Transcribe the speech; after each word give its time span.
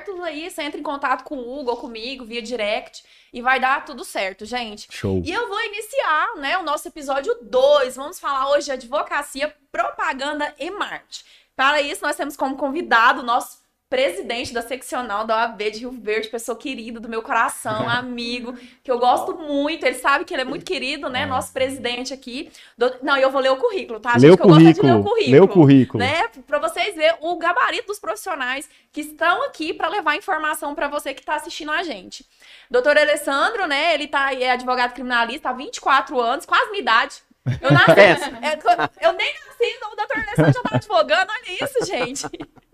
abertos 0.00 0.20
aí. 0.20 0.50
Você 0.50 0.62
entra 0.62 0.80
em 0.80 0.82
contato 0.82 1.24
com 1.24 1.36
o 1.36 1.60
Hugo 1.60 1.70
ou 1.70 1.76
comigo 1.76 2.24
via 2.24 2.42
direct 2.42 3.04
e 3.32 3.40
vai 3.40 3.60
dar 3.60 3.84
tudo 3.84 4.04
certo, 4.04 4.44
gente. 4.44 4.88
Show. 4.90 5.22
E 5.24 5.32
eu 5.32 5.48
vou 5.48 5.60
iniciar, 5.64 6.36
né, 6.36 6.58
o 6.58 6.62
nosso 6.62 6.88
episódio 6.88 7.36
2. 7.42 7.96
Vamos 7.96 8.18
falar 8.18 8.50
hoje 8.50 8.66
de 8.66 8.72
advocacia, 8.72 9.54
propaganda 9.70 10.54
e 10.58 10.70
marketing. 10.70 11.24
Para 11.54 11.80
isso, 11.80 12.02
nós 12.02 12.16
temos 12.16 12.36
como 12.36 12.56
convidado 12.56 13.20
o 13.20 13.24
nosso 13.24 13.58
presidente 13.90 14.54
da 14.54 14.62
seccional 14.62 15.26
da 15.26 15.36
OAB 15.36 15.58
de 15.72 15.80
Rio 15.80 15.90
Verde, 15.90 16.28
pessoa 16.28 16.56
querida 16.56 17.00
do 17.00 17.08
meu 17.08 17.22
coração, 17.22 17.88
amigo, 17.90 18.54
que 18.84 18.90
eu 18.90 19.00
gosto 19.00 19.36
muito. 19.36 19.84
Ele 19.84 19.96
sabe 19.96 20.24
que 20.24 20.32
ele 20.32 20.42
é 20.42 20.44
muito 20.44 20.64
querido, 20.64 21.08
né? 21.10 21.26
Nosso 21.26 21.52
presidente 21.52 22.14
aqui. 22.14 22.50
Do... 22.78 22.94
Não, 23.02 23.16
eu 23.16 23.32
vou 23.32 23.40
ler 23.40 23.50
o 23.50 23.56
currículo, 23.56 23.98
tá? 23.98 24.12
Lê 24.12 24.20
gente, 24.20 24.34
o 24.34 24.36
que 24.36 24.42
eu 24.44 24.46
gosto 24.46 24.68
é 24.68 24.72
de 24.72 24.80
ler 24.80 24.92
o 24.92 25.02
currículo. 25.02 25.10
currículo. 25.10 25.32
Lê 25.32 25.40
o 25.40 25.48
currículo. 25.48 26.04
Né? 26.04 26.28
Pra 26.46 26.60
vocês 26.60 26.94
verem 26.94 27.18
o 27.20 27.36
gabarito 27.36 27.88
dos 27.88 27.98
profissionais 27.98 28.70
que 28.92 29.00
estão 29.00 29.42
aqui 29.42 29.74
para 29.74 29.88
levar 29.88 30.16
informação 30.16 30.72
para 30.72 30.86
você 30.86 31.12
que 31.12 31.20
está 31.20 31.34
assistindo 31.34 31.72
a 31.72 31.82
gente. 31.82 32.24
Doutor 32.70 32.96
Alessandro, 32.96 33.66
né? 33.66 33.92
Ele 33.94 34.06
tá, 34.06 34.32
é 34.32 34.52
advogado 34.52 34.94
criminalista 34.94 35.50
há 35.50 35.52
24 35.52 36.20
anos, 36.20 36.46
quase 36.46 36.70
minha 36.70 36.82
idade. 36.82 37.16
Eu 37.60 37.72
nasci. 37.72 37.90
é, 38.00 39.06
eu 39.06 39.12
nem 39.14 39.34
nasci, 39.34 39.78
o 39.90 39.96
doutor 39.96 40.16
Alessandro 40.16 40.52
já 40.52 40.62
tá 40.62 40.76
advogando, 40.76 41.32
olha 41.32 41.64
isso, 41.64 41.84
gente. 41.84 42.26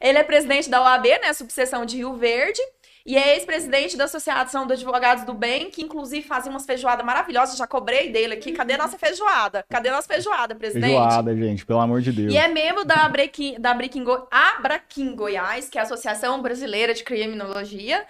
Ele 0.00 0.18
é 0.18 0.22
presidente 0.22 0.70
da 0.70 0.80
OAB, 0.82 1.06
né, 1.22 1.32
subseção 1.32 1.84
de 1.84 1.96
Rio 1.98 2.14
Verde, 2.14 2.60
e 3.04 3.16
é 3.16 3.34
ex-presidente 3.34 3.96
da 3.96 4.04
Associação 4.04 4.66
dos 4.66 4.76
Advogados 4.78 5.24
do 5.24 5.32
Bem, 5.34 5.70
que 5.70 5.82
inclusive 5.82 6.26
fazia 6.26 6.50
umas 6.50 6.64
feijoadas 6.66 7.04
maravilhosas, 7.04 7.56
já 7.56 7.66
cobrei 7.66 8.10
dele 8.10 8.34
aqui. 8.34 8.52
Cadê 8.52 8.76
nossa 8.76 8.98
feijoada? 8.98 9.64
Cadê 9.68 9.90
nossa 9.90 10.06
feijoada, 10.06 10.54
presidente? 10.54 10.90
Feijoada, 10.90 11.34
gente, 11.36 11.64
pelo 11.66 11.80
amor 11.80 12.00
de 12.02 12.12
Deus. 12.12 12.32
E 12.32 12.36
é 12.36 12.46
membro 12.48 12.84
da 12.84 13.04
Abrequim, 13.06 13.56
da 13.58 13.70
Abrequim, 13.70 14.04
Go- 14.04 14.26
Abraquim 14.30 15.14
Goiás, 15.14 15.68
que 15.68 15.78
é 15.78 15.80
a 15.80 15.84
Associação 15.84 16.40
Brasileira 16.42 16.92
de 16.92 17.02
Criminologia, 17.02 18.04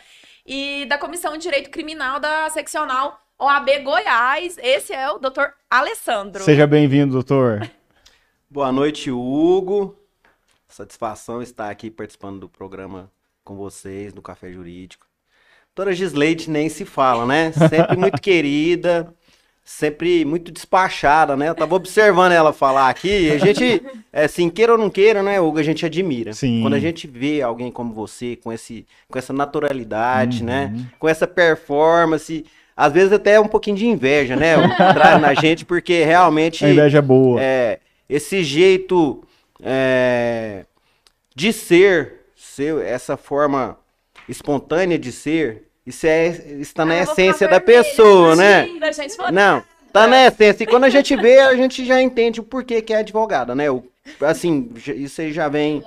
e 0.44 0.84
da 0.86 0.98
Comissão 0.98 1.32
de 1.36 1.38
Direito 1.44 1.70
Criminal 1.70 2.18
da 2.18 2.48
Seccional 2.50 3.20
OAB 3.38 3.68
Goiás. 3.84 4.58
Esse 4.60 4.92
é 4.92 5.08
o 5.10 5.18
doutor 5.18 5.52
Alessandro. 5.70 6.42
Seja 6.42 6.66
bem-vindo, 6.66 7.12
doutor. 7.12 7.70
Boa 8.50 8.72
noite, 8.72 9.10
Hugo. 9.10 9.96
Satisfação 10.80 11.42
estar 11.42 11.68
aqui 11.68 11.90
participando 11.90 12.40
do 12.40 12.48
programa 12.48 13.10
com 13.44 13.54
vocês, 13.54 14.14
do 14.14 14.22
Café 14.22 14.50
Jurídico. 14.50 15.04
Doutora 15.76 15.94
Gisleide 15.94 16.48
nem 16.48 16.70
se 16.70 16.86
fala, 16.86 17.26
né? 17.26 17.52
Sempre 17.52 17.98
muito 17.98 18.18
querida, 18.22 19.12
sempre 19.62 20.24
muito 20.24 20.50
despachada, 20.50 21.36
né? 21.36 21.50
Eu 21.50 21.54
tava 21.54 21.74
observando 21.74 22.32
ela 22.32 22.50
falar 22.50 22.88
aqui, 22.88 23.30
a 23.30 23.36
gente, 23.36 23.82
é, 24.10 24.24
assim, 24.24 24.48
queira 24.48 24.72
ou 24.72 24.78
não 24.78 24.88
queira, 24.88 25.22
né, 25.22 25.38
Hugo, 25.38 25.58
a 25.58 25.62
gente 25.62 25.84
admira. 25.84 26.32
Sim. 26.32 26.62
Quando 26.62 26.72
a 26.72 26.80
gente 26.80 27.06
vê 27.06 27.42
alguém 27.42 27.70
como 27.70 27.92
você, 27.92 28.36
com, 28.36 28.50
esse, 28.50 28.86
com 29.06 29.18
essa 29.18 29.34
naturalidade, 29.34 30.40
Uhum. 30.40 30.46
né? 30.46 30.86
Com 30.98 31.06
essa 31.06 31.26
performance, 31.26 32.46
às 32.74 32.90
vezes 32.90 33.12
até 33.12 33.38
um 33.38 33.48
pouquinho 33.48 33.76
de 33.76 33.86
inveja, 33.86 34.34
né? 34.34 34.54
Traz 34.94 35.20
na 35.20 35.34
gente, 35.38 35.62
porque 35.66 36.04
realmente... 36.04 36.64
A 36.64 36.70
inveja 36.70 36.98
é 36.98 37.02
boa. 37.02 37.38
É, 37.38 37.80
esse 38.08 38.42
jeito 38.42 39.22
é, 39.62 40.64
de 41.34 41.52
ser, 41.52 42.26
ser, 42.36 42.82
essa 42.84 43.16
forma 43.16 43.78
espontânea 44.28 44.98
de 44.98 45.12
ser, 45.12 45.64
isso 45.86 46.06
é, 46.06 46.28
está 46.60 46.84
na 46.84 46.94
Ah, 46.94 47.02
essência 47.02 47.48
da 47.48 47.58
vermelha, 47.58 47.84
pessoa, 47.84 48.36
né? 48.36 48.68
Não, 49.32 49.62
tá 49.92 50.06
na 50.06 50.26
essência. 50.26 50.64
E 50.64 50.66
quando 50.66 50.84
a 50.84 50.90
gente 50.90 51.16
vê, 51.16 51.38
a 51.40 51.54
gente 51.54 51.84
já 51.84 52.00
entende 52.00 52.40
o 52.40 52.44
porquê 52.44 52.82
que 52.82 52.92
é 52.92 52.98
advogada, 52.98 53.54
né? 53.54 53.70
O, 53.70 53.82
assim, 54.20 54.70
já- 54.76 54.94
isso 54.94 55.20
aí 55.20 55.32
já 55.32 55.48
vem, 55.48 55.82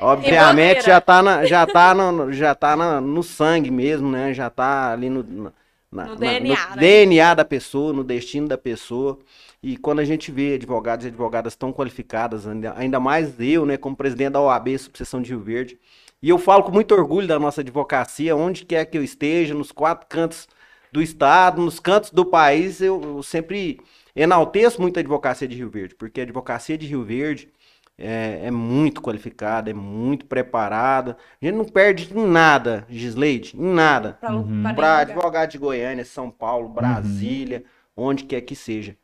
obviamente, 0.00 0.82
blogueira. 0.82 0.82
já 0.82 1.00
tá, 1.00 1.22
na, 1.22 1.44
já 1.44 1.66
tá, 1.66 1.94
no, 1.94 2.32
já 2.32 2.54
tá 2.54 2.76
na- 2.76 3.00
no 3.00 3.22
sangue 3.22 3.70
mesmo, 3.70 4.10
né? 4.10 4.32
Já 4.34 4.50
tá 4.50 4.92
ali 4.92 5.08
no, 5.10 5.22
na- 5.22 5.52
No 5.90 6.06
na- 6.14 6.14
DNA, 6.16 6.68
no 6.70 6.76
né? 6.76 6.80
DNA 6.80 7.34
da 7.34 7.44
pessoa, 7.44 7.92
no 7.92 8.04
destino 8.04 8.46
da 8.48 8.58
pessoa. 8.58 9.18
E 9.62 9.76
quando 9.76 10.00
a 10.00 10.04
gente 10.04 10.30
vê 10.32 10.54
advogados 10.54 11.04
e 11.04 11.08
advogadas 11.08 11.54
tão 11.54 11.72
qualificadas, 11.72 12.46
ainda, 12.46 12.98
mais 12.98 13.38
eu, 13.38 13.66
né, 13.66 13.76
como 13.76 13.94
presidente 13.96 14.32
da 14.32 14.40
OAB, 14.40 14.78
subseção 14.78 15.20
de 15.20 15.30
Rio 15.30 15.40
Verde, 15.40 15.78
e 16.22 16.28
eu 16.30 16.38
falo 16.38 16.62
com 16.64 16.72
muito 16.72 16.94
orgulho 16.94 17.26
da 17.26 17.38
nossa 17.38 17.60
advocacia, 17.60 18.34
onde 18.36 18.64
quer 18.64 18.84
que 18.86 18.96
eu 18.96 19.04
esteja, 19.04 19.54
nos 19.54 19.70
quatro 19.72 20.06
cantos 20.08 20.48
do 20.92 21.00
estado, 21.02 21.60
nos 21.62 21.78
cantos 21.78 22.10
do 22.10 22.24
país, 22.24 22.80
eu, 22.80 23.00
eu 23.02 23.22
sempre 23.22 23.80
enalteço 24.14 24.80
muito 24.80 24.96
a 24.96 25.00
advocacia 25.00 25.46
de 25.46 25.56
Rio 25.56 25.70
Verde, 25.70 25.94
porque 25.94 26.20
a 26.20 26.24
advocacia 26.24 26.76
de 26.76 26.86
Rio 26.86 27.04
Verde 27.04 27.50
é, 27.98 28.46
é 28.46 28.50
muito 28.50 29.00
qualificada, 29.02 29.70
é 29.70 29.74
muito 29.74 30.24
preparada. 30.26 31.16
A 31.40 31.44
gente 31.44 31.54
não 31.56 31.64
perde 31.66 32.10
em 32.16 32.26
nada, 32.26 32.86
Gisleide, 32.88 33.56
em 33.56 33.62
nada 33.74 34.18
Uhum. 34.22 34.62
para 34.74 34.98
advogado 34.98 35.50
de 35.50 35.58
Goiânia, 35.58 36.04
São 36.04 36.30
Paulo, 36.30 36.68
Brasília, 36.68 37.64
onde 37.96 38.24
quer 38.24 38.40
que 38.40 38.54
seja. 38.56 38.96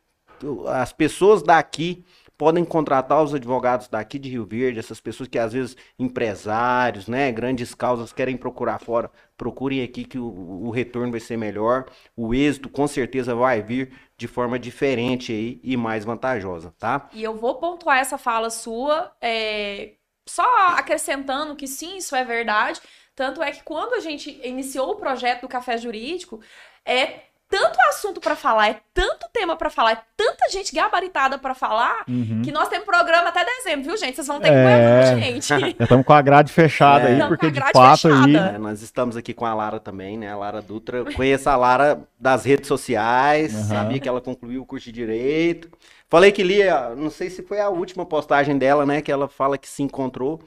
As 0.67 0.93
pessoas 0.93 1.41
daqui 1.41 2.05
podem 2.37 2.63
contratar 2.63 3.23
os 3.23 3.33
advogados 3.33 3.87
daqui 3.87 4.19
de 4.19 4.29
Rio 4.29 4.45
Verde, 4.45 4.79
essas 4.79 5.01
pessoas 5.01 5.27
que 5.27 5.39
às 5.39 5.53
vezes 5.53 5.75
empresários, 5.97 7.07
né, 7.07 7.31
grandes 7.31 7.73
causas 7.73 8.13
querem 8.13 8.37
procurar 8.37 8.77
fora, 8.77 9.09
procurem 9.35 9.81
aqui 9.81 10.05
que 10.05 10.19
o, 10.19 10.27
o 10.65 10.69
retorno 10.69 11.11
vai 11.11 11.19
ser 11.19 11.35
melhor, 11.35 11.85
o 12.15 12.33
êxito 12.33 12.69
com 12.69 12.87
certeza 12.87 13.33
vai 13.33 13.61
vir 13.61 13.91
de 14.15 14.27
forma 14.27 14.59
diferente 14.59 15.31
aí 15.31 15.59
e 15.63 15.75
mais 15.75 16.05
vantajosa, 16.05 16.73
tá? 16.77 17.09
E 17.11 17.23
eu 17.23 17.35
vou 17.35 17.55
pontuar 17.55 17.97
essa 17.97 18.17
fala 18.17 18.51
sua, 18.51 19.11
é, 19.19 19.93
só 20.27 20.45
acrescentando 20.75 21.55
que 21.55 21.67
sim, 21.67 21.97
isso 21.97 22.15
é 22.15 22.23
verdade. 22.23 22.79
Tanto 23.15 23.41
é 23.41 23.51
que 23.51 23.63
quando 23.63 23.93
a 23.93 23.99
gente 23.99 24.39
iniciou 24.43 24.91
o 24.91 24.95
projeto 24.95 25.41
do 25.41 25.47
Café 25.47 25.75
Jurídico, 25.75 26.39
é 26.85 27.26
tanto 27.49 27.79
assunto 27.89 28.19
para 28.19 28.35
falar, 28.35 28.69
é 28.69 28.79
tanto 28.93 29.25
tema 29.33 29.55
para 29.55 29.69
falar, 29.69 29.91
é 29.93 29.97
tanta 30.17 30.49
gente 30.51 30.75
gabaritada 30.75 31.37
para 31.37 31.53
falar, 31.53 32.03
Uhum. 32.07 32.41
que 32.43 32.51
nós 32.51 32.67
temos 32.67 32.85
programa 32.85 33.29
até 33.29 33.45
dezembro, 33.45 33.85
viu, 33.85 33.97
gente? 33.97 34.15
Vocês 34.15 34.27
vão 34.27 34.39
ter 34.39 34.49
que 34.49 34.53
É. 34.55 34.63
pôr 34.63 34.69
a 35.07 35.11
mão, 35.11 35.19
gente. 35.21 35.47
Já 35.47 35.67
estamos 35.69 36.05
com 36.05 36.13
a 36.13 36.21
grade 36.21 36.51
fechada 36.51 37.07
É. 37.09 37.13
aí, 37.13 37.21
com 37.21 37.27
porque 37.29 37.49
de 37.51 37.59
fato 37.71 38.07
aí. 38.09 38.35
É, 38.35 38.57
nós 38.57 38.81
estamos 38.81 39.15
aqui 39.15 39.33
com 39.33 39.45
a 39.45 39.53
Lara 39.53 39.79
também, 39.79 40.17
né? 40.17 40.31
A 40.31 40.35
Lara 40.35 40.61
Dutra. 40.61 40.97
Eu 40.97 41.13
conheço 41.13 41.49
a 41.49 41.55
Lara 41.55 41.99
das 42.19 42.43
redes 42.43 42.67
sociais, 42.67 43.53
Aham. 43.55 43.63
sabia 43.63 43.99
que 43.99 44.09
ela 44.09 44.19
concluiu 44.21 44.61
o 44.61 44.65
curso 44.65 44.85
de 44.87 44.91
Direito. 44.91 45.69
Falei 46.09 46.31
que 46.31 46.43
lia, 46.43 46.95
não 46.95 47.09
sei 47.09 47.29
se 47.29 47.43
foi 47.43 47.59
a 47.61 47.69
última 47.69 48.05
postagem 48.05 48.57
dela, 48.57 48.85
né? 48.85 49.01
Que 49.01 49.11
ela 49.11 49.27
fala 49.27 49.57
que 49.57 49.67
se 49.69 49.83
encontrou. 49.83 50.41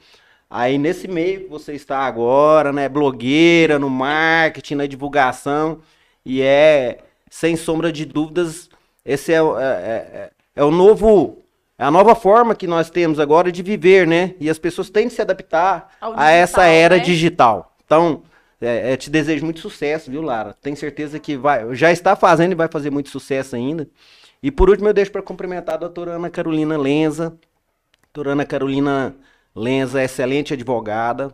Aí 0.49 0.77
nesse 0.77 1.07
meio 1.07 1.41
que 1.41 1.47
você 1.49 1.73
está 1.73 1.99
agora, 1.99 2.73
né? 2.73 2.89
Blogueira, 2.89 3.79
no 3.79 3.89
marketing, 3.89 4.75
na 4.75 4.85
divulgação. 4.85 5.79
E 6.25 6.41
é, 6.41 6.99
sem 7.29 7.55
sombra 7.55 7.91
de 7.91 8.05
dúvidas, 8.05 8.69
esse 9.05 9.33
é, 9.33 9.41
o- 9.41 9.57
é, 9.59 9.63
é- 9.63 10.31
é 10.55 10.63
o 10.63 10.71
novo. 10.71 11.39
É 11.77 11.83
a 11.83 11.91
nova 11.91 12.13
forma 12.13 12.53
que 12.55 12.67
nós 12.67 12.89
temos 12.89 13.19
agora 13.19 13.51
de 13.51 13.63
viver, 13.63 14.05
né? 14.07 14.35
E 14.39 14.49
as 14.49 14.59
pessoas 14.59 14.89
têm 14.89 15.07
de 15.07 15.13
se 15.13 15.21
adaptar 15.21 15.91
Ao 15.99 16.13
a 16.13 16.29
essa 16.29 16.61
digital, 16.61 16.65
era 16.67 16.97
né? 16.97 17.03
digital. 17.03 17.75
Então, 17.85 18.21
é, 18.61 18.93
é, 18.93 18.97
te 18.97 19.09
desejo 19.09 19.43
muito 19.43 19.59
sucesso, 19.59 20.11
viu, 20.11 20.21
Lara? 20.21 20.53
Tenho 20.61 20.77
certeza 20.77 21.19
que 21.19 21.35
vai, 21.35 21.73
já 21.75 21.91
está 21.91 22.15
fazendo 22.15 22.51
e 22.51 22.55
vai 22.55 22.67
fazer 22.67 22.91
muito 22.91 23.09
sucesso 23.09 23.55
ainda. 23.55 23.87
E 24.43 24.51
por 24.51 24.69
último, 24.69 24.89
eu 24.89 24.93
deixo 24.93 25.11
para 25.11 25.21
cumprimentar 25.23 25.75
a 25.75 25.77
doutora 25.79 26.11
Ana 26.13 26.29
Carolina 26.29 26.77
Lenza. 26.77 27.35
Doutora 28.13 28.31
Ana 28.33 28.45
Carolina 28.45 29.15
Lenza, 29.55 30.03
excelente 30.03 30.53
advogada. 30.53 31.33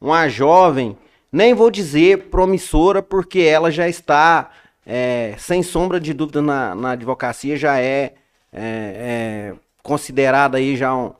Uma 0.00 0.28
jovem, 0.28 0.96
nem 1.32 1.54
vou 1.54 1.70
dizer 1.70 2.28
promissora, 2.30 3.02
porque 3.02 3.40
ela 3.40 3.70
já 3.70 3.88
está, 3.88 4.50
é, 4.86 5.34
sem 5.38 5.62
sombra 5.62 5.98
de 5.98 6.12
dúvida, 6.12 6.42
na, 6.42 6.74
na 6.74 6.90
advocacia, 6.92 7.56
já 7.56 7.78
é, 7.80 8.14
é, 8.52 9.52
é 9.52 9.54
considerada 9.82 10.58
aí 10.58 10.76
já 10.76 10.94
um- 10.94 11.12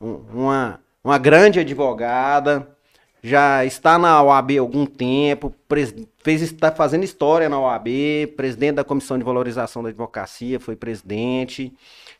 um- 0.00 0.20
uma, 0.34 0.80
uma 1.04 1.18
grande 1.18 1.60
advogada, 1.60 2.68
já 3.22 3.64
está 3.64 3.98
na 3.98 4.22
OAB 4.22 4.56
há 4.58 4.60
algum 4.60 4.86
tempo, 4.86 5.54
fez, 6.22 6.42
está 6.42 6.72
fazendo 6.72 7.04
história 7.04 7.48
na 7.48 7.58
OAB, 7.60 7.88
presidente 8.36 8.76
da 8.76 8.84
Comissão 8.84 9.18
de 9.18 9.24
Valorização 9.24 9.82
da 9.82 9.90
Advocacia, 9.90 10.58
foi 10.58 10.74
presidente, 10.74 11.72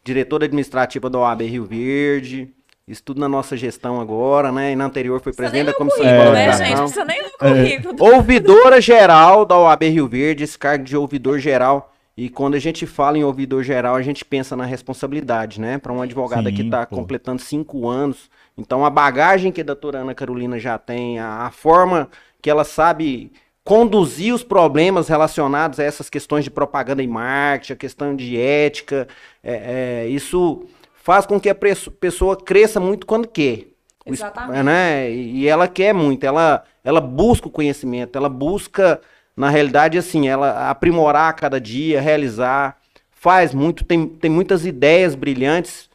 diretora 0.04 0.44
administrativa 0.44 1.08
da 1.08 1.18
OAB 1.18 1.42
Rio 1.46 1.64
Verde, 1.64 2.52
isso 2.86 3.02
tudo 3.02 3.20
na 3.20 3.28
nossa 3.28 3.56
gestão 3.56 4.00
agora, 4.00 4.50
né? 4.50 4.72
E 4.72 4.76
na 4.76 4.86
anterior 4.86 5.20
foi 5.20 5.32
presidente 5.32 5.66
da 5.66 5.74
Comissão 5.74 6.00
de 6.00 6.08
currículo, 6.08 6.32
né, 6.32 6.52
gente? 6.52 6.76
Precisa 6.78 7.04
nem 7.04 7.22
ler 7.22 7.28
o 7.28 7.38
currículo. 7.38 8.14
Ouvidora 8.16 8.80
geral 8.80 9.44
da 9.44 9.56
OAB 9.56 9.84
Rio 9.84 10.08
Verde, 10.08 10.44
esse 10.44 10.58
cargo 10.58 10.84
de 10.84 10.96
ouvidor 10.96 11.38
geral. 11.38 11.94
E 12.16 12.28
quando 12.28 12.54
a 12.54 12.58
gente 12.58 12.86
fala 12.86 13.16
em 13.16 13.24
ouvidor 13.24 13.62
geral, 13.62 13.94
a 13.94 14.02
gente 14.02 14.24
pensa 14.24 14.56
na 14.56 14.64
responsabilidade, 14.64 15.60
né? 15.60 15.78
Para 15.78 15.92
uma 15.92 16.04
advogada 16.04 16.50
que 16.50 16.58
Sim, 16.58 16.64
está 16.64 16.84
pô. 16.84 16.96
completando 16.96 17.40
cinco 17.40 17.88
anos. 17.88 18.28
Então, 18.58 18.84
a 18.84 18.90
bagagem 18.90 19.52
que 19.52 19.60
a 19.60 19.64
doutora 19.64 20.00
Ana 20.00 20.14
Carolina 20.14 20.58
já 20.58 20.76
tem, 20.76 21.18
a, 21.18 21.46
a 21.46 21.50
forma 21.50 22.10
que 22.42 22.50
ela 22.50 22.64
sabe 22.64 23.32
conduzir 23.64 24.34
os 24.34 24.42
problemas 24.42 25.08
relacionados 25.08 25.78
a 25.78 25.84
essas 25.84 26.10
questões 26.10 26.44
de 26.44 26.50
propaganda 26.50 27.02
e 27.02 27.06
marketing, 27.06 27.72
a 27.72 27.76
questão 27.76 28.16
de 28.16 28.36
ética, 28.36 29.06
é, 29.42 30.04
é, 30.04 30.08
isso 30.08 30.66
faz 31.02 31.26
com 31.26 31.40
que 31.40 31.48
a 31.48 31.54
pessoa 31.54 32.36
cresça 32.36 32.78
muito 32.78 33.06
quando 33.06 33.26
quer. 33.26 33.66
Exatamente. 34.06 34.62
né? 34.62 35.10
E 35.10 35.46
ela 35.46 35.68
quer 35.68 35.92
muito, 35.92 36.24
ela, 36.24 36.64
ela 36.82 37.00
busca 37.00 37.48
o 37.48 37.50
conhecimento, 37.50 38.16
ela 38.16 38.28
busca, 38.28 39.00
na 39.36 39.50
realidade, 39.50 39.98
assim, 39.98 40.28
ela 40.28 40.70
aprimorar 40.70 41.34
cada 41.36 41.60
dia, 41.60 42.00
realizar, 42.00 42.78
faz 43.10 43.52
muito, 43.54 43.84
tem, 43.84 44.06
tem 44.06 44.30
muitas 44.30 44.64
ideias 44.64 45.14
brilhantes 45.14 45.88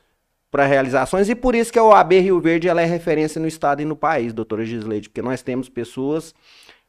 para 0.51 0.65
realizações 0.65 1.27
e 1.29 1.35
por 1.35 1.53
isso 1.53 1.73
que 1.73 1.79
a 1.79 1.83
OAB 1.83 2.13
Rio 2.13 2.39
Verde 2.39 2.69
ela 2.69 2.81
é 2.81 2.85
referência 2.85 3.41
no 3.41 3.47
estado 3.47 3.81
e 3.81 3.85
no 3.85 3.95
país, 3.95 4.31
doutora 4.33 4.63
Gisleide, 4.63 5.09
porque 5.09 5.21
nós 5.21 5.41
temos 5.41 5.67
pessoas 5.67 6.33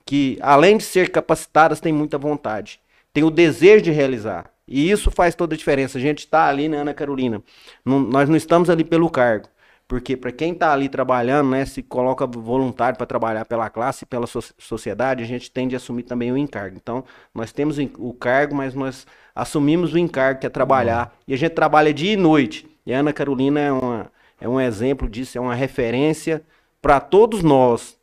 que, 0.05 0.39
além 0.41 0.77
de 0.77 0.85
ser 0.85 1.11
capacitadas, 1.11 1.81
têm 1.81 1.93
muita 1.93 2.17
vontade, 2.17 2.81
têm 3.13 3.25
o 3.25 3.31
desejo 3.31 3.83
de 3.83 3.91
realizar. 3.91 4.56
E 4.69 4.91
isso 4.91 5.11
faz 5.11 5.35
toda 5.35 5.55
a 5.55 5.59
diferença. 5.59 5.99
A 5.99 6.01
gente 6.01 6.21
está 6.21 6.47
ali, 6.47 6.69
né, 6.69 6.79
Ana 6.79 6.93
Carolina? 6.95 7.43
Não- 7.85 8.01
nós 8.01 8.29
não 8.29 8.37
estamos 8.37 8.69
ali 8.69 8.85
pelo 8.85 9.09
cargo. 9.09 9.49
Porque 9.89 10.17
para 10.17 10.33
quem 10.33 10.53
está 10.53 10.73
ali 10.73 10.89
trabalhando, 10.89 11.51
né, 11.51 11.65
se 11.65 11.81
coloca 11.81 12.27
voluntário 12.27 12.97
para 12.97 13.07
trabalhar 13.07 13.45
pela 13.45 13.71
classe 13.71 14.03
e 14.03 14.07
pela 14.07 14.27
so- 14.27 14.43
sociedade, 14.59 15.23
a 15.23 15.27
gente 15.27 15.49
tende 15.49 15.77
a 15.77 15.79
assumir 15.79 16.03
também 16.03 16.33
o 16.33 16.37
encargo. 16.37 16.77
Então, 16.77 17.05
nós 17.33 17.53
temos 17.53 17.79
o 17.97 18.13
cargo, 18.13 18.53
mas 18.57 18.75
nós 18.75 19.07
assumimos 19.33 19.95
o 19.95 19.99
encargo 19.99 20.41
que 20.41 20.47
é 20.47 20.51
trabalhar. 20.51 21.17
E 21.29 21.33
a 21.33 21.37
gente 21.37 21.53
trabalha 21.53 21.95
dia 21.95 22.15
e 22.15 22.17
noite. 22.17 22.67
E 22.85 22.93
a 22.93 22.99
Ana 22.99 23.13
Carolina 23.13 23.61
é, 23.61 23.71
uma, 23.71 24.13
é 24.41 24.49
um 24.49 24.61
exemplo 24.61 25.09
disso, 25.09 25.39
é 25.39 25.41
uma 25.41 25.55
referência 25.55 26.43
para 26.83 26.99
todos 26.99 27.45
nós. 27.45 27.97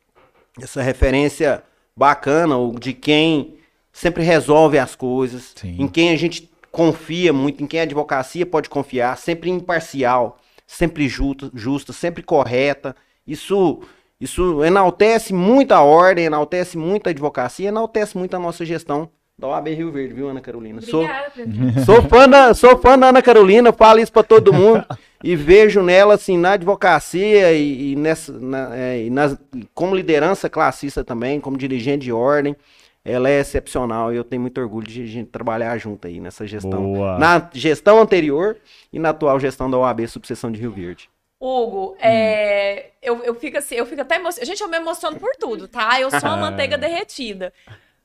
Essa 0.61 0.81
referência 0.81 1.63
bacana, 1.93 2.55
de 2.79 2.93
quem 2.93 3.55
sempre 3.91 4.23
resolve 4.23 4.77
as 4.79 4.95
coisas, 4.95 5.51
Sim. 5.55 5.75
em 5.79 5.87
quem 5.89 6.11
a 6.11 6.15
gente 6.15 6.49
confia 6.73 7.31
muito, 7.31 7.63
em 7.63 7.67
quem 7.67 7.79
a 7.79 7.83
advocacia 7.83 8.47
pode 8.47 8.67
confiar, 8.67 9.15
sempre 9.15 9.47
imparcial, 9.51 10.39
sempre 10.65 11.07
justa, 11.07 11.51
justa 11.53 11.93
sempre 11.93 12.23
correta. 12.23 12.95
Isso, 13.27 13.81
isso 14.19 14.63
enaltece 14.65 15.35
muito 15.35 15.71
a 15.71 15.81
ordem, 15.81 16.25
enaltece 16.25 16.75
muito 16.75 17.05
a 17.05 17.11
advocacia, 17.11 17.67
enaltece 17.67 18.17
muito 18.17 18.35
a 18.35 18.39
nossa 18.39 18.65
gestão 18.65 19.07
da 19.37 19.47
OAB 19.49 19.67
Rio 19.69 19.91
Verde, 19.91 20.15
viu, 20.15 20.29
Ana 20.29 20.41
Carolina? 20.41 20.81
Sou, 20.81 21.03
Obrigada, 21.03 21.29
presidente. 21.29 21.81
sou, 21.85 22.01
fã 22.01 22.27
da, 22.27 22.53
sou 22.55 22.75
fã 22.79 22.97
da 22.97 23.09
Ana 23.09 23.21
Carolina, 23.21 23.71
falo 23.71 23.99
isso 23.99 24.11
pra 24.11 24.23
todo 24.23 24.51
mundo 24.51 24.83
e 25.23 25.35
vejo 25.35 25.83
nela, 25.83 26.15
assim, 26.15 26.39
na 26.39 26.53
advocacia 26.53 27.53
e, 27.53 27.91
e 27.91 27.95
nessa, 27.95 28.31
na- 28.33 28.75
é, 28.75 29.03
e 29.05 29.09
nas- 29.11 29.37
como 29.75 29.95
liderança 29.95 30.49
classista 30.49 31.03
também, 31.03 31.39
como 31.39 31.55
dirigente 31.55 32.05
de 32.05 32.11
ordem. 32.11 32.55
Ela 33.05 33.29
é 33.29 33.39
excepcional 33.39 34.13
e 34.13 34.15
eu 34.15 34.23
tenho 34.23 34.41
muito 34.41 34.59
orgulho 34.61 34.87
de 34.87 35.03
a 35.03 35.05
gente 35.05 35.29
trabalhar 35.29 35.77
junto 35.77 36.07
aí 36.07 36.21
nessa 36.21 36.47
gestão. 36.47 36.93
Boa. 36.93 37.17
Na 37.17 37.49
gestão 37.53 37.99
anterior 37.99 38.57
e 38.91 38.99
na 38.99 39.09
atual 39.09 39.39
gestão 39.39 39.69
da 39.69 39.77
OAB 39.77 40.07
Subseção 40.07 40.51
de 40.51 40.59
Rio 40.59 40.71
Verde. 40.71 41.09
Hugo, 41.39 41.97
é, 41.99 42.91
eu, 43.01 43.21
eu 43.25 43.35
fico 43.35 43.57
assim, 43.57 43.75
eu 43.75 43.85
fico 43.85 44.01
até 44.01 44.15
emocionada. 44.15 44.45
Gente, 44.45 44.61
eu 44.61 44.69
me 44.69 44.77
emociono 44.77 45.19
por 45.19 45.35
tudo, 45.35 45.67
tá? 45.67 45.99
Eu 45.99 46.09
sou 46.09 46.19
uma 46.21 46.37
manteiga 46.37 46.77
derretida. 46.77 47.51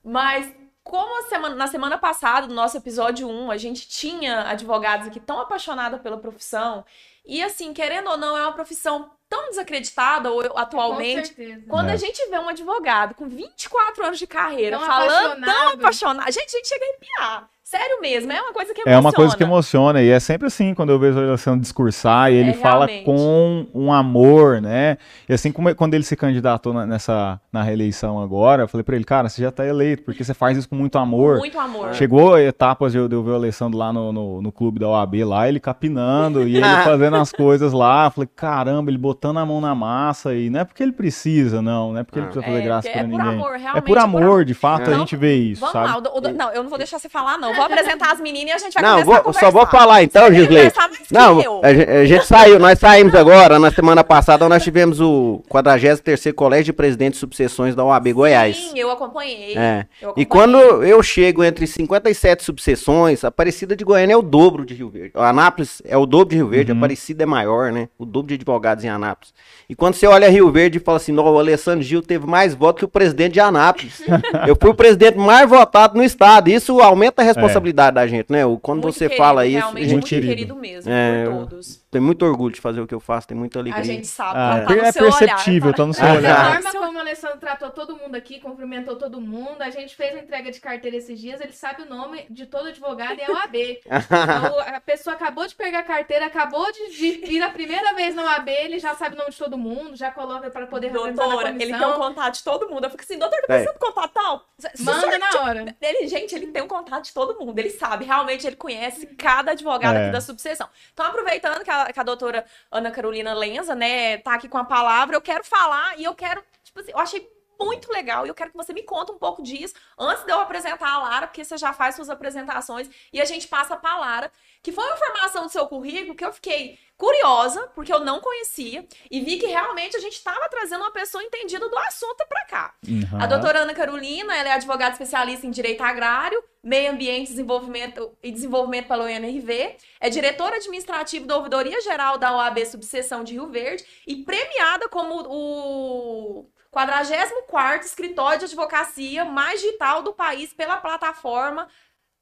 Mas 0.03 0.53
como 0.83 1.21
a 1.21 1.29
semana- 1.29 1.55
na 1.55 1.67
semana 1.69 1.97
passada, 1.99 2.49
no 2.49 2.55
nosso 2.55 2.77
episódio 2.77 3.29
1, 3.29 3.51
a 3.53 3.57
gente 3.57 3.87
tinha 3.89 4.49
advogados 4.49 5.07
aqui 5.07 5.21
tão 5.21 5.39
apaixonados 5.39 6.01
pela 6.01 6.17
profissão, 6.19 6.85
e 7.25 7.41
assim, 7.43 7.73
querendo 7.73 8.09
ou 8.11 8.17
não, 8.17 8.37
é 8.37 8.43
uma 8.43 8.53
profissão 8.55 9.11
tão 9.29 9.51
desacreditada 9.51 10.31
ou- 10.31 10.57
atualmente. 10.57 11.31
Com 11.31 11.37
certeza. 11.37 11.63
Quando 11.69 11.89
É. 11.91 11.93
a 11.93 11.97
gente 11.97 12.29
vê 12.31 12.39
um 12.39 12.49
advogado 12.49 13.15
com 13.15 13.29
24 13.29 14.05
anos 14.07 14.19
de 14.19 14.27
carreira 14.27 14.79
Tão 14.79 14.87
falando 14.87 15.11
tão 15.11 15.29
apaixonado. 15.33 15.75
apaixonado, 15.79 16.33
gente, 16.33 16.55
a 16.55 16.59
gente 16.59 16.69
chega 16.69 16.85
a 16.85 16.89
arrepiar. 16.89 17.51
Sério 17.71 18.01
mesmo, 18.01 18.33
é 18.33 18.41
uma 18.41 18.55
coisa 18.55 18.73
que 18.73 18.81
É 18.81 18.85
emociona. 18.85 19.01
uma 19.03 19.13
coisa 19.13 19.37
que 19.37 19.43
emociona, 19.43 20.03
e 20.03 20.09
é 20.09 20.19
sempre 20.19 20.47
assim, 20.47 20.73
quando 20.73 20.89
eu 20.89 20.99
vejo 20.99 21.19
o 21.19 21.23
Alessandro 21.29 21.61
discursar, 21.61 22.33
e 22.33 22.37
ele 22.37 22.53
É, 22.53 22.55
fala 22.55 22.87
realmente. 22.87 23.05
com 23.05 23.67
um 23.75 23.93
amor, 23.93 24.63
né? 24.63 24.97
E 25.29 25.35
assim 25.35 25.53
como 25.53 25.75
quando 25.75 25.93
ele 25.93 26.03
se 26.03 26.17
candidatou 26.17 26.73
na, 26.73 26.87
nessa, 26.87 27.39
na 27.53 27.63
reeleição 27.63 28.23
agora, 28.23 28.63
eu 28.63 28.69
falei 28.69 28.83
pra 28.83 28.97
ele, 28.97 29.05
cara, 29.05 29.29
você 29.29 29.43
já 29.43 29.51
tá 29.51 29.67
eleito, 29.67 30.03
porque 30.05 30.25
você 30.25 30.33
faz 30.33 30.57
isso 30.57 30.67
com 30.67 30.77
muito 30.77 30.97
amor. 30.97 31.37
Muito 31.41 31.59
amor. 31.61 31.93
Chegou 31.93 32.39
etapas 32.39 32.93
de 32.93 32.99
eu, 33.01 33.07
de 33.07 33.15
eu 33.15 33.23
ver 33.23 33.33
o 33.33 33.35
Alessandro 33.35 33.79
lá 33.79 33.93
no, 33.93 34.13
no, 34.15 34.41
no 34.41 34.51
clube 34.51 34.81
da 34.81 34.89
OAB, 34.89 35.17
lá, 35.27 35.47
ele 35.47 35.61
capinando, 35.61 36.49
e 36.49 36.57
ele 36.57 36.65
fazendo 36.85 37.17
as 37.19 37.31
coisas 37.31 37.75
lá, 37.75 38.07
eu 38.07 38.11
falei, 38.13 38.31
caramba, 38.35 38.91
ele 38.91 38.97
botando 38.97 39.37
a 39.41 39.45
mão 39.45 39.61
na 39.61 39.75
massa, 39.75 40.35
e 40.35 40.49
não 40.49 40.61
é 40.61 40.65
porque 40.65 40.83
ele 40.83 40.93
precisa, 40.93 41.61
não, 41.61 41.93
não 41.93 42.01
é 42.01 42.03
porque 42.03 42.19
ele 42.19 42.29
precisa 42.29 42.47
fazer 42.47 42.61
É, 42.61 42.63
graça 42.63 42.89
é 42.89 42.93
pra 42.93 43.03
por 43.03 43.09
ninguém. 43.11 43.27
amor, 43.29 43.55
é 43.55 43.59
realmente, 43.59 43.85
por 43.85 43.91
é 43.93 43.95
por 43.95 43.99
amor, 43.99 44.45
de 44.47 44.55
fato, 44.55 44.91
a 44.91 44.95
gente 44.95 45.15
vê 45.17 45.35
isso, 45.35 45.61
Vamos 45.61 45.75
sabe? 45.75 45.87
lá, 45.87 45.99
o 45.99 46.17
o 46.17 46.33
não, 46.33 46.51
eu 46.51 46.63
não 46.63 46.71
vou 46.71 46.79
deixar 46.79 46.99
você 46.99 47.11
falar, 47.11 47.37
não. 47.37 47.58
Vou 47.59 47.67
apresentar 47.67 48.13
as 48.13 48.21
meninas 48.21 48.51
e 48.51 48.55
a 48.55 48.59
gente 48.59 48.75
vai 48.75 48.83
Não, 48.83 49.03
começar 49.03 49.19
a 49.19 49.23
vou, 49.23 49.33
só 49.35 49.51
vou 49.51 49.67
falar 49.67 50.03
então, 50.03 50.33
Gisley. 50.33 50.73
Não, 51.11 51.61
a 51.63 51.73
gente, 51.75 51.91
a 51.91 52.05
gente 52.07 52.27
saiu, 52.27 52.59
nós 52.59 52.79
saímos 52.79 53.15
agora, 53.15 53.59
na 53.59 53.71
semana 53.71 54.03
passada, 54.05 54.49
nós 54.49 54.63
tivemos 54.63 55.01
o 55.01 55.43
43º 55.51 56.33
Colégio 56.35 56.65
de 56.67 56.73
Presidentes 56.73 57.17
de 57.19 57.21
Subseções 57.21 57.75
da 57.75 57.85
OAB 57.85 58.13
Goiás. 58.13 58.57
Sim, 58.57 58.79
eu 58.79 58.91
acompanhei. 58.91 59.57
É. 59.57 59.87
Eu 60.01 60.15
E 60.17 60.23
acompanhei. 60.23 60.27
quando 60.27 60.59
eu 60.85 61.03
chego 61.03 61.43
entre 61.45 61.67
57 61.67 62.43
subseções, 62.45 63.25
a 63.25 63.29
Aparecida 63.29 63.75
de 63.77 63.85
Goiânia 63.85 64.15
é 64.15 64.17
o 64.17 64.23
dobro 64.23 64.65
de 64.65 64.75
Rio 64.75 64.89
Verde. 64.91 65.13
A 65.15 65.29
Anápolis 65.29 65.83
é 65.85 65.97
o 65.97 66.07
dobro 66.07 66.31
de 66.31 66.37
Rio 66.37 66.49
Verde, 66.49 66.71
a 66.73 66.75
Uhum. 66.75 66.79
Aparecida 66.81 67.23
é 67.23 67.27
maior, 67.27 67.73
né? 67.73 67.89
O 67.99 68.05
dobro 68.07 68.29
de 68.29 68.35
advogados 68.35 68.85
em 68.85 68.89
Anápolis. 68.89 69.33
E 69.69 69.75
quando 69.75 69.95
você 69.95 70.07
olha 70.07 70.29
Rio 70.31 70.51
Verde 70.51 70.79
e 70.79 70.81
fala 70.81 70.97
assim, 70.97 71.13
"Não, 71.13 71.25
o 71.25 71.39
Alessandro 71.39 71.83
Gil 71.83 72.01
teve 72.03 72.27
mais 72.27 72.55
votos 72.55 72.79
que 72.81 72.85
o 72.85 72.89
presidente 72.89 73.33
de 73.35 73.41
Anápolis. 73.41 74.01
eu 74.47 74.57
fui 74.61 74.71
o 74.71 74.75
presidente 74.75 75.19
mais 75.19 75.49
votado 75.49 75.97
no 75.97 76.03
estado. 76.05 76.49
Isso 76.49 76.81
aumenta 76.81 77.21
a 77.23 77.25
responsabilidade 77.25 77.48
da 77.91 78.07
gente, 78.07 78.31
né? 78.31 78.41
Quando 78.63 78.83
Muito 78.83 78.95
você 78.95 79.07
querido, 79.09 79.17
fala 79.23 79.47
isso, 79.47 79.59
gente 79.79 79.93
Muito 79.93 80.07
querido. 80.07 80.57
mesmo, 80.57 80.91
É, 80.91 81.25
por 81.25 81.33
eu- 81.33 81.47
todos. 81.47 81.81
Tem 81.91 82.01
muito 82.01 82.25
orgulho 82.25 82.55
de 82.55 82.61
fazer 82.61 82.81
o 82.81 82.87
que 82.87 82.95
eu 82.95 83.01
faço, 83.01 83.29
tem 83.29 83.37
muita 83.37 83.59
alegria. 83.59 83.81
A 83.81 83.85
gente 83.85 84.07
sabe, 84.07 84.33
Ah, 84.39 84.65
tá 84.67 84.75
no 84.75 84.81
é 84.83 84.93
seu 84.93 85.03
olhar, 85.05 85.19
perceptível, 85.19 85.71
tá? 85.71 85.77
tá 85.79 85.87
no 85.87 85.95
seu 85.95 86.07
Ah, 86.07 86.11
A 86.11 86.15
olhar. 86.15 86.63
forma 86.63 86.81
como 86.87 86.99
o 86.99 87.01
Alessandro 87.01 87.39
tratou 87.39 87.71
todo 87.71 87.97
mundo 87.97 88.15
aqui, 88.15 88.41
cumprimentou 88.41 88.97
todo 88.97 89.21
mundo. 89.21 89.63
A 89.63 89.71
gente 89.71 89.97
fez 89.97 90.15
a 90.15 90.19
entrega 90.19 90.51
de 90.51 90.61
carteira 90.61 90.97
esses 90.97 91.19
dias, 91.19 91.41
ele 91.41 91.53
sabe 91.53 91.83
o 91.83 91.87
nome 91.87 92.27
de 92.29 92.47
todo 92.47 92.69
advogado 92.69 93.19
e 93.19 93.23
é 93.23 93.31
o 93.31 93.37
AB. 93.37 93.81
Então, 93.89 94.59
a 94.75 94.81
pessoa 94.81 95.15
acabou 95.15 95.47
de 95.47 95.55
pegar 95.55 95.81
a 95.81 95.83
carteira, 95.83 96.27
acabou 96.27 96.71
de, 96.73 96.89
de 96.91 97.33
ir 97.33 97.43
a 97.43 97.51
primeira 97.51 97.95
vez 97.95 98.15
na 98.15 98.23
OAB, 98.25 98.49
ele 98.49 98.79
já 98.79 98.95
sabe 98.95 99.15
o 99.15 99.19
nome 99.19 99.31
de 99.31 99.39
todo 99.39 99.57
mundo, 99.57 99.97
já 99.97 100.11
coloca 100.11 100.51
para 100.51 100.67
poder 100.67 100.91
Doutora, 100.93 101.51
ele 101.51 101.77
tem 101.77 101.87
um 101.87 101.93
contato 101.95 102.35
de 102.35 102.45
todo 102.45 102.69
mundo. 102.69 102.85
Eu 102.85 102.91
fico 102.91 103.03
assim, 103.03 103.19
doutor, 103.19 103.39
tá 103.41 103.47
precisando 103.47 103.75
de 103.75 103.79
contato 103.81 104.13
tal? 104.13 104.45
Manda 104.81 105.19
na 105.19 105.43
hora. 105.43 105.77
Ele, 105.81 106.07
gente, 106.09 106.35
ele 106.35 106.49
tem 106.49 106.63
um 106.63 106.69
contato 106.69 107.05
de 107.05 107.13
todo 107.13 107.39
mundo, 107.39 107.59
ele 107.59 107.71
sabe, 107.71 108.05
realmente 108.05 108.47
ele 108.47 108.57
conhece 108.57 109.07
cada 109.07 109.53
advogado 109.53 109.97
É. 109.97 110.03
aqui 110.05 110.13
da 110.13 110.21
subseção. 110.21 110.69
Então, 110.93 111.07
aproveitando 111.07 111.63
que 111.65 111.71
a, 111.71 111.78
que 111.87 112.01
a 112.01 112.03
doutora 112.03 112.45
Ana 112.71 112.91
Carolina 112.91 113.35
Lenza, 113.35 113.75
né, 113.75 114.19
tá 114.19 114.35
aqui 114.35 114.49
com 114.49 114.59
a 114.59 114.65
palavra, 114.65 115.17
eu 115.17 115.21
quero 115.21 115.45
falar 115.45 115.99
e 115.99 116.05
eu 116.05 116.15
quero, 116.15 116.43
tipo 116.63 116.81
assim, 116.81 116.93
eu 116.93 116.99
achei 116.99 117.38
muito 117.59 117.93
legal 117.93 118.25
e 118.25 118.29
eu 118.29 118.35
quero 118.35 118.51
que 118.51 118.57
você 118.57 118.73
me 118.73 118.83
conte 118.83 119.13
um 119.13 119.19
pouco 119.19 119.43
disso 119.43 119.75
antes 119.99 120.25
de 120.25 120.31
eu 120.31 120.41
apresentar 120.41 120.91
a 120.91 120.99
Lara, 120.99 121.27
porque 121.27 121.45
você 121.45 121.57
já 121.57 121.73
faz 121.73 121.95
suas 121.95 122.09
apresentações 122.09 122.89
e 123.13 123.21
a 123.21 123.25
gente 123.25 123.49
passa 123.49 123.77
pra 123.77 123.99
Lara, 123.99 124.31
que 124.63 124.73
foi 124.73 124.85
uma 124.85 124.95
informação 124.95 125.45
do 125.45 125.53
seu 125.53 125.67
currículo 125.67 126.15
que 126.15 126.25
eu 126.25 126.33
fiquei 126.33 126.79
curiosa, 126.97 127.71
porque 127.77 127.93
eu 127.93 128.01
não 128.01 128.21
conhecia, 128.21 128.85
e 129.09 129.21
vi 129.21 129.39
que 129.39 129.47
realmente 129.47 129.97
a 129.97 130.01
gente 130.01 130.15
estava 130.15 130.49
trazendo 130.49 130.81
uma 130.81 130.91
pessoa 130.91 131.23
entendida 131.23 131.69
do 131.69 131.79
assunto 131.79 132.27
pra 132.29 132.45
cá. 132.47 132.75
Uhum. 132.87 133.23
A 133.23 133.27
doutora 133.27 133.61
Ana 133.61 133.73
Carolina, 133.73 134.37
ela 134.37 134.49
é 134.49 134.53
advogada 134.53 134.93
especialista 134.93 135.47
em 135.47 135.51
direito 135.51 135.81
agrário, 135.81 136.43
meio 136.61 136.91
ambiente 136.91 137.31
desenvolvimento, 137.31 138.19
e 138.21 138.33
desenvolvimento 138.33 138.89
pela 138.89 139.05
UNRV, 139.05 139.77
é 140.01 140.11
diretora 140.11 140.57
administrativa 140.57 141.25
da 141.25 141.37
Ouvidoria 141.37 141.81
Geral 141.81 142.19
da 142.19 142.37
OAB 142.37 142.67
Subseção 142.67 143.23
de 143.23 143.35
Rio 143.35 143.47
Verde 143.47 143.85
e 144.05 144.17
premiada 144.17 144.89
como 144.89 145.23
o 145.29 146.51
44º 146.75 147.83
escritório 147.83 148.39
de 148.41 148.45
advocacia 148.47 149.25
mais 149.25 149.61
digital 149.61 150.03
do 150.03 150.13
país 150.13 150.53
pela 150.53 150.77
plataforma 150.77 151.69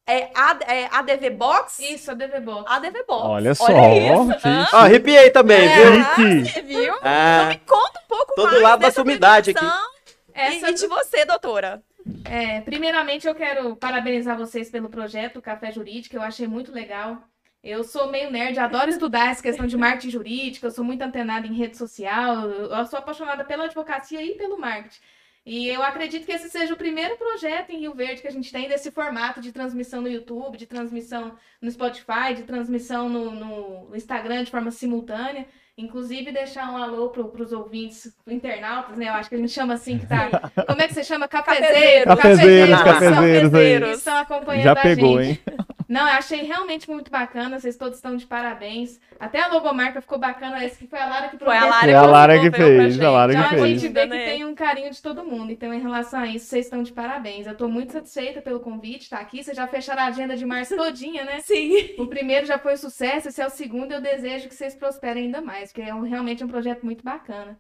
é, 0.07 0.31
AD, 0.35 0.65
é, 0.69 0.89
ADV 0.93 1.31
Box. 1.31 1.83
Isso, 1.83 2.11
a 2.13 2.15
DV 2.15 2.41
Box. 2.41 2.71
ADV 2.71 3.05
Box. 3.07 3.27
Olha 3.27 3.55
só, 3.55 3.67
isso. 3.67 4.39
que 4.41 4.49
hã? 4.49 4.69
Ó, 4.73 4.77
arrepiei 4.77 5.31
também, 5.31 5.67
É, 5.67 5.91
viu? 6.17 6.65
Viu? 6.65 6.95
Então 6.95 6.99
Ah, 7.03 7.47
me 7.49 7.59
conta 7.59 8.01
um 8.05 8.09
pouco 8.09 8.35
Tô 8.37 8.43
do 8.47 8.53
mais 8.53 8.63
lado 8.63 8.81
da 8.81 8.87
dessa 8.87 8.95
sua 8.97 9.03
umidade 9.05 9.51
aqui. 9.51 9.67
Essa 10.33 10.69
E, 10.69 10.71
e 10.71 10.75
de 10.75 10.87
você, 10.87 11.25
doutora. 11.25 11.83
É, 12.25 12.61
primeiramente, 12.61 13.27
eu 13.27 13.35
quero 13.35 13.75
parabenizar 13.75 14.39
vocês 14.39 14.71
pelo 14.71 14.89
projeto 14.89 15.43
Café 15.43 15.73
Jurídico, 15.73 16.15
eu 16.15 16.23
achei 16.23 16.47
muito 16.47 16.71
legal. 16.71 17.19
Eu 17.63 17.83
sou 17.83 18.11
meio 18.11 18.31
nerd, 18.31 18.59
adoro 18.59 18.89
estudar 18.91 19.31
essa 19.31 19.43
questão 19.43 19.67
de 19.67 19.77
marketing 19.77 20.11
jurídico, 20.11 20.67
eu 20.67 20.71
sou 20.71 20.85
muito 20.85 21.03
antenada 21.03 21.47
em 21.47 21.55
rede 21.55 21.77
social, 21.77 22.49
eu 22.49 22.87
sou 22.87 22.99
apaixonada 22.99 23.45
pela 23.45 23.65
advocacia 23.65 24.23
e 24.23 24.37
pelo 24.37 24.59
marketing. 24.59 25.01
E 25.47 25.69
eu 25.69 25.81
acredito 25.81 26.27
que 26.27 26.33
esse 26.33 26.51
seja 26.51 26.75
o 26.75 26.77
primeiro 26.77 27.17
projeto 27.17 27.71
em 27.71 27.79
Rio 27.79 27.95
Verde 27.95 28.21
que 28.21 28.27
a 28.27 28.33
gente 28.33 28.51
tem 28.51 28.69
desse 28.69 28.91
formato 28.91 29.41
de 29.41 29.53
transmissão 29.53 30.01
no 30.01 30.09
YouTube, 30.09 30.59
de 30.59 30.67
transmissão 30.67 31.37
no 31.63 31.71
Spotify, 31.71 32.35
de 32.35 32.43
transmissão 32.43 33.09
no, 33.09 33.31
no 33.31 33.97
Instagram 33.97 34.43
de 34.43 34.51
forma 34.51 34.73
simultânea. 34.73 35.47
Inclusive, 35.79 36.33
deixar 36.33 36.73
um 36.73 36.77
alô 36.77 37.11
para 37.11 37.43
os 37.43 37.53
ouvintes 37.53 38.13
internautas, 38.27 38.99
né? 38.99 39.09
Eu 39.09 39.13
acho 39.13 39.29
que 39.29 39.37
a 39.37 39.39
gente 39.39 39.53
chama 39.53 39.75
assim 39.75 39.99
que 39.99 40.07
tá. 40.07 40.51
Como 40.67 40.81
é 40.81 40.89
que 40.89 40.95
você 40.95 41.05
chama? 41.05 41.29
Cafezeiro. 41.29 42.07
Cafezeiros, 42.07 42.83
Cafezeiros, 42.83 42.83
cafezeiros, 42.83 43.51
cafezeiros 43.53 43.55
aí. 43.55 43.81
que 43.81 43.99
estão 43.99 44.17
acompanhando 44.17 44.65
Já 44.65 44.75
a? 45.89 45.93
Não, 45.93 46.01
eu 46.03 46.15
achei 46.15 46.43
realmente 46.43 46.91
muito 46.91 47.11
bacana. 47.11 47.59
Vocês 47.59 47.77
todos 47.77 47.97
estão 47.99 48.17
de 48.17 48.27
parabéns. 48.27 49.01
Até 49.21 49.41
a 49.43 49.49
logomarca 49.49 50.01
ficou 50.01 50.19
bacana. 50.19 50.63
Essa 50.65 50.77
que 50.79 50.87
foi 50.87 50.99
a 50.99 51.07
Lara 51.07 51.29
que 51.29 51.39
Foi 51.39 51.57
a. 51.57 51.65
Lara 51.67 51.81
Foi 51.83 51.93
a 51.95 52.03
Lara 52.03 52.41
que 52.41 52.51
fez, 52.51 53.01
a. 53.01 53.11
Lara 53.11 53.33
que 53.33 53.39
Então 53.39 53.51
a 53.51 53.55
fez. 53.55 53.81
gente 53.81 53.93
vê 53.93 54.03
que 54.03 54.09
tem 54.09 54.45
um 54.45 54.55
carinho 54.55 54.91
de 54.91 55.01
todo 55.01 55.25
mundo. 55.25 55.53
Então, 55.53 55.73
em 55.73 55.81
relação 55.81 56.21
a 56.21 56.27
isso, 56.27 56.47
vocês 56.47 56.67
estão 56.67 56.83
de 56.83 56.93
parabéns. 56.93 57.47
Eu 57.47 57.57
tô 57.57 57.69
muito 57.69 57.93
satisfeita 57.93 58.43
pelo 58.43 58.61
convite, 58.61 59.03
estar 59.03 59.19
aqui. 59.21 59.43
Vocês 59.43 59.57
já 59.57 59.67
fecharam 59.67 60.03
a 60.03 60.07
agenda 60.07 60.37
de 60.37 60.45
março 60.45 60.75
todinha, 60.77 61.25
né? 61.25 61.41
Sim. 61.41 61.95
O 61.99 62.07
primeiro 62.07 62.47
já 62.47 62.59
foi 62.59 62.77
sucesso, 62.77 63.29
esse 63.29 63.41
é 63.41 63.47
o 63.47 63.51
segundo. 63.51 63.93
Eu 63.93 64.01
desejo 64.01 64.49
que 64.49 64.55
vocês 64.55 64.75
prosperem 64.75 65.25
ainda 65.25 65.41
mais, 65.41 65.73
porque 65.73 65.89
é 65.89 65.95
um- 65.95 66.03
realmente 66.03 66.43
um 66.45 66.49
projeto 66.49 66.85
muito 66.85 67.05
bacana. 67.05 67.59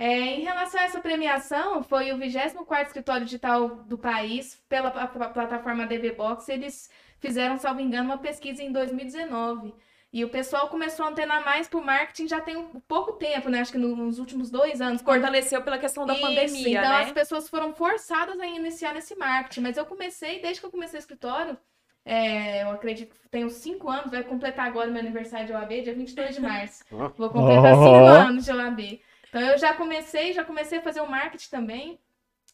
É, 0.00 0.36
em 0.36 0.42
relação 0.42 0.80
a 0.80 0.84
essa 0.84 1.00
premiação, 1.00 1.82
foi 1.82 2.12
o 2.12 2.16
24º 2.18 2.86
escritório 2.86 3.24
digital 3.24 3.68
do 3.68 3.98
país, 3.98 4.56
pela 4.68 4.92
pla- 4.92 5.08
pla- 5.08 5.28
plataforma 5.30 5.86
DV 5.86 6.12
Box. 6.12 6.48
Eles 6.48 6.88
fizeram, 7.20 7.58
salvo 7.58 7.80
engano, 7.80 8.04
uma 8.04 8.18
pesquisa 8.18 8.62
em 8.62 8.72
2019. 8.72 9.74
E 10.10 10.24
o 10.24 10.30
pessoal 10.30 10.68
começou 10.68 11.04
a 11.04 11.10
antenar 11.10 11.44
mais 11.44 11.68
pro 11.68 11.84
marketing 11.84 12.28
já 12.28 12.40
tem 12.40 12.56
um 12.56 12.80
pouco 12.80 13.12
tempo, 13.12 13.50
né? 13.50 13.60
Acho 13.60 13.72
que 13.72 13.78
no- 13.78 13.94
nos 13.94 14.18
últimos 14.18 14.50
dois 14.50 14.80
anos. 14.80 15.02
Fortaleceu 15.02 15.60
pela 15.62 15.76
questão 15.76 16.06
da 16.06 16.14
Isso, 16.14 16.22
pandemia, 16.22 16.78
então 16.78 16.90
né? 16.90 17.02
as 17.02 17.12
pessoas 17.12 17.46
foram 17.48 17.74
forçadas 17.74 18.40
a 18.40 18.46
iniciar 18.46 18.94
nesse 18.94 19.14
marketing. 19.16 19.60
Mas 19.60 19.76
eu 19.76 19.84
comecei, 19.84 20.40
desde 20.40 20.60
que 20.60 20.66
eu 20.66 20.70
comecei 20.70 20.98
o 20.98 21.00
escritório, 21.00 21.58
é, 22.06 22.62
eu 22.62 22.70
acredito 22.70 23.14
que 23.14 23.28
tenho 23.28 23.50
cinco 23.50 23.90
anos, 23.90 24.10
vai 24.10 24.22
completar 24.24 24.66
agora 24.66 24.90
meu 24.90 25.00
aniversário 25.00 25.46
de 25.46 25.52
OAB, 25.52 25.82
dia 25.82 25.94
22 25.94 26.36
de 26.36 26.40
março. 26.40 26.82
Vou 26.90 27.28
completar 27.28 27.74
Oh. 27.74 27.82
cinco 27.84 28.06
anos 28.06 28.44
de 28.46 28.50
OAB. 28.52 29.02
Então 29.28 29.42
eu 29.42 29.58
já 29.58 29.74
comecei, 29.74 30.32
já 30.32 30.42
comecei 30.42 30.78
a 30.78 30.82
fazer 30.82 31.02
o 31.02 31.06
marketing 31.10 31.50
também. 31.50 32.00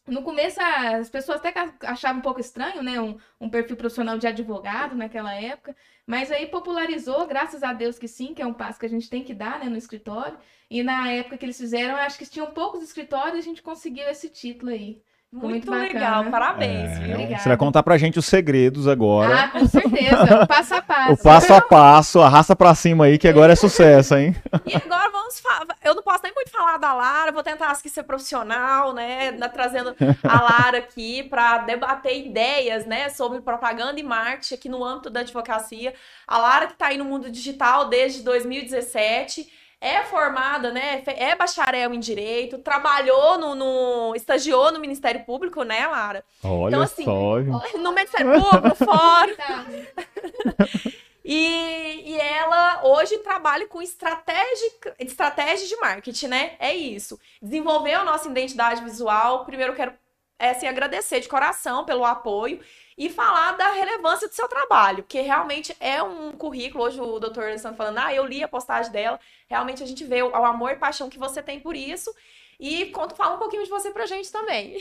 No 0.07 0.21
começo, 0.21 0.61
as 0.61 1.09
pessoas 1.09 1.39
até 1.43 1.51
achavam 1.81 2.19
um 2.19 2.21
pouco 2.21 2.39
estranho, 2.39 2.83
né? 2.83 3.01
Um, 3.01 3.17
um 3.39 3.49
perfil 3.49 3.75
profissional 3.75 4.17
de 4.19 4.27
advogado 4.27 4.95
naquela 4.95 5.33
época. 5.33 5.75
Mas 6.05 6.31
aí 6.31 6.45
popularizou, 6.47 7.25
graças 7.25 7.63
a 7.63 7.73
Deus 7.73 7.97
que 7.97 8.07
sim, 8.07 8.33
que 8.33 8.41
é 8.41 8.45
um 8.45 8.53
passo 8.53 8.79
que 8.79 8.85
a 8.85 8.89
gente 8.89 9.09
tem 9.09 9.23
que 9.23 9.33
dar 9.33 9.59
né, 9.59 9.65
no 9.67 9.77
escritório. 9.77 10.37
E 10.69 10.83
na 10.83 11.11
época 11.11 11.37
que 11.37 11.45
eles 11.45 11.57
fizeram, 11.57 11.95
acho 11.95 12.19
que 12.19 12.25
tinham 12.27 12.51
poucos 12.51 12.83
escritórios 12.83 13.35
e 13.35 13.39
a 13.39 13.43
gente 13.43 13.63
conseguiu 13.63 14.07
esse 14.07 14.29
título 14.29 14.71
aí. 14.71 15.01
Muito, 15.35 15.69
muito 15.69 15.71
legal, 15.71 16.23
parabéns, 16.31 16.91
É, 16.91 16.99
viu? 17.01 17.13
Obrigada. 17.15 17.43
Você 17.43 17.49
vai 17.49 17.57
contar 17.57 17.83
pra 17.83 17.97
gente 17.97 18.17
os 18.17 18.25
segredos 18.25 18.87
agora. 18.87 19.43
Ah, 19.43 19.47
com 19.49 19.67
certeza. 19.67 20.43
O 20.43 20.47
passo 20.47 20.75
a 20.75 20.81
passo. 20.81 21.11
o 21.13 21.17
passo 21.17 21.53
a 21.53 21.61
passo, 21.61 22.21
arrasta 22.21 22.55
pra 22.55 22.73
cima 22.73 23.05
aí, 23.05 23.17
que 23.17 23.27
agora 23.27 23.51
é 23.51 23.55
sucesso, 23.55 24.15
hein? 24.15 24.33
E 24.65 24.75
agora 24.75 25.09
vamos 25.09 25.37
falar. 25.41 25.65
Eu 25.83 25.93
não 25.93 26.01
posso 26.01 26.21
nem 26.23 26.33
muito 26.33 26.49
falar 26.51 26.77
da 26.77 26.93
Lara, 26.93 27.33
vou 27.33 27.43
tentar 27.43 27.69
aqui 27.69 27.89
ser 27.89 28.03
profissional, 28.03 28.93
né? 28.93 29.33
Trazendo 29.53 29.93
a 30.23 30.41
Lara 30.41 30.77
aqui 30.77 31.23
para 31.23 31.57
debater 31.59 32.17
ideias, 32.25 32.85
né? 32.85 33.09
Sobre 33.09 33.41
propaganda 33.41 33.99
e 33.99 34.03
marketing 34.03 34.53
aqui 34.53 34.69
no 34.69 34.85
âmbito 34.85 35.09
da 35.09 35.19
advocacia. 35.19 35.93
A 36.25 36.37
Lara, 36.37 36.67
que 36.67 36.73
está 36.73 36.87
aí 36.87 36.97
no 36.97 37.05
mundo 37.05 37.29
digital 37.29 37.89
desde 37.89 38.23
2017. 38.23 39.47
É 39.87 40.03
formada, 40.03 40.71
né? 40.71 41.03
É 41.05 41.35
bacharel 41.35 41.93
em 41.93 41.99
direito, 41.99 42.57
trabalhou 42.57 43.37
no, 43.37 43.53
no- 43.55 44.15
estagiou 44.15 44.71
no 44.71 44.79
Ministério 44.79 45.23
Público, 45.25 45.63
né, 45.63 45.85
Lara? 45.85 46.23
Olha 46.43 46.69
Então, 46.71 46.81
assim, 46.81 47.03
só? 47.05 47.39
No 47.77 47.91
Ministério 47.91 48.41
Público, 48.41 48.75
fora. 48.75 49.35
E, 51.27 52.03
e 52.05 52.19
ela 52.19 52.81
hoje 52.83 53.17
trabalha 53.17 53.65
com 53.67 53.81
estratégia, 53.81 54.69
estratégia 54.99 55.67
de 55.67 55.75
marketing, 55.77 56.27
né? 56.27 56.51
É 56.59 56.71
isso. 56.71 57.19
Desenvolveu 57.41 58.01
a 58.01 58.03
nossa 58.03 58.29
identidade 58.29 58.83
visual. 58.83 59.43
Primeiro 59.43 59.71
eu 59.73 59.75
quero 59.75 59.93
é, 60.37 60.49
assim, 60.51 60.67
agradecer 60.67 61.19
de 61.19 61.29
coração 61.29 61.85
pelo 61.85 62.03
apoio 62.03 62.63
e 62.97 63.09
falar 63.09 63.53
da 63.53 63.71
relevância 63.71 64.27
do 64.27 64.33
seu 64.33 64.47
trabalho, 64.47 65.03
que 65.03 65.19
realmente 65.21 65.75
é 65.79 66.01
um 66.01 66.31
currículo. 66.31 66.85
Hoje 66.85 66.99
o 66.99 67.19
doutor 67.19 67.45
Alessandro 67.45 67.77
falando, 67.77 67.99
ah, 67.99 68.13
eu 68.13 68.25
li 68.25 68.43
a 68.43 68.47
postagem 68.47 68.91
dela. 68.91 69.19
Realmente 69.47 69.83
a 69.83 69.85
gente 69.85 70.03
vê 70.03 70.23
o, 70.23 70.29
o 70.29 70.45
amor 70.45 70.71
e 70.71 70.77
paixão 70.77 71.09
que 71.09 71.19
você 71.19 71.41
tem 71.41 71.59
por 71.59 71.75
isso. 71.75 72.13
E 72.59 72.87
conta, 72.87 73.15
fala 73.15 73.35
um 73.35 73.39
pouquinho 73.39 73.63
de 73.63 73.69
você 73.69 73.91
pra 73.91 74.05
gente 74.05 74.31
também. 74.31 74.77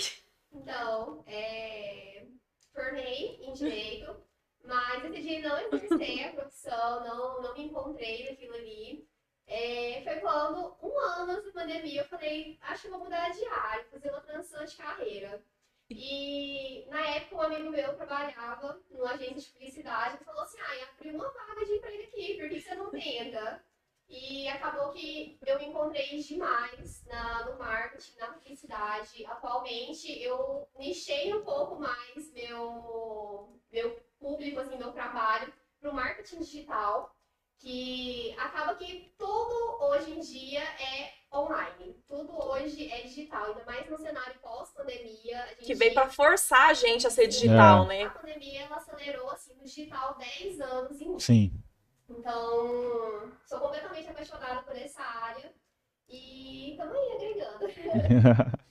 Então, 0.52 1.24
é, 1.26 2.24
formei 2.72 3.40
em 3.42 3.52
direito, 3.52 4.14
mas 4.64 5.02
decidi 5.02 5.40
não 5.40 5.58
exercer 5.58 6.28
a 6.28 6.32
profissão, 6.32 7.04
não, 7.04 7.42
não 7.42 7.54
me 7.54 7.64
encontrei 7.64 8.30
naquilo 8.30 8.54
ali. 8.54 9.04
É, 9.46 10.02
foi 10.04 10.20
quando, 10.20 10.76
um 10.82 10.98
ano 10.98 11.32
antes 11.32 11.52
da 11.52 11.60
pandemia, 11.60 12.00
eu 12.00 12.06
falei, 12.06 12.58
acho 12.62 12.82
que 12.82 12.88
vou 12.88 13.00
mudar 13.00 13.28
de 13.30 13.44
área, 13.46 13.84
fazer 13.84 14.10
uma 14.10 14.20
transição 14.20 14.64
de 14.64 14.76
carreira. 14.76 15.44
E 15.90 16.86
na 16.88 17.00
época, 17.00 17.36
um 17.36 17.42
amigo 17.42 17.70
meu 17.70 17.94
trabalhava 17.94 18.80
numa 18.90 19.12
agência 19.12 19.40
de 19.40 19.50
publicidade 19.50 20.18
e 20.20 20.24
falou 20.24 20.42
assim: 20.42 20.58
ah, 20.60 20.88
abriu 20.92 21.14
uma 21.14 21.30
vaga 21.30 21.64
de 21.64 21.72
emprego 21.72 22.02
aqui, 22.04 22.38
por 22.38 22.48
que 22.48 22.60
você 22.60 22.74
não 22.74 22.90
tenta? 22.90 23.64
E 24.08 24.48
acabou 24.48 24.92
que 24.92 25.38
eu 25.46 25.58
me 25.58 25.66
encontrei 25.66 26.20
demais 26.20 27.04
na, 27.06 27.46
no 27.46 27.58
marketing, 27.58 28.18
na 28.18 28.28
publicidade. 28.28 29.26
Atualmente, 29.26 30.22
eu 30.22 30.68
nichei 30.78 31.34
um 31.34 31.44
pouco 31.44 31.76
mais 31.78 32.32
meu, 32.32 33.60
meu 33.70 34.00
público, 34.18 34.60
assim, 34.60 34.76
meu 34.76 34.92
trabalho 34.92 35.52
para 35.80 35.90
o 35.90 35.94
marketing 35.94 36.38
digital, 36.40 37.13
que 37.58 38.34
acaba 38.38 38.74
que 38.74 39.12
tudo 39.18 39.78
hoje 39.84 40.10
em 40.12 40.20
dia 40.20 40.62
é 40.62 41.12
online. 41.32 41.96
Tudo 42.06 42.32
hoje 42.38 42.90
é 42.92 43.02
digital, 43.02 43.46
ainda 43.46 43.64
mais 43.64 43.88
no 43.88 43.98
cenário 43.98 44.38
pós-pandemia. 44.40 45.42
a 45.42 45.46
gente- 45.48 45.64
Que 45.64 45.74
veio 45.74 45.94
pra 45.94 46.08
forçar 46.08 46.68
a 46.70 46.74
gente 46.74 47.06
a 47.06 47.10
ser 47.10 47.26
digital, 47.26 47.82
A 47.82 47.86
né? 47.86 48.08
pandemia, 48.10 48.62
ela 48.62 48.76
acelerou, 48.76 49.30
assim, 49.30 49.52
o 49.60 49.64
digital 49.64 50.16
10 50.16 50.60
anos 50.60 51.00
em 51.00 51.18
Sim. 51.18 51.52
então, 52.08 53.32
sou 53.46 53.60
completamente 53.60 54.08
apaixonada 54.08 54.62
por 54.62 54.76
essa 54.76 55.02
área 55.02 55.52
e 56.08 56.72
estamos 56.72 56.94
aí 56.94 57.12
agregando. 57.16 57.64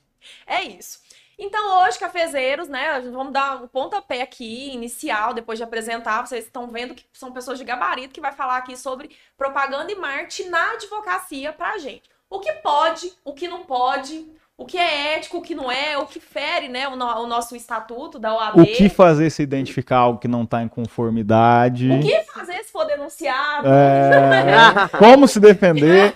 É 0.47 0.61
isso. 0.63 1.01
Então, 1.37 1.81
hoje, 1.83 1.97
cafezeiros, 1.99 2.67
né? 2.67 3.01
Vamos 3.11 3.33
dar 3.33 3.63
um 3.63 3.67
pontapé 3.67 4.21
aqui, 4.21 4.71
inicial, 4.73 5.33
depois 5.33 5.57
de 5.57 5.63
apresentar. 5.63 6.25
Vocês 6.25 6.45
estão 6.45 6.67
vendo 6.67 6.93
que 6.93 7.03
são 7.13 7.31
pessoas 7.31 7.57
de 7.57 7.65
gabarito 7.65 8.13
que 8.13 8.21
vai 8.21 8.31
falar 8.31 8.57
aqui 8.57 8.77
sobre 8.77 9.09
propaganda 9.37 9.91
e 9.91 9.95
marketing 9.95 10.49
na 10.49 10.71
advocacia 10.73 11.51
pra 11.51 11.77
gente. 11.77 12.03
O 12.29 12.39
que 12.39 12.51
pode, 12.53 13.11
o 13.25 13.33
que 13.33 13.47
não 13.47 13.63
pode, 13.63 14.25
o 14.57 14.65
que 14.65 14.77
é 14.77 15.15
ético, 15.15 15.37
o 15.37 15.41
que 15.41 15.53
não 15.55 15.71
é, 15.71 15.97
o 15.97 16.05
que 16.05 16.19
fere, 16.19 16.67
né, 16.67 16.87
o, 16.87 16.95
no- 16.95 17.05
o 17.23 17.27
nosso 17.27 17.55
estatuto 17.55 18.17
da 18.19 18.33
OAB. 18.35 18.59
O 18.61 18.65
que 18.65 18.87
fazer 18.89 19.29
se 19.29 19.41
identificar 19.43 19.97
algo 19.97 20.19
que 20.19 20.27
não 20.27 20.45
tá 20.45 20.61
em 20.61 20.67
conformidade? 20.67 21.91
O 21.91 21.99
que 21.99 22.21
fazer 22.31 22.63
se 22.63 22.71
for 22.71 22.85
denunciado? 22.85 23.67
É, 23.67 24.87
como 24.97 25.27
se 25.27 25.39
defender? 25.39 26.11
Como 26.13 26.15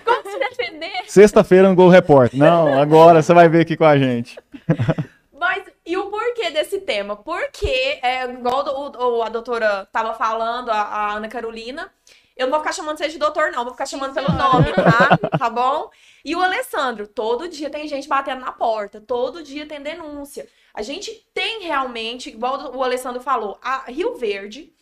Sexta-feira 1.08 1.68
no 1.68 1.74
Gol 1.74 1.88
Repórter. 1.88 2.38
Não, 2.38 2.78
agora 2.80 3.22
você 3.22 3.32
vai 3.34 3.48
ver 3.48 3.62
aqui 3.62 3.76
com 3.76 3.84
a 3.84 3.96
gente. 3.98 4.38
Mas 5.32 5.64
e 5.86 5.96
o 5.96 6.10
porquê 6.10 6.50
desse 6.50 6.80
tema? 6.80 7.16
Porque, 7.16 7.98
é, 8.02 8.24
igual 8.30 8.64
o- 8.66 9.18
o- 9.18 9.22
a 9.22 9.28
doutora 9.28 9.86
tava 9.90 10.14
falando, 10.14 10.70
a, 10.70 10.80
a 10.80 11.12
Ana 11.14 11.28
Carolina, 11.28 11.90
eu 12.36 12.46
não 12.46 12.50
vou 12.52 12.60
ficar 12.60 12.72
chamando 12.72 12.98
você 12.98 13.08
de 13.08 13.18
doutor, 13.18 13.50
não, 13.50 13.64
vou 13.64 13.72
ficar 13.72 13.86
chamando 13.86 14.12
pelo 14.14 14.30
nome, 14.32 14.72
tá? 14.72 15.38
Tá 15.38 15.48
bom? 15.50 15.90
E 16.24 16.36
o 16.36 16.40
Alessandro, 16.42 17.06
todo 17.08 17.48
dia 17.48 17.70
tem 17.70 17.88
gente 17.88 18.06
batendo 18.08 18.40
na 18.42 18.52
porta, 18.52 19.00
todo 19.00 19.42
dia 19.42 19.66
tem 19.66 19.80
denúncia. 19.80 20.46
A 20.74 20.82
gente 20.82 21.10
tem 21.32 21.62
realmente, 21.62 22.28
igual 22.28 22.76
o 22.76 22.84
Alessandro 22.84 23.20
falou, 23.20 23.58
a 23.62 23.84
Rio 23.90 24.14
Verde 24.16 24.72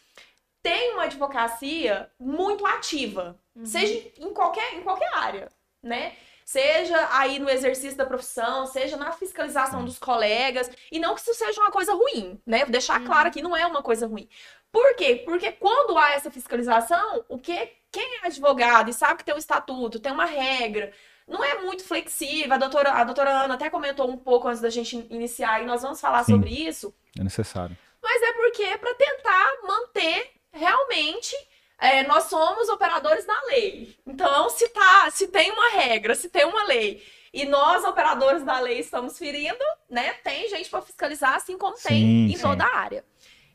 tem 0.62 0.94
uma 0.94 1.04
advocacia 1.04 2.10
muito 2.18 2.66
ativa, 2.66 3.38
seja 3.64 4.02
em 4.18 4.34
qualquer, 4.34 4.74
em 4.74 4.80
qualquer 4.82 5.08
área, 5.14 5.48
né? 5.86 6.14
Seja 6.44 7.08
aí 7.10 7.38
no 7.38 7.50
exercício 7.50 7.96
da 7.96 8.06
profissão, 8.06 8.66
seja 8.66 8.96
na 8.96 9.10
fiscalização 9.10 9.84
dos 9.84 9.98
colegas, 9.98 10.70
e 10.92 10.98
não 10.98 11.14
que 11.14 11.20
isso 11.20 11.34
seja 11.34 11.60
uma 11.60 11.72
coisa 11.72 11.92
ruim, 11.92 12.40
né? 12.46 12.60
Vou 12.60 12.70
deixar 12.70 13.02
claro 13.04 13.30
que 13.30 13.42
não 13.42 13.56
é 13.56 13.66
uma 13.66 13.82
coisa 13.82 14.06
ruim. 14.06 14.28
Por 14.70 14.94
quê? 14.94 15.22
Porque 15.24 15.50
quando 15.52 15.96
há 15.98 16.12
essa 16.12 16.30
fiscalização, 16.30 17.24
o 17.28 17.38
que 17.38 17.72
quem 17.90 18.20
é 18.22 18.26
advogado 18.26 18.90
e 18.90 18.92
sabe 18.92 19.16
que 19.16 19.24
tem 19.24 19.34
um 19.34 19.38
estatuto, 19.38 19.98
tem 19.98 20.12
uma 20.12 20.26
regra, 20.26 20.92
não 21.26 21.42
é 21.42 21.60
muito 21.62 21.82
flexível. 21.82 22.52
A 22.52 22.58
doutora, 22.58 22.92
a 22.92 23.04
doutora 23.04 23.30
Ana 23.30 23.54
até 23.54 23.68
comentou 23.68 24.08
um 24.08 24.16
pouco 24.16 24.46
antes 24.46 24.60
da 24.60 24.70
gente 24.70 24.96
iniciar 25.10 25.62
e 25.62 25.66
nós 25.66 25.82
vamos 25.82 26.00
falar 26.00 26.22
Sim. 26.24 26.34
sobre 26.34 26.50
isso. 26.50 26.94
É 27.18 27.24
necessário. 27.24 27.76
Mas 28.02 28.22
é 28.22 28.32
porque 28.34 28.62
é 28.62 28.76
para 28.76 28.94
tentar 28.94 29.52
manter 29.64 30.30
realmente. 30.52 31.34
É, 31.78 32.02
nós 32.06 32.24
somos 32.24 32.68
operadores 32.68 33.26
da 33.26 33.40
lei. 33.48 33.96
Então, 34.06 34.48
se 34.50 34.68
tá, 34.68 35.10
se 35.10 35.28
tem 35.28 35.50
uma 35.50 35.70
regra, 35.70 36.14
se 36.14 36.28
tem 36.28 36.44
uma 36.44 36.64
lei 36.64 37.02
e 37.32 37.44
nós, 37.44 37.84
operadores 37.84 38.42
da 38.44 38.58
lei, 38.60 38.78
estamos 38.78 39.18
ferindo, 39.18 39.62
né? 39.90 40.14
Tem 40.24 40.48
gente 40.48 40.70
para 40.70 40.80
fiscalizar, 40.80 41.34
assim 41.34 41.58
como 41.58 41.76
tem 41.76 42.00
Sim, 42.00 42.26
em 42.32 42.36
sim. 42.36 42.42
toda 42.42 42.64
a 42.64 42.76
área. 42.76 43.04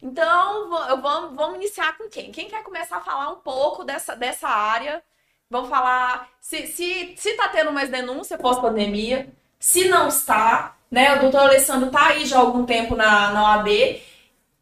Então, 0.01 0.69
vamos, 1.01 1.35
vamos 1.35 1.55
iniciar 1.55 1.97
com 1.97 2.07
quem? 2.07 2.31
Quem 2.31 2.47
quer 2.47 2.63
começar 2.63 2.97
a 2.97 3.01
falar 3.01 3.29
um 3.29 3.37
pouco 3.37 3.83
dessa, 3.83 4.15
dessa 4.15 4.47
área? 4.47 5.03
Vamos 5.49 5.69
falar 5.69 6.29
se, 6.39 6.67
se, 6.67 7.15
se 7.17 7.33
tá 7.33 7.47
tendo 7.49 7.71
mais 7.71 7.89
denúncia 7.89 8.37
pós-pandemia, 8.37 9.33
se 9.59 9.89
não 9.89 10.07
está, 10.07 10.75
né? 10.89 11.15
O 11.15 11.21
doutor 11.21 11.41
Alessandro 11.41 11.89
tá 11.91 12.07
aí 12.07 12.25
já 12.25 12.37
há 12.37 12.39
algum 12.39 12.65
tempo 12.65 12.95
na, 12.95 13.31
na 13.31 13.43
OAB. 13.43 13.67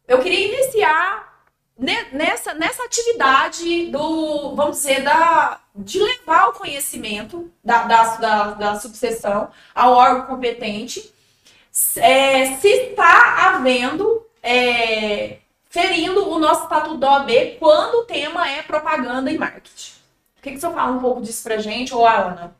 Eu 0.08 0.20
queria 0.20 0.46
iniciar 0.46 1.29
nessa, 2.12 2.52
nessa 2.54 2.84
atividade 2.84 3.86
do, 3.86 4.54
vamos 4.54 4.78
dizer, 4.78 5.02
da, 5.02 5.60
de 5.74 5.98
levar 5.98 6.48
o 6.48 6.52
conhecimento 6.52 7.50
da, 7.64 7.84
da, 7.84 8.16
da, 8.16 8.44
da 8.52 8.80
subseção 8.80 9.48
ao 9.74 9.94
órgão 9.94 10.26
competente, 10.26 11.12
é, 11.96 12.56
se 12.56 12.68
está 12.68 13.54
havendo, 13.54 14.26
é, 14.42 15.38
ferindo 15.70 16.28
o 16.28 16.38
nosso 16.38 16.64
estatuto 16.64 16.98
da 16.98 17.12
OAB 17.12 17.30
quando 17.58 18.00
o 18.00 18.04
tema 18.04 18.48
é 18.48 18.62
propaganda 18.62 19.30
e 19.32 19.38
marketing. 19.38 19.92
O 20.38 20.42
que, 20.42 20.52
que 20.52 20.60
você 20.60 20.70
fala 20.70 20.92
um 20.92 21.00
pouco 21.00 21.22
disso 21.22 21.42
pra 21.42 21.58
gente, 21.58 21.94
ou 21.94 22.06
a 22.06 22.14
Ana? 22.14 22.56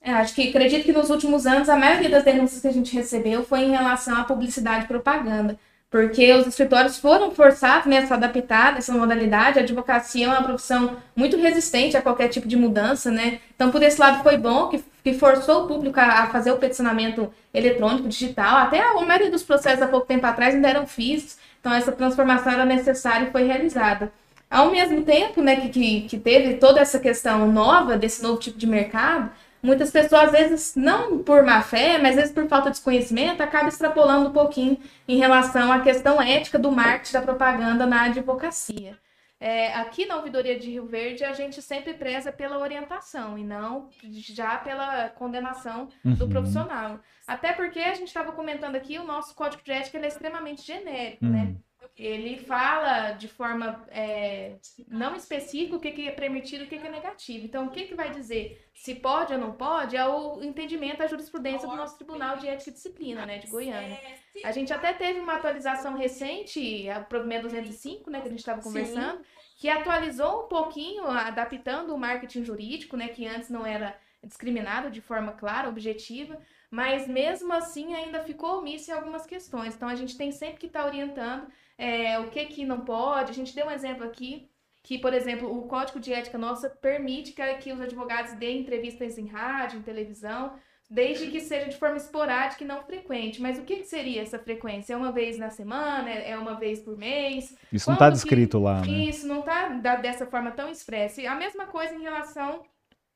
É, 0.00 0.12
acho 0.12 0.34
que 0.34 0.50
acredito 0.50 0.84
que 0.84 0.92
nos 0.92 1.08
últimos 1.08 1.46
anos 1.46 1.66
a 1.68 1.76
maioria 1.76 2.10
das 2.10 2.24
denúncias 2.24 2.60
que 2.60 2.68
a 2.68 2.72
gente 2.72 2.94
recebeu 2.94 3.42
foi 3.42 3.60
em 3.60 3.70
relação 3.70 4.18
à 4.18 4.24
publicidade 4.24 4.84
e 4.84 4.88
propaganda. 4.88 5.58
Porque 5.94 6.32
os 6.34 6.48
escritórios 6.48 6.98
foram 6.98 7.30
forçados 7.30 7.86
né, 7.86 7.98
a 7.98 8.06
se 8.08 8.12
adaptar 8.12 8.74
a 8.74 8.78
essa 8.78 8.92
modalidade. 8.92 9.60
A 9.60 9.62
advocacia 9.62 10.26
é 10.26 10.28
uma 10.28 10.42
profissão 10.42 10.96
muito 11.14 11.36
resistente 11.36 11.96
a 11.96 12.02
qualquer 12.02 12.26
tipo 12.26 12.48
de 12.48 12.56
mudança, 12.56 13.12
né? 13.12 13.38
Então, 13.54 13.70
por 13.70 13.80
esse 13.80 14.00
lado, 14.00 14.20
foi 14.24 14.36
bom 14.36 14.66
que, 14.66 14.82
que 15.04 15.14
forçou 15.14 15.62
o 15.62 15.68
público 15.68 16.00
a, 16.00 16.24
a 16.24 16.26
fazer 16.26 16.50
o 16.50 16.56
peticionamento 16.56 17.32
eletrônico, 17.54 18.08
digital. 18.08 18.56
Até 18.56 18.80
a, 18.80 18.90
a 18.90 19.00
maioria 19.02 19.30
dos 19.30 19.44
processos 19.44 19.82
há 19.82 19.86
pouco 19.86 20.04
tempo 20.04 20.26
atrás 20.26 20.52
ainda 20.52 20.68
eram 20.68 20.84
físicos. 20.84 21.38
Então, 21.60 21.72
essa 21.72 21.92
transformação 21.92 22.52
era 22.52 22.64
necessária 22.64 23.28
e 23.28 23.30
foi 23.30 23.44
realizada. 23.44 24.12
Ao 24.50 24.72
mesmo 24.72 25.02
tempo 25.02 25.40
né, 25.40 25.54
que, 25.60 25.68
que, 25.68 26.00
que 26.08 26.18
teve 26.18 26.54
toda 26.54 26.80
essa 26.80 26.98
questão 26.98 27.46
nova 27.52 27.96
desse 27.96 28.20
novo 28.20 28.40
tipo 28.40 28.58
de 28.58 28.66
mercado, 28.66 29.30
muitas 29.64 29.90
pessoas, 29.90 30.24
às 30.24 30.32
vezes, 30.32 30.76
não 30.76 31.18
por 31.22 31.42
má 31.42 31.62
fé, 31.62 31.98
mas 31.98 32.10
às 32.10 32.16
vezes 32.16 32.32
por 32.32 32.46
falta 32.48 32.70
de 32.70 32.80
conhecimento, 32.80 33.42
acabam 33.42 33.68
extrapolando 33.68 34.28
um 34.28 34.32
pouquinho 34.32 34.78
em 35.08 35.16
relação 35.18 35.72
à 35.72 35.80
questão 35.80 36.20
ética 36.22 36.58
do 36.58 36.70
marketing 36.70 37.12
da 37.14 37.22
propaganda 37.22 37.86
na 37.86 38.02
advocacia. 38.02 38.96
É, 39.40 39.74
aqui 39.74 40.06
na 40.06 40.16
Ouvidoria 40.16 40.58
de 40.58 40.70
Rio 40.70 40.86
Verde, 40.86 41.22
a 41.24 41.32
gente 41.34 41.60
sempre 41.60 41.92
preza 41.92 42.32
pela 42.32 42.58
orientação 42.58 43.36
e 43.36 43.44
não 43.44 43.90
já 44.12 44.56
pela 44.56 45.10
condenação 45.10 45.88
do 46.02 46.24
Uhum. 46.24 46.30
profissional. 46.30 47.00
Até 47.26 47.52
porque 47.52 47.78
a 47.80 47.92
gente 47.94 48.06
estava 48.08 48.32
comentando 48.32 48.76
aqui, 48.76 48.98
o 48.98 49.04
nosso 49.04 49.34
código 49.34 49.62
de 49.62 49.72
ética 49.72 49.98
é 49.98 50.06
extremamente 50.06 50.62
genérico, 50.62 51.26
né? 51.26 51.54
Ele 51.96 52.36
fala 52.36 53.12
de 53.12 53.28
forma 53.28 53.84
é, 53.88 54.56
não 54.88 55.14
específica 55.14 55.76
o 55.76 55.80
que, 55.80 55.92
que 55.92 56.08
é 56.08 56.10
permitido 56.10 56.62
e 56.62 56.66
o 56.66 56.68
que, 56.68 56.78
que 56.78 56.86
é 56.86 56.90
negativo. 56.90 57.44
Então, 57.44 57.66
o 57.66 57.70
que, 57.70 57.84
que 57.84 57.94
vai 57.94 58.10
dizer 58.10 58.68
se 58.74 58.96
pode 58.96 59.32
ou 59.32 59.38
não 59.38 59.52
pode 59.52 59.96
é 59.96 60.04
o 60.04 60.42
entendimento 60.42 60.98
da 60.98 61.06
jurisprudência 61.06 61.68
do 61.68 61.76
nosso 61.76 61.96
Tribunal 61.96 62.36
de 62.36 62.48
Ética 62.48 62.70
e 62.70 62.72
Disciplina, 62.72 63.24
né, 63.24 63.38
de 63.38 63.46
Goiânia. 63.46 63.96
A 64.42 64.50
gente 64.50 64.72
até 64.72 64.92
teve 64.92 65.20
uma 65.20 65.34
atualização 65.34 65.96
recente, 65.96 66.88
a 66.88 67.00
provimento 67.00 67.42
205, 67.42 68.10
né, 68.10 68.20
que 68.20 68.26
a 68.26 68.30
gente 68.30 68.40
estava 68.40 68.60
conversando, 68.60 69.20
que 69.56 69.68
atualizou 69.68 70.46
um 70.46 70.48
pouquinho, 70.48 71.06
adaptando 71.06 71.94
o 71.94 71.98
marketing 71.98 72.42
jurídico, 72.42 72.96
né, 72.96 73.06
que 73.06 73.24
antes 73.24 73.48
não 73.48 73.64
era 73.64 73.96
discriminado 74.20 74.90
de 74.90 75.00
forma 75.00 75.32
clara, 75.32 75.68
objetiva, 75.68 76.40
mas 76.70 77.06
mesmo 77.06 77.52
assim 77.52 77.94
ainda 77.94 78.24
ficou 78.24 78.58
omisso 78.58 78.90
em 78.90 78.94
algumas 78.94 79.24
questões. 79.24 79.76
Então 79.76 79.88
a 79.88 79.94
gente 79.94 80.16
tem 80.16 80.32
sempre 80.32 80.58
que 80.58 80.66
estar 80.66 80.84
orientando 80.84 81.46
é, 81.78 82.18
o 82.18 82.28
que 82.30 82.44
que 82.46 82.64
não 82.64 82.80
pode. 82.80 83.30
A 83.30 83.34
gente 83.34 83.54
deu 83.54 83.66
um 83.66 83.70
exemplo 83.70 84.04
aqui 84.04 84.48
que, 84.82 84.98
por 84.98 85.14
exemplo, 85.14 85.50
o 85.56 85.62
Código 85.66 85.98
de 85.98 86.12
Ética 86.12 86.36
nossa 86.38 86.68
permite 86.68 87.32
que, 87.32 87.54
que 87.54 87.72
os 87.72 87.80
advogados 87.80 88.34
deem 88.34 88.60
entrevistas 88.60 89.16
em 89.16 89.26
rádio, 89.26 89.78
em 89.78 89.82
televisão, 89.82 90.52
desde 90.90 91.28
que 91.30 91.40
seja 91.40 91.68
de 91.70 91.76
forma 91.78 91.96
esporádica 91.96 92.62
e 92.62 92.66
não 92.66 92.82
frequente. 92.84 93.40
Mas 93.40 93.58
o 93.58 93.62
que, 93.62 93.76
que 93.76 93.84
seria 93.86 94.20
essa 94.20 94.38
frequência? 94.38 94.92
É 94.92 94.96
uma 94.96 95.10
vez 95.10 95.38
na 95.38 95.48
semana? 95.48 96.10
É 96.10 96.36
uma 96.36 96.54
vez 96.54 96.80
por 96.80 96.96
mês? 96.98 97.56
Isso 97.72 97.88
não 97.88 97.96
tá 97.96 98.04
Quando 98.04 98.12
que- 98.12 98.18
descrito 98.18 98.58
lá, 98.58 98.80
né? 98.82 98.86
Isso, 98.86 99.26
não 99.26 99.40
tá 99.42 99.68
da- 99.70 99.96
dessa 99.96 100.26
forma 100.26 100.50
tão 100.50 100.68
expressa. 100.70 101.22
E 101.22 101.26
a 101.26 101.34
mesma 101.34 101.66
coisa 101.66 101.94
em 101.94 102.02
relação 102.02 102.62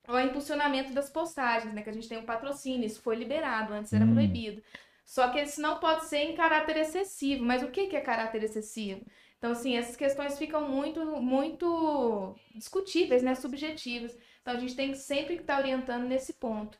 ao 0.06 0.18
impulsionamento 0.20 0.94
das 0.94 1.10
postagens, 1.10 1.74
né? 1.74 1.82
Que 1.82 1.90
a 1.90 1.92
gente 1.92 2.08
tem 2.08 2.16
um 2.16 2.24
patrocínio, 2.24 2.86
isso 2.86 3.02
foi 3.02 3.14
liberado, 3.14 3.74
antes 3.74 3.92
era 3.92 4.06
Hum. 4.06 4.14
proibido. 4.14 4.62
Só 5.08 5.28
que 5.30 5.40
isso 5.40 5.58
não 5.62 5.78
pode 5.80 6.04
ser 6.04 6.18
em 6.18 6.34
caráter 6.36 6.76
excessivo. 6.76 7.42
Mas 7.42 7.62
o 7.62 7.68
que, 7.68 7.86
que 7.86 7.96
é 7.96 8.00
caráter 8.00 8.42
excessivo? 8.44 9.00
Então, 9.38 9.52
assim, 9.52 9.74
essas 9.74 9.96
questões 9.96 10.36
ficam 10.36 10.68
muito, 10.68 11.00
muito 11.22 12.36
discutíveis, 12.54 13.22
né? 13.22 13.34
Subjetivas. 13.34 14.14
Então, 14.42 14.52
a 14.54 14.58
gente 14.58 14.76
tem 14.76 14.90
que 14.92 14.98
sempre 14.98 15.36
estar 15.36 15.58
orientando 15.58 16.04
nesse 16.04 16.34
ponto. 16.34 16.76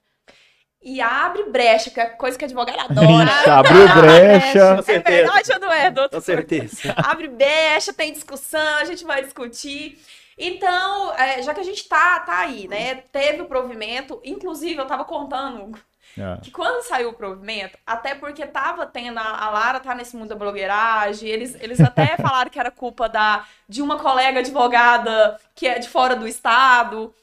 E 0.82 1.00
abre 1.00 1.44
brecha, 1.44 1.90
que 1.90 1.98
é 2.00 2.06
coisa 2.10 2.38
que 2.38 2.44
advogado 2.44 2.78
adora. 2.78 3.30
Ixi, 3.40 3.50
abriu 3.50 3.88
brecha. 3.96 4.74
Com 4.74 4.80
É 4.80 4.82
certeza. 4.82 5.16
verdade 5.32 5.52
ou 5.54 5.60
não 5.60 5.72
é, 5.72 5.90
doutor? 5.90 6.16
Com 6.18 6.20
certeza. 6.20 6.94
abre 6.98 7.28
brecha, 7.28 7.94
tem 7.94 8.12
discussão, 8.12 8.76
a 8.76 8.84
gente 8.84 9.04
vai 9.04 9.22
discutir. 9.22 9.98
Então, 10.36 11.14
é, 11.14 11.42
já 11.42 11.54
que 11.54 11.60
a 11.60 11.64
gente 11.64 11.88
tá, 11.88 12.20
tá 12.20 12.40
aí, 12.40 12.68
né? 12.68 12.96
Teve 13.10 13.40
o 13.42 13.46
provimento, 13.46 14.20
inclusive 14.22 14.76
eu 14.80 14.86
tava 14.86 15.04
contando 15.04 15.72
É. 16.20 16.40
que 16.40 16.50
quando 16.50 16.82
saiu 16.82 17.10
o 17.10 17.12
provimento, 17.12 17.78
até 17.86 18.14
porque 18.14 18.46
tava 18.46 18.86
tendo, 18.86 19.18
a, 19.18 19.44
a 19.44 19.50
Lara 19.50 19.80
tá 19.80 19.94
nesse 19.94 20.16
mundo 20.16 20.30
da 20.30 20.34
blogueiragem, 20.34 21.28
eles, 21.28 21.56
eles 21.60 21.80
até 21.80 22.16
falaram 22.20 22.50
que 22.50 22.58
era 22.58 22.70
culpa 22.70 23.08
da, 23.08 23.44
de 23.68 23.80
uma 23.80 23.98
colega 23.98 24.40
advogada 24.40 25.38
que 25.54 25.66
é 25.66 25.78
de 25.78 25.88
fora 25.88 26.16
do 26.16 26.26
estado. 26.26 27.14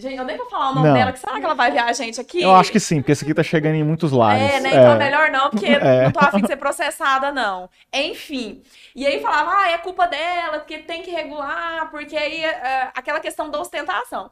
Gente, 0.00 0.16
eu 0.16 0.24
nem 0.24 0.36
vou 0.36 0.48
falar 0.48 0.70
o 0.70 0.74
nome 0.74 0.88
Não. 0.88 0.94
dela, 0.94 1.12
que 1.12 1.18
será 1.18 1.38
que 1.38 1.44
ela 1.44 1.54
vai 1.54 1.70
ver 1.70 1.78
a 1.80 1.92
gente 1.92 2.18
aqui? 2.18 2.40
Eu 2.42 2.54
acho 2.54 2.72
que 2.72 2.80
sim, 2.80 2.96
porque 3.02 3.12
esse 3.12 3.22
aqui 3.22 3.34
tá 3.34 3.42
chegando 3.42 3.74
em 3.74 3.84
muitos 3.84 4.12
lares. 4.12 4.42
É, 4.42 4.60
né? 4.60 4.70
Então 4.70 4.92
é 4.92 4.98
melhor 4.98 5.30
não, 5.30 5.50
porque 5.50 5.66
É. 5.68 6.04
não 6.04 6.10
tô 6.12 6.20
afim 6.20 6.40
de 6.40 6.46
ser 6.46 6.56
processada, 6.56 7.30
não. 7.30 7.68
Enfim. 7.92 8.62
E 8.96 9.06
aí 9.06 9.20
falava, 9.20 9.50
ah, 9.58 9.70
é 9.70 9.78
culpa 9.78 10.06
dela, 10.06 10.58
porque 10.58 10.78
tem 10.78 11.02
que 11.02 11.10
regular, 11.10 11.90
porque 11.90 12.16
aí 12.16 12.42
é, 12.42 12.90
aquela 12.94 13.20
questão 13.20 13.50
da 13.50 13.60
ostentação. 13.60 14.30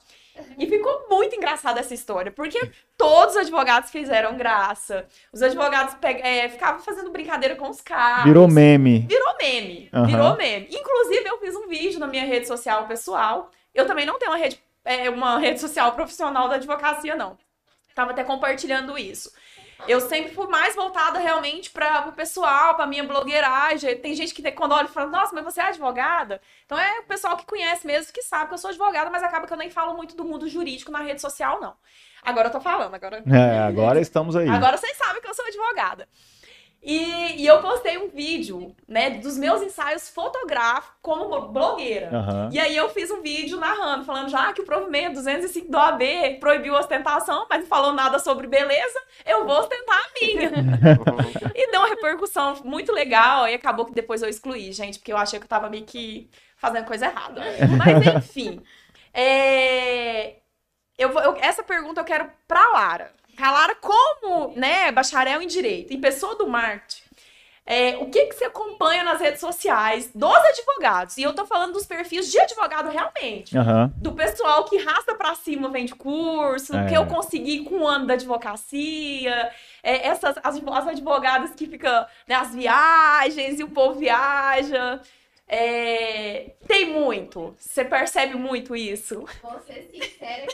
E 0.57 0.67
ficou 0.67 1.07
muito 1.11 1.37
engraçada 1.37 1.81
essa 1.81 1.93
história, 1.93 2.31
porque 2.31 2.71
todos 2.97 3.35
os 3.35 3.41
advogados 3.43 3.91
fizeram 3.91 4.37
graça. 4.37 5.05
Os 5.33 5.43
advogados 5.43 5.95
é, 6.03 6.49
ficavam 6.49 6.81
fazendo 6.81 7.11
brincadeira 7.11 7.57
com 7.57 7.69
os 7.69 7.81
carros. 7.81 8.25
Virou 8.25 8.49
meme. 8.49 9.01
Virou 9.09 9.37
meme. 9.41 9.91
Aham. 9.93 10.07
Virou 10.07 10.37
meme. 10.37 10.69
Inclusive, 10.71 11.29
eu 11.29 11.39
fiz 11.39 11.55
um 11.57 11.69
vídeo 11.69 11.99
na 12.01 12.07
minha 12.07 12.25
rede 12.25 12.47
social 12.47 12.87
pessoal. 12.87 13.51
Eu 13.75 13.87
também 13.87 14.07
não 14.07 14.19
tenho 14.19 14.33
uma 14.33 14.39
rede, 14.39 14.61
é, 14.89 15.11
uma 15.11 15.39
rede 15.39 15.61
social 15.61 15.93
profissional 15.93 16.49
da 16.49 16.55
advocacia, 16.55 17.15
não. 17.15 17.37
Tava 17.95 18.13
até 18.13 18.25
compartilhando 18.25 18.97
isso. 18.97 19.31
Eu 19.87 20.01
sempre 20.01 20.35
fui 20.35 20.47
mais 20.49 20.75
voltada 20.75 21.19
realmente 21.19 21.71
para 21.71 22.09
o 22.09 22.13
pessoal, 22.13 22.75
para 22.75 22.87
minha 22.87 23.05
blogueiragem. 23.05 23.97
Tem 23.99 24.15
gente 24.15 24.35
que 24.35 24.51
quando 24.53 24.73
olha 24.73 24.87
e 24.87 24.91
fala, 24.91 25.09
nossa, 25.09 25.35
mas 25.35 25.45
você 25.45 25.61
é 25.61 25.65
advogada? 25.65 26.41
Então 26.65 26.79
é 26.79 27.01
o 27.01 27.05
pessoal 27.05 27.37
que 27.37 27.45
conhece 27.45 27.87
mesmo, 27.87 28.13
que 28.13 28.23
sabe 28.23 28.49
que 28.49 28.55
eu 28.55 28.59
sou 28.59 28.71
advogada, 28.71 29.11
mas 29.11 29.23
acaba 29.23 29.47
que 29.47 29.53
eu 29.53 29.59
nem 29.59 29.71
falo 29.71 29.95
muito 29.95 30.17
do 30.17 30.25
mundo 30.25 30.49
jurídico 30.49 30.91
na 30.91 31.01
rede 31.01 31.21
social, 31.21 31.61
não. 31.61 31.75
Agora 32.23 32.49
eu 32.49 32.53
tô 32.53 32.61
falando, 32.61 32.95
agora 32.95 33.23
É, 33.31 33.59
agora 33.61 34.01
estamos 34.01 34.35
aí. 34.35 34.49
Agora 34.49 34.77
vocês 34.77 34.97
sabem 34.97 35.21
que 35.21 35.29
eu 35.29 35.35
sou 35.35 35.45
advogada. 35.45 36.09
E, 36.81 37.43
e 37.43 37.47
eu 37.47 37.61
postei 37.61 37.99
um 37.99 38.09
vídeo, 38.09 38.75
né, 38.87 39.11
dos 39.11 39.37
meus 39.37 39.61
ensaios 39.61 40.09
fotográficos 40.09 40.97
como 41.03 41.49
blogueira. 41.49 42.09
Aham. 42.17 42.51
E 42.53 42.59
aí 42.59 42.77
eu 42.77 42.89
fiz 42.89 43.11
um 43.11 43.21
vídeo 43.21 43.59
narrando, 43.59 44.05
falando 44.05 44.29
já 44.29 44.53
que 44.53 44.61
o 44.61 44.65
provimento 44.65 45.15
205 45.15 45.71
do 45.71 45.77
AB 45.77 46.39
proibiu 46.39 46.77
a 46.77 46.81
ostentação, 46.81 47.47
mas 47.51 47.61
não 47.63 47.67
falou 47.67 47.93
nada 47.93 48.21
sobre 48.21 48.47
beleza, 48.47 48.99
eu 49.27 49.45
vou 49.45 49.59
ostentar 49.59 49.99
a 49.99 50.25
minha. 50.25 50.51
e 51.55 51.71
deu 51.73 51.81
uma 51.81 51.89
repercussão 51.89 52.55
muito 52.65 52.93
legal, 52.93 53.49
e 53.49 53.55
acabou 53.55 53.85
que 53.85 53.93
depois 53.93 54.23
eu 54.23 54.29
excluí, 54.29 54.73
gente, 54.73 55.01
porque 55.01 55.13
eu 55.13 55.17
achei 55.19 55.39
que 55.41 55.45
eu 55.47 55.49
tava 55.51 55.69
meio 55.69 55.85
que 55.85 56.31
fazendo 56.57 56.87
coisa 56.87 57.07
errada. 57.07 57.43
Mas 57.77 58.07
enfim, 58.25 58.63
é, 59.13 60.37
eu 60.97 61.13
vou- 61.13 61.23
eu- 61.23 61.37
essa 61.41 61.63
pergunta 61.63 62.01
eu 62.01 62.05
quero 62.05 62.31
pra 62.47 62.69
Lara. 62.71 63.18
A 63.41 63.51
Lara, 63.51 63.75
como 63.77 64.53
né, 64.57 64.91
bacharel 64.93 65.41
em 65.43 65.47
Direito, 65.47 65.93
em 65.93 66.01
pessoa 66.01 66.35
do 66.37 66.47
marketing, 66.49 67.03
é, 67.71 67.99
o 67.99 68.07
que, 68.07 68.25
que 68.27 68.35
você 68.35 68.45
acompanha 68.45 69.05
nas 69.05 69.21
redes 69.21 69.41
sociais 69.41 70.11
dos 70.15 70.35
advogados? 70.35 71.19
E 71.19 71.23
eu 71.23 71.35
tô 71.35 71.45
falando 71.45 71.75
dos 71.75 71.85
perfis 71.85 72.31
de 72.33 72.41
advogado 72.41 72.89
realmente. 72.89 73.57
Aham. 73.59 73.93
Do 73.97 74.13
pessoal 74.13 74.65
que 74.65 74.79
rasta 74.79 75.15
pra 75.15 75.35
cima, 75.35 75.69
vende 75.69 75.95
curso, 75.95 76.75
É. 76.75 76.87
que 76.87 76.95
eu 76.95 77.05
consegui 77.07 77.65
com 77.65 77.81
o 77.81 77.87
ano 77.87 78.07
da 78.07 78.15
advocacia, 78.15 79.53
é, 79.83 80.07
essas, 80.09 80.37
as, 80.43 80.57
as 80.57 80.87
advogadas 80.89 81.51
que 81.55 81.67
ficam 81.67 82.07
né, 82.27 82.37
as 82.37 82.55
viagens 82.55 83.61
e 83.61 83.65
o 83.65 83.69
povo 83.69 83.99
viaja. 84.01 85.01
É, 85.47 86.53
tem 86.67 86.87
muito. 86.91 87.55
Você 87.59 87.85
percebe 87.85 88.35
muito 88.35 88.75
isso? 88.77 89.27
Vou 89.43 89.61
ser 89.67 89.89
sincera 89.93 90.47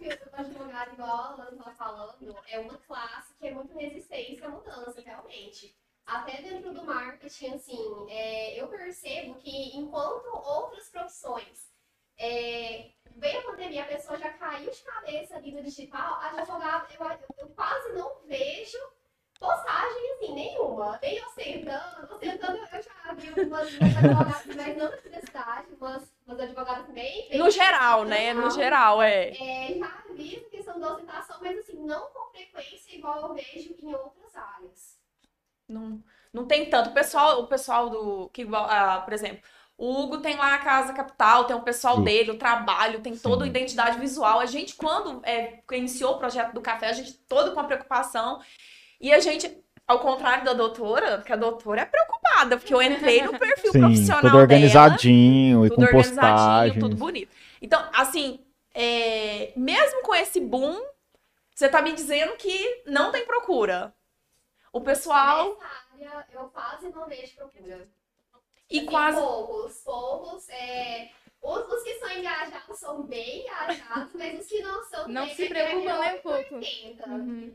que 0.00 0.08
o 0.08 0.40
advogado, 0.40 0.92
igual 0.94 1.40
a 1.40 1.50
estava 1.50 1.74
falando, 1.74 2.38
é 2.48 2.58
uma 2.58 2.78
classe 2.78 3.34
que 3.34 3.46
é 3.46 3.54
muito 3.54 3.76
resistente 3.76 4.42
à 4.42 4.48
mudança, 4.48 5.00
realmente. 5.00 5.76
Até 6.06 6.40
dentro 6.42 6.72
do 6.72 6.84
marketing, 6.84 7.54
assim, 7.54 8.06
é, 8.08 8.60
eu 8.60 8.66
percebo 8.68 9.34
que 9.36 9.76
enquanto 9.76 10.26
outras 10.34 10.88
profissões 10.88 11.70
é, 12.18 12.90
veio 13.16 13.40
a 13.40 13.44
pandemia, 13.44 13.84
a 13.84 13.88
pessoa 13.88 14.18
já 14.18 14.32
caiu 14.32 14.70
de 14.70 14.82
cabeça 14.82 15.36
ali 15.36 15.52
no 15.52 15.62
digital, 15.62 16.20
advogado, 16.20 16.92
eu, 16.94 17.36
eu 17.38 17.48
quase 17.50 17.92
não 17.92 18.22
vejo 18.26 18.78
postagem 19.40 20.12
assim, 20.12 20.34
nenhuma. 20.34 20.98
Nem 21.02 21.24
ostentando, 21.24 22.14
ostentando 22.14 22.58
eu 22.58 22.82
já 22.82 23.14
vi 23.14 23.42
umas, 23.42 23.72
umas 23.74 23.96
advogadas, 23.96 24.46
mas 24.54 24.76
não 24.76 24.90
cidade, 25.20 25.66
umas, 25.80 26.12
umas 26.26 26.40
advogadas 26.40 26.86
bem. 26.88 27.28
bem 27.28 27.38
No 27.38 27.50
geral, 27.50 28.04
né? 28.04 28.34
No 28.34 28.50
geral, 28.50 29.00
é. 29.02 29.30
É, 29.30 29.78
já 29.78 30.02
vi 30.14 30.36
essa 30.36 30.50
questão 30.50 30.78
da 30.78 30.92
ostentação, 30.92 31.38
mas 31.40 31.58
assim, 31.58 31.76
não 31.84 32.10
com 32.10 32.30
frequência 32.30 32.94
igual 32.94 33.20
eu 33.22 33.34
vejo 33.34 33.74
em 33.80 33.94
outras 33.94 34.36
áreas. 34.36 34.98
Não, 35.66 36.02
não 36.32 36.46
tem 36.46 36.68
tanto. 36.68 36.90
O 36.90 36.94
pessoal, 36.94 37.40
o 37.40 37.46
pessoal 37.46 37.88
do. 37.88 38.28
Que, 38.30 38.46
ah, 38.52 39.00
por 39.04 39.12
exemplo, 39.12 39.42
o 39.78 40.02
Hugo 40.02 40.18
tem 40.18 40.36
lá 40.36 40.54
a 40.54 40.58
Casa 40.58 40.92
Capital, 40.92 41.44
tem 41.44 41.56
o 41.56 41.62
pessoal 41.62 41.96
Sim. 41.96 42.04
dele, 42.04 42.32
o 42.32 42.38
trabalho, 42.38 43.00
tem 43.00 43.16
toda 43.16 43.44
a 43.44 43.46
Sim. 43.46 43.50
identidade 43.50 43.98
visual. 43.98 44.40
A 44.40 44.46
gente, 44.46 44.74
quando 44.74 45.24
é, 45.24 45.62
iniciou 45.72 46.14
o 46.14 46.18
projeto 46.18 46.52
do 46.52 46.60
café, 46.60 46.88
a 46.88 46.92
gente 46.92 47.14
todo 47.14 47.52
com 47.54 47.60
a 47.60 47.64
preocupação. 47.64 48.40
E 49.00 49.12
a 49.12 49.18
gente, 49.20 49.50
ao 49.86 49.98
contrário 50.00 50.44
da 50.44 50.52
doutora, 50.52 51.18
porque 51.18 51.32
a 51.32 51.36
doutora 51.36 51.82
é 51.82 51.86
preocupada, 51.86 52.56
porque 52.58 52.74
eu 52.74 52.82
entrei 52.82 53.22
no 53.22 53.38
perfil 53.38 53.72
Sim, 53.72 53.80
profissional 53.80 54.20
tudo 54.20 54.30
dela. 54.32 54.42
organizadinho 54.42 55.66
e 55.66 55.68
tudo 55.70 55.76
com 55.76 55.82
organizadinho, 55.82 56.20
postagens. 56.22 56.78
tudo 56.80 56.96
bonito. 56.96 57.30
Então, 57.62 57.82
assim, 57.94 58.44
é, 58.74 59.52
mesmo 59.56 60.02
com 60.02 60.14
esse 60.14 60.40
boom, 60.40 60.80
você 61.54 61.68
tá 61.68 61.80
me 61.82 61.92
dizendo 61.92 62.34
que 62.36 62.82
não 62.86 63.10
tem 63.10 63.24
procura. 63.24 63.94
O 64.72 64.80
pessoal 64.80 65.58
Nessa 65.58 66.10
área, 66.14 66.26
eu 66.32 66.44
quase 66.44 66.88
não 66.90 67.06
vejo 67.08 67.34
procura. 67.36 67.88
e 68.70 68.78
Assim, 68.78 68.86
quase 68.86 69.20
Poucos, 69.20 69.76
poucos. 69.84 70.48
É, 70.48 71.10
os, 71.42 71.72
os 71.72 71.82
que 71.82 71.94
são 71.98 72.10
engajados 72.12 72.78
são 72.78 73.02
bem 73.02 73.42
engajados, 73.42 74.12
mas 74.14 74.38
os 74.40 74.46
que 74.46 74.62
não 74.62 74.84
são. 74.84 75.08
Não 75.08 75.26
se 75.26 75.32
aquele 75.32 75.48
preocupam 75.48 75.98
nem 75.98 76.14
um 76.18 76.22
pouco. 76.22 76.54
80. 76.54 77.08
Uhum. 77.08 77.54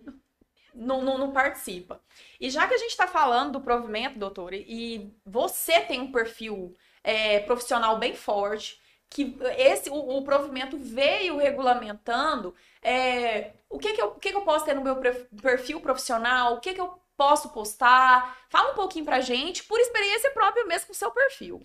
Não, 0.75 1.01
não, 1.01 1.17
não 1.17 1.31
participa. 1.31 2.01
E 2.39 2.49
já 2.49 2.67
que 2.67 2.73
a 2.73 2.77
gente 2.77 2.91
está 2.91 3.07
falando 3.07 3.53
do 3.53 3.61
provimento, 3.61 4.19
doutor, 4.19 4.53
e 4.53 5.13
você 5.25 5.81
tem 5.81 6.01
um 6.01 6.11
perfil 6.11 6.75
é, 7.03 7.39
profissional 7.39 7.97
bem 7.97 8.13
forte, 8.13 8.79
que 9.09 9.37
esse 9.57 9.89
o, 9.89 9.95
o 9.95 10.23
provimento 10.23 10.77
veio 10.77 11.37
regulamentando, 11.37 12.53
é, 12.81 13.53
o 13.69 13.79
que 13.79 13.93
que, 13.93 14.01
eu, 14.01 14.07
o 14.07 14.19
que 14.19 14.31
que 14.31 14.37
eu 14.37 14.41
posso 14.41 14.65
ter 14.65 14.73
no 14.75 14.81
meu 14.81 14.97
perfil 15.41 15.79
profissional, 15.79 16.55
o 16.55 16.59
que 16.59 16.73
que 16.73 16.81
eu 16.81 16.99
posso 17.15 17.49
postar? 17.49 18.37
Fala 18.49 18.71
um 18.71 18.75
pouquinho 18.75 19.05
pra 19.05 19.21
gente, 19.21 19.63
por 19.63 19.79
experiência 19.79 20.31
própria 20.31 20.65
mesmo 20.65 20.87
com 20.87 20.93
o 20.93 20.95
seu 20.95 21.11
perfil. 21.11 21.61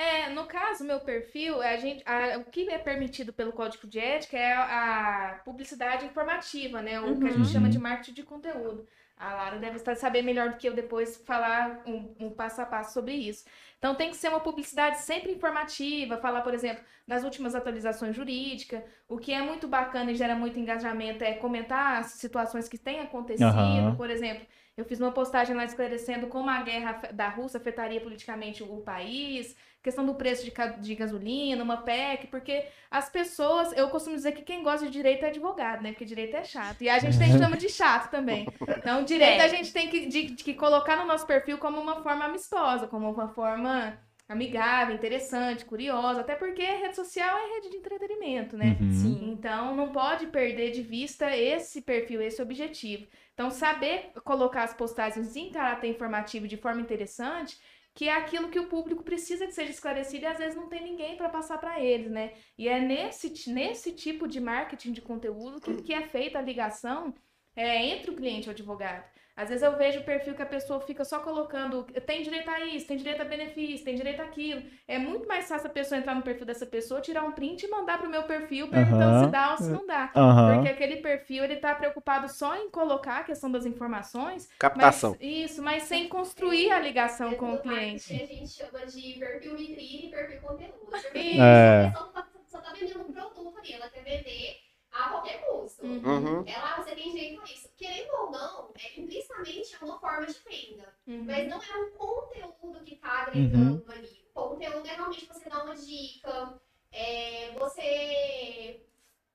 É, 0.00 0.28
no 0.30 0.46
caso, 0.46 0.84
meu 0.84 1.00
perfil, 1.00 1.60
a 1.60 1.76
gente, 1.76 2.04
a- 2.06 2.38
o 2.38 2.44
que 2.44 2.70
é 2.70 2.78
permitido 2.78 3.32
pelo 3.32 3.52
Código 3.52 3.84
de 3.88 3.98
Ética 3.98 4.38
é 4.38 4.52
a 4.54 5.40
publicidade 5.44 6.06
informativa, 6.06 6.80
né? 6.80 7.00
O 7.00 7.18
que 7.18 7.26
a 7.26 7.32
gente 7.32 7.38
Uhum. 7.38 7.44
chama 7.52 7.68
de 7.68 7.78
marketing 7.80 8.12
de 8.14 8.22
conteúdo. 8.22 8.86
A 9.16 9.34
Lara 9.34 9.58
deve 9.58 9.74
estar 9.76 9.96
saber 9.96 10.22
melhor 10.22 10.50
do 10.50 10.56
que 10.56 10.68
eu 10.68 10.74
depois 10.74 11.16
falar 11.26 11.82
um, 11.84 12.14
um 12.20 12.30
passo 12.30 12.60
a 12.60 12.66
passo 12.66 12.94
sobre 12.94 13.14
isso. 13.14 13.44
Então 13.76 13.96
tem 13.96 14.10
que 14.10 14.16
ser 14.16 14.28
uma 14.28 14.38
publicidade 14.38 14.98
sempre 15.00 15.32
informativa, 15.32 16.16
falar, 16.18 16.42
por 16.42 16.54
exemplo, 16.54 16.84
das 17.06 17.24
últimas 17.24 17.56
atualizações 17.56 18.14
jurídicas. 18.14 18.80
O 19.08 19.18
que 19.18 19.32
é 19.32 19.42
muito 19.42 19.66
bacana 19.66 20.12
e 20.12 20.14
gera 20.14 20.36
muito 20.36 20.60
engajamento 20.60 21.24
é 21.24 21.34
comentar 21.34 21.98
as 22.00 22.12
situações 22.12 22.68
que 22.68 22.78
têm 22.78 23.00
acontecido. 23.00 23.48
Aham. 23.48 23.96
Por 23.96 24.08
exemplo, 24.08 24.46
eu 24.76 24.84
fiz 24.84 25.00
uma 25.00 25.10
postagem 25.10 25.56
lá 25.56 25.64
esclarecendo 25.64 26.28
como 26.28 26.48
a 26.48 26.62
guerra 26.62 26.92
da 27.12 27.28
Rússia 27.28 27.58
afetaria 27.58 28.00
politicamente 28.00 28.62
o 28.62 28.80
país, 28.82 29.56
questão 29.82 30.04
do 30.04 30.14
preço 30.14 30.44
de, 30.44 30.50
ca- 30.50 30.66
de 30.66 30.94
gasolina, 30.94 31.62
uma 31.62 31.78
PEC, 31.78 32.26
porque 32.26 32.64
as 32.90 33.08
pessoas, 33.08 33.72
eu 33.76 33.88
costumo 33.90 34.16
dizer 34.16 34.32
que 34.32 34.42
quem 34.42 34.62
gosta 34.62 34.86
de 34.86 34.92
direito 34.92 35.24
é 35.24 35.28
advogado, 35.28 35.82
né? 35.82 35.90
Porque 35.92 36.04
direito 36.04 36.36
é 36.36 36.44
chato. 36.44 36.82
E 36.82 36.88
a 36.88 36.98
gente 36.98 37.18
tem 37.18 37.30
chama 37.38 37.56
de 37.56 37.68
chato 37.68 38.10
também. 38.10 38.46
Então, 38.76 39.04
direito 39.04 39.40
É. 39.40 39.44
a 39.44 39.48
gente 39.48 39.72
tem 39.72 39.88
que, 39.88 40.06
de- 40.06 40.26
de 40.34 40.44
que 40.44 40.54
colocar 40.54 40.96
no 40.96 41.06
nosso 41.06 41.26
perfil 41.26 41.58
como 41.58 41.80
uma 41.80 42.02
forma 42.02 42.24
amistosa, 42.24 42.86
como 42.88 43.10
uma 43.10 43.28
forma 43.28 43.98
amigável, 44.28 44.94
interessante, 44.94 45.64
curiosa, 45.64 46.20
até 46.20 46.34
porque 46.34 46.62
rede 46.62 46.94
social 46.94 47.38
é 47.38 47.54
rede 47.54 47.70
de 47.70 47.76
entretenimento, 47.78 48.58
né? 48.58 48.76
Uhum. 48.78 48.92
Sim. 48.92 49.30
Então, 49.32 49.74
não 49.74 49.90
pode 49.90 50.26
perder 50.26 50.70
de 50.70 50.82
vista 50.82 51.34
esse 51.34 51.80
perfil, 51.80 52.20
esse 52.20 52.42
objetivo. 52.42 53.06
Então, 53.32 53.50
saber 53.50 54.10
colocar 54.24 54.64
as 54.64 54.74
postagens 54.74 55.34
em 55.34 55.50
caráter 55.50 55.88
informativo 55.88 56.46
de 56.46 56.58
forma 56.58 56.80
interessante, 56.82 57.58
que 57.98 58.08
é 58.08 58.12
aquilo 58.12 58.48
que 58.48 58.60
o 58.60 58.68
público 58.68 59.02
precisa 59.02 59.44
que 59.44 59.50
seja 59.50 59.72
esclarecido 59.72 60.22
e 60.22 60.26
às 60.28 60.38
vezes 60.38 60.54
não 60.54 60.68
tem 60.68 60.84
ninguém 60.84 61.16
para 61.16 61.28
passar 61.28 61.58
para 61.58 61.80
eles, 61.80 62.08
né? 62.08 62.32
E 62.56 62.68
é 62.68 62.78
nesse, 62.78 63.50
nesse 63.50 63.90
tipo 63.90 64.28
de 64.28 64.38
marketing 64.38 64.92
de 64.92 65.02
conteúdo 65.02 65.60
que, 65.60 65.82
que 65.82 65.92
é 65.92 66.02
feita 66.02 66.38
a 66.38 66.42
ligação 66.42 67.12
é, 67.56 67.86
entre 67.86 68.12
o 68.12 68.14
cliente 68.14 68.46
e 68.46 68.50
o 68.50 68.52
advogado. 68.52 69.04
Às 69.38 69.50
vezes 69.50 69.62
eu 69.62 69.76
vejo 69.76 70.00
o 70.00 70.02
perfil 70.02 70.34
que 70.34 70.42
a 70.42 70.46
pessoa 70.46 70.80
fica 70.80 71.04
só 71.04 71.20
colocando 71.20 71.84
tem 72.04 72.22
direito 72.22 72.50
a 72.50 72.58
isso, 72.64 72.88
tem 72.88 72.96
direito 72.96 73.22
a 73.22 73.24
benefício, 73.24 73.84
tem 73.84 73.94
direito 73.94 74.20
àquilo. 74.20 74.64
É 74.88 74.98
muito 74.98 75.28
mais 75.28 75.46
fácil 75.46 75.68
a 75.68 75.70
pessoa 75.72 75.96
entrar 75.96 76.12
no 76.16 76.22
perfil 76.22 76.44
dessa 76.44 76.66
pessoa, 76.66 77.00
tirar 77.00 77.22
um 77.22 77.30
print 77.30 77.62
e 77.64 77.70
mandar 77.70 77.98
pro 77.98 78.10
meu 78.10 78.24
perfil 78.24 78.66
perguntando 78.66 79.04
Aham. 79.04 79.24
se 79.26 79.30
dá 79.30 79.50
ou 79.52 79.56
se 79.58 79.70
não 79.70 79.86
dá. 79.86 80.10
Aham. 80.16 80.54
Porque 80.54 80.68
aquele 80.70 80.96
perfil, 80.96 81.44
ele 81.44 81.54
tá 81.54 81.72
preocupado 81.72 82.28
só 82.28 82.56
em 82.56 82.68
colocar 82.68 83.18
a 83.18 83.22
questão 83.22 83.48
das 83.48 83.64
informações, 83.64 84.48
Captação. 84.58 85.10
mas, 85.10 85.20
isso, 85.22 85.62
mas 85.62 85.84
sem 85.84 86.08
construir 86.08 86.72
a 86.72 86.80
ligação 86.80 87.34
com 87.36 87.54
o 87.54 87.58
cliente. 87.60 88.12
A 88.12 88.26
gente 88.26 88.48
chama 88.48 88.84
de 88.86 89.12
perfil 89.20 89.56
vitrine 89.56 90.10
perfil 90.10 90.40
conteúdo. 90.40 90.86
Perfil 90.90 91.22
Isso. 91.22 91.40
É. 91.42 91.86
A 91.86 91.90
pessoa 91.92 92.10
tá- 92.12 92.26
só 92.48 92.58
tá 92.58 92.72
vendendo 92.72 93.00
um 93.08 93.12
produto 93.12 93.54
ali, 93.56 93.72
ela 93.72 93.88
quer 93.88 94.02
vender 94.02 94.67
a 94.98 95.08
qualquer 95.10 95.44
custo. 95.46 95.84
Uhum. 95.84 96.02
Uhum. 96.04 96.44
Ela, 96.46 96.76
você 96.76 96.94
tem 96.94 97.12
direito 97.12 97.40
a 97.40 97.44
isso. 97.44 97.68
Querendo 97.76 98.10
ou 98.20 98.30
não, 98.30 98.70
é, 98.76 99.00
implicitamente 99.00 99.76
é 99.80 99.84
uma 99.84 99.98
forma 100.00 100.26
de 100.26 100.32
venda. 100.32 100.88
Uhum. 101.06 101.24
Mas 101.24 101.48
não 101.48 101.62
é 101.62 101.76
um 101.76 101.90
conteúdo 101.90 102.84
que 102.84 102.96
tá 102.96 103.26
agregando 103.26 103.84
ali. 103.90 104.28
O 104.34 104.48
conteúdo 104.48 104.86
é 104.86 104.94
realmente 104.94 105.26
você 105.26 105.48
dar 105.48 105.64
uma 105.64 105.76
dica, 105.76 106.54
é, 106.92 107.52
você, 107.58 108.82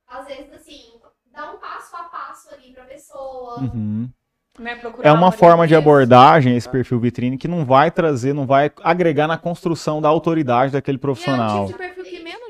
às 0.08 0.28
vezes, 0.28 0.54
assim, 0.54 1.02
dar 1.32 1.54
um 1.54 1.58
passo 1.58 1.96
a 1.96 2.04
passo 2.04 2.54
ali 2.54 2.74
pra 2.74 2.84
pessoa. 2.86 3.60
Uhum. 3.60 4.10
Né? 4.60 4.80
É 5.02 5.12
uma 5.12 5.32
forma 5.32 5.66
de 5.66 5.76
abordagem 5.76 6.56
esse 6.56 6.70
perfil 6.70 7.00
vitrine 7.00 7.40
que 7.40 7.48
não 7.48 7.66
vai 7.66 7.90
trazer, 7.90 8.34
não 8.34 8.46
vai 8.46 8.72
agregar 8.84 9.28
na 9.28 9.36
construção 9.38 10.00
da 10.00 10.10
autoridade 10.10 10.74
daquele 10.74 10.98
é 10.98 11.00
o 11.00 11.02
profissional. 11.02 11.66
tipo 11.66 11.80
de 11.80 11.88
perfil 11.88 12.04
que 12.04 12.20
menos. 12.24 12.43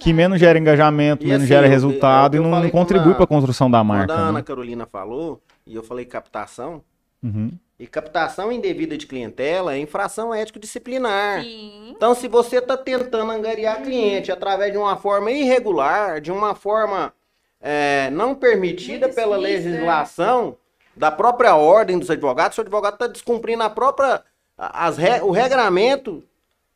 Que 0.00 0.12
menos 0.12 0.40
gera 0.40 0.58
engajamento, 0.58 1.22
E 1.24 1.26
menos 1.28 1.42
assim, 1.42 1.48
gera 1.48 1.66
eu- 1.66 1.70
resultado 1.70 2.34
eu- 2.34 2.40
e 2.40 2.40
eu 2.40 2.44
não, 2.44 2.50
falei 2.56 2.70
não 2.72 2.78
contribui 2.78 3.12
a- 3.12 3.14
para 3.14 3.24
a 3.24 3.28
construção 3.28 3.70
da 3.70 3.78
Quando 3.80 3.86
marca. 3.88 4.14
a 4.14 4.16
Ana 4.18 4.32
né? 4.32 4.42
Carolina 4.42 4.86
falou, 4.90 5.40
e 5.66 5.74
eu 5.74 5.82
falei 5.82 6.04
captação, 6.06 6.82
Uhum. 7.22 7.50
e 7.78 7.86
captação 7.86 8.50
indevida 8.50 8.96
de 8.96 9.06
clientela 9.06 9.74
é 9.74 9.78
infração 9.78 10.32
ético-disciplinar. 10.34 11.42
Então, 11.44 12.14
se 12.14 12.28
você 12.28 12.56
está 12.58 12.76
tentando 12.76 13.30
angariar 13.30 13.82
cliente 13.82 14.32
através 14.32 14.72
de 14.72 14.78
uma 14.78 14.96
forma 14.96 15.30
irregular, 15.30 16.20
de 16.20 16.32
uma 16.32 16.54
forma 16.54 17.12
é, 17.62 18.08
não 18.10 18.34
permitida 18.34 19.06
Muito 19.06 19.14
pela 19.16 19.38
difícil, 19.38 19.70
legislação 19.72 20.56
da 20.96 21.10
própria 21.10 21.54
ordem 21.56 21.98
dos 21.98 22.08
advogados, 22.10 22.56
o 22.56 22.62
advogado 22.62 22.94
está 22.94 23.06
descumprindo 23.06 23.62
a 23.62 23.68
própria 23.68 24.22
a- 24.56 24.86
as 24.86 24.96
re- 24.96 25.20
o 25.20 25.30
regramento 25.30 26.24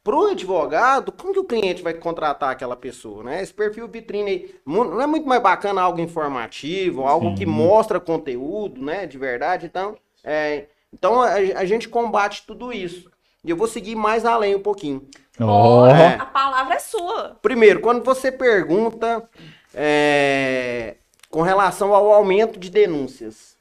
para 0.05 0.14
o 0.14 0.27
advogado, 0.27 1.11
como 1.11 1.33
que 1.33 1.38
o 1.38 1.45
cliente 1.45 1.83
vai 1.83 1.95
contratar 1.95 2.51
aquela 2.51 2.77
pessoa, 2.77 3.25
né? 3.25 3.43
Esse 3.43 3.55
perfil 3.55 3.88
vitrine 3.88 4.31
aí, 4.31 4.55
não 4.67 5.01
é 5.01 5.07
muito 5.07 5.27
mais 5.27 5.43
bacana 5.43 5.81
algo 5.81 5.99
informativo, 5.99 7.07
algo 7.07 7.31
Sim. 7.31 7.35
que 7.37 7.47
mostra 7.47 7.99
conteúdo, 7.99 8.83
né, 8.85 9.07
de 9.07 9.17
verdade, 9.17 9.64
então, 9.64 9.97
é, 10.23 10.67
então 10.93 11.23
a, 11.23 11.33
a 11.33 11.64
gente 11.64 11.88
combate 11.88 12.45
tudo 12.47 12.71
isso. 12.71 13.11
E 13.43 13.49
eu 13.49 13.57
vou 13.57 13.67
seguir 13.67 13.95
mais 13.95 14.27
além 14.27 14.55
um 14.55 14.61
pouquinho. 14.61 15.09
Ó, 15.40 15.83
Olha, 15.85 15.93
É. 15.95 16.14
a 16.17 16.27
palavra 16.27 16.75
é 16.75 16.79
sua. 16.79 17.37
Primeiro, 17.40 17.81
quando 17.81 18.05
você 18.05 18.31
pergunta 18.31 19.27
é, 19.75 20.97
com 21.31 21.40
relação 21.40 21.95
ao 21.95 22.12
aumento 22.12 22.59
de 22.59 22.71
denúncias, 22.71 23.57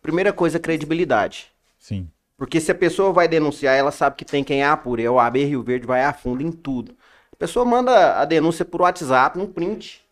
primeira 0.00 0.32
coisa, 0.32 0.58
credibilidade. 0.60 1.50
Sim. 1.78 2.08
Porque 2.40 2.58
se 2.58 2.72
a 2.72 2.74
pessoa 2.74 3.12
vai 3.12 3.28
denunciar, 3.28 3.76
ela 3.76 3.90
sabe 3.90 4.16
que 4.16 4.24
tem 4.24 4.42
quem 4.42 4.64
apure. 4.64 5.04
É 5.04 5.10
o 5.10 5.20
AB 5.20 5.44
Rio 5.44 5.62
Verde 5.62 5.86
vai 5.86 6.02
a 6.02 6.10
fundo 6.10 6.42
em 6.42 6.50
tudo. 6.50 6.96
A 7.30 7.36
pessoa 7.36 7.66
manda 7.66 8.18
a 8.18 8.24
denúncia 8.24 8.64
por 8.64 8.80
WhatsApp, 8.80 9.38
um 9.38 9.46
print. 9.46 10.02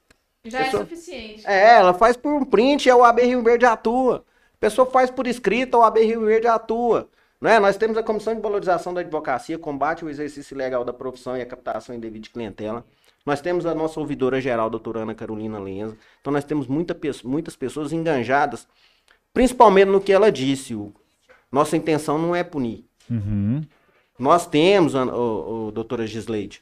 Já 0.45 0.62
pessoa- 0.62 0.83
é 0.83 0.85
suficiente. 0.85 1.47
É, 1.47 1.77
ela 1.77 1.95
faz 1.95 2.19
por 2.19 2.31
um 2.31 2.45
print, 2.45 2.87
é 2.87 2.95
o 2.95 3.03
AB 3.03 3.23
Rio 3.23 3.43
Verde 3.43 3.64
atua. 3.64 4.27
A 4.53 4.59
pessoa 4.61 4.85
faz 4.91 5.11
por 5.11 5.27
escrito, 5.27 5.79
o 5.79 5.83
AB 5.83 6.03
Rio 6.05 6.27
Verde 6.27 6.47
atua. 6.47 7.09
Né? 7.41 7.59
Nós 7.59 7.79
temos 7.79 7.97
a 7.97 8.03
Comissão 8.03 8.35
de 8.35 8.43
Valorização 8.43 8.93
da 8.93 9.01
Advocacia, 9.01 9.59
combate 9.59 10.05
o 10.05 10.11
exercício 10.11 10.55
ilegal 10.55 10.85
da 10.85 10.93
profissão 10.93 11.35
e 11.35 11.41
a 11.41 11.47
captação 11.47 11.95
indevida 11.97 12.25
de 12.25 12.29
clientela. 12.29 12.85
Nós 13.25 13.41
temos 13.41 13.64
a 13.64 13.75
nossa 13.75 13.99
ouvidora 14.01 14.38
geral, 14.38 14.69
doutora 14.69 15.01
Ana 15.01 15.14
Carolina 15.14 15.59
Lenza. 15.59 15.97
Então 16.21 16.31
nós 16.31 16.45
temos 16.45 16.67
muita, 16.67 16.95
muitas 17.25 17.57
pessoas 17.57 17.91
enganjadas, 17.91 18.69
principalmente 19.33 19.88
no 19.88 19.99
que 19.99 20.12
ela 20.12 20.31
disse, 20.31 20.75
Hugo. 20.75 21.08
Nossa 21.50 21.76
intenção 21.76 22.18
não 22.18 22.34
é 22.34 22.42
punir. 22.44 22.84
Uhum. 23.11 23.62
Nós 24.18 24.46
temos, 24.46 24.94
a, 24.94 25.04
o, 25.04 25.68
o, 25.68 25.72
doutora 25.72 26.06
Gisleide, 26.06 26.61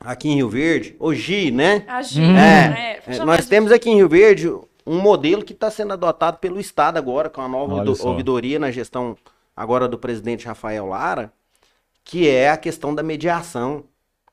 aqui 0.00 0.28
em 0.28 0.36
Rio 0.36 0.48
Verde, 0.48 0.94
o 0.98 1.14
Gi, 1.14 1.50
né? 1.50 1.84
Agir, 1.88 2.22
Hum. 2.22 2.32
né? 2.32 2.98
É, 3.06 3.12
Chama 3.14 3.24
nós 3.36 3.46
temos 3.46 3.72
aqui 3.72 3.90
em 3.90 3.96
Rio 3.96 4.08
Verde 4.08 4.48
um 4.86 5.00
modelo 5.00 5.44
que 5.44 5.52
está 5.52 5.70
sendo 5.70 5.92
adotado 5.92 6.38
pelo 6.38 6.60
Estado 6.60 6.98
agora, 6.98 7.30
com 7.30 7.40
a 7.40 7.48
nova 7.48 7.94
só. 7.94 8.08
ouvidoria 8.08 8.58
na 8.58 8.70
gestão 8.70 9.16
agora 9.56 9.88
do 9.88 9.98
presidente 9.98 10.46
Rafael 10.46 10.86
Lara, 10.86 11.32
que 12.04 12.28
é 12.28 12.50
a 12.50 12.56
questão 12.56 12.94
da 12.94 13.02
mediação. 13.02 13.84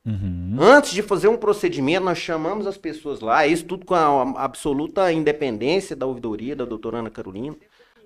Uhum. 0.05 0.55
Antes 0.59 0.91
de 0.91 1.01
fazer 1.03 1.27
um 1.27 1.37
procedimento, 1.37 2.05
nós 2.05 2.17
chamamos 2.17 2.65
as 2.65 2.77
pessoas 2.77 3.19
lá, 3.19 3.45
isso 3.45 3.65
tudo 3.65 3.85
com 3.85 3.93
a 3.93 4.43
absoluta 4.43 5.11
independência 5.11 5.95
da 5.95 6.05
ouvidoria, 6.05 6.55
da 6.55 6.65
doutora 6.65 6.97
Ana 6.99 7.09
Carolina. 7.09 7.55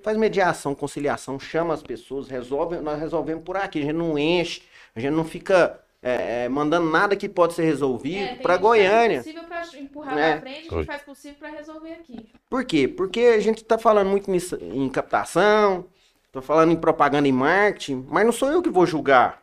Faz 0.04 0.18
mediação, 0.18 0.76
conciliação, 0.76 1.40
chama 1.40 1.74
as 1.74 1.82
pessoas, 1.82 2.28
resolve, 2.28 2.78
nós 2.78 3.00
resolvemos 3.00 3.44
por 3.44 3.56
aqui. 3.56 3.80
A 3.80 3.84
gente 3.84 3.94
não 3.94 4.18
enche, 4.20 4.62
a 4.94 5.00
gente 5.00 5.14
não 5.14 5.24
fica 5.24 5.80
é, 6.02 6.44
é, 6.44 6.50
mandando 6.50 6.90
nada 6.90 7.16
que 7.16 7.30
pode 7.30 7.54
ser 7.54 7.64
resolvido 7.64 8.26
É, 8.26 8.36
para 8.36 8.56
faz 8.56 8.62
Goiânia. 8.62 9.20
o 9.22 9.24
possível 9.24 9.44
pra 9.46 9.64
empurrar 9.80 10.18
É. 10.18 10.32
pra 10.34 10.42
frente, 10.42 10.68
a 10.70 10.74
Oi. 10.76 10.78
gente 10.80 10.86
faz 10.88 11.02
o 11.02 11.06
possível 11.06 11.38
pra 11.40 11.50
resolver 11.50 11.94
aqui. 11.94 12.30
Por 12.50 12.66
quê? 12.66 12.88
Porque 12.90 13.22
a 13.22 13.40
gente 13.40 13.60
está 13.64 13.78
falando 13.78 14.10
muito 14.10 14.30
nisso- 14.30 14.58
em 14.62 14.90
captação, 14.90 15.86
tô 16.34 16.42
falando 16.42 16.74
em 16.74 16.76
propaganda 16.76 17.26
e 17.26 17.32
marketing, 17.32 18.06
mas 18.10 18.26
não 18.26 18.34
sou 18.34 18.52
eu 18.52 18.62
que 18.62 18.70
vou 18.70 18.86
julgar. 18.86 19.42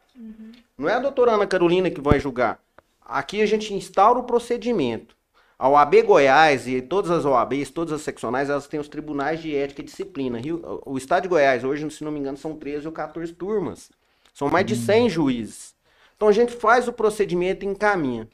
Não 0.77 0.87
é 0.89 0.93
a 0.93 0.99
doutora 1.01 1.33
Ana 1.33 1.47
Carolina 1.47 1.91
que 1.91 2.01
vai 2.03 2.21
julgar. 2.21 2.59
Aqui 3.03 3.41
a 3.41 3.47
gente 3.47 3.73
instaura 3.73 4.19
o 4.19 4.25
procedimento. 4.25 5.17
A 5.61 5.69
OAB 5.69 6.03
Goiás 6.05 6.67
e 6.67 6.81
todas 6.81 7.11
as 7.11 7.27
OABs, 7.27 7.71
todas 7.71 7.93
as 7.93 8.01
seccionais, 8.01 8.49
elas 8.49 8.67
têm 8.67 8.81
os 8.81 8.89
tribunais 8.89 9.43
de 9.43 9.55
ética 9.55 9.83
e 9.83 9.85
disciplina. 9.85 10.39
Rio- 10.39 10.81
o 10.87 10.97
Estado 10.97 11.25
de 11.25 11.29
Goiás, 11.29 11.63
hoje, 11.63 11.89
se 11.91 12.03
não 12.03 12.11
me 12.11 12.19
engano, 12.19 12.39
são 12.39 12.57
13 12.57 12.87
ou 12.87 12.93
14 12.93 13.35
turmas. 13.35 13.91
São 14.33 14.49
mais 14.49 14.65
de 14.65 14.75
100 14.75 15.11
juízes. 15.11 15.75
Então 16.17 16.29
a 16.29 16.33
gente 16.33 16.55
faz 16.55 16.89
o 16.89 16.95
procedimento 16.95 17.63
e 17.63 17.69
encaminha. 17.69 18.27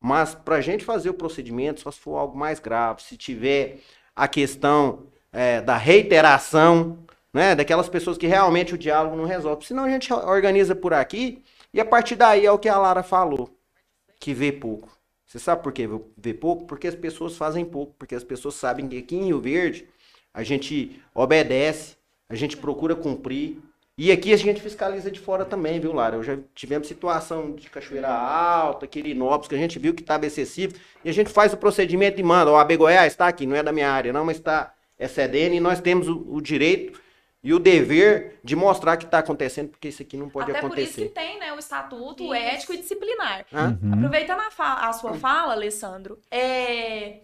Mas 0.00 0.32
para 0.32 0.56
a 0.56 0.60
gente 0.60 0.84
fazer 0.84 1.10
o 1.10 1.14
procedimento, 1.14 1.80
só 1.80 1.90
se 1.90 1.98
for 1.98 2.16
algo 2.16 2.38
mais 2.38 2.60
grave, 2.60 3.02
se 3.02 3.16
tiver 3.16 3.80
a 4.14 4.28
questão 4.28 5.08
é, 5.32 5.60
da 5.60 5.76
reiteração, 5.76 6.98
né, 7.32 7.56
daquelas 7.56 7.88
pessoas 7.88 8.16
que 8.16 8.28
realmente 8.28 8.74
o 8.74 8.78
diálogo 8.78 9.16
não 9.16 9.24
resolve. 9.24 9.66
Senão 9.66 9.84
a 9.84 9.90
gente 9.90 10.12
organiza 10.12 10.76
por 10.76 10.94
aqui 10.94 11.42
e 11.74 11.80
a 11.80 11.84
partir 11.84 12.14
daí 12.14 12.46
é 12.46 12.52
o 12.52 12.58
que 12.60 12.68
a 12.68 12.78
Lara 12.78 13.02
falou, 13.02 13.50
que 14.20 14.32
vê 14.32 14.52
pouco. 14.52 14.97
Você 15.28 15.38
sabe 15.38 15.62
por 15.62 15.72
que 15.72 15.86
vê 16.16 16.32
pouco? 16.32 16.64
Porque 16.64 16.88
as 16.88 16.94
pessoas 16.94 17.36
fazem 17.36 17.62
pouco, 17.62 17.94
porque 17.98 18.14
as 18.14 18.24
pessoas 18.24 18.54
sabem 18.54 18.88
que 18.88 18.96
aqui 18.96 19.14
em 19.14 19.26
Rio 19.26 19.38
Verde 19.38 19.86
a 20.32 20.42
gente 20.42 21.02
obedece, 21.14 21.96
a 22.30 22.34
gente 22.34 22.56
procura 22.56 22.96
cumprir. 22.96 23.58
E 23.96 24.10
aqui 24.10 24.32
a 24.32 24.36
gente 24.38 24.62
fiscaliza 24.62 25.10
de 25.10 25.20
fora 25.20 25.44
também, 25.44 25.78
viu, 25.80 25.92
Lara? 25.92 26.16
Eu 26.16 26.22
já 26.22 26.38
tivemos 26.54 26.88
situação 26.88 27.54
de 27.54 27.68
Cachoeira 27.68 28.08
Alta, 28.08 28.86
Quirinópolis, 28.86 29.48
que 29.48 29.54
a 29.54 29.58
gente 29.58 29.78
viu 29.78 29.92
que 29.92 30.02
estava 30.02 30.24
excessivo, 30.24 30.74
e 31.04 31.10
a 31.10 31.12
gente 31.12 31.28
faz 31.28 31.52
o 31.52 31.58
procedimento 31.58 32.18
e 32.18 32.22
manda. 32.22 32.50
A 32.52 32.60
AB 32.62 32.76
Goiás 32.78 33.12
está 33.12 33.28
aqui, 33.28 33.44
não 33.44 33.56
é 33.56 33.62
da 33.62 33.72
minha 33.72 33.90
área, 33.90 34.12
não, 34.12 34.24
mas 34.24 34.38
está 34.38 34.72
excedendo, 34.98 35.54
e 35.54 35.60
nós 35.60 35.78
temos 35.78 36.08
o, 36.08 36.24
o 36.26 36.40
direito 36.40 36.98
e 37.42 37.52
o 37.54 37.58
dever 37.58 38.40
de 38.44 38.56
mostrar 38.56 38.96
que 38.96 39.04
está 39.04 39.18
acontecendo, 39.20 39.70
porque 39.70 39.88
isso 39.88 40.02
aqui 40.02 40.16
não 40.16 40.30
pode 40.30 40.50
Até 40.50 40.62
por 40.62 40.78
isso 40.78 40.98
que 40.98 41.06
acontecer. 41.06 41.08
tem, 41.08 41.38
né, 41.38 41.52
o 41.52 41.58
estatuto 41.58 42.34
Isso. 42.34 42.34
ético 42.34 42.72
e 42.72 42.78
disciplinar. 42.78 43.44
Uhum. 43.52 43.78
Aproveitando 43.90 44.40
a, 44.58 44.88
a 44.88 44.92
sua 44.92 45.14
fala, 45.14 45.52
Alessandro, 45.54 46.20
é, 46.30 47.22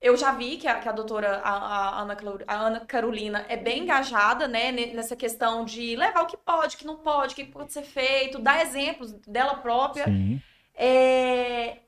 eu 0.00 0.16
já 0.16 0.32
vi 0.32 0.56
que 0.56 0.66
a, 0.66 0.80
que 0.80 0.88
a 0.88 0.92
doutora 0.92 1.38
a, 1.40 1.98
a 1.98 2.00
Ana, 2.00 2.16
a 2.46 2.54
Ana 2.66 2.80
Carolina 2.86 3.44
é 3.48 3.56
bem 3.56 3.82
engajada 3.82 4.48
né, 4.48 4.72
ne- 4.72 4.94
nessa 4.94 5.14
questão 5.14 5.64
de 5.64 5.94
levar 5.96 6.22
o 6.22 6.26
que 6.26 6.36
pode, 6.38 6.76
o 6.76 6.78
que 6.78 6.86
não 6.86 6.96
pode, 6.98 7.34
o 7.34 7.36
que 7.36 7.44
pode 7.44 7.72
ser 7.72 7.82
feito, 7.82 8.38
dar 8.38 8.62
exemplos 8.62 9.12
dela 9.26 9.56
própria. 9.56 10.06
Sim. 10.06 10.42
É, 10.74 11.80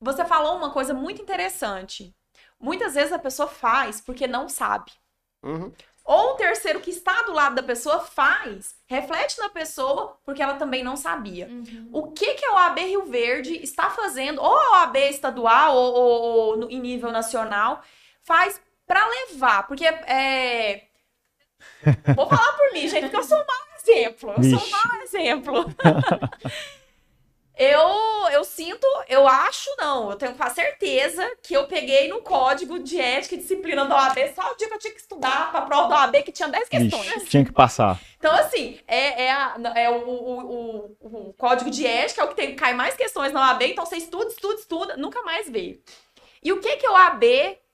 Você 0.00 0.24
falou 0.24 0.56
uma 0.58 0.72
coisa 0.72 0.94
muito 0.94 1.22
interessante. 1.22 2.14
Muitas 2.60 2.94
vezes 2.94 3.12
a 3.12 3.18
pessoa 3.18 3.48
faz 3.48 4.00
porque 4.00 4.26
não 4.26 4.48
sabe. 4.48 4.92
Uhum. 5.42 5.72
Ou 6.04 6.32
um 6.34 6.36
terceiro 6.36 6.80
que 6.80 6.90
está 6.90 7.22
do 7.22 7.32
lado 7.32 7.54
da 7.54 7.62
pessoa 7.62 8.00
faz, 8.00 8.74
reflete 8.86 9.38
na 9.38 9.48
pessoa 9.48 10.18
porque 10.24 10.42
ela 10.42 10.54
também 10.54 10.82
não 10.82 10.96
sabia. 10.96 11.48
O 11.92 12.10
que, 12.10 12.34
que 12.34 12.44
a 12.44 12.54
OAB 12.54 12.78
Rio 12.80 13.04
Verde 13.06 13.54
está 13.62 13.88
fazendo, 13.90 14.40
ou 14.42 14.52
a 14.58 14.70
OAB 14.82 14.96
estadual 15.08 15.76
ou, 15.76 15.94
ou- 15.94 16.22
ou 16.22 16.56
no- 16.56 16.70
em 16.70 16.80
nível 16.80 17.12
nacional, 17.12 17.82
faz 18.22 18.60
para 18.86 19.06
levar? 19.06 19.66
Porque 19.68 19.84
é. 19.86 20.88
Vou 22.16 22.28
falar 22.28 22.52
por 22.54 22.72
mim, 22.72 22.88
gente, 22.88 23.02
porque 23.02 23.16
eu 23.16 23.22
sou 23.22 23.38
um 23.38 23.46
mau 23.46 23.56
exemplo. 23.80 24.30
Eu 24.36 24.58
sou 24.58 24.66
um 24.66 24.70
mau 24.70 25.02
exemplo. 25.02 25.64
Eu, 27.62 28.28
eu 28.32 28.44
sinto, 28.44 28.84
eu 29.08 29.28
acho 29.28 29.68
não, 29.78 30.10
eu 30.10 30.16
tenho 30.16 30.34
quase 30.34 30.56
certeza 30.56 31.24
que 31.42 31.54
eu 31.54 31.66
peguei 31.68 32.08
no 32.08 32.20
código 32.20 32.78
de 32.80 33.00
ética 33.00 33.36
e 33.36 33.38
disciplina 33.38 33.84
da 33.84 33.94
OAB 33.94 34.18
só 34.34 34.52
o 34.52 34.56
dia 34.56 34.66
que 34.68 34.74
eu 34.74 34.78
tinha 34.78 34.92
que 34.92 35.00
estudar 35.00 35.50
pra 35.52 35.60
prova 35.62 35.88
da 35.88 35.96
OAB 36.00 36.22
que 36.24 36.32
tinha 36.32 36.48
10 36.48 36.68
questões. 36.68 37.12
Vixe, 37.14 37.26
tinha 37.26 37.44
que 37.44 37.52
passar. 37.52 38.00
Então, 38.18 38.32
assim, 38.34 38.80
é, 38.88 39.24
é, 39.26 39.30
a- 39.32 39.56
é 39.76 39.90
o, 39.90 39.94
o, 40.08 40.96
o, 41.00 41.28
o 41.28 41.32
código 41.34 41.70
de 41.70 41.86
ética, 41.86 42.22
é 42.22 42.24
o 42.24 42.28
que 42.28 42.34
tem 42.34 42.56
cai 42.56 42.74
mais 42.74 42.94
questões 42.96 43.32
na 43.32 43.40
OAB, 43.50 43.62
então 43.62 43.86
você 43.86 43.96
estuda, 43.96 44.26
estuda, 44.30 44.54
estuda, 44.54 44.96
nunca 44.96 45.22
mais 45.22 45.48
veio. 45.48 45.80
E 46.42 46.50
o 46.52 46.60
que 46.60 46.76
que 46.78 46.86
a 46.86 46.92
OAB, 46.92 47.22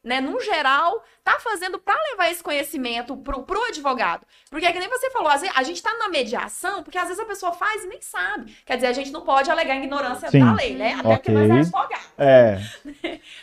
né, 0.03 0.21
no 0.21 0.41
geral, 0.41 1.03
tá 1.25 1.39
fazendo 1.41 1.79
para 1.79 1.99
levar 2.11 2.31
esse 2.31 2.43
conhecimento 2.43 3.17
pro, 3.17 3.43
pro 3.43 3.63
advogado? 3.65 4.25
Porque 4.49 4.65
é 4.65 4.73
que 4.73 4.79
nem 4.79 4.89
você 4.89 5.11
falou, 5.11 5.29
às 5.29 5.41
vezes, 5.43 5.57
a 5.57 5.63
gente 5.63 5.83
tá 5.83 5.93
numa 5.95 6.09
mediação, 6.09 6.83
porque 6.83 6.97
às 6.97 7.09
vezes 7.09 7.21
a 7.23 7.27
pessoa 7.27 7.53
faz 7.53 7.85
e 7.85 7.89
nem 7.89 8.01
sabe. 8.01 8.57
Quer 8.65 8.77
dizer, 8.77 8.87
a 8.87 8.93
gente 8.93 9.11
não 9.11 9.23
pode 9.23 9.51
alegar 9.51 9.77
ignorância 9.77 10.31
Sim. 10.31 10.41
da 10.45 10.53
lei, 10.55 10.75
né? 10.77 10.95
Até 10.95 11.17
porque 11.17 11.31
nós 11.33 11.51
é 11.51 11.53
advogado. 11.55 12.09
É. 12.21 12.59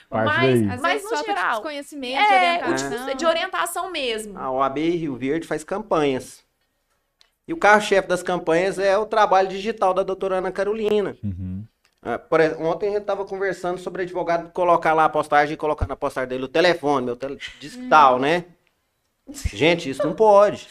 Mas- 0.09 0.61
Mas, 0.61 0.81
vezes 0.81 1.03
no 1.03 1.09
falta 1.09 1.23
de 1.23 1.25
geral, 1.27 1.51
desconhecimento, 1.53 2.19
É, 2.19 2.57
de 2.57 2.63
o 2.63 2.67
orientação. 2.71 3.05
de, 3.05 3.13
de 3.15 3.25
orientação 3.25 3.91
mesmo. 3.91 4.37
A 4.37 4.51
OAB 4.51 4.77
Rio 4.79 5.15
Verde 5.15 5.47
faz 5.47 5.63
campanhas. 5.63 6.43
E 7.47 7.53
o 7.53 7.57
carro-chefe 7.57 8.07
das 8.07 8.21
campanhas 8.23 8.77
é 8.79 8.97
o 8.97 9.05
trabalho 9.05 9.47
digital 9.47 9.93
da 9.93 10.03
doutora 10.03 10.37
Ana 10.37 10.51
Carolina. 10.51 11.15
Uhum. 11.23 11.63
Ah, 12.05 12.19
por 12.19 12.39
exemplo, 12.39 12.67
ontem 12.67 12.89
a 12.89 12.91
gente 12.91 13.01
estava 13.01 13.25
conversando 13.25 13.79
sobre 13.79 14.03
advogado 14.03 14.51
colocar 14.51 14.93
lá 14.93 15.05
a 15.05 15.09
postagem 15.09 15.55
e 15.55 15.57
colocar 15.57 15.87
na 15.87 15.95
postagem 15.95 16.29
dele 16.29 16.43
o 16.43 16.47
telefone, 16.47 17.07
meu 17.07 17.15
tele... 17.15 17.39
diz 17.59 17.75
que 17.75 17.87
tal, 17.89 18.19
né? 18.19 18.45
Gente, 19.27 19.89
isso 19.89 20.05
não 20.05 20.13
pode. 20.13 20.67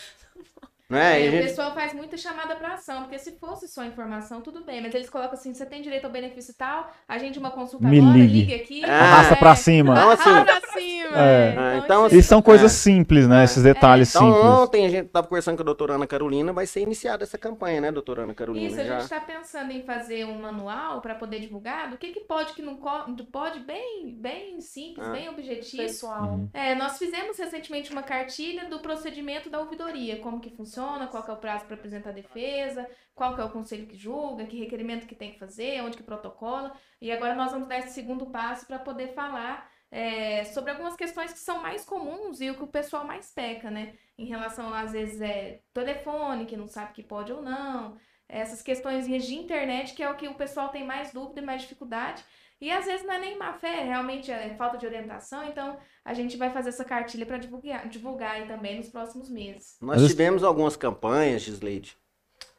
Não 0.94 1.00
é? 1.00 1.20
É, 1.20 1.24
E 1.24 1.26
a 1.26 1.28
o 1.28 1.32
gente- 1.32 1.42
pessoal 1.48 1.74
faz 1.74 1.92
muita 1.92 2.16
chamada 2.16 2.54
pra 2.56 2.74
ação, 2.74 3.02
porque 3.02 3.18
se 3.18 3.32
fosse 3.32 3.66
só 3.68 3.84
informação, 3.84 4.40
tudo 4.40 4.64
bem, 4.64 4.80
mas 4.80 4.94
eles 4.94 5.10
colocam 5.10 5.34
assim, 5.34 5.52
você 5.52 5.66
tem 5.66 5.82
direito 5.82 6.04
ao 6.04 6.10
benefício 6.10 6.54
tal, 6.56 6.90
agende 7.08 7.38
uma 7.38 7.50
consulta 7.50 7.86
Me 7.88 7.98
agora, 7.98 8.16
ligue. 8.16 8.32
ligue 8.32 8.54
aqui. 8.54 8.84
Ah, 8.84 8.94
Arrasta 9.14 9.36
pra 9.36 9.54
cima. 9.56 9.92
Então, 9.94 10.10
assim, 10.10 10.30
Arrasta 10.30 10.60
pra 10.60 10.70
cima. 10.72 11.18
É. 11.18 11.54
Ah, 11.58 11.76
então, 11.84 12.06
E 12.08 12.22
são 12.22 12.40
coisas 12.42 12.72
É. 12.72 12.74
simples, 12.74 13.26
né? 13.28 13.44
Esses 13.44 13.62
detalhes 13.62 14.08
então 14.14 14.26
simples. 14.32 14.44
ontem 14.50 14.86
a 14.86 14.88
gente 14.88 15.06
estava 15.06 15.26
conversando 15.26 15.56
com 15.56 15.62
a 15.62 15.64
doutora 15.66 15.94
Ana 15.94 16.06
Carolina, 16.06 16.52
vai 16.52 16.66
ser 16.66 16.80
iniciada 16.80 17.22
essa 17.24 17.36
campanha, 17.38 17.80
né, 17.80 17.92
doutora 17.92 18.22
Ana 18.22 18.34
Carolina? 18.34 18.66
Isso, 18.68 18.80
a 18.80 18.84
Já. 18.84 18.92
gente 18.94 19.02
está 19.02 19.20
pensando 19.20 19.70
em 19.72 19.82
fazer 19.82 20.24
um 20.24 20.40
manual 20.40 21.00
para 21.00 21.14
poder 21.14 21.40
divulgar 21.40 21.90
do 21.90 21.96
que, 21.98 22.08
que 22.12 22.20
pode, 22.20 22.52
que 22.54 22.62
não 22.62 22.76
co- 22.76 23.04
não 23.08 23.16
pode, 23.26 23.60
bem, 23.60 24.14
bem 24.18 24.60
simples, 24.60 25.06
Ah. 25.06 25.10
bem 25.12 25.28
objetivo. 25.28 25.82
Pessoal. 25.82 26.22
Uhum. 26.34 26.48
É, 26.54 26.74
nós 26.74 26.98
fizemos 26.98 27.36
recentemente 27.38 27.90
uma 27.92 28.02
cartilha 28.02 28.68
do 28.68 28.78
procedimento 28.80 29.48
da 29.50 29.58
ouvidoria, 29.60 30.16
como 30.18 30.40
que 30.40 30.50
funciona, 30.50 30.83
qual 31.10 31.22
que 31.22 31.30
é 31.30 31.34
o 31.34 31.36
prazo 31.36 31.64
para 31.66 31.74
apresentar 31.74 32.10
a 32.10 32.12
defesa, 32.12 32.88
qual 33.14 33.36
é 33.38 33.44
o 33.44 33.50
conselho 33.50 33.86
que 33.86 33.96
julga, 33.96 34.46
que 34.46 34.58
requerimento 34.58 35.06
que 35.06 35.14
tem 35.14 35.32
que 35.32 35.38
fazer, 35.38 35.82
onde 35.82 35.96
que 35.96 36.02
protocola. 36.02 36.72
E 37.00 37.12
agora 37.12 37.34
nós 37.34 37.52
vamos 37.52 37.68
dar 37.68 37.78
esse 37.78 37.90
segundo 37.90 38.26
passo 38.26 38.66
para 38.66 38.78
poder 38.78 39.14
falar 39.14 39.70
é, 39.90 40.44
sobre 40.44 40.72
algumas 40.72 40.96
questões 40.96 41.32
que 41.32 41.38
são 41.38 41.62
mais 41.62 41.84
comuns 41.84 42.40
e 42.40 42.50
o 42.50 42.56
que 42.56 42.64
o 42.64 42.66
pessoal 42.66 43.04
mais 43.04 43.30
peca, 43.32 43.70
né? 43.70 43.94
Em 44.18 44.26
relação, 44.26 44.74
às 44.74 44.92
vezes, 44.92 45.20
é 45.20 45.60
telefone, 45.72 46.46
que 46.46 46.56
não 46.56 46.66
sabe 46.66 46.92
que 46.92 47.02
pode 47.02 47.32
ou 47.32 47.40
não, 47.40 47.96
essas 48.28 48.62
questões 48.62 49.06
de 49.06 49.34
internet, 49.36 49.94
que 49.94 50.02
é 50.02 50.10
o 50.10 50.16
que 50.16 50.26
o 50.26 50.34
pessoal 50.34 50.70
tem 50.70 50.84
mais 50.84 51.12
dúvida 51.12 51.40
e 51.40 51.44
mais 51.44 51.62
dificuldade. 51.62 52.24
E 52.64 52.70
às 52.70 52.86
vezes 52.86 53.06
não 53.06 53.12
é 53.12 53.18
nem 53.18 53.36
má 53.36 53.52
fé, 53.52 53.84
realmente 53.84 54.32
é 54.32 54.54
falta 54.56 54.78
de 54.78 54.86
orientação, 54.86 55.44
então 55.44 55.76
a 56.02 56.14
gente 56.14 56.34
vai 56.38 56.50
fazer 56.50 56.70
essa 56.70 56.82
cartilha 56.82 57.26
para 57.26 57.36
divulgar, 57.36 57.86
divulgar 57.90 58.30
aí 58.36 58.48
também 58.48 58.78
nos 58.78 58.88
próximos 58.88 59.28
meses. 59.28 59.76
Nós 59.82 60.00
tivemos 60.08 60.42
algumas 60.42 60.74
campanhas, 60.74 61.42
Gisleide. 61.42 61.94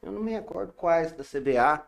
Eu 0.04 0.12
não 0.12 0.22
me 0.22 0.32
recordo 0.32 0.74
quais 0.74 1.12
da 1.12 1.24
CBA, 1.24 1.84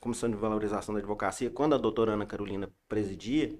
Comissão 0.00 0.28
de 0.28 0.34
Valorização 0.34 0.92
da 0.92 0.98
Advocacia, 0.98 1.50
quando 1.50 1.76
a 1.76 1.78
doutora 1.78 2.14
Ana 2.14 2.26
Carolina 2.26 2.68
presidia, 2.88 3.56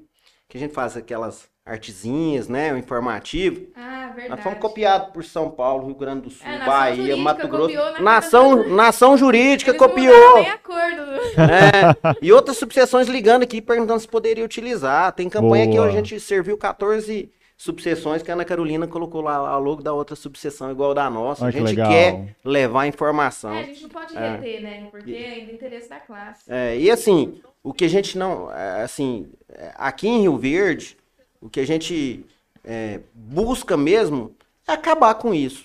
que 0.49 0.57
a 0.57 0.61
gente 0.61 0.75
faz 0.75 0.97
aquelas 0.97 1.49
artezinhas, 1.65 2.49
né, 2.49 2.73
o 2.73 2.77
informativo. 2.79 3.67
Ah, 3.77 4.09
verdade. 4.15 4.31
Nós 4.31 4.41
fomos 4.43 4.59
copiados 4.59 5.09
por 5.13 5.25
São 5.25 5.51
Paulo, 5.51 5.87
Rio 5.87 5.95
Grande 5.95 6.23
do 6.23 6.31
Sul, 6.31 6.47
É, 6.47 6.65
Bahia, 6.67 7.17
Mato 7.17 7.47
Grosso. 7.49 7.75
copiou 7.75 7.93
na 7.93 8.01
Nação, 8.01 8.69
Nação 8.69 9.17
Jurídica 9.17 9.71
Eles 9.71 9.81
copiou. 9.81 10.35
nem 10.37 10.51
acordo. 10.51 11.03
É, 11.39 12.17
e 12.21 12.33
outras 12.33 12.57
subseções 12.57 13.09
ligando 13.09 13.43
aqui, 13.43 13.61
perguntando 13.63 14.01
se 14.01 14.09
poderia 14.09 14.45
utilizar. 14.45 15.13
Tem 15.13 15.29
campanha 15.29 15.67
que 15.69 15.77
Boa. 15.77 15.87
a 15.87 15.91
gente 15.91 16.19
serviu 16.21 16.59
14 16.59 17.31
subseções 17.57 18.23
que 18.23 18.31
a 18.31 18.35
Ana 18.35 18.45
Carolina 18.45 18.89
colocou 18.89 19.21
lá 19.21 19.37
a 19.37 19.57
logo 19.57 19.83
da 19.83 19.93
outra 19.93 20.17
subseção 20.17 20.71
igual 20.73 20.93
da 20.95 21.09
nossa. 21.09 21.45
Olha 21.45 21.51
a 21.51 21.53
que 21.53 21.59
gente 21.61 21.69
legal. 21.69 21.89
quer 21.91 22.37
levar 22.45 22.87
informação. 22.87 23.55
É, 23.55 23.61
a 23.61 23.65
gente 23.65 23.83
não 23.85 23.89
pode 23.89 24.17
É. 24.17 24.31
reter, 24.37 24.63
né? 24.63 24.89
Porque 24.91 25.13
é 25.15 25.45
do 25.47 25.53
interesse 25.53 25.89
da 25.89 26.01
classe. 26.01 26.43
É, 26.49 26.77
e 26.77 26.91
assim, 26.91 27.41
o 27.63 27.73
que 27.73 27.85
a 27.85 27.89
gente 27.89 28.19
não. 28.19 28.53
é, 28.53 28.83
Assim, 28.83 29.31
é, 29.49 29.71
aqui 29.77 30.09
em 30.09 30.23
Rio 30.23 30.37
Verde, 30.37 30.97
o 31.43 31.51
que 31.51 31.61
a 31.61 31.67
gente 31.67 32.25
é, 32.65 33.01
busca 33.13 33.77
mesmo 33.77 34.35
é 34.67 34.73
acabar 34.73 35.15
com 35.17 35.35
isso. 35.35 35.65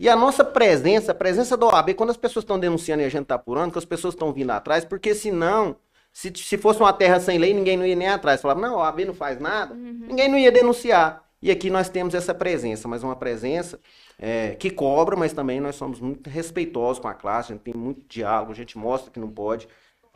E 0.00 0.08
a 0.08 0.16
nossa 0.16 0.44
presença, 0.44 1.12
a 1.12 1.14
presença 1.14 1.56
da 1.56 1.66
OAB, 1.66 1.94
quando 1.94 2.10
as 2.10 2.16
pessoas 2.16 2.42
estão 2.42 2.58
denunciando 2.58 3.02
e 3.02 3.06
a 3.06 3.10
gente 3.10 3.22
está 3.22 3.36
apurando, 3.36 3.72
que 3.72 3.78
as 3.78 3.84
pessoas 3.84 4.14
estão 4.14 4.32
vindo 4.32 4.50
atrás, 4.50 4.84
porque 4.84 5.14
senão, 5.14 5.76
se, 6.12 6.32
se 6.34 6.58
fosse 6.58 6.80
uma 6.80 6.92
terra 6.92 7.20
sem 7.20 7.38
lei, 7.38 7.54
ninguém 7.54 7.76
não 7.76 7.86
ia 7.86 7.96
nem 7.96 8.08
atrás. 8.08 8.40
Falava, 8.40 8.60
não, 8.60 8.78
a 8.78 8.84
OAB 8.84 9.00
não 9.06 9.14
faz 9.14 9.38
nada, 9.38 9.74
ninguém 9.74 10.28
não 10.28 10.38
ia 10.38 10.50
denunciar. 10.50 11.24
E 11.40 11.50
aqui 11.50 11.70
nós 11.70 11.88
temos 11.88 12.14
essa 12.14 12.34
presença, 12.34 12.88
mas 12.88 13.02
uma 13.02 13.14
presença 13.14 13.78
é, 14.18 14.54
que 14.54 14.70
cobra, 14.70 15.14
mas 15.16 15.32
também 15.32 15.60
nós 15.60 15.76
somos 15.76 16.00
muito 16.00 16.28
respeitosos 16.28 16.98
com 16.98 17.08
a 17.08 17.14
classe, 17.14 17.52
a 17.52 17.54
gente 17.54 17.62
tem 17.62 17.74
muito 17.74 18.02
diálogo, 18.08 18.52
a 18.52 18.54
gente 18.54 18.76
mostra 18.76 19.10
que 19.10 19.20
não 19.20 19.28
pode. 19.30 19.68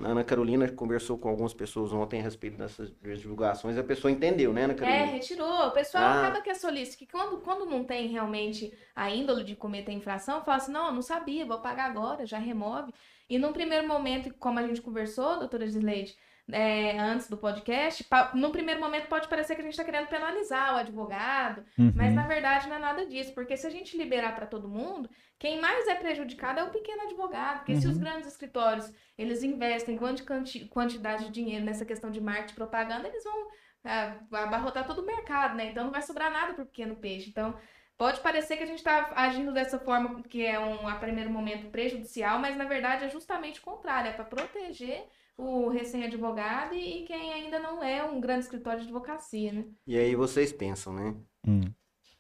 A 0.03 0.09
Ana 0.09 0.25
Carolina 0.25 0.69
conversou 0.71 1.19
com 1.19 1.29
algumas 1.29 1.53
pessoas 1.53 1.93
ontem 1.93 2.21
a 2.21 2.23
respeito 2.23 2.57
dessas 2.57 2.91
divulgações, 3.03 3.77
a 3.77 3.85
pessoa 3.85 4.11
entendeu, 4.11 4.53
né, 4.53 4.65
Ana 4.65 4.73
É, 4.73 4.77
Carolina? 4.77 5.05
retirou. 5.07 5.67
O 5.69 5.71
pessoal 5.73 6.05
Ah. 6.05 6.21
acaba 6.23 6.41
que 6.43 6.51
é 6.51 6.55
solícito. 6.55 6.99
Que 6.99 7.07
quando, 7.07 7.39
quando 7.41 7.65
não 7.67 7.85
tem 7.85 8.09
realmente 8.09 8.73
a 8.95 9.11
índole 9.11 9.45
de 9.45 9.55
cometer 9.57 9.93
infração, 9.93 10.43
fala 10.43 10.57
assim: 10.59 10.73
não, 10.73 10.87
eu 10.87 10.93
não 10.93 11.03
sabia, 11.03 11.45
vou 11.47 11.59
pagar 11.61 11.91
agora, 11.91 12.25
já 12.27 12.39
remove. 12.39 12.93
E 13.29 13.39
num 13.39 13.53
primeiro 13.53 13.87
momento, 13.87 14.33
como 14.39 14.59
a 14.59 14.67
gente 14.67 14.81
conversou, 14.83 15.39
doutora 15.39 15.67
Gisleide, 15.67 16.17
é, 16.53 16.99
antes 16.99 17.29
do 17.29 17.37
podcast, 17.37 18.07
num 18.35 18.51
primeiro 18.51 18.81
momento 18.81 19.09
pode 19.09 19.29
parecer 19.29 19.55
que 19.55 19.61
a 19.61 19.65
gente 19.65 19.73
está 19.73 19.85
querendo 19.85 20.09
penalizar 20.09 20.75
o 20.75 20.79
advogado, 20.79 21.65
Uhum. 21.79 21.93
mas 21.95 22.15
na 22.15 22.27
verdade 22.27 22.69
não 22.69 22.77
é 22.77 22.79
nada 22.79 23.07
disso, 23.07 23.33
porque 23.35 23.57
se 23.57 23.67
a 23.67 23.71
gente 23.71 23.97
liberar 23.97 24.35
para 24.35 24.47
todo 24.47 24.69
mundo, 24.69 25.09
quem 25.39 25.61
mais 25.61 25.87
é 25.89 25.95
prejudicado 25.95 26.61
é 26.61 26.65
o 26.65 26.71
pequeno 26.71 27.03
advogado, 27.03 27.59
porque 27.59 27.77
se 27.77 27.87
os 27.87 27.95
Uhum. 27.97 28.01
grandes 28.03 28.29
escritórios 28.29 28.93
eles 29.17 29.43
investem 29.43 29.97
quanti- 29.97 30.67
quantidade 30.69 31.25
de 31.27 31.31
dinheiro 31.31 31.65
nessa 31.65 31.85
questão 31.85 32.11
de 32.11 32.21
marketing 32.21 32.53
e 32.53 32.57
propaganda, 32.57 33.09
eles 33.09 33.25
vão 33.25 33.49
ah, 33.83 34.15
abarrotar 34.33 34.87
todo 34.87 35.01
o 35.01 35.07
mercado, 35.07 35.55
né? 35.57 35.71
Então 35.71 35.85
não 35.85 35.91
vai 35.91 36.03
sobrar 36.03 36.31
nada 36.31 36.53
para 36.53 36.65
o 36.65 36.67
pequeno 36.67 36.97
peixe. 36.97 37.31
Então 37.31 37.55
pode 37.97 38.21
parecer 38.21 38.57
que 38.59 38.63
a 38.63 38.67
gente 38.67 38.79
está 38.79 39.11
agindo 39.17 39.53
dessa 39.53 39.79
forma 39.79 40.23
que 40.23 40.45
é 40.45 40.59
um 40.61 40.87
a 40.87 40.97
primeiro 40.97 41.31
momento 41.31 41.71
prejudicial, 41.71 42.39
mas 42.39 42.57
na 42.57 42.65
verdade 42.67 43.05
é 43.05 43.09
justamente 43.09 43.59
o 43.59 43.63
contrário, 43.63 44.11
é 44.11 44.13
para 44.13 44.25
proteger 44.25 45.07
o 45.37 45.69
recém-advogado 45.69 46.75
e 46.75 47.05
quem 47.05 47.33
ainda 47.33 47.59
não 47.59 47.83
é 47.83 48.05
um 48.05 48.21
grande 48.21 48.45
escritório 48.45 48.81
de 48.81 48.87
advocacia, 48.87 49.53
né? 49.53 49.65
E 49.87 49.99
aí 49.99 50.15
vocês 50.15 50.53
pensam, 50.53 50.93
né? 50.93 51.15
Hum. 51.47 51.63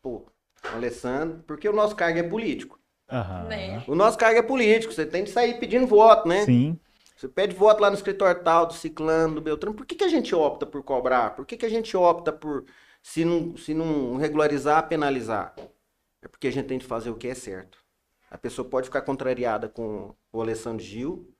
Pô, 0.00 0.26
Alessandro, 0.62 1.42
porque 1.46 1.68
o 1.68 1.72
nosso 1.72 1.94
cargo 1.94 2.18
é 2.18 2.22
político. 2.22 2.78
Aham. 3.10 3.44
Né? 3.44 3.84
O 3.86 3.94
nosso 3.94 4.16
cargo 4.16 4.38
é 4.38 4.42
político, 4.42 4.92
você 4.92 5.04
tem 5.04 5.24
de 5.24 5.30
sair 5.30 5.58
pedindo 5.58 5.86
voto, 5.86 6.28
né? 6.28 6.44
Sim. 6.44 6.78
Você 7.16 7.28
pede 7.28 7.54
voto 7.54 7.82
lá 7.82 7.90
no 7.90 7.96
escritório 7.96 8.42
tal, 8.42 8.66
do 8.66 8.72
Ciclano, 8.72 9.34
do 9.34 9.40
Beltrano. 9.42 9.76
Por 9.76 9.84
que, 9.84 9.94
que 9.94 10.04
a 10.04 10.08
gente 10.08 10.34
opta 10.34 10.64
por 10.64 10.82
cobrar? 10.82 11.34
Por 11.34 11.44
que, 11.44 11.56
que 11.56 11.66
a 11.66 11.68
gente 11.68 11.94
opta 11.94 12.32
por, 12.32 12.64
se 13.02 13.26
não, 13.26 13.56
se 13.58 13.74
não 13.74 14.16
regularizar, 14.16 14.88
penalizar? 14.88 15.54
É 16.22 16.28
porque 16.28 16.48
a 16.48 16.52
gente 16.52 16.66
tem 16.66 16.78
de 16.78 16.86
fazer 16.86 17.10
o 17.10 17.16
que 17.16 17.28
é 17.28 17.34
certo. 17.34 17.78
A 18.30 18.38
pessoa 18.38 18.66
pode 18.66 18.86
ficar 18.86 19.02
contrariada 19.02 19.68
com 19.68 20.14
o 20.32 20.40
Alessandro 20.40 20.82
Gil, 20.82 21.30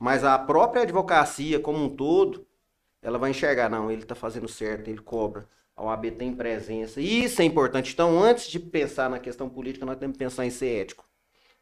mas 0.00 0.24
a 0.24 0.38
própria 0.38 0.82
advocacia 0.82 1.60
como 1.60 1.84
um 1.84 1.94
todo, 1.94 2.46
ela 3.02 3.18
vai 3.18 3.30
enxergar, 3.30 3.68
não, 3.68 3.90
ele 3.90 4.02
está 4.02 4.14
fazendo 4.14 4.48
certo, 4.48 4.88
ele 4.88 5.02
cobra. 5.02 5.46
A 5.76 5.84
OAB 5.84 6.10
tem 6.12 6.34
presença. 6.34 7.00
E 7.02 7.24
isso 7.24 7.42
é 7.42 7.44
importante. 7.44 7.92
Então, 7.92 8.22
antes 8.22 8.48
de 8.48 8.58
pensar 8.58 9.10
na 9.10 9.18
questão 9.18 9.48
política, 9.48 9.84
nós 9.84 9.98
temos 9.98 10.14
que 10.14 10.24
pensar 10.24 10.46
em 10.46 10.50
ser 10.50 10.80
ético. 10.80 11.06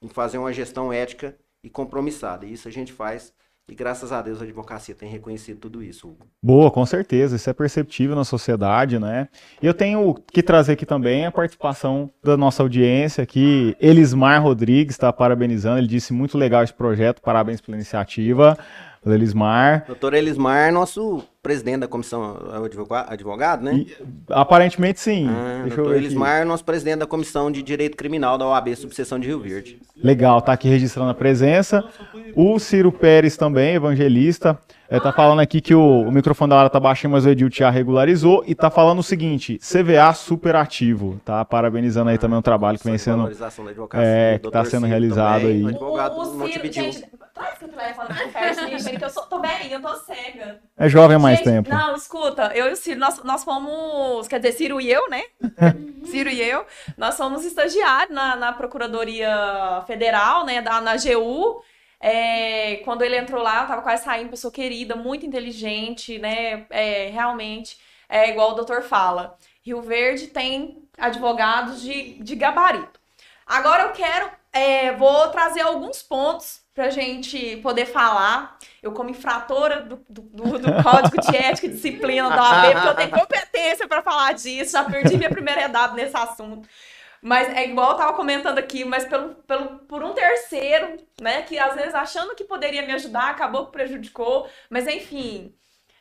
Em 0.01 0.09
fazer 0.09 0.39
uma 0.39 0.53
gestão 0.53 0.93
ética 0.93 1.37
e 1.65 1.69
compromissada. 1.69 2.47
E 2.47 2.53
isso 2.53 2.69
a 2.69 2.71
gente 2.71 2.93
faz. 2.93 3.35
E 3.69 3.75
graças 3.75 4.13
a 4.13 4.23
Deus 4.23 4.41
a 4.41 4.45
advocacia 4.45 4.95
tem 4.95 5.11
reconhecido 5.11 5.59
tudo 5.59 5.83
isso, 5.83 6.09
Hugo. 6.09 6.27
Boa, 6.43 6.71
com 6.71 6.87
certeza, 6.87 7.37
isso 7.37 7.51
é 7.51 7.53
perceptível 7.53 8.17
na 8.17 8.25
sociedade, 8.25 8.99
né? 8.99 9.29
E 9.61 9.67
eu 9.67 9.75
tenho 9.75 10.15
que 10.33 10.43
trazer 10.43 10.73
aqui 10.73 10.87
também 10.87 11.27
a 11.27 11.31
participação 11.31 12.11
da 12.25 12.35
nossa 12.35 12.63
audiência 12.63 13.23
aqui, 13.23 13.77
Elismar 13.79 14.43
Rodrigues 14.43 14.95
está 14.95 15.13
parabenizando, 15.13 15.79
ele 15.79 15.87
disse 15.87 16.15
muito 16.15 16.39
legal 16.39 16.65
esse 16.65 16.73
projeto, 16.73 17.21
parabéns 17.21 17.61
pela 17.61 17.77
iniciativa, 17.77 18.57
Elismar. 19.07 19.85
Doutor 19.87 20.15
Elismar, 20.15 20.73
nosso 20.73 21.23
presidente 21.43 21.81
da 21.81 21.89
comissão, 21.89 22.37
é 22.53 23.15
advogado, 23.15 23.63
né? 23.63 23.75
E, 23.75 23.97
aparentemente 24.29 25.01
sim. 25.01 25.29
Ah, 25.29 25.61
Deixa 25.63 25.77
doutor. 25.77 25.97
Elismar, 25.97 26.45
nosso 26.47 26.65
presidente 26.65 26.99
da 26.99 27.07
comissão 27.07 27.51
de 27.51 27.63
direito 27.63 27.97
criminal 27.97 28.37
da 28.37 28.47
OAB, 28.47 28.75
subseção 28.77 29.19
de 29.19 29.27
Rio 29.29 29.41
Verde. 29.41 29.79
Legal, 29.97 30.43
tá 30.43 30.53
aqui 30.53 30.69
registrando 30.69 31.11
a 31.11 31.15
presença. 31.15 31.85
O 32.35 32.59
Ciro 32.59 32.93
Pérez 32.93 33.37
também, 33.37 33.75
evangelista, 33.75 34.59
é, 34.91 34.99
tá 35.01 35.13
falando 35.13 35.41
aqui 35.41 35.61
que 35.61 35.75
o, 35.75 36.03
o 36.03 36.13
microfone 36.13 36.51
da 36.51 36.57
Lara 36.57 36.71
tá 36.71 36.81
baixinho, 36.81 37.13
mas 37.13 37.27
o 37.27 37.29
Edil 37.29 37.49
já 37.53 37.71
regularizou 37.71 38.43
e 38.47 38.55
tá 38.55 38.71
falando 38.71 39.01
o 39.01 39.03
seguinte: 39.03 39.59
CVA 39.59 40.13
super 40.15 40.57
ativo, 40.57 41.21
tá? 41.25 41.45
Parabenizando 41.45 42.11
aí 42.11 42.19
também 42.19 42.39
o 42.39 42.43
trabalho 42.43 42.79
que 42.79 42.85
vem 42.85 42.99
sendo. 42.99 43.19
valorização 43.19 43.65
da 43.65 43.71
advocacia. 43.71 44.07
é, 44.07 44.39
que 44.39 44.51
tá 44.51 44.65
sendo 44.65 44.87
realizado 44.87 45.47
aí. 45.47 45.65
o 45.65 46.47
Ciro, 46.47 46.73
gente, 46.73 47.05
traz 47.35 47.59
seu 47.59 47.69
telefone 47.69 48.09
mim, 48.69 48.79
gente, 48.79 48.99
que 48.99 49.05
eu 49.05 49.11
sou, 49.11 49.25
tô 49.25 49.41
velhinha, 49.41 49.77
eu 49.77 49.83
tô 49.83 49.95
cega. 49.97 50.61
É 50.77 50.89
jovem 50.89 51.17
há 51.17 51.19
mais 51.19 51.39
Gente, 51.39 51.47
tempo. 51.47 51.71
Não, 51.71 51.95
escuta, 51.95 52.53
eu 52.55 52.69
e 52.69 52.73
o 52.73 52.77
Ciro, 52.77 53.01
nós, 53.01 53.23
nós 53.23 53.45
fomos, 53.45 54.29
quer 54.29 54.39
dizer, 54.41 54.53
Ciro 54.53 54.81
e 54.81 54.91
eu, 54.91 55.09
né? 55.09 55.23
Ciro 56.05 56.29
e 56.29 56.41
eu, 56.41 56.65
nós 56.97 57.17
fomos 57.17 57.45
estagiários 57.45 58.15
na, 58.15 58.37
na 58.37 58.53
Procuradoria 58.53 59.83
Federal, 59.87 60.45
né, 60.45 60.61
da, 60.63 60.81
na 60.81 60.97
GU. 60.97 61.63
É, 62.01 62.77
quando 62.85 63.03
ele 63.03 63.17
entrou 63.17 63.43
lá, 63.43 63.63
eu 63.63 63.67
tava 63.69 63.83
quase 63.83 64.05
saindo, 64.05 64.31
pessoa 64.31 64.53
querida, 64.53 64.95
muito 64.97 65.27
inteligente, 65.27 66.19
né? 66.19 66.67
É, 66.71 67.09
realmente, 67.11 67.79
é 68.09 68.31
igual 68.31 68.53
o 68.53 68.55
doutor 68.55 68.83
fala. 68.83 69.37
Rio 69.63 69.83
Verde 69.83 70.29
tem 70.29 70.83
advogados 70.97 71.81
de, 71.83 72.15
de 72.23 72.37
gabarito. 72.37 72.99
Agora 73.47 73.85
eu 73.85 73.93
quero, 73.93 74.31
é, 74.53 74.93
vou 74.93 75.29
trazer 75.31 75.63
alguns 75.63 76.03
pontos 76.03 76.61
pra 76.75 76.91
gente 76.91 77.57
poder 77.59 77.87
falar. 77.87 78.59
Eu, 78.83 78.93
como 78.93 79.11
infratora 79.11 79.81
do, 79.83 79.97
do, 80.09 80.23
do- 80.59 80.75
Código 80.83 81.19
de 81.19 81.35
Ética 81.37 81.67
e 81.67 81.71
Disciplina 81.71 82.31
da 82.31 82.43
OAB, 82.45 82.75
porque 82.75 82.89
eu 82.89 82.95
tenho 82.95 83.11
competência 83.11 83.89
pra 83.89 84.03
falar 84.03 84.33
disso, 84.35 84.73
já 84.73 84.85
perdi 84.85 85.17
minha 85.17 85.31
primeira 85.31 85.63
idade 85.65 85.95
nesse 85.95 86.17
assunto. 86.17 86.69
Mas 87.23 87.49
é 87.49 87.67
igual 87.67 87.93
eu 87.93 87.97
tava 87.97 88.13
comentando 88.15 88.59
aqui, 88.59 88.85
mas 88.85 89.05
pelo, 89.05 89.35
pelo, 89.37 89.79
por 89.81 90.03
um 90.05 90.13
terceiro, 90.15 90.97
né, 91.21 91.43
que 91.43 91.59
às 91.59 91.75
vezes 91.75 91.95
achando 91.95 92.35
que 92.35 92.45
poderia 92.45 92.83
me 92.87 92.93
ajudar, 92.93 93.31
acabou 93.31 93.67
que 93.67 93.73
prejudicou. 93.73 94.49
Mas 94.71 94.87
enfim, 94.87 95.55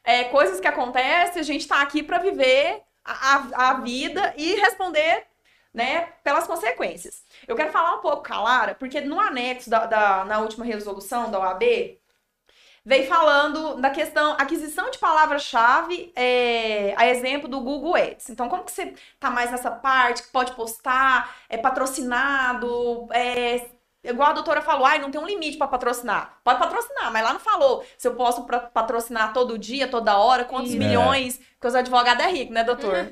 é, 0.04 0.26
coisas 0.26 0.60
que 0.60 0.68
acontecem, 0.68 1.40
a 1.40 1.44
gente 1.44 1.68
tá 1.68 1.82
aqui 1.82 2.04
pra 2.04 2.20
viver 2.20 2.82
a, 3.04 3.36
a, 3.36 3.70
a 3.72 3.74
vida 3.82 4.34
e 4.38 4.56
responder 4.56 5.26
né, 5.74 6.08
pelas 6.24 6.48
consequências. 6.48 7.24
Eu 7.48 7.56
quero 7.56 7.72
falar 7.72 7.96
um 7.96 8.02
pouco 8.02 8.28
com 8.28 8.34
a 8.34 8.42
Lara, 8.42 8.76
porque 8.76 9.02
no 9.02 9.20
anexo 9.20 9.70
da, 9.70 9.86
da- 9.86 10.26
na 10.26 10.40
última 10.40 10.66
resolução 10.66 11.30
da 11.30 11.40
OAB, 11.40 12.00
veio 12.88 13.06
falando 13.06 13.82
da 13.82 13.90
questão 13.90 14.32
aquisição 14.40 14.90
de 14.90 14.98
palavra-chave, 14.98 16.10
é, 16.16 16.94
a 16.96 17.06
exemplo 17.06 17.50
do 17.50 17.60
Google 17.60 17.96
Ads. 17.96 18.30
Então, 18.30 18.48
como 18.48 18.64
que 18.64 18.72
você 18.72 18.94
tá 19.20 19.30
mais 19.30 19.52
nessa 19.52 19.70
parte, 19.70 20.24
que 20.24 20.30
pode 20.30 20.54
postar, 20.54 21.36
é 21.50 21.58
patrocinado, 21.58 23.06
é, 23.12 23.70
igual 24.06 24.30
a 24.30 24.34
doutora 24.34 24.62
falou, 24.62 24.86
ai, 24.86 25.00
não 25.00 25.12
tem 25.12 25.20
um 25.20 25.28
limite 25.28 25.58
para 25.58 25.68
patrocinar. 25.68 26.40
Pode 26.46 26.60
patrocinar, 26.60 27.12
mas 27.12 27.24
lá 27.26 27.34
não 27.34 27.42
falou 27.42 27.84
se 27.98 28.08
eu 28.08 28.16
posso 28.16 28.46
patrocinar 28.46 29.34
todo 29.34 29.58
dia, 29.58 29.90
toda 29.90 30.18
hora, 30.18 30.46
quantos 30.46 30.70
Isso. 30.70 30.80
milhões, 30.80 31.42
porque 31.56 31.68
os 31.68 31.76
advogados 31.76 32.24
é 32.24 32.32
rico, 32.32 32.54
né, 32.54 32.64
doutor? 32.64 33.10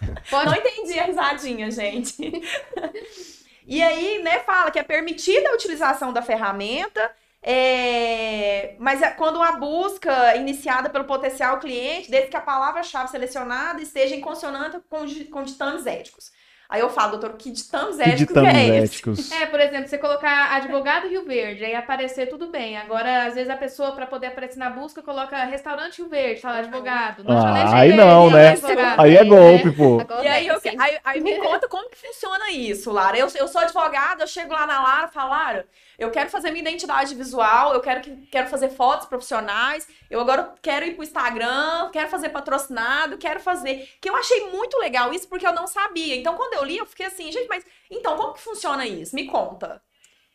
Pode 0.28 0.50
Não 0.50 0.56
entendi 0.56 0.98
a 0.98 1.04
risadinha, 1.04 1.70
gente. 1.70 2.16
e 3.66 3.82
aí, 3.82 4.22
né, 4.22 4.40
fala 4.40 4.70
que 4.70 4.78
é 4.78 4.82
permitida 4.82 5.48
a 5.48 5.54
utilização 5.54 6.12
da 6.12 6.20
ferramenta, 6.20 7.10
é, 7.42 8.74
mas 8.78 9.00
é 9.00 9.10
quando 9.10 9.42
a 9.42 9.52
busca 9.52 10.36
iniciada 10.36 10.90
pelo 10.90 11.04
potencial 11.04 11.58
cliente, 11.58 12.10
desde 12.10 12.28
que 12.28 12.36
a 12.36 12.40
palavra-chave 12.40 13.10
selecionada 13.10 13.80
esteja 13.80 14.14
em 14.14 14.20
consonância 14.20 14.82
com, 14.88 15.06
com 15.30 15.42
ditames 15.42 15.86
éticos. 15.86 16.30
Aí 16.70 16.82
eu 16.82 16.88
falo, 16.88 17.18
doutor, 17.18 17.36
que 17.36 17.50
ditames 17.50 17.96
Que 17.96 18.02
éticos 18.02 18.28
ditames 18.28 18.54
é 18.54 18.66
esse? 18.78 18.94
éticos. 18.94 19.32
É, 19.32 19.46
por 19.46 19.58
exemplo, 19.58 19.88
você 19.88 19.98
colocar 19.98 20.54
advogado 20.54 21.08
Rio 21.08 21.24
Verde, 21.24 21.64
aí 21.64 21.74
aparecer 21.74 22.28
tudo 22.28 22.46
bem. 22.46 22.76
Agora, 22.78 23.24
às 23.24 23.34
vezes 23.34 23.50
a 23.50 23.56
pessoa, 23.56 23.90
para 23.90 24.06
poder 24.06 24.28
aparecer 24.28 24.58
na 24.60 24.70
busca, 24.70 25.02
coloca 25.02 25.36
restaurante 25.46 25.98
Rio 25.98 26.08
Verde, 26.08 26.40
fala 26.40 26.58
advogado. 26.58 27.24
Ah, 27.26 27.76
aí 27.76 27.92
não, 27.92 28.30
né? 28.30 28.50
advogado. 28.50 29.00
Aí 29.00 29.16
é 29.16 29.24
golpe, 29.24 29.72
pô. 29.72 29.98
E 30.22 30.28
aí, 30.28 30.46
eu, 30.46 30.60
aí, 30.78 30.98
aí 31.02 31.20
me 31.20 31.38
conta 31.38 31.66
como 31.66 31.90
que 31.90 31.96
funciona 31.96 32.52
isso, 32.52 32.92
Lara. 32.92 33.18
Eu, 33.18 33.26
eu 33.34 33.48
sou 33.48 33.60
advogada, 33.60 34.22
eu 34.22 34.28
chego 34.28 34.52
lá 34.52 34.64
na 34.64 34.80
Lara 34.80 35.08
e 35.08 35.12
falo, 35.12 35.30
Lara, 35.30 35.66
eu 36.00 36.10
quero 36.10 36.30
fazer 36.30 36.50
minha 36.50 36.62
identidade 36.62 37.14
visual, 37.14 37.74
eu 37.74 37.80
quero, 37.80 38.00
que, 38.00 38.16
quero 38.28 38.48
fazer 38.48 38.70
fotos 38.70 39.06
profissionais, 39.06 39.86
eu 40.08 40.18
agora 40.18 40.54
quero 40.62 40.86
ir 40.86 40.94
pro 40.94 41.04
Instagram, 41.04 41.90
quero 41.92 42.08
fazer 42.08 42.30
patrocinado, 42.30 43.18
quero 43.18 43.38
fazer. 43.38 43.86
Que 44.00 44.08
eu 44.08 44.16
achei 44.16 44.48
muito 44.48 44.78
legal 44.78 45.12
isso 45.12 45.28
porque 45.28 45.46
eu 45.46 45.52
não 45.52 45.66
sabia. 45.66 46.16
Então, 46.16 46.34
quando 46.36 46.54
eu 46.54 46.64
li, 46.64 46.78
eu 46.78 46.86
fiquei 46.86 47.04
assim, 47.04 47.30
gente, 47.30 47.46
mas 47.48 47.66
então, 47.90 48.16
como 48.16 48.32
que 48.32 48.40
funciona 48.40 48.86
isso? 48.86 49.14
Me 49.14 49.26
conta. 49.26 49.82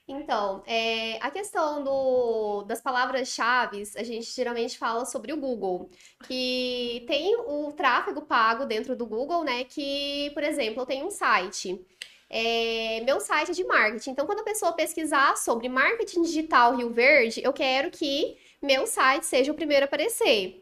Então, 0.07 0.61
é, 0.68 1.18
a 1.20 1.32
questão 1.32 1.84
do, 1.84 2.61
das 2.68 2.80
palavras-chave, 2.80 3.82
a 3.95 4.03
gente 4.03 4.30
geralmente 4.36 4.78
fala 4.78 5.03
sobre 5.03 5.34
o 5.34 5.38
Google, 5.38 5.89
que 6.28 7.03
tem 7.07 7.36
o 7.38 7.72
tráfego 7.72 8.22
pago 8.22 8.66
dentro 8.66 8.95
do 8.95 9.07
Google, 9.07 9.43
né? 9.43 9.63
Que, 9.63 10.30
por 10.36 10.43
exemplo, 10.43 10.84
eu 10.84 10.86
tenho 10.86 11.07
um 11.07 11.11
site 11.11 11.84
é, 12.30 13.01
meu 13.05 13.19
site 13.19 13.51
é 13.51 13.53
de 13.53 13.63
marketing. 13.63 14.11
Então, 14.11 14.26
quando 14.26 14.39
a 14.39 14.43
pessoa 14.43 14.73
pesquisar 14.73 15.38
sobre 15.38 15.69
marketing 15.69 16.23
digital 16.23 16.76
Rio 16.76 16.89
Verde, 16.89 17.41
eu 17.43 17.53
quero 17.53 17.91
que 17.91 18.38
meu 18.61 18.88
site 18.88 19.26
seja 19.26 19.51
o 19.51 19.55
primeiro 19.55 19.84
a 19.84 19.88
aparecer. 19.88 20.61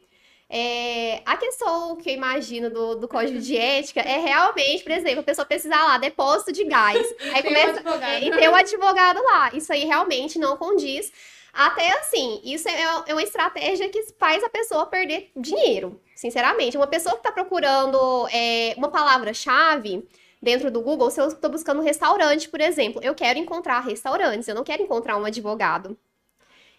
É, 0.50 1.22
a 1.26 1.36
questão 1.38 1.96
que 1.96 2.10
eu 2.10 2.14
imagino 2.14 2.70
do, 2.70 2.96
do 2.96 3.08
código 3.08 3.40
de 3.40 3.56
ética 3.58 4.02
é 4.02 4.20
realmente, 4.20 4.84
por 4.84 4.92
exemplo, 4.92 5.22
a 5.22 5.24
pessoa 5.24 5.46
pesquisar 5.46 5.84
lá, 5.86 5.98
depósito 5.98 6.52
de 6.52 6.64
gás. 6.66 7.08
aí 7.34 7.42
tem 7.42 7.52
um 7.52 7.56
começa. 7.56 7.80
advogado. 7.80 8.04
é, 8.04 8.24
e 8.24 8.32
tem 8.32 8.50
um 8.50 8.56
advogado 8.56 9.24
lá. 9.24 9.52
Isso 9.54 9.74
aí 9.74 9.86
realmente 9.86 10.38
não 10.38 10.58
condiz. 10.58 11.12
Até 11.54 11.92
assim, 12.00 12.42
isso 12.44 12.68
é, 12.68 12.82
é 13.08 13.14
uma 13.14 13.22
estratégia 13.22 13.88
que 13.88 14.04
faz 14.20 14.44
a 14.44 14.50
pessoa 14.50 14.88
perder 14.88 15.32
dinheiro, 15.36 16.02
sinceramente. 16.16 16.76
Uma 16.76 16.88
pessoa 16.88 17.14
que 17.14 17.20
está 17.20 17.32
procurando 17.32 18.28
é, 18.32 18.74
uma 18.76 18.90
palavra-chave 18.90 20.04
dentro 20.44 20.70
do 20.70 20.82
Google, 20.82 21.10
se 21.10 21.22
eu 21.22 21.28
estou 21.30 21.50
buscando 21.50 21.80
um 21.80 21.84
restaurante, 21.84 22.50
por 22.50 22.60
exemplo, 22.60 23.02
eu 23.02 23.16
quero 23.16 23.40
encontrar 23.40 23.80
restaurantes, 23.80 24.48
eu 24.48 24.54
não 24.54 24.64
quero 24.64 24.84
encontrar 24.84 25.18
um 25.18 25.24
advogado. 25.24 25.98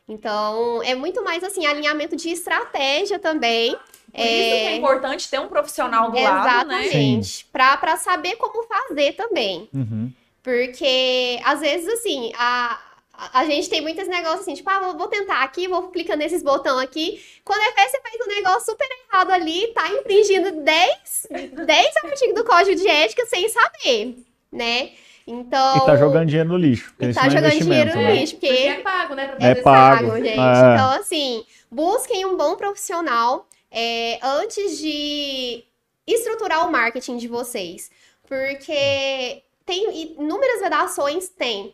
Então, 0.07 0.83
é 0.83 0.95
muito 0.95 1.25
mais 1.25 1.43
assim, 1.43 1.65
alinhamento 1.65 2.15
de 2.15 2.29
estratégia 2.29 3.19
também. 3.19 3.73
Por 3.73 4.21
isso 4.21 4.51
que 4.51 4.67
é 4.67 4.77
importante 4.77 5.31
ter 5.31 5.41
um 5.41 5.49
profissional 5.49 6.11
do 6.11 6.21
lado, 6.21 6.69
né? 6.69 6.87
Exatamente. 6.87 7.47
Pra 7.47 7.97
saber 7.97 8.37
como 8.37 8.69
fazer 8.69 9.15
também. 9.15 9.69
Uhum. 9.73 10.13
Porque, 10.43 11.41
às 11.43 11.61
vezes, 11.61 11.89
assim, 11.89 12.33
a, 12.37 12.79
a, 13.17 13.45
gente 13.45 13.69
tem 13.69 13.81
muitos 13.81 14.09
negócios 14.09 14.41
assim, 14.41 14.55
tipo, 14.55 14.69
ah, 14.69 14.93
vou, 14.93 15.09
tentar 15.09 15.43
aqui, 15.43 15.69
vou 15.69 15.89
clicando 15.89 16.19
nesses 16.19 16.43
botões 16.43 16.83
aqui. 16.83 17.23
Quando 17.45 17.61
é 17.61 17.73
ver, 17.73 17.89
você 17.89 18.01
faz 18.01 18.15
um 18.21 18.35
negócio 18.35 18.73
super 18.73 18.89
errado 19.09 19.31
ali, 19.31 19.69
tá 19.69 19.89
infringindo 19.89 20.63
10, 20.63 21.29
10 21.67 21.97
artigos 22.05 22.35
do 22.35 22.45
código 22.45 22.77
de 22.77 22.89
ética 22.89 23.25
sem 23.27 23.49
saber, 23.49 24.17
né? 24.51 24.91
Então. 25.27 25.77
E 25.77 25.87
tá 25.87 25.97
jogando 25.97 26.27
dinheiro 26.27 26.49
no 26.51 26.57
lixo. 26.59 26.95
e 27.01 27.13
tá 27.13 27.27
é 27.27 27.31
jogando 27.31 27.59
dinheiro 27.59 27.95
no 27.95 28.03
né? 28.03 28.15
lixo, 28.15 28.35
Porque 28.35 28.47
porque 28.49 28.69
é 28.69 28.81
pago, 28.81 29.15
né? 29.15 29.29
Pra 29.29 29.47
É 29.47 29.55
pago. 29.55 30.09
pago, 30.09 30.17
gente. 30.17 30.29
É. 30.29 30.75
Então, 30.75 30.91
assim, 31.01 31.45
busquem 31.71 32.27
um 32.27 32.37
bom 32.37 32.57
profissional 32.57 33.47
é, 33.71 34.19
antes 34.23 34.79
de 34.79 35.65
estruturar 36.07 36.69
o 36.69 36.73
marketing 36.73 37.17
de 37.17 37.29
vocês. 37.29 37.91
Porque 38.27 39.43
tem 39.65 40.15
inúmeras 40.19 40.61
vedações, 40.61 41.29
tem. 41.29 41.73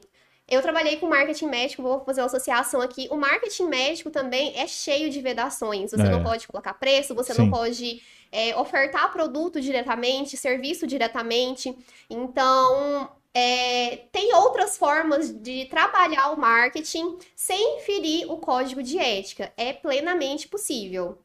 Eu 0.51 0.61
trabalhei 0.61 0.96
com 0.96 1.07
marketing 1.07 1.46
médico, 1.46 1.82
vou 1.82 2.01
fazer 2.05 2.20
uma 2.20 2.26
associação 2.26 2.80
aqui. 2.80 3.07
O 3.11 3.16
marketing 3.16 3.66
médico 3.66 4.11
também 4.11 4.53
é 4.57 4.66
cheio 4.66 5.09
de 5.09 5.20
vedações. 5.20 5.92
Você 5.92 6.03
É. 6.03 6.09
não 6.11 6.22
pode 6.24 6.46
colocar 6.48 6.74
preço, 6.74 7.14
você 7.14 7.32
Sim. 7.32 7.42
não 7.42 7.51
pode 7.51 8.03
é, 8.32 8.57
ofertar 8.57 9.12
produto 9.12 9.61
diretamente, 9.61 10.36
serviço 10.36 10.86
diretamente. 10.86 11.76
Então, 12.09 13.09
é, 13.32 14.05
tem 14.11 14.34
outras 14.34 14.76
formas 14.76 15.32
de 15.32 15.66
trabalhar 15.66 16.30
o 16.32 16.36
marketing 16.36 17.16
sem 17.34 17.80
ferir 17.80 18.30
o 18.30 18.36
código 18.38 18.82
de 18.82 18.98
ética. 18.98 19.53
É 19.57 19.72
plenamente 19.72 20.48
possível. 20.48 21.18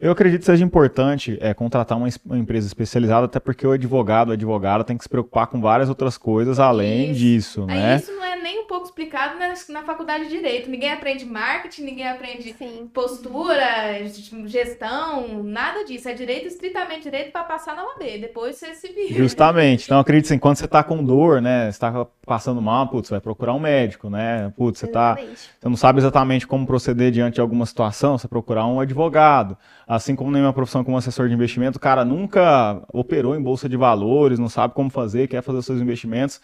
Eu 0.00 0.12
acredito 0.12 0.40
que 0.40 0.46
seja 0.46 0.64
importante 0.64 1.38
é, 1.40 1.54
contratar 1.54 1.96
uma, 1.96 2.08
uma 2.26 2.38
empresa 2.38 2.66
especializada, 2.66 3.26
até 3.26 3.38
porque 3.40 3.66
o 3.66 3.70
advogado, 3.70 4.32
a 4.32 4.34
advogada 4.34 4.84
tem 4.84 4.98
que 4.98 5.04
se 5.04 5.08
preocupar 5.08 5.46
com 5.46 5.60
várias 5.60 5.88
outras 5.88 6.18
coisas 6.18 6.58
além 6.58 7.12
Isso. 7.12 7.20
disso, 7.20 7.66
Aí 7.68 7.78
né? 7.78 7.96
isso 7.96 8.12
não 8.12 8.24
é 8.24 8.33
um 8.64 8.66
pouco 8.66 8.86
explicado 8.86 9.38
na, 9.38 9.54
na 9.68 9.82
faculdade 9.82 10.24
de 10.24 10.30
Direito. 10.30 10.68
Ninguém 10.68 10.90
aprende 10.90 11.24
marketing, 11.24 11.82
ninguém 11.82 12.08
aprende 12.08 12.52
Sim. 12.54 12.90
postura, 12.92 14.02
gestão, 14.46 15.42
nada 15.42 15.84
disso. 15.84 16.08
É 16.08 16.14
direito, 16.14 16.48
estritamente 16.48 17.02
direito 17.02 17.30
para 17.30 17.44
passar 17.44 17.76
na 17.76 17.84
OAB. 17.84 18.02
Depois 18.20 18.56
você 18.56 18.74
se 18.74 18.88
vira. 18.88 19.14
Justamente. 19.14 19.84
Então, 19.84 20.00
acredito 20.00 20.26
assim, 20.26 20.38
quando 20.38 20.56
você 20.56 20.66
tá 20.66 20.82
com 20.82 21.02
dor, 21.04 21.40
né? 21.40 21.70
Você 21.70 21.78
tá 21.78 22.06
passando 22.26 22.60
mal, 22.60 22.88
putz, 22.88 23.08
você 23.08 23.14
vai 23.14 23.20
procurar 23.20 23.52
um 23.54 23.60
médico, 23.60 24.10
né? 24.10 24.52
Putz, 24.56 24.80
você 24.80 24.86
tá. 24.86 25.14
Você 25.14 25.68
não 25.68 25.76
sabe 25.76 26.00
exatamente 26.00 26.46
como 26.46 26.66
proceder 26.66 27.10
diante 27.10 27.34
de 27.34 27.40
alguma 27.40 27.66
situação, 27.66 28.18
você 28.18 28.26
procurar 28.26 28.66
um 28.66 28.80
advogado. 28.80 29.56
Assim 29.86 30.16
como 30.16 30.30
na 30.30 30.38
minha 30.38 30.52
profissão 30.52 30.82
como 30.82 30.96
assessor 30.96 31.28
de 31.28 31.34
investimento, 31.34 31.76
o 31.76 31.80
cara 31.80 32.04
nunca 32.04 32.82
operou 32.92 33.36
em 33.36 33.42
bolsa 33.42 33.68
de 33.68 33.76
valores, 33.76 34.38
não 34.38 34.48
sabe 34.48 34.74
como 34.74 34.88
fazer, 34.90 35.28
quer 35.28 35.42
fazer 35.42 35.58
os 35.58 35.66
seus 35.66 35.80
investimentos, 35.80 36.40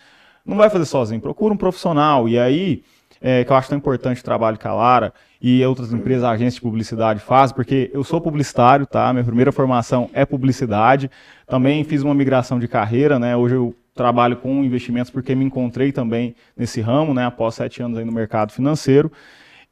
não 0.51 0.57
vai 0.59 0.68
fazer 0.68 0.84
sozinho, 0.84 1.20
procura 1.20 1.55
um 1.55 1.57
profissional. 1.57 2.28
E 2.28 2.38
aí, 2.38 2.82
é, 3.22 3.44
que 3.44 3.53
eu 3.53 3.57
acho 3.57 3.68
tão 3.68 3.78
importante 3.78 4.20
o 4.20 4.24
trabalho 4.24 4.59
que 4.59 4.66
a 4.66 4.72
Lara 4.74 5.12
e 5.40 5.64
outras 5.64 5.92
empresas, 5.92 6.24
agências 6.24 6.55
de 6.55 6.61
publicidade 6.61 7.20
fazem, 7.20 7.55
porque 7.55 7.90
eu 7.94 8.03
sou 8.05 8.20
publicitário, 8.20 8.86
tá? 8.86 9.12
Minha 9.12 9.24
primeira 9.24 9.53
formação 9.53 10.11
é 10.12 10.24
publicidade. 10.26 11.11
Também 11.46 11.84
fiz 11.84 12.03
uma 12.03 12.14
migração 12.14 12.59
de 12.59 12.68
carreira, 12.68 13.18
né? 13.18 13.36
Hoje 13.36 13.55
eu 13.55 13.74
trabalho 13.94 14.36
com 14.36 14.64
investimentos 14.64 15.11
porque 15.11 15.34
me 15.34 15.44
encontrei 15.44 15.92
também 15.92 16.34
nesse 16.57 16.80
ramo, 16.80 17.12
né? 17.14 17.26
Após 17.26 17.55
sete 17.55 17.82
anos 17.82 17.98
aí 17.98 18.05
no 18.05 18.12
mercado 18.12 18.53
financeiro. 18.53 19.11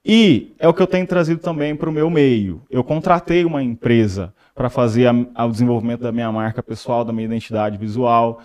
E 0.05 0.55
é 0.59 0.69
o 0.69 0.73
que 0.75 0.81
eu 0.81 0.87
tenho 0.87 1.07
trazido 1.07 1.41
também 1.41 1.75
para 1.75 1.89
o 1.89 1.93
meu 1.93 2.09
meio. 2.09 2.63
Eu 2.71 2.83
contratei 2.85 3.45
uma 3.45 3.63
empresa 3.63 4.33
para 4.55 4.71
fazer 4.71 5.07
a- 5.07 5.15
a- 5.35 5.45
o 5.47 5.51
desenvolvimento 5.51 6.01
da 6.01 6.13
minha 6.13 6.31
marca 6.33 6.63
pessoal, 6.63 7.05
da 7.05 7.13
minha 7.13 7.27
identidade 7.27 7.77
visual, 7.77 8.41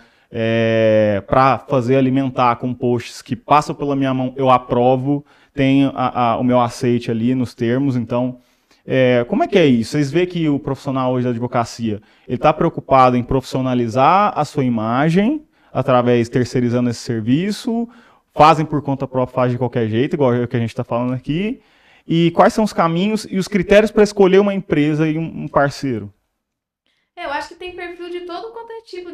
para 1.26 1.58
fazer 1.68 1.96
alimentar 1.96 2.56
com 2.56 2.74
posts 2.74 3.22
que 3.22 3.36
passam 3.36 3.74
pela 3.74 3.94
minha 3.94 4.12
mão, 4.12 4.32
eu 4.36 4.50
aprovo, 4.50 5.24
tem 5.54 5.84
a- 5.94 6.32
a- 6.32 6.36
o 6.38 6.44
meu 6.44 6.60
aceite 6.60 7.10
ali 7.10 7.34
nos 7.34 7.54
termos, 7.54 7.96
então 7.96 8.38
é, 8.86 9.24
como 9.28 9.42
é 9.42 9.46
que 9.46 9.56
é 9.58 9.64
isso? 9.64 9.92
Vocês 9.92 10.10
veem 10.10 10.26
que 10.26 10.46
o 10.48 10.58
profissional 10.58 11.12
hoje 11.12 11.24
da 11.24 11.30
advocacia, 11.30 12.02
ele 12.28 12.36
está 12.36 12.52
preocupado 12.52 13.16
em 13.16 13.22
profissionalizar 13.22 14.32
a 14.36 14.44
sua 14.44 14.64
imagem 14.64 15.42
através 15.72 16.28
terceirizando 16.28 16.90
esse 16.90 17.00
serviço, 17.00 17.88
fazem 18.34 18.66
por 18.66 18.82
conta 18.82 19.06
própria, 19.06 19.34
fazem 19.34 19.52
de 19.52 19.58
qualquer 19.58 19.88
jeito, 19.88 20.14
igual 20.14 20.34
é 20.34 20.42
o 20.42 20.48
que 20.48 20.56
a 20.56 20.60
gente 20.60 20.68
está 20.68 20.84
falando 20.84 21.14
aqui. 21.14 21.60
E 22.06 22.30
quais 22.32 22.52
são 22.52 22.62
os 22.64 22.72
caminhos 22.74 23.26
e 23.30 23.38
os 23.38 23.48
critérios 23.48 23.90
para 23.90 24.02
escolher 24.02 24.38
uma 24.38 24.52
empresa 24.52 25.08
e 25.08 25.16
um 25.16 25.48
parceiro? 25.48 26.12
É, 27.16 27.24
Eu 27.26 27.30
acho 27.30 27.48
que 27.48 27.54
tem 27.54 27.76
perfil 27.76 28.10
de 28.10 28.20
todo 28.22 28.52
quanto 28.52 28.72
é 28.72 28.80
tipo 28.82 29.10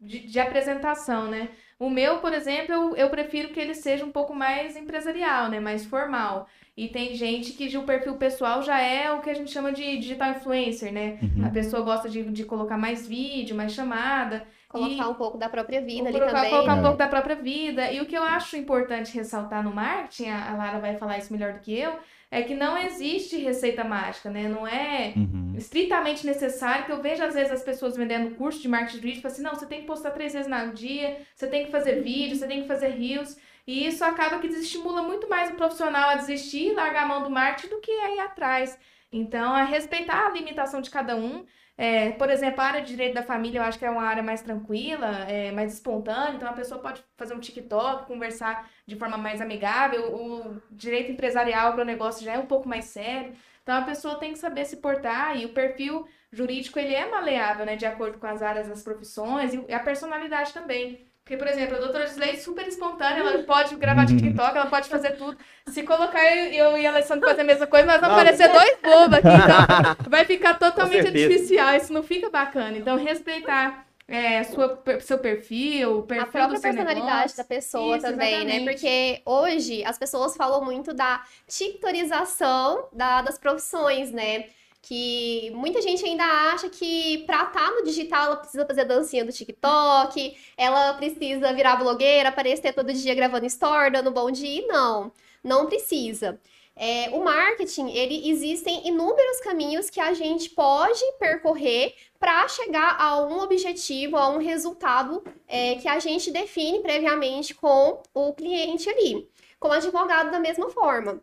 de, 0.00 0.20
de 0.20 0.40
apresentação, 0.40 1.28
né? 1.28 1.50
O 1.78 1.90
meu, 1.90 2.18
por 2.18 2.32
exemplo, 2.32 2.72
eu, 2.72 2.96
eu 2.96 3.10
prefiro 3.10 3.48
que 3.48 3.60
ele 3.60 3.74
seja 3.74 4.04
um 4.04 4.12
pouco 4.12 4.34
mais 4.34 4.76
empresarial, 4.76 5.48
né? 5.48 5.60
Mais 5.60 5.84
formal. 5.84 6.46
E 6.74 6.88
tem 6.88 7.14
gente 7.14 7.52
que 7.52 7.76
o 7.76 7.82
perfil 7.82 8.16
pessoal 8.16 8.62
já 8.62 8.80
é 8.80 9.10
o 9.12 9.20
que 9.20 9.28
a 9.28 9.34
gente 9.34 9.50
chama 9.50 9.72
de 9.72 9.98
digital 9.98 10.30
influencer, 10.30 10.90
né? 10.90 11.18
Uhum. 11.20 11.44
A 11.44 11.50
pessoa 11.50 11.82
gosta 11.82 12.08
de, 12.08 12.22
de 12.30 12.44
colocar 12.44 12.78
mais 12.78 13.06
vídeo, 13.06 13.54
mais 13.54 13.72
chamada. 13.72 14.46
Colocar 14.68 15.08
um 15.10 15.14
pouco 15.14 15.36
da 15.36 15.50
própria 15.50 15.82
vida 15.82 16.08
ali 16.08 16.18
colocar, 16.18 16.32
também. 16.34 16.50
colocar 16.50 16.72
um 16.72 16.76
né? 16.76 16.82
pouco 16.82 16.96
da 16.96 17.08
própria 17.08 17.36
vida. 17.36 17.92
E 17.92 18.00
o 18.00 18.06
que 18.06 18.16
eu 18.16 18.22
acho 18.22 18.56
importante 18.56 19.14
ressaltar 19.14 19.62
no 19.62 19.70
marketing, 19.70 20.30
a 20.30 20.50
a 20.50 20.56
Lara 20.56 20.78
vai 20.78 20.96
falar 20.96 21.18
isso 21.18 21.30
melhor 21.30 21.52
do 21.52 21.60
que 21.60 21.78
eu, 21.78 21.92
é 22.32 22.42
que 22.42 22.54
não 22.54 22.78
existe 22.78 23.36
receita 23.36 23.84
mágica, 23.84 24.30
né? 24.30 24.48
Não 24.48 24.66
é 24.66 25.12
Uhum. 25.14 25.54
estritamente 25.54 26.24
necessário, 26.26 26.86
que 26.86 26.90
eu 26.90 27.02
vejo 27.02 27.22
às 27.22 27.34
vezes 27.34 27.52
as 27.52 27.62
pessoas 27.62 27.94
vendendo 27.94 28.34
curso 28.36 28.62
de 28.62 28.68
marketing 28.68 28.96
de 28.96 29.02
vídeo, 29.02 29.20
falam 29.20 29.34
assim, 29.34 29.42
não, 29.42 29.54
você 29.54 29.66
tem 29.66 29.82
que 29.82 29.86
postar 29.86 30.12
três 30.12 30.32
vezes 30.32 30.50
no 30.50 30.72
dia, 30.72 31.18
você 31.34 31.46
tem 31.46 31.66
que 31.66 31.70
fazer 31.70 32.00
vídeo, 32.02 32.34
você 32.34 32.46
tem 32.46 32.62
que 32.62 32.68
fazer 32.68 32.88
reels, 32.88 33.36
e 33.66 33.86
isso 33.86 34.02
acaba 34.02 34.38
que 34.38 34.48
desestimula 34.48 35.02
muito 35.02 35.28
mais 35.28 35.50
o 35.50 35.56
profissional 35.56 36.08
a 36.08 36.14
desistir, 36.14 36.72
largar 36.72 37.02
a 37.04 37.06
mão 37.06 37.22
do 37.22 37.30
marketing 37.30 37.68
do 37.68 37.80
que 37.82 37.90
a 37.92 38.14
ir 38.14 38.20
atrás. 38.20 38.78
Então, 39.12 39.54
é 39.56 39.64
respeitar 39.66 40.26
a 40.26 40.30
limitação 40.30 40.80
de 40.80 40.88
cada 40.88 41.14
um. 41.14 41.44
É, 41.82 42.12
por 42.12 42.30
exemplo, 42.30 42.60
a 42.60 42.64
área 42.64 42.80
de 42.80 42.90
direito 42.90 43.14
da 43.14 43.24
família 43.24 43.58
eu 43.58 43.64
acho 43.64 43.76
que 43.76 43.84
é 43.84 43.90
uma 43.90 44.04
área 44.04 44.22
mais 44.22 44.40
tranquila, 44.40 45.28
é, 45.28 45.50
mais 45.50 45.74
espontânea, 45.74 46.36
então 46.36 46.48
a 46.48 46.52
pessoa 46.52 46.80
pode 46.80 47.02
fazer 47.16 47.34
um 47.34 47.40
TikTok, 47.40 48.06
conversar 48.06 48.70
de 48.86 48.94
forma 48.94 49.16
mais 49.18 49.40
amigável. 49.40 50.14
O 50.14 50.62
direito 50.70 51.10
empresarial 51.10 51.72
para 51.72 51.82
o 51.82 51.84
negócio 51.84 52.24
já 52.24 52.34
é 52.34 52.38
um 52.38 52.46
pouco 52.46 52.68
mais 52.68 52.84
sério. 52.84 53.34
Então 53.64 53.74
a 53.74 53.82
pessoa 53.82 54.14
tem 54.16 54.32
que 54.32 54.38
saber 54.38 54.64
se 54.64 54.76
portar 54.76 55.36
e 55.36 55.44
o 55.44 55.52
perfil 55.52 56.06
jurídico 56.30 56.78
ele 56.78 56.94
é 56.94 57.10
maleável, 57.10 57.66
né, 57.66 57.74
de 57.74 57.84
acordo 57.84 58.16
com 58.18 58.28
as 58.28 58.42
áreas 58.42 58.68
das 58.68 58.84
profissões 58.84 59.52
e 59.52 59.74
a 59.74 59.80
personalidade 59.80 60.52
também. 60.52 61.11
Porque, 61.24 61.36
por 61.36 61.46
exemplo, 61.46 61.76
a 61.76 61.78
doutora 61.78 62.06
Gisley 62.08 62.30
é 62.30 62.36
super 62.36 62.66
espontânea, 62.66 63.20
ela 63.20 63.42
pode 63.44 63.76
gravar 63.76 64.06
TikTok, 64.06 64.56
ela 64.56 64.66
pode 64.66 64.88
fazer 64.88 65.12
tudo. 65.12 65.38
Se 65.68 65.84
colocar 65.84 66.20
eu, 66.36 66.52
eu 66.52 66.78
e 66.78 66.84
a 66.84 66.90
Alessandra 66.90 67.28
fazer 67.28 67.42
a 67.42 67.44
mesma 67.44 67.66
coisa, 67.68 67.86
nós 67.86 68.00
vamos 68.00 68.16
parecer 68.16 68.48
dois 68.48 68.76
bobos 68.82 69.18
aqui, 69.18 69.28
então 69.28 69.96
vai 70.10 70.24
ficar 70.24 70.58
totalmente 70.58 71.06
artificial, 71.06 71.76
isso 71.76 71.92
não 71.92 72.02
fica 72.02 72.28
bacana. 72.28 72.76
Então, 72.76 72.96
respeitar 72.96 73.86
é, 74.08 74.42
sua, 74.42 74.82
seu 75.00 75.16
perfil, 75.16 75.98
o 76.00 76.02
perfil 76.02 76.24
a 76.24 76.26
própria 76.26 76.58
do 76.58 76.60
seu 76.60 76.72
personalidade 76.72 77.16
negócio. 77.16 77.36
da 77.36 77.44
pessoa 77.44 77.96
Isso, 77.96 78.06
também, 78.06 78.32
né? 78.44 78.56
exatamente. 78.56 78.64
Porque 78.72 79.22
hoje 79.24 79.84
as 79.84 79.96
pessoas 79.98 80.36
falam 80.36 80.64
muito 80.64 80.92
da 80.92 81.22
tictorização 81.46 82.88
da- 82.92 83.22
das 83.22 83.38
profissões, 83.38 84.10
né? 84.10 84.46
Que 84.82 85.50
muita 85.54 85.80
gente 85.80 86.04
ainda 86.04 86.24
acha 86.52 86.68
que 86.68 87.18
pra 87.24 87.44
estar 87.44 87.70
no 87.70 87.84
digital 87.84 88.24
ela 88.26 88.36
precisa 88.36 88.66
fazer 88.66 88.84
dancinha 88.84 89.24
do 89.24 89.32
TikTok, 89.32 90.36
ela 90.56 90.94
precisa 90.94 91.52
virar 91.52 91.76
blogueira, 91.76 92.28
aparecer 92.30 92.74
todo 92.74 92.92
dia 92.92 93.14
gravando 93.14 93.46
story, 93.46 93.92
dando 93.92 94.10
bom 94.10 94.30
dia. 94.30 94.66
Não, 94.66 95.12
não 95.42 95.66
precisa. 95.66 96.40
é, 96.74 97.10
o 97.10 97.22
marketing, 97.22 97.90
ele 97.90 98.30
existem 98.30 98.86
inúmeros 98.88 99.40
caminhos 99.40 99.90
que 99.90 100.00
a 100.00 100.14
gente 100.14 100.50
pode 100.50 101.00
percorrer 101.18 101.94
para 102.18 102.48
chegar 102.48 102.96
a 103.00 103.20
um 103.26 103.40
objetivo, 103.40 104.16
a 104.16 104.28
um 104.28 104.38
resultado 104.38 105.22
é, 105.46 105.74
que 105.76 105.88
a 105.88 105.98
gente 105.98 106.30
define 106.30 106.80
previamente 106.80 107.54
com 107.54 108.02
o 108.14 108.32
cliente 108.32 108.88
ali. 108.88 109.28
Com 109.60 109.68
o 109.68 109.72
advogado 109.72 110.30
da 110.30 110.40
mesma 110.40 110.70
forma. 110.70 111.22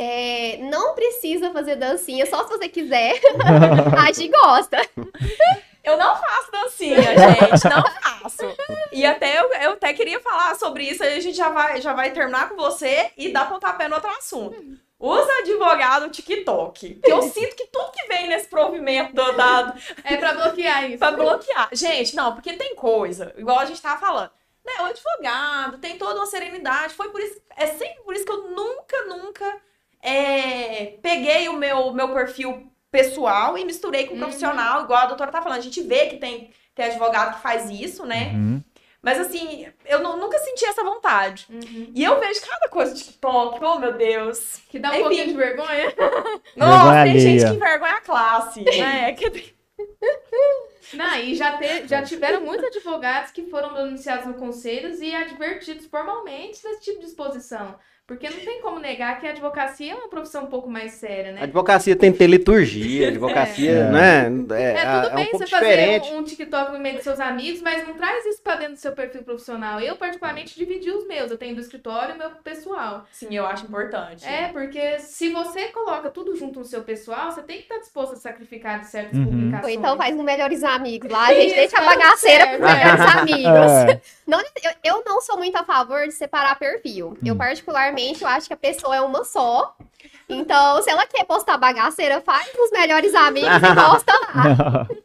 É, 0.00 0.58
não 0.58 0.94
precisa 0.94 1.50
fazer 1.50 1.74
dancinha, 1.74 2.24
só 2.24 2.44
se 2.44 2.50
você 2.50 2.68
quiser. 2.68 3.20
a 3.98 4.12
gente 4.12 4.28
gosta. 4.28 4.80
Eu 5.82 5.96
não 5.96 6.14
faço 6.14 6.52
dancinha, 6.52 7.02
gente, 7.02 7.64
não 7.64 7.82
faço. 7.82 8.42
E 8.92 9.04
até 9.04 9.40
eu, 9.40 9.52
eu 9.54 9.72
até 9.72 9.92
queria 9.92 10.20
falar 10.20 10.54
sobre 10.54 10.84
isso, 10.84 11.02
aí 11.02 11.16
a 11.16 11.20
gente 11.20 11.36
já 11.36 11.48
vai, 11.48 11.80
já 11.80 11.92
vai 11.94 12.12
terminar 12.12 12.48
com 12.48 12.56
você 12.56 13.10
e 13.16 13.32
dar 13.32 13.48
pontapé 13.48 13.88
no 13.88 13.96
outro 13.96 14.10
assunto. 14.10 14.78
Os 15.00 15.28
advogados 15.40 16.16
TikTok. 16.16 16.96
Que 16.96 17.10
eu 17.10 17.22
sinto 17.22 17.56
que 17.56 17.66
tudo 17.66 17.92
que 17.92 18.06
vem 18.06 18.28
nesse 18.28 18.48
provimento 18.48 19.14
do, 19.14 19.32
da, 19.32 19.74
É 20.04 20.16
pra 20.16 20.32
bloquear 20.34 20.90
isso. 20.90 20.98
pra 20.98 21.12
bloquear. 21.12 21.68
Gente, 21.72 22.14
não, 22.14 22.34
porque 22.34 22.52
tem 22.52 22.74
coisa, 22.74 23.32
igual 23.36 23.58
a 23.58 23.64
gente 23.64 23.80
tava 23.80 24.00
falando. 24.00 24.30
Né, 24.64 24.72
o 24.80 24.86
advogado 24.86 25.78
tem 25.78 25.96
toda 25.96 26.16
uma 26.16 26.26
serenidade. 26.26 26.94
Foi 26.94 27.08
por 27.10 27.20
isso. 27.20 27.40
É 27.56 27.66
sempre 27.66 28.02
por 28.02 28.14
isso 28.14 28.24
que 28.24 28.32
eu 28.32 28.50
nunca, 28.50 29.04
nunca 29.06 29.60
é, 30.02 30.94
peguei 31.02 31.48
o 31.48 31.54
meu, 31.54 31.92
meu 31.92 32.08
perfil 32.14 32.70
pessoal 32.90 33.56
e 33.58 33.64
misturei 33.64 34.06
com 34.06 34.12
o 34.12 34.14
Uhum. 34.14 34.20
profissional, 34.22 34.82
igual 34.84 35.00
a 35.02 35.06
doutora 35.06 35.30
tá 35.30 35.42
falando. 35.42 35.58
A 35.58 35.62
gente 35.62 35.82
vê 35.82 36.06
que 36.06 36.16
tem, 36.16 36.50
tem 36.74 36.86
advogado 36.86 37.36
que 37.36 37.42
faz 37.42 37.68
isso, 37.70 38.06
né? 38.06 38.32
Uhum. 38.34 38.62
Mas 39.00 39.20
assim, 39.20 39.66
eu 39.86 40.00
nu- 40.02 40.16
nunca 40.16 40.38
senti 40.38 40.64
essa 40.64 40.82
vontade. 40.82 41.46
Uhum. 41.48 41.92
E 41.94 42.02
eu 42.02 42.18
vejo 42.18 42.40
cada 42.40 42.68
coisa 42.68 42.92
do 42.92 42.98
TikTok, 42.98 43.62
oh 43.64 43.78
meu 43.78 43.92
Deus. 43.92 44.60
Que 44.68 44.78
dá 44.78 44.88
um 44.90 44.92
Enfim. 44.94 45.02
pouquinho 45.02 45.26
de 45.28 45.34
vergonha. 45.34 45.94
Nossa, 46.56 47.04
tem 47.04 47.18
gente 47.20 47.44
que 47.44 47.54
envergonha 47.54 47.92
a 47.94 48.00
classe, 48.00 48.60
né? 48.64 49.12
Que- 49.12 49.54
Não, 50.94 51.14
e 51.16 51.34
já, 51.34 51.58
te- 51.58 51.86
já 51.86 52.02
tiveram 52.02 52.40
muitos 52.40 52.64
advogados 52.66 53.30
que 53.30 53.44
foram 53.50 53.74
denunciados 53.74 54.26
no 54.26 54.34
conselhos 54.34 55.00
e 55.00 55.14
advertidos 55.14 55.86
formalmente 55.86 56.62
desse 56.62 56.80
tipo 56.80 57.00
de 57.00 57.06
exposição. 57.06 57.78
Porque 58.08 58.28
não 58.30 58.38
tem 58.38 58.62
como 58.62 58.78
negar 58.80 59.20
que 59.20 59.26
a 59.26 59.30
advocacia 59.32 59.92
é 59.92 59.94
uma 59.94 60.08
profissão 60.08 60.44
um 60.44 60.46
pouco 60.46 60.68
mais 60.70 60.92
séria, 60.92 61.28
A 61.30 61.34
né? 61.34 61.42
advocacia 61.42 61.94
tem 61.94 62.10
que 62.10 62.16
ter 62.16 62.26
liturgia, 62.26 63.06
a 63.06 63.10
advocacia, 63.12 63.70
É. 63.70 63.90
né? 63.90 64.26
É, 64.56 64.62
É, 64.62 64.72
é 64.78 65.02
tudo 65.02 65.12
um 65.12 65.14
bem 65.16 65.30
pouco 65.30 65.38
você 65.46 65.50
fazer 65.50 65.66
diferente. 65.66 66.10
um, 66.14 66.16
um 66.16 66.24
TikTok 66.24 66.72
no 66.72 66.78
meio 66.78 66.94
dos 66.94 67.04
seus 67.04 67.20
amigos, 67.20 67.60
mas 67.60 67.86
não 67.86 67.92
traz 67.92 68.24
isso 68.24 68.40
pra 68.40 68.56
dentro 68.56 68.72
do 68.74 68.78
seu 68.80 68.92
perfil 68.92 69.22
profissional. 69.22 69.78
Eu, 69.78 69.94
particularmente, 69.96 70.56
dividi 70.56 70.90
os 70.90 71.06
meus. 71.06 71.30
Eu 71.30 71.36
tenho 71.36 71.54
do 71.54 71.60
escritório 71.60 72.12
e 72.12 72.14
o 72.14 72.18
meu 72.18 72.30
pessoal. 72.42 73.04
Sim, 73.12 73.28
eu 73.36 73.44
acho 73.44 73.66
importante. 73.66 74.26
É, 74.26 74.48
porque 74.48 74.98
se 75.00 75.28
você 75.28 75.68
coloca 75.68 76.08
tudo 76.08 76.34
junto 76.34 76.60
no 76.60 76.64
seu 76.64 76.80
pessoal, 76.82 77.30
você 77.30 77.42
tem 77.42 77.58
que 77.58 77.64
estar 77.64 77.76
disposto 77.78 78.14
a 78.14 78.16
sacrificar 78.16 78.80
de 78.80 78.86
certas 78.86 79.18
Uhum. 79.18 79.24
publicações. 79.26 79.64
Ou 79.64 79.78
então 79.78 79.96
faz 79.98 80.16
um 80.16 80.22
melhores 80.22 80.64
amigos 80.64 81.10
lá, 81.10 81.26
a 81.26 81.34
gente 81.34 81.48
Isso, 81.48 81.54
deixa 81.56 81.78
a 81.78 81.84
bagaceira 81.84 82.44
certo, 82.44 82.58
pros 82.58 82.70
é. 82.70 82.74
melhores 82.74 83.00
amigos. 83.16 83.72
É. 83.92 84.00
Não, 84.26 84.40
eu, 84.40 84.70
eu 84.84 85.02
não 85.06 85.20
sou 85.20 85.36
muito 85.36 85.56
a 85.56 85.64
favor 85.64 86.06
de 86.06 86.12
separar 86.12 86.58
perfil. 86.58 87.16
Eu, 87.22 87.34
Hum. 87.34 87.36
Eu 88.20 88.28
acho 88.28 88.46
que 88.46 88.54
a 88.54 88.56
pessoa 88.56 88.94
é 88.96 89.00
uma 89.00 89.24
só. 89.24 89.74
Então, 90.28 90.82
se 90.82 90.90
ela 90.90 91.06
quer 91.06 91.24
postar 91.24 91.56
bagaceira, 91.58 92.20
faz 92.20 92.48
os 92.54 92.70
melhores 92.70 93.14
amigos 93.14 93.56
e 93.56 93.74
posta 93.74 94.12
lá. 94.34 94.86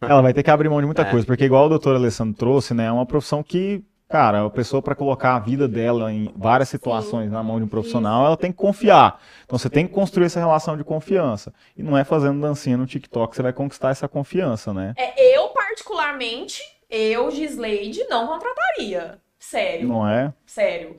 Ela 0.02 0.20
vai 0.20 0.34
ter 0.34 0.42
que 0.42 0.50
abrir 0.50 0.68
mão 0.68 0.80
de 0.80 0.86
muita 0.86 1.02
É. 1.02 1.10
coisa, 1.10 1.26
porque 1.26 1.44
igual 1.44 1.64
o 1.66 1.68
doutor 1.70 1.96
Alessandro 1.96 2.34
trouxe, 2.36 2.74
né, 2.74 2.86
é 2.86 2.92
uma 2.92 3.06
profissão 3.06 3.42
que, 3.42 3.82
cara, 4.06 4.44
a 4.44 4.50
pessoa 4.50 4.82
para 4.82 4.94
colocar 4.94 5.34
a 5.34 5.38
vida 5.38 5.66
dela 5.66 6.12
em 6.12 6.30
várias 6.36 6.68
situações 6.68 7.32
na 7.32 7.42
mão 7.42 7.56
de 7.58 7.64
um 7.64 7.68
profissional, 7.68 8.26
ela 8.26 8.36
tem 8.36 8.52
que 8.52 8.58
confiar. 8.58 9.18
Então 9.46 9.58
você 9.58 9.70
tem 9.70 9.86
que 9.86 9.94
construir 9.94 10.26
essa 10.26 10.38
relação 10.38 10.76
de 10.76 10.84
confiança. 10.84 11.54
E 11.74 11.82
não 11.82 11.96
é 11.96 12.04
fazendo 12.04 12.38
dancinha 12.38 12.76
no 12.76 12.86
TikTok 12.86 13.30
que 13.30 13.36
você 13.36 13.42
vai 13.42 13.52
conquistar 13.54 13.90
essa 13.90 14.06
confiança, 14.06 14.74
né? 14.74 14.92
É, 14.98 15.38
eu, 15.38 15.48
particularmente, 15.48 16.60
eu, 16.90 17.30
Gisleide, 17.30 18.04
não 18.10 18.26
contrataria. 18.26 19.18
Sério. 19.38 19.88
Não 19.88 20.06
é? 20.08 20.32
Sério. 20.46 20.96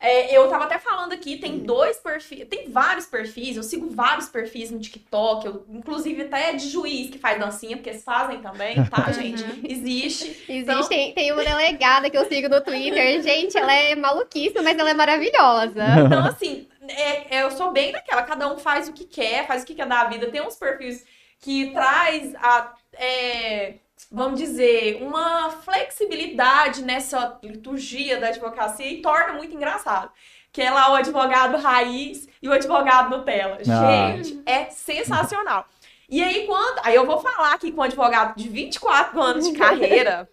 É, 0.00 0.32
eu 0.36 0.48
tava 0.48 0.64
até 0.64 0.78
falando 0.78 1.12
aqui, 1.12 1.38
tem 1.38 1.58
dois 1.58 1.96
perfis, 1.96 2.46
tem 2.48 2.70
vários 2.70 3.06
perfis, 3.06 3.56
eu 3.56 3.64
sigo 3.64 3.90
vários 3.90 4.28
perfis 4.28 4.70
no 4.70 4.78
TikTok, 4.78 5.44
eu, 5.44 5.64
inclusive 5.68 6.22
até 6.22 6.52
de 6.52 6.68
juiz 6.68 7.10
que 7.10 7.18
faz 7.18 7.36
dancinha, 7.40 7.76
porque 7.76 7.90
eles 7.90 8.04
fazem 8.04 8.40
também, 8.40 8.76
tá, 8.84 9.10
gente? 9.12 9.44
Existe. 9.68 10.44
Então- 10.48 10.74
Existe, 10.76 10.88
tem, 10.88 11.12
tem 11.14 11.32
uma 11.32 11.42
delegada 11.44 12.08
que 12.08 12.16
eu 12.16 12.24
sigo 12.26 12.48
no 12.48 12.60
Twitter. 12.60 13.20
Gente, 13.22 13.58
ela 13.58 13.74
é 13.74 13.96
maluquíssima, 13.96 14.62
mas 14.62 14.78
ela 14.78 14.90
é 14.90 14.94
maravilhosa. 14.94 15.82
Então, 16.06 16.24
assim, 16.26 16.68
é- 16.86 17.36
é, 17.38 17.42
eu 17.42 17.50
sou 17.50 17.72
bem 17.72 17.90
daquela, 17.90 18.22
cada 18.22 18.52
um 18.52 18.56
faz 18.56 18.88
o 18.88 18.92
que 18.92 19.04
quer, 19.04 19.46
faz 19.48 19.64
o 19.64 19.66
que 19.66 19.74
quer 19.74 19.86
da 19.86 20.04
vida. 20.04 20.30
Tem 20.30 20.40
uns 20.40 20.54
perfis 20.56 21.04
que 21.40 21.70
traz 21.72 22.34
a. 22.36 22.72
é, 22.94 23.74
vamos 24.10 24.38
dizer, 24.38 25.02
uma 25.02 25.50
flexibilidade 25.50 26.82
nessa 26.82 27.38
liturgia 27.42 28.18
da 28.18 28.28
advocacia 28.28 28.86
e 28.86 29.02
torna 29.02 29.34
muito 29.34 29.54
engraçado. 29.54 30.10
Que 30.52 30.62
é 30.62 30.70
lá 30.70 30.90
o 30.92 30.94
advogado 30.94 31.58
raiz 31.58 32.28
e 32.42 32.48
o 32.48 32.52
advogado 32.52 33.16
Nutella. 33.16 33.58
Ah. 33.68 34.16
Gente, 34.16 34.40
é 34.46 34.70
sensacional. 34.70 35.66
E 36.08 36.22
aí, 36.22 36.46
quando. 36.46 36.80
Aí 36.84 36.94
eu 36.94 37.04
vou 37.04 37.20
falar 37.20 37.52
aqui 37.52 37.70
com 37.70 37.82
um 37.82 37.84
advogado 37.84 38.34
de 38.34 38.48
24 38.48 39.20
anos 39.20 39.46
de 39.46 39.56
carreira. 39.56 40.28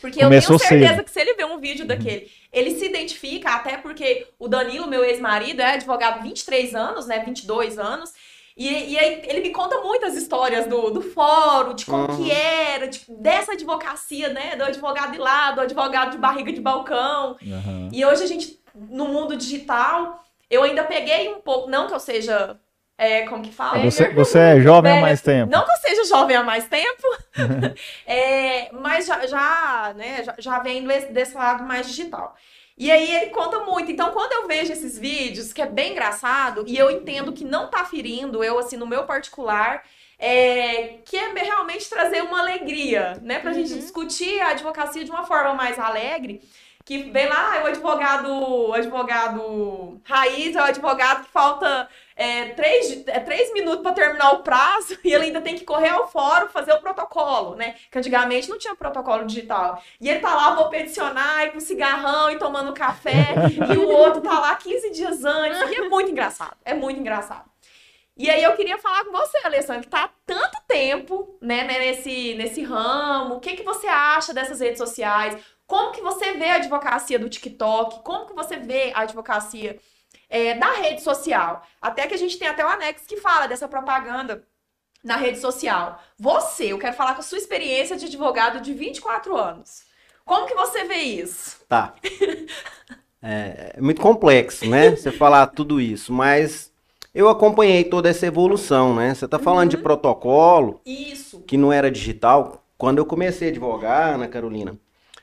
Porque 0.00 0.20
Começou 0.20 0.56
eu 0.56 0.58
tenho 0.58 0.68
certeza 0.68 0.94
cedo. 0.94 1.04
que 1.04 1.10
se 1.10 1.20
ele 1.20 1.34
ver 1.34 1.44
um 1.44 1.58
vídeo 1.58 1.84
daquele, 1.84 2.30
ele 2.52 2.70
se 2.72 2.86
identifica, 2.86 3.50
até 3.50 3.76
porque 3.76 4.28
o 4.38 4.46
Danilo, 4.46 4.86
meu 4.86 5.04
ex-marido, 5.04 5.60
é 5.60 5.74
advogado 5.74 6.20
há 6.20 6.22
23 6.22 6.74
anos, 6.74 7.06
né? 7.06 7.18
22 7.24 7.78
anos. 7.78 8.12
E, 8.56 8.92
e 8.92 8.98
aí 8.98 9.22
ele 9.24 9.40
me 9.40 9.50
conta 9.50 9.80
muitas 9.80 10.14
histórias 10.14 10.66
do, 10.66 10.90
do 10.90 11.00
fórum, 11.00 11.74
de 11.74 11.86
como 11.86 12.02
Uhum. 12.10 12.16
que 12.24 12.30
era, 12.30 12.86
de- 12.88 13.04
dessa 13.08 13.52
advocacia, 13.52 14.28
né? 14.28 14.56
Do 14.56 14.64
advogado 14.64 15.12
de 15.12 15.18
lá, 15.18 15.52
do 15.52 15.60
advogado 15.62 16.10
de 16.12 16.18
barriga 16.18 16.52
de 16.52 16.60
balcão. 16.60 17.36
Aham. 17.42 17.88
E 17.92 18.04
hoje 18.04 18.24
a 18.24 18.26
gente, 18.26 18.60
no 18.74 19.06
mundo 19.06 19.36
digital, 19.36 20.22
eu 20.50 20.62
ainda 20.62 20.84
peguei 20.84 21.32
um 21.32 21.40
pouco, 21.40 21.70
não 21.70 21.86
que 21.86 21.94
eu 21.94 22.00
seja, 22.00 22.58
é, 22.98 23.22
como 23.22 23.42
que 23.42 23.50
fala? 23.52 23.78
Você, 23.90 24.08
você 24.10 24.38
é 24.38 24.60
jovem 24.60 24.92
há 24.92 25.00
mais 25.00 25.22
tempo. 25.22 25.50
Não 25.50 25.64
que 25.64 25.70
eu 25.72 25.76
seja 25.76 26.04
jovem 26.04 26.36
há 26.36 26.42
mais 26.42 26.66
tempo, 26.66 27.02
é, 28.06 28.70
mas 28.72 29.06
já, 29.06 29.26
já, 29.26 29.94
né, 29.96 30.22
já, 30.24 30.34
já 30.38 30.58
vem 30.58 30.86
desse 31.10 31.34
lado 31.34 31.64
mais 31.64 31.86
digital. 31.86 32.34
E 32.76 32.90
aí 32.90 33.14
ele 33.16 33.30
conta 33.30 33.60
muito. 33.60 33.90
Então, 33.90 34.12
quando 34.12 34.32
eu 34.32 34.48
vejo 34.48 34.72
esses 34.72 34.98
vídeos, 34.98 35.52
que 35.52 35.62
é 35.62 35.66
bem 35.66 35.92
engraçado, 35.92 36.64
e 36.66 36.76
eu 36.76 36.90
entendo 36.90 37.32
que 37.32 37.44
não 37.44 37.68
tá 37.68 37.84
ferindo, 37.84 38.42
eu, 38.42 38.58
assim, 38.58 38.76
no 38.76 38.86
meu 38.86 39.04
particular, 39.04 39.84
é, 40.18 40.98
que 41.04 41.16
é 41.16 41.32
realmente 41.32 41.88
trazer 41.88 42.22
uma 42.22 42.40
alegria, 42.40 43.18
né? 43.22 43.40
Pra 43.40 43.52
gente 43.52 43.74
discutir 43.74 44.40
a 44.40 44.50
advocacia 44.50 45.04
de 45.04 45.10
uma 45.10 45.24
forma 45.24 45.54
mais 45.54 45.78
alegre. 45.78 46.40
Que 46.84 46.98
vem 47.10 47.28
lá, 47.28 47.58
é 47.58 47.62
o 47.62 47.66
advogado, 47.66 48.28
o 48.28 48.72
advogado 48.72 50.00
raiz, 50.04 50.56
é 50.56 50.60
o 50.60 50.64
advogado 50.64 51.24
que 51.24 51.30
falta 51.30 51.88
é, 52.16 52.46
três, 52.50 53.04
é, 53.06 53.20
três 53.20 53.52
minutos 53.52 53.82
para 53.82 53.92
terminar 53.92 54.32
o 54.32 54.42
prazo 54.42 54.98
e 55.04 55.12
ele 55.12 55.24
ainda 55.24 55.40
tem 55.40 55.54
que 55.54 55.64
correr 55.64 55.88
ao 55.88 56.08
fórum 56.08 56.48
fazer 56.48 56.72
o 56.72 56.80
protocolo, 56.80 57.54
né? 57.54 57.74
Que 57.90 57.98
antigamente 57.98 58.48
não 58.48 58.58
tinha 58.58 58.74
protocolo 58.74 59.24
digital. 59.24 59.82
E 60.00 60.08
ele 60.08 60.20
tá 60.20 60.34
lá, 60.34 60.54
vou 60.54 60.68
peticionar, 60.68 61.44
e 61.44 61.50
com 61.50 61.60
cigarrão 61.60 62.30
e 62.30 62.38
tomando 62.38 62.72
café, 62.72 63.34
e 63.72 63.76
o 63.76 63.88
outro 63.88 64.20
tá 64.20 64.38
lá 64.38 64.54
15 64.54 64.90
dias 64.90 65.24
antes. 65.24 65.70
E 65.70 65.74
é 65.74 65.88
muito 65.88 66.10
engraçado, 66.10 66.56
é 66.64 66.74
muito 66.74 67.00
engraçado. 67.00 67.52
E 68.16 68.30
aí 68.30 68.42
eu 68.42 68.54
queria 68.54 68.76
falar 68.76 69.04
com 69.04 69.12
você, 69.12 69.38
Alessandra, 69.42 69.82
que 69.82 69.88
tá 69.88 70.04
há 70.04 70.10
tanto 70.26 70.58
tempo, 70.68 71.38
né, 71.40 71.64
né, 71.64 71.78
nesse, 71.78 72.34
nesse 72.34 72.62
ramo. 72.62 73.36
O 73.36 73.40
que, 73.40 73.56
que 73.56 73.62
você 73.62 73.86
acha 73.86 74.34
dessas 74.34 74.60
redes 74.60 74.78
sociais? 74.78 75.36
Como 75.66 75.92
que 75.92 76.02
você 76.02 76.32
vê 76.34 76.50
a 76.50 76.56
advocacia 76.56 77.18
do 77.18 77.30
TikTok? 77.30 78.02
Como 78.02 78.26
que 78.26 78.34
você 78.34 78.56
vê 78.58 78.92
a 78.94 79.00
advocacia 79.00 79.78
é, 80.28 80.54
da 80.54 80.72
rede 80.72 81.02
social? 81.02 81.62
Até 81.80 82.06
que 82.06 82.14
a 82.14 82.18
gente 82.18 82.38
tem 82.38 82.48
até 82.48 82.64
o 82.64 82.68
anexo 82.68 83.06
que 83.06 83.16
fala 83.16 83.46
dessa 83.46 83.68
propaganda 83.68 84.44
na 85.02 85.16
rede 85.16 85.38
social. 85.38 86.00
Você, 86.18 86.72
eu 86.72 86.78
quero 86.78 86.96
falar 86.96 87.14
com 87.14 87.20
a 87.20 87.24
sua 87.24 87.38
experiência 87.38 87.96
de 87.96 88.06
advogado 88.06 88.60
de 88.60 88.72
24 88.72 89.36
anos. 89.36 89.82
Como 90.24 90.46
que 90.46 90.54
você 90.54 90.84
vê 90.84 90.98
isso? 90.98 91.60
Tá. 91.68 91.94
É, 93.24 93.74
é 93.76 93.80
muito 93.80 94.00
complexo, 94.00 94.68
né? 94.68 94.96
Você 94.96 95.12
falar 95.12 95.46
tudo 95.46 95.80
isso, 95.80 96.12
mas 96.12 96.72
eu 97.14 97.28
acompanhei 97.28 97.84
toda 97.84 98.08
essa 98.08 98.26
evolução, 98.26 98.96
né? 98.96 99.14
Você 99.14 99.28
tá 99.28 99.38
falando 99.38 99.70
de 99.70 99.76
protocolo, 99.76 100.80
Isso. 100.84 101.40
que 101.42 101.56
não 101.56 101.72
era 101.72 101.88
digital. 101.88 102.64
Quando 102.76 102.98
eu 102.98 103.06
comecei 103.06 103.48
a 103.48 103.50
advogar, 103.52 104.14
Ana 104.14 104.26
Carolina, 104.26 104.76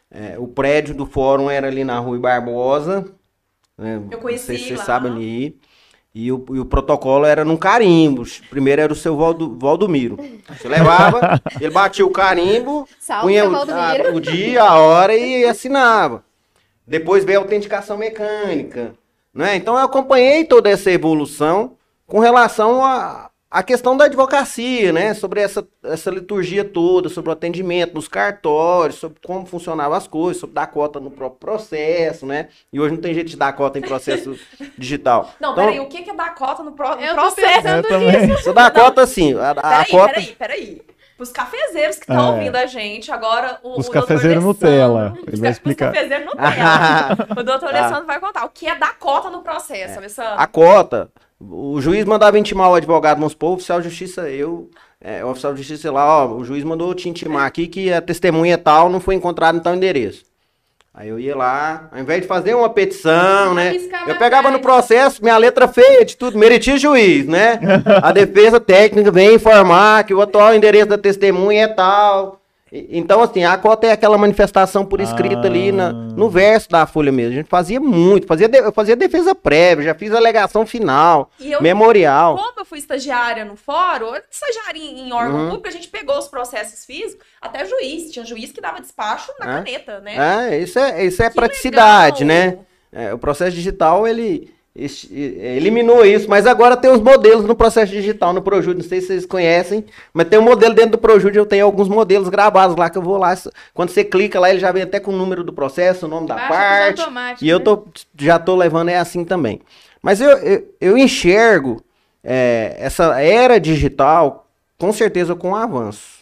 é, 0.09 0.39
o 0.39 0.47
prédio 0.47 0.95
do 0.95 1.05
fórum 1.05 1.49
era 1.49 1.67
ali 1.67 1.83
na 1.83 1.99
Rua 1.99 2.17
Barbosa. 2.17 3.11
Né? 3.80 4.01
Eu 4.11 4.19
conheci 4.19 4.45
Vocês 4.45 4.61
vocês 4.61 4.80
lá. 4.80 4.86
sabem 4.86 5.11
ali. 5.11 5.59
E 6.13 6.32
o, 6.32 6.43
e 6.51 6.59
o 6.59 6.65
protocolo 6.65 7.23
era 7.23 7.45
num 7.45 7.55
carimbo. 7.55 8.23
Primeiro 8.49 8.82
era 8.82 8.91
o 8.91 8.95
seu 8.95 9.15
Valdo, 9.15 9.55
Valdomiro. 9.59 10.17
Você 10.49 10.67
levava, 10.67 11.39
ele 11.61 11.69
batia 11.69 12.05
o 12.05 12.09
carimbo, 12.09 12.88
Salve, 12.99 13.25
punha 13.27 13.47
o, 13.47 13.55
a- 13.55 13.95
o 14.15 14.19
dia, 14.19 14.63
a 14.63 14.80
hora 14.80 15.15
e 15.15 15.45
assinava. 15.45 16.23
Depois 16.86 17.23
veio 17.23 17.39
a 17.39 17.43
autenticação 17.43 17.95
mecânica. 17.97 18.95
Né? 19.34 19.55
Então 19.55 19.75
eu 19.75 19.86
acompanhei 19.86 20.43
toda 20.43 20.67
essa 20.69 20.91
evolução 20.91 21.73
com 22.07 22.19
relação 22.19 22.84
a, 22.84 23.28
a 23.51 23.63
questão 23.63 23.97
da 23.97 24.05
advocacia, 24.05 24.93
né? 24.93 25.13
Sobre 25.13 25.41
essa, 25.41 25.67
essa 25.83 26.11
liturgia 26.11 26.63
toda, 26.63 27.09
sobre 27.09 27.29
o 27.29 27.33
atendimento 27.33 27.95
nos 27.95 28.07
cartórios, 28.07 28.97
sobre 28.99 29.19
como 29.25 29.45
funcionavam 29.45 29.97
as 29.97 30.07
coisas, 30.07 30.39
sobre 30.39 30.53
dar 30.53 30.67
cota 30.67 30.99
no 30.99 31.09
próprio 31.09 31.39
processo, 31.39 32.25
né? 32.25 32.49
E 32.71 32.79
hoje 32.79 32.93
não 32.93 33.01
tem 33.01 33.13
jeito 33.13 33.29
de 33.29 33.37
dar 33.37 33.51
cota 33.53 33.79
em 33.79 33.81
processo 33.81 34.37
digital. 34.77 35.31
Não, 35.39 35.53
Então- 35.53 35.65
peraí, 35.65 35.79
o 35.79 35.87
que 35.87 36.09
é 36.09 36.13
dar 36.13 36.35
cota 36.35 36.61
no, 36.61 36.73
pro... 36.73 36.87
Eu 36.93 37.15
tô 37.15 37.21
processo? 37.21 37.67
Eu 37.67 37.83
também. 37.87 38.27
Você 38.27 38.53
dá 38.53 38.67
a 38.67 38.71
cota 38.71 39.01
assim, 39.01 39.33
a, 39.33 39.51
a 39.51 39.55
Peraí, 39.55 39.85
cota. 39.89 40.13
peraí, 40.13 40.35
peraí. 40.37 40.81
Os 41.17 41.31
cafezeiros 41.31 41.97
que 41.97 42.03
estão 42.03 42.27
É. 42.27 42.31
ouvindo 42.31 42.55
a 42.55 42.65
gente, 42.65 43.11
agora 43.11 43.59
o, 43.61 43.77
Os 43.77 43.89
cafezeiros 43.89 44.41
Nutella, 44.41 45.17
ele 45.27 45.35
vai 45.35 45.49
Os 45.49 45.57
explicar. 45.57 45.91
cafezeiros 45.91 46.25
Nutella. 46.27 47.17
o 47.37 47.43
doutor 47.43 47.75
Alessandro 47.75 48.05
vai 48.05 48.19
contar 48.21 48.45
o 48.45 48.49
que 48.49 48.67
é 48.67 48.75
dar 48.75 48.97
cota 48.97 49.29
no 49.29 49.41
processo, 49.41 49.97
Alessandro. 49.97 50.35
A 50.37 50.47
cota, 50.47 51.09
o 51.39 51.79
juiz 51.79 52.03
mandava 52.05 52.37
intimar 52.37 52.69
o 52.69 52.75
advogado, 52.75 53.17
vamos 53.17 53.31
supor, 53.31 53.51
o 53.51 53.53
oficial 53.53 53.79
de 53.79 53.89
justiça, 53.89 54.29
eu, 54.29 54.69
é, 54.99 55.23
o 55.23 55.29
oficial 55.29 55.53
de 55.53 55.59
justiça, 55.59 55.83
sei 55.83 55.91
lá, 55.91 56.25
ó, 56.25 56.35
o 56.35 56.43
juiz 56.43 56.63
mandou 56.63 56.93
te 56.93 57.07
intimar 57.07 57.45
aqui 57.45 57.67
que 57.67 57.93
a 57.93 58.01
testemunha 58.01 58.57
tal 58.57 58.89
não 58.89 58.99
foi 58.99 59.15
encontrada 59.15 59.57
em 59.57 59.61
tal 59.61 59.73
endereço. 59.73 60.27
Aí 60.93 61.07
eu 61.07 61.19
ia 61.19 61.35
lá, 61.35 61.87
ao 61.93 61.99
invés 61.99 62.21
de 62.21 62.27
fazer 62.27 62.55
uma 62.55 62.69
petição, 62.69 63.53
né? 63.53 63.73
Eu 64.05 64.17
pegava 64.17 64.51
no 64.51 64.59
processo, 64.59 65.23
minha 65.23 65.37
letra 65.37 65.65
feia 65.67 66.03
de 66.03 66.17
tudo, 66.17 66.37
meritia 66.37 66.77
juiz, 66.77 67.25
né? 67.25 67.59
A 68.03 68.11
defesa 68.11 68.59
técnica 68.59 69.09
vem 69.09 69.35
informar 69.35 70.03
que 70.03 70.13
o 70.13 70.21
atual 70.21 70.53
endereço 70.53 70.87
da 70.87 70.97
testemunha 70.97 71.63
é 71.63 71.67
tal. 71.67 72.38
Então, 72.72 73.22
assim, 73.24 73.43
a 73.43 73.57
cota 73.57 73.88
é 73.88 73.91
aquela 73.91 74.17
manifestação 74.17 74.86
por 74.86 75.01
escrito 75.01 75.45
ali 75.47 75.72
na- 75.72 75.89
Ah. 75.89 75.91
no 75.91 76.30
verso 76.30 76.70
da 76.70 76.86
folha 76.86 77.11
mesmo. 77.11 77.32
A 77.32 77.36
gente 77.36 77.49
fazia 77.49 77.80
muito, 77.80 78.28
fazia 78.28 78.47
de- 78.47 78.59
eu 78.59 78.72
fazia 78.72 78.95
defesa 78.95 79.34
prévia, 79.34 79.86
já 79.86 79.95
fiz 79.95 80.11
alegação 80.13 80.65
final, 80.65 81.32
E 81.39 81.51
eu, 81.51 81.61
memorial. 81.61 82.36
como 82.38 82.53
eu 82.59 82.65
fui 82.65 82.78
estagiária 82.78 83.43
no 83.43 83.55
fórum, 83.55 84.11
estagiária 84.30 84.78
em, 84.80 85.07
em 85.07 85.11
órgão 85.13 85.36
Uhum. 85.39 85.45
público, 85.49 85.67
a 85.67 85.72
gente 85.72 85.88
pegou 85.88 86.17
os 86.17 86.28
processos 86.28 86.86
físicos, 86.86 87.26
até 87.41 87.65
juiz. 87.65 88.11
Tinha 88.11 88.24
juiz 88.26 88.51
que 88.51 88.61
dava 88.61 88.80
despacho 88.80 89.32
na 89.39 89.45
É. 89.45 89.53
caneta, 89.63 89.99
né? 90.01 90.49
É, 90.51 90.59
isso 90.59 90.78
é, 90.78 91.03
isso 91.05 91.24
é 91.24 91.30
Que 91.30 91.36
praticidade, 91.36 92.24
legal. 92.24 92.45
né? 92.51 92.59
É, 92.91 93.13
o 93.13 93.17
processo 93.17 93.51
digital, 93.55 94.07
ele 94.07 94.51
eliminou 94.76 96.05
isso, 96.05 96.30
mas 96.30 96.45
agora 96.45 96.78
tem 96.78 96.91
os 96.91 97.01
modelos 97.01 97.43
no 97.43 97.55
processo 97.55 97.91
digital, 97.91 98.32
no 98.32 98.41
Projude, 98.41 98.82
não 98.82 98.88
sei 98.88 99.01
se 99.01 99.07
vocês 99.07 99.26
conhecem, 99.26 99.86
mas 100.13 100.28
tem 100.28 100.39
um 100.39 100.43
modelo 100.43 100.74
dentro 100.74 100.91
do 100.91 100.97
Projude, 100.97 101.38
eu 101.38 101.45
tenho 101.45 101.65
alguns 101.65 101.89
modelos 101.89 102.30
gravados 102.30 102.76
lá, 102.76 102.89
que 102.89 102.97
eu 102.97 103.01
vou 103.01 103.17
lá, 103.17 103.36
quando 103.74 103.89
você 103.89 104.03
clica 104.03 104.39
lá, 104.39 104.49
ele 104.49 104.59
já 104.59 104.72
vem 104.72 104.84
até 104.84 104.99
com 104.99 105.11
o 105.11 105.17
número 105.17 105.43
do 105.43 105.51
processo, 105.51 106.05
o 106.05 106.09
nome 106.09 106.28
da 106.28 106.36
parte, 106.36 107.01
e 107.41 107.49
eu 107.49 107.59
né? 107.59 107.65
tô, 107.65 107.88
já 108.17 108.39
tô 108.39 108.55
levando 108.55 108.89
é 108.89 108.97
assim 108.97 109.26
também. 109.26 109.59
Mas 110.01 110.22
eu, 110.22 110.30
eu, 110.30 110.76
eu 110.80 110.97
enxergo 110.97 111.84
é, 112.24 112.76
essa 112.80 113.20
era 113.20 113.59
digital, 113.59 114.47
com 114.78 114.93
certeza, 114.93 115.36
com 115.36 115.55
avanço. 115.55 116.20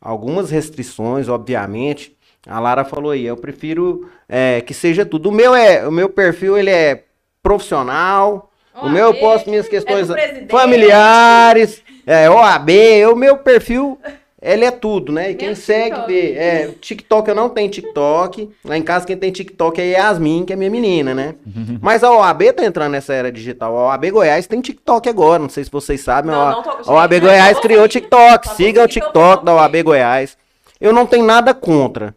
Algumas 0.00 0.50
restrições, 0.50 1.28
obviamente. 1.28 2.16
A 2.46 2.60
Lara 2.60 2.84
falou 2.84 3.10
aí, 3.10 3.26
eu 3.26 3.36
prefiro 3.36 4.08
é, 4.28 4.60
que 4.60 4.72
seja 4.72 5.04
tudo. 5.04 5.28
O 5.30 5.32
meu, 5.32 5.54
é, 5.54 5.86
o 5.86 5.90
meu 5.90 6.08
perfil 6.08 6.56
ele 6.56 6.70
é 6.70 7.05
profissional. 7.46 8.50
o 8.82 8.88
meu 8.90 9.04
eu 9.04 9.10
OAB, 9.10 9.20
posto 9.20 9.48
minhas 9.50 9.66
É 9.66 9.68
questões 9.70 10.06
presidente. 10.06 10.50
familiares, 10.50 11.82
é, 12.06 12.28
OAB, 12.28 12.70
o 13.10 13.16
meu 13.16 13.38
perfil, 13.38 13.98
ele 14.42 14.64
é 14.66 14.70
tudo, 14.70 15.10
né? 15.12 15.30
E 15.30 15.34
quem 15.34 15.48
Menos 15.48 15.62
segue 15.64 15.90
TikTok. 15.96 16.06
vê. 16.12 16.32
É, 16.34 16.70
TikTok 16.80 17.28
eu 17.28 17.34
não 17.34 17.48
tenho 17.48 17.70
TikTok. 17.70 18.50
Lá 18.64 18.76
em 18.76 18.82
casa 18.82 19.06
quem 19.06 19.16
tem 19.16 19.32
TikTok 19.32 19.80
é 19.80 19.92
Yasmin, 19.92 20.44
que 20.44 20.52
é 20.52 20.56
minha 20.56 20.70
menina, 20.70 21.14
né? 21.14 21.34
Mas 21.80 22.04
a 22.04 22.10
OAB 22.12 22.52
tá 22.52 22.64
entrando 22.64 22.92
nessa 22.92 23.14
era 23.14 23.32
digital. 23.32 23.76
A 23.76 23.86
OAB 23.88 24.10
Goiás 24.10 24.46
tem 24.46 24.60
TikTok 24.60 25.08
agora, 25.08 25.38
não 25.38 25.48
sei 25.48 25.64
se 25.64 25.70
vocês 25.70 26.00
sabem. 26.02 26.30
Não, 26.30 26.40
a- 26.40 26.50
não 26.52 26.62
tô- 26.62 26.90
a 26.90 26.94
OAB 26.94 27.14
gente, 27.14 27.22
Goiás 27.24 27.56
tô 27.56 27.62
criou 27.62 27.82
seguindo. 27.82 27.92
TikTok. 28.02 28.48
Tô 28.48 28.54
Siga 28.54 28.80
o 28.80 28.82
seguindo, 28.82 28.88
TikTok 29.06 29.44
da 29.44 29.54
OAB 29.54 29.82
Goiás. 29.82 30.36
Eu 30.80 30.92
não 30.92 31.06
tenho 31.06 31.24
nada 31.24 31.54
contra. 31.54 32.14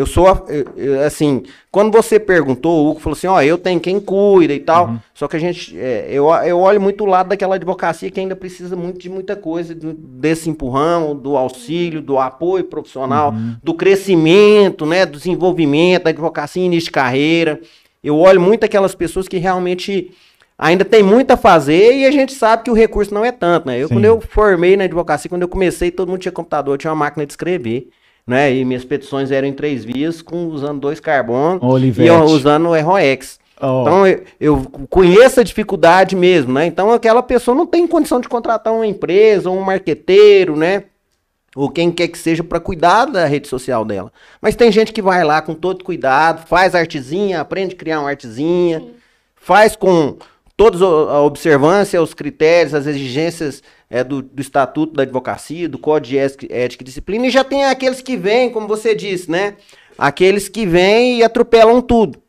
Eu 0.00 0.06
sou, 0.06 0.28
a- 0.28 0.42
assim, 1.06 1.42
quando 1.70 1.92
você 1.92 2.18
perguntou, 2.18 2.86
o 2.86 2.90
Hugo 2.90 3.00
falou 3.00 3.14
assim, 3.14 3.26
ó, 3.26 3.42
eu 3.42 3.58
tenho 3.58 3.78
quem 3.78 4.00
cuida 4.00 4.54
e 4.54 4.58
tal, 4.60 4.94
só 5.12 5.28
que 5.28 5.36
a 5.36 5.38
gente, 5.38 5.78
é, 5.78 6.06
eu, 6.10 6.26
eu 6.44 6.58
olho 6.58 6.80
muito 6.80 7.04
o 7.04 7.06
lado 7.06 7.28
daquela 7.28 7.56
advocacia 7.56 8.10
que 8.10 8.18
ainda 8.18 8.34
precisa 8.34 8.74
muito 8.74 8.98
de 8.98 9.10
muita 9.10 9.36
coisa, 9.36 9.74
do- 9.74 9.92
desse 9.92 10.48
empurrão, 10.48 11.14
do 11.14 11.36
auxílio, 11.36 12.00
do 12.00 12.18
apoio 12.18 12.64
profissional, 12.64 13.34
do 13.62 13.74
crescimento, 13.74 14.86
né, 14.86 15.04
do 15.04 15.18
desenvolvimento 15.18 16.04
da 16.04 16.10
advocacia 16.10 16.64
início 16.64 16.86
de 16.86 16.92
carreira. 16.92 17.60
Eu 18.02 18.16
olho 18.16 18.40
muito 18.40 18.64
aquelas 18.64 18.94
pessoas 18.94 19.28
que 19.28 19.36
realmente 19.36 20.12
ainda 20.58 20.82
tem 20.84 21.02
muito 21.02 21.30
a 21.32 21.36
fazer 21.36 21.92
e 21.94 22.06
a 22.06 22.10
gente 22.10 22.32
sabe 22.32 22.62
que 22.64 22.70
o 22.70 22.74
recurso 22.74 23.12
não 23.12 23.22
é 23.22 23.32
tanto, 23.32 23.66
né? 23.66 23.78
Eu, 23.78 23.88
Sim. 23.88 23.94
quando 23.94 24.04
eu 24.06 24.18
formei 24.20 24.76
na 24.78 24.84
advocacia, 24.84 25.28
quando 25.28 25.42
eu 25.42 25.48
comecei, 25.48 25.90
todo 25.90 26.08
mundo 26.08 26.20
tinha 26.20 26.32
computador, 26.32 26.78
tinha 26.78 26.90
uma 26.90 26.96
máquina 26.96 27.26
de 27.26 27.32
escrever, 27.32 27.88
né? 28.26 28.54
E 28.54 28.64
minhas 28.64 28.84
petições 28.84 29.30
eram 29.30 29.48
em 29.48 29.52
três 29.52 29.84
vias, 29.84 30.22
com, 30.22 30.46
usando 30.46 30.80
dois 30.80 31.00
carbono 31.00 31.58
Olivetti. 31.62 32.02
e 32.02 32.06
eu 32.06 32.22
usando 32.24 32.68
o 32.68 32.80
ROX. 32.80 33.38
Ó, 33.60 33.82
Então, 33.82 34.06
eu, 34.06 34.22
eu 34.40 34.56
conheço 34.88 35.40
a 35.40 35.42
dificuldade 35.42 36.16
mesmo, 36.16 36.52
né? 36.52 36.66
Então, 36.66 36.90
aquela 36.92 37.22
pessoa 37.22 37.54
não 37.54 37.66
tem 37.66 37.86
condição 37.86 38.20
de 38.20 38.28
contratar 38.28 38.72
uma 38.72 38.86
empresa, 38.86 39.50
ou 39.50 39.58
um 39.58 39.62
marqueteiro, 39.62 40.56
né? 40.56 40.84
Ou 41.54 41.68
quem 41.68 41.90
quer 41.90 42.08
que 42.08 42.16
seja 42.16 42.44
para 42.44 42.60
cuidar 42.60 43.06
da 43.06 43.26
rede 43.26 43.48
social 43.48 43.84
dela. 43.84 44.12
Mas 44.40 44.54
tem 44.54 44.70
gente 44.70 44.92
que 44.92 45.02
vai 45.02 45.24
lá 45.24 45.42
com 45.42 45.52
todo 45.52 45.84
cuidado, 45.84 46.46
faz 46.46 46.74
artezinha, 46.74 47.40
aprende 47.40 47.74
a 47.74 47.78
criar 47.78 48.00
uma 48.00 48.08
artezinha, 48.08 48.82
faz 49.34 49.74
com 49.74 50.16
toda 50.56 50.84
a 50.84 51.22
observância, 51.22 52.00
os 52.00 52.14
critérios, 52.14 52.74
as 52.74 52.86
exigências 52.86 53.62
é, 53.90 54.02
do, 54.04 54.22
do 54.22 54.40
Estatuto 54.40 54.94
da 54.94 55.02
Advocacia, 55.02 55.68
do 55.68 55.78
Código 55.78 56.10
de 56.10 56.18
Ética 56.18 56.82
e 56.82 56.84
Disciplina, 56.84 57.26
e 57.26 57.30
já 57.30 57.44
tem 57.44 57.64
aqueles 57.64 58.00
que 58.00 58.16
vêm, 58.16 58.50
como 58.50 58.66
você 58.66 58.94
disse, 58.94 59.30
né? 59.30 59.56
Aqueles 59.98 60.48
que 60.48 60.64
vêm 60.64 61.18
e 61.18 61.22
atropelam 61.22 61.82
tudo 61.82 62.22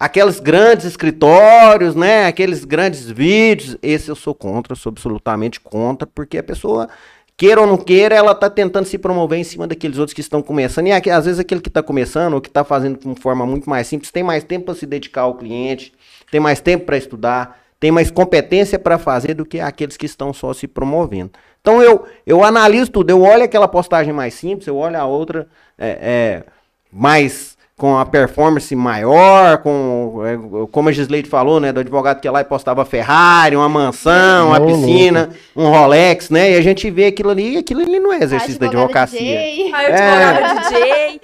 aqueles 0.00 0.40
grandes 0.40 0.86
escritórios, 0.86 1.94
né? 1.94 2.26
Aqueles 2.26 2.64
grandes 2.64 3.10
vídeos. 3.10 3.76
Esse 3.82 4.08
eu 4.08 4.16
sou 4.16 4.34
contra, 4.34 4.74
sou 4.74 4.88
absolutamente 4.88 5.60
contra, 5.60 6.06
porque 6.06 6.38
a 6.38 6.42
pessoa, 6.42 6.88
queira 7.36 7.60
ou 7.60 7.66
não 7.66 7.76
queira, 7.76 8.14
ela 8.14 8.34
tá 8.34 8.48
tentando 8.48 8.86
se 8.86 8.96
promover 8.96 9.38
em 9.38 9.44
cima 9.44 9.66
daqueles 9.66 9.98
outros 9.98 10.14
que 10.14 10.22
estão 10.22 10.40
começando. 10.40 10.86
E 10.86 10.92
às 10.92 11.26
vezes 11.26 11.38
aquele 11.38 11.60
que 11.60 11.68
está 11.68 11.82
começando, 11.82 12.32
ou 12.32 12.40
que 12.40 12.48
está 12.48 12.64
fazendo 12.64 12.98
de 12.98 13.06
uma 13.06 13.16
forma 13.16 13.44
muito 13.44 13.68
mais 13.68 13.86
simples, 13.86 14.10
tem 14.10 14.22
mais 14.22 14.42
tempo 14.42 14.64
para 14.64 14.74
se 14.74 14.86
dedicar 14.86 15.22
ao 15.22 15.34
cliente, 15.34 15.92
tem 16.30 16.40
mais 16.40 16.62
tempo 16.62 16.86
para 16.86 16.96
estudar, 16.96 17.59
tem 17.80 17.90
mais 17.90 18.10
competência 18.10 18.78
para 18.78 18.98
fazer 18.98 19.32
do 19.32 19.46
que 19.46 19.58
aqueles 19.58 19.96
que 19.96 20.04
estão 20.04 20.34
só 20.34 20.52
se 20.52 20.68
promovendo. 20.68 21.32
Então 21.62 21.82
eu, 21.82 22.06
eu 22.26 22.44
analiso 22.44 22.90
tudo, 22.90 23.08
eu 23.10 23.22
olho 23.22 23.42
aquela 23.42 23.66
postagem 23.66 24.12
mais 24.12 24.34
simples, 24.34 24.68
eu 24.68 24.76
olho 24.76 24.98
a 24.98 25.06
outra 25.06 25.48
é, 25.78 25.88
é, 25.88 26.44
mais 26.92 27.56
com 27.80 27.96
a 27.96 28.04
performance 28.04 28.76
maior, 28.76 29.56
com 29.58 30.20
é, 30.26 30.66
como 30.70 30.90
a 30.90 30.92
Gisleide 30.92 31.30
falou, 31.30 31.58
né, 31.58 31.72
do 31.72 31.80
advogado 31.80 32.20
que 32.20 32.28
ia 32.28 32.32
lá 32.32 32.42
e 32.42 32.44
postava 32.44 32.84
Ferrari, 32.84 33.56
uma 33.56 33.70
mansão, 33.70 34.48
uma 34.48 34.60
piscina, 34.60 35.30
um 35.56 35.66
Rolex, 35.70 36.28
né? 36.28 36.50
E 36.52 36.56
a 36.56 36.60
gente 36.60 36.90
vê 36.90 37.06
aquilo 37.06 37.30
ali, 37.30 37.54
e 37.54 37.56
aquilo 37.56 37.80
ali 37.80 37.98
não 37.98 38.12
é 38.12 38.18
exercício 38.22 38.60
da 38.60 38.66
advocacia. 38.66 39.18
DJ. 39.18 39.72
Aí 39.74 39.86
eu 39.86 39.94
advogada 39.94 40.60
DJ. 40.68 41.20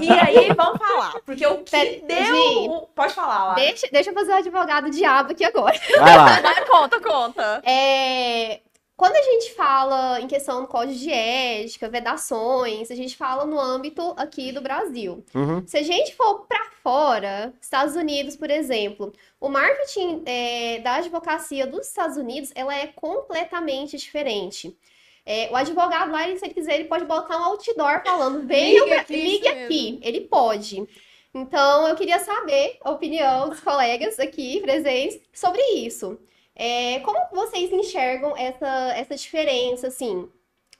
E 0.00 0.10
aí, 0.12 0.52
vamos 0.56 0.78
falar. 0.78 1.14
Porque 1.26 1.44
o 1.46 1.58
que 1.58 1.70
Pera- 1.72 2.00
deu. 2.06 2.36
O- 2.70 2.86
Pode 2.94 3.12
falar 3.12 3.44
lá. 3.46 3.54
Deixa, 3.54 3.86
deixa 3.92 4.10
eu 4.10 4.14
fazer 4.14 4.32
o 4.32 4.36
advogado 4.36 4.88
diabo 4.90 5.32
aqui 5.32 5.44
agora. 5.44 5.74
Vai 5.98 6.16
lá. 6.16 6.40
Vai, 6.40 6.64
conta, 6.64 7.00
conta. 7.00 7.60
É, 7.64 8.60
quando 9.02 9.16
a 9.16 9.22
gente 9.22 9.52
fala 9.54 10.20
em 10.20 10.28
questão 10.28 10.60
do 10.60 10.68
código 10.68 10.96
de 10.96 11.10
ética, 11.10 11.88
vedações, 11.88 12.88
a 12.88 12.94
gente 12.94 13.16
fala 13.16 13.44
no 13.44 13.58
âmbito 13.58 14.14
aqui 14.16 14.52
do 14.52 14.60
Brasil. 14.60 15.24
Uhum. 15.34 15.66
Se 15.66 15.76
a 15.76 15.82
gente 15.82 16.14
for 16.14 16.46
para 16.46 16.70
fora, 16.84 17.52
Estados 17.60 17.96
Unidos, 17.96 18.36
por 18.36 18.48
exemplo, 18.48 19.12
o 19.40 19.48
marketing 19.48 20.22
é, 20.24 20.78
da 20.78 20.94
advocacia 20.98 21.66
dos 21.66 21.88
Estados 21.88 22.16
Unidos, 22.16 22.52
ela 22.54 22.72
é 22.72 22.86
completamente 22.86 23.96
diferente. 23.96 24.78
É, 25.26 25.50
o 25.50 25.56
advogado 25.56 26.12
lá, 26.12 26.28
ele, 26.28 26.38
se 26.38 26.44
ele 26.44 26.54
quiser, 26.54 26.76
ele 26.76 26.84
pode 26.84 27.04
botar 27.04 27.38
um 27.38 27.44
outdoor 27.46 28.04
falando, 28.04 28.46
venha, 28.46 28.84
Ligue 28.84 28.92
aqui, 28.92 29.16
ligue 29.16 29.48
aqui. 29.48 29.98
Ele 30.00 30.20
pode. 30.20 30.86
Então, 31.34 31.88
eu 31.88 31.96
queria 31.96 32.20
saber 32.20 32.78
a 32.80 32.92
opinião 32.92 33.48
dos 33.48 33.58
colegas 33.58 34.20
aqui 34.20 34.60
presentes 34.60 35.20
sobre 35.32 35.60
isso. 35.60 36.16
É, 36.54 37.00
como 37.00 37.18
vocês 37.32 37.72
enxergam 37.72 38.36
essa, 38.36 38.66
essa 38.96 39.16
diferença, 39.16 39.88
assim? 39.88 40.30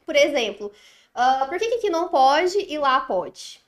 Por 0.07 0.17
exemplo, 0.17 0.73
ah, 1.15 1.47
por 1.49 1.59
que, 1.59 1.69
que 1.69 1.75
aqui 1.77 1.91
não 1.91 2.09
pode 2.09 2.59
e 2.59 2.79
lá 2.79 3.01
pode? 3.01 3.61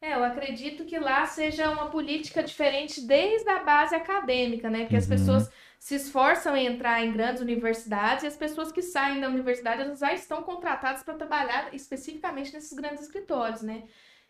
É, 0.00 0.14
eu 0.14 0.22
acredito 0.22 0.84
que 0.84 0.98
lá 0.98 1.24
seja 1.26 1.70
uma 1.70 1.90
política 1.90 2.42
diferente 2.42 3.00
desde 3.00 3.48
a 3.48 3.64
base 3.64 3.94
acadêmica, 3.94 4.68
né? 4.68 4.80
Porque 4.82 4.96
as 4.96 5.06
Uhum. 5.06 5.06
pessoas 5.06 5.50
se 5.78 5.94
esforçam 5.94 6.54
em 6.56 6.66
entrar 6.66 7.02
em 7.02 7.12
grandes 7.12 7.40
universidades 7.42 8.22
e 8.24 8.26
as 8.26 8.36
pessoas 8.36 8.70
que 8.70 8.82
saem 8.82 9.20
da 9.20 9.28
universidade 9.28 9.98
já 9.98 10.12
estão 10.12 10.42
contratadas 10.42 11.02
para 11.02 11.14
trabalhar 11.14 11.74
especificamente 11.74 12.52
nesses 12.52 12.72
grandes 12.74 13.02
escritórios, 13.04 13.62
né? 13.62 13.84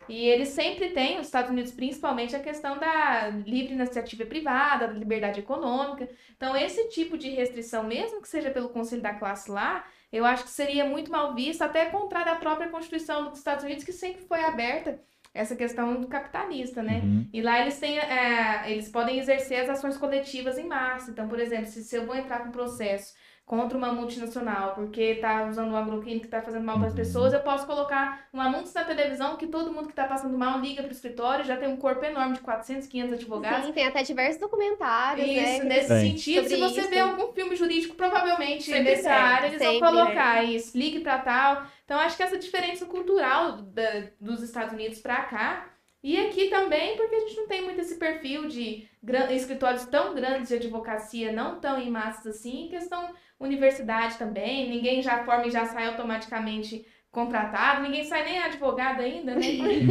E 0.07 0.27
eles 0.27 0.49
sempre 0.49 0.89
têm, 0.91 1.19
os 1.19 1.25
Estados 1.25 1.49
Unidos 1.49 1.71
principalmente, 1.71 2.35
a 2.35 2.39
questão 2.39 2.77
da 2.77 3.29
livre 3.29 3.73
iniciativa 3.73 4.25
privada, 4.25 4.87
da 4.87 4.93
liberdade 4.93 5.39
econômica. 5.39 6.07
Então, 6.35 6.55
esse 6.55 6.89
tipo 6.89 7.17
de 7.17 7.29
restrição, 7.29 7.83
mesmo 7.83 8.21
que 8.21 8.27
seja 8.27 8.51
pelo 8.51 8.69
Conselho 8.69 9.01
da 9.01 9.13
Classe 9.13 9.49
lá, 9.49 9.85
eu 10.11 10.23
acho 10.23 10.43
que 10.43 10.51
seria 10.51 10.85
muito 10.85 11.11
mal 11.11 11.33
visto, 11.33 11.63
até 11.63 11.85
contrário 11.87 12.31
à 12.31 12.35
própria 12.35 12.69
Constituição 12.69 13.29
dos 13.29 13.39
Estados 13.39 13.63
Unidos, 13.63 13.83
que 13.83 13.91
sempre 13.91 14.21
foi 14.23 14.43
aberta 14.43 15.01
essa 15.33 15.55
questão 15.55 15.99
do 15.99 16.07
capitalista, 16.07 16.81
né? 16.81 17.01
Uhum. 17.03 17.27
E 17.33 17.41
lá 17.41 17.59
eles 17.59 17.77
têm, 17.77 17.99
é, 17.99 18.71
eles 18.71 18.87
podem 18.87 19.19
exercer 19.19 19.59
as 19.59 19.69
ações 19.69 19.97
coletivas 19.97 20.57
em 20.57 20.65
massa. 20.65 21.11
Então, 21.11 21.27
por 21.27 21.39
exemplo, 21.39 21.65
se, 21.65 21.83
se 21.83 21.95
eu 21.97 22.05
vou 22.05 22.15
entrar 22.15 22.39
com 22.39 22.49
um 22.49 22.53
processo 22.53 23.13
contra 23.45 23.77
uma 23.77 23.91
multinacional 23.93 24.73
porque 24.73 25.01
está 25.01 25.45
usando 25.47 25.71
um 25.71 25.75
agroquímico 25.75 26.21
que 26.21 26.25
está 26.27 26.41
fazendo 26.41 26.63
mal 26.65 26.77
para 26.77 26.87
as 26.87 26.93
Uhum. 26.93 26.97
pessoas, 26.97 27.31
eu 27.31 27.41
posso 27.41 27.65
colocar 27.67 28.25
um 28.33 28.41
anúncio 28.41 28.73
na 28.73 28.83
televisão 28.83 29.37
que 29.37 29.45
todo 29.45 29.71
mundo 29.71 29.85
que 29.85 29.91
está 29.91 30.05
passando 30.05 30.35
mal 30.35 30.59
liga 30.59 30.81
para 30.81 30.89
o 30.89 30.91
escritório, 30.91 31.45
já 31.45 31.55
tem 31.55 31.67
um 31.69 31.77
corpo 31.77 32.03
enorme 32.03 32.33
de 32.33 32.39
400, 32.41 32.87
500 32.87 33.13
advogados. 33.13 33.67
Sim, 33.67 33.71
tem 33.73 33.85
até 33.85 34.01
diversos 34.01 34.41
documentários, 34.41 35.27
né? 35.27 35.43
Isso, 35.43 35.61
que- 35.61 35.67
nesse 35.67 35.87
Tem. 35.89 36.09
sentido, 36.11 36.47
se 36.47 36.57
você 36.57 36.81
isso. 36.81 36.89
vê 36.89 36.99
algum 36.99 37.31
filme 37.33 37.55
jurídico, 37.55 37.93
provavelmente 37.95 38.63
Sempre 38.63 38.83
nessa 38.95 39.03
tem, 39.09 39.11
área, 39.11 39.47
eles 39.47 39.59
sempre, 39.59 39.79
vão 39.79 39.89
colocar 39.91 40.43
isso, 40.43 40.75
ligue 40.77 41.01
para 41.01 41.19
tal. 41.19 41.67
Então, 41.85 41.99
acho 41.99 42.17
que 42.17 42.23
essa 42.23 42.39
diferença 42.39 42.85
cultural 42.87 43.57
da- 43.61 44.07
dos 44.19 44.41
Estados 44.41 44.73
Unidos 44.73 44.97
para 44.99 45.21
cá, 45.23 45.67
e 46.07 46.27
aqui 46.27 46.49
também, 46.49 46.95
porque 46.95 47.15
a 47.15 47.19
gente 47.21 47.35
não 47.37 47.47
tem 47.47 47.63
muito 47.63 47.81
esse 47.81 47.95
perfil 47.95 48.47
de 48.47 48.87
escritórios 49.31 49.85
tão 49.85 50.13
grandes 50.13 50.49
de 50.49 50.55
advocacia, 50.55 51.31
não 51.31 51.59
tão 51.59 51.79
em 51.79 51.89
massas 51.89 52.27
assim, 52.35 52.67
questão 52.69 53.09
universidade 53.39 54.15
também, 54.17 54.69
ninguém 54.69 55.01
já 55.01 55.23
forma 55.23 55.47
e 55.47 55.51
já 55.51 55.65
sai 55.65 55.87
automaticamente 55.87 56.85
contratado, 57.11 57.81
ninguém 57.81 58.03
sai 58.03 58.23
nem 58.25 58.39
advogado 58.39 59.01
ainda, 59.01 59.35
né? 59.35 59.39
Isso 59.47 59.87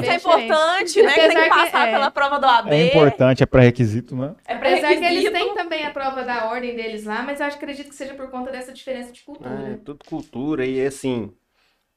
bem 0.00 0.10
é 0.10 0.14
importante, 0.16 1.02
né? 1.02 1.14
Que 1.14 1.20
tem 1.20 1.24
Apesar 1.24 1.42
que 1.44 1.48
que- 1.50 1.56
passar 1.56 1.88
é. 1.88 1.92
pela 1.92 2.10
prova 2.10 2.38
do 2.38 2.46
AB. 2.46 2.70
É 2.74 2.86
importante, 2.88 3.42
é 3.42 3.46
pré-requisito, 3.46 4.14
né? 4.14 4.34
É 4.46 4.54
Apesar 4.54 4.88
que 4.94 5.04
eles 5.04 5.30
têm 5.30 5.54
também 5.54 5.86
a 5.86 5.90
prova 5.90 6.22
da 6.24 6.44
ordem 6.50 6.76
deles 6.76 7.04
lá, 7.04 7.22
mas 7.22 7.40
eu 7.40 7.46
acho- 7.46 7.56
acredito 7.56 7.88
que 7.88 7.94
seja 7.94 8.12
por 8.14 8.30
conta 8.30 8.52
dessa 8.52 8.70
diferença 8.72 9.10
de 9.12 9.22
cultura. 9.22 9.50
É, 9.72 9.76
tudo 9.84 10.04
cultura 10.06 10.66
e 10.66 10.84
assim. 10.86 11.32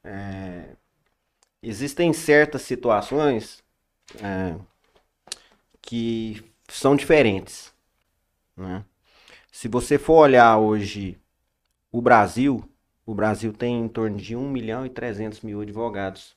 é, 0.04 0.70
existem 1.62 2.12
certas 2.12 2.62
situações 2.62 3.62
é, 4.22 4.54
que 5.80 6.42
são 6.68 6.96
diferentes. 6.96 7.72
né? 8.56 8.84
Se 9.50 9.68
você 9.68 9.98
for 9.98 10.14
olhar 10.14 10.58
hoje 10.58 11.18
o 11.90 12.00
Brasil, 12.00 12.64
o 13.06 13.14
Brasil 13.14 13.52
tem 13.52 13.80
em 13.80 13.88
torno 13.88 14.16
de 14.16 14.34
1 14.34 14.48
milhão 14.48 14.84
e 14.84 14.88
300 14.88 15.40
mil 15.42 15.60
advogados. 15.60 16.34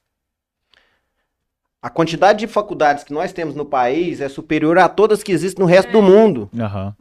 A 1.82 1.89
quantidade 1.89 2.39
de 2.39 2.47
faculdades 2.47 3.03
que 3.03 3.13
nós 3.13 3.32
temos 3.32 3.55
no 3.55 3.65
país 3.65 4.19
é 4.19 4.28
superior 4.28 4.78
a 4.78 4.89
todas 4.89 5.23
que 5.23 5.32
existem 5.32 5.63
no 5.63 5.69
resto 5.69 5.91
do 5.91 6.01
mundo. 6.01 6.49
Aham. 6.57 6.95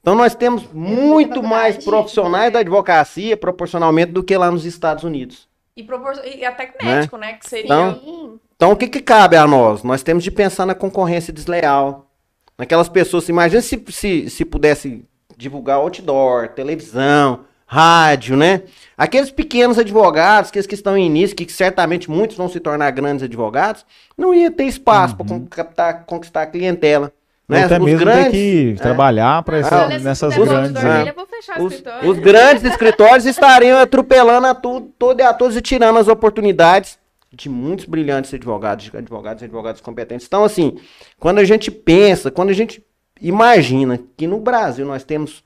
Então 0.00 0.16
nós 0.16 0.34
temos 0.34 0.66
muito 0.72 1.42
mais 1.42 1.84
profissionais 1.84 2.52
da 2.52 2.58
advocacia 2.58 3.36
proporcionalmente 3.36 4.10
do 4.10 4.24
que 4.24 4.36
lá 4.36 4.50
nos 4.50 4.64
Estados 4.64 5.04
Unidos. 5.04 5.48
E, 5.76 5.82
propor... 5.82 6.14
e 6.24 6.44
até 6.44 6.66
que 6.66 6.84
médico, 6.84 7.16
né? 7.16 7.34
Que 7.34 7.48
seria. 7.48 7.66
Então-. 7.66 8.40
Então 8.56 8.72
o 8.72 8.76
que, 8.76 8.86
que 8.86 9.00
cabe 9.00 9.36
a 9.36 9.46
nós? 9.46 9.82
Nós 9.82 10.02
temos 10.02 10.22
de 10.22 10.30
pensar 10.30 10.66
na 10.66 10.74
concorrência 10.74 11.32
desleal. 11.32 12.08
Naquelas 12.56 12.88
pessoas, 12.88 13.28
imagina 13.28 13.60
se, 13.60 13.82
se, 13.88 14.30
se 14.30 14.44
pudesse 14.44 15.04
divulgar 15.36 15.78
outdoor, 15.78 16.48
televisão, 16.48 17.40
rádio, 17.66 18.36
né? 18.36 18.62
Aqueles 18.96 19.30
pequenos 19.30 19.78
advogados, 19.78 20.50
aqueles 20.50 20.66
que 20.66 20.74
estão 20.74 20.96
em 20.96 21.06
início, 21.06 21.34
que 21.34 21.50
certamente 21.50 22.10
muitos 22.10 22.36
vão 22.36 22.48
se 22.48 22.60
tornar 22.60 22.90
grandes 22.90 23.24
advogados, 23.24 23.84
não 24.16 24.34
ia 24.34 24.50
ter 24.50 24.64
espaço 24.64 25.16
para 25.16 25.40
captar, 25.50 26.04
conquistar 26.04 26.42
a 26.42 26.46
clientela. 26.46 27.12
Ou 27.54 27.58
Né? 27.60 27.64
até 27.64 27.78
Os 27.78 27.84
mesmo 27.84 28.00
grandes, 28.00 28.24
ter 28.24 28.30
que 28.32 28.72
é. 28.78 28.82
trabalhar 28.82 29.42
para 29.42 29.58
Ah, 29.58 29.84
Olha, 29.86 29.98
se 29.98 30.04
nessas 30.04 30.34
grandes. 30.34 30.52
outdoor 30.76 30.86
é. 30.86 30.98
dele, 30.98 31.10
eu 31.10 31.14
vou 31.14 31.26
fechar 31.26 31.60
o 31.60 31.64
Os, 31.64 31.82
os 32.08 32.18
grandes 32.18 32.64
escritórios 32.64 33.26
estariam 33.26 33.78
atropelando 33.78 34.46
a 34.46 34.54
tudo, 34.54 34.88
todo 34.98 35.20
e 35.20 35.22
a 35.22 35.32
todos 35.34 35.56
e 35.56 35.60
tirando 35.60 35.98
as 35.98 36.08
oportunidades 36.08 36.98
de 37.32 37.48
muitos 37.48 37.86
brilhantes 37.86 38.32
advogados, 38.34 38.90
advogados 38.94 39.42
e 39.42 39.46
advogados 39.46 39.80
competentes. 39.80 40.26
Então, 40.26 40.44
assim, 40.44 40.78
quando 41.18 41.38
a 41.38 41.44
gente 41.44 41.70
pensa, 41.70 42.30
quando 42.30 42.50
a 42.50 42.54
gente 42.54 42.84
imagina 43.20 43.98
que 44.16 44.26
no 44.26 44.38
Brasil 44.40 44.84
nós 44.84 45.02
temos 45.04 45.42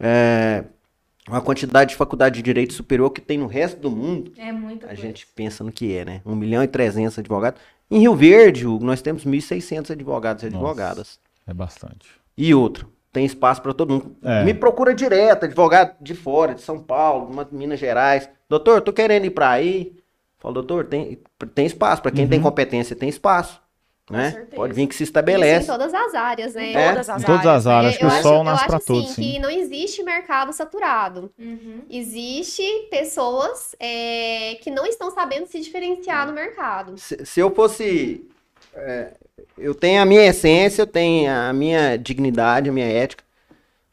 é, 0.00 0.64
uma 1.28 1.40
quantidade 1.40 1.90
de 1.90 1.96
faculdade 1.96 2.36
de 2.36 2.42
direito 2.42 2.72
superior 2.72 3.10
que 3.10 3.20
tem 3.20 3.38
no 3.38 3.46
resto 3.46 3.78
do 3.80 3.90
mundo, 3.90 4.32
É 4.38 4.50
muita 4.50 4.86
a 4.86 4.88
coisa. 4.88 5.02
gente 5.02 5.26
pensa 5.34 5.62
no 5.62 5.70
que 5.70 5.96
é, 5.96 6.04
né? 6.04 6.20
1 6.24 6.34
milhão 6.34 6.62
e 6.64 6.66
300 6.68 7.18
advogados. 7.18 7.60
Em 7.90 8.00
Rio 8.00 8.14
Verde, 8.14 8.66
Hugo, 8.66 8.84
nós 8.84 9.00
temos 9.00 9.24
1.600 9.24 9.90
advogados 9.92 10.42
e 10.42 10.46
Nossa. 10.46 10.56
advogadas. 10.56 11.18
É 11.48 11.54
bastante. 11.54 12.08
E 12.36 12.54
outro, 12.54 12.92
tem 13.12 13.24
espaço 13.24 13.62
para 13.62 13.72
todo 13.72 13.90
mundo. 13.94 14.16
É. 14.22 14.44
Me 14.44 14.52
procura 14.54 14.94
direto, 14.94 15.44
advogado 15.44 15.96
de 16.00 16.14
fora, 16.14 16.54
de 16.54 16.60
São 16.62 16.78
Paulo, 16.78 17.44
de 17.44 17.54
Minas 17.56 17.80
Gerais. 17.80 18.28
Doutor, 18.48 18.80
tô 18.82 18.92
querendo 18.92 19.24
ir 19.24 19.30
para 19.30 19.50
aí. 19.50 19.96
Falo, 20.38 20.54
doutor, 20.54 20.84
tem, 20.84 21.18
tem 21.54 21.66
espaço. 21.66 22.02
Para 22.02 22.10
quem 22.12 22.24
Uhum. 22.24 22.30
tem 22.30 22.40
competência, 22.40 22.94
tem 22.94 23.08
espaço. 23.08 23.60
Né? 24.10 24.30
certeza. 24.30 24.56
Pode 24.56 24.72
vir 24.72 24.86
que 24.86 24.94
se 24.94 25.02
Isso 25.02 25.10
em 25.10 25.12
estabelece. 25.12 25.66
todas 25.66 25.92
as 25.92 26.14
áreas, 26.14 26.54
né? 26.54 26.72
Em 26.72 26.74
É, 26.76 26.88
todas 26.88 27.08
as 27.10 27.22
Em 27.22 27.26
todas 27.26 27.46
as 27.46 27.66
áreas, 27.66 27.84
É, 27.84 27.88
acho 27.88 27.98
que 27.98 28.06
o 28.06 28.22
sol 28.22 28.42
nasce 28.42 28.66
para 28.66 28.76
assim, 28.78 28.86
todos, 28.86 29.10
sim. 29.10 29.22
que 29.22 29.38
não 29.38 29.50
existe 29.50 30.02
mercado 30.02 30.50
saturado. 30.54 31.30
Uhum. 31.38 31.82
Existe 31.90 32.62
pessoas 32.90 33.74
é, 33.78 34.54
que 34.62 34.70
não 34.70 34.86
estão 34.86 35.10
sabendo 35.10 35.46
se 35.46 35.60
diferenciar 35.60 36.26
no 36.26 36.32
mercado. 36.32 36.96
Se, 36.96 37.22
se 37.26 37.38
eu 37.40 37.54
fosse. 37.54 38.26
Eu 39.60 39.74
tenho 39.74 40.02
a 40.02 40.04
minha 40.04 40.26
essência, 40.26 40.82
eu 40.82 40.86
tenho 40.86 41.30
a 41.30 41.52
minha 41.52 41.96
dignidade, 41.96 42.68
a 42.70 42.72
minha 42.72 42.86
ética. 42.86 43.24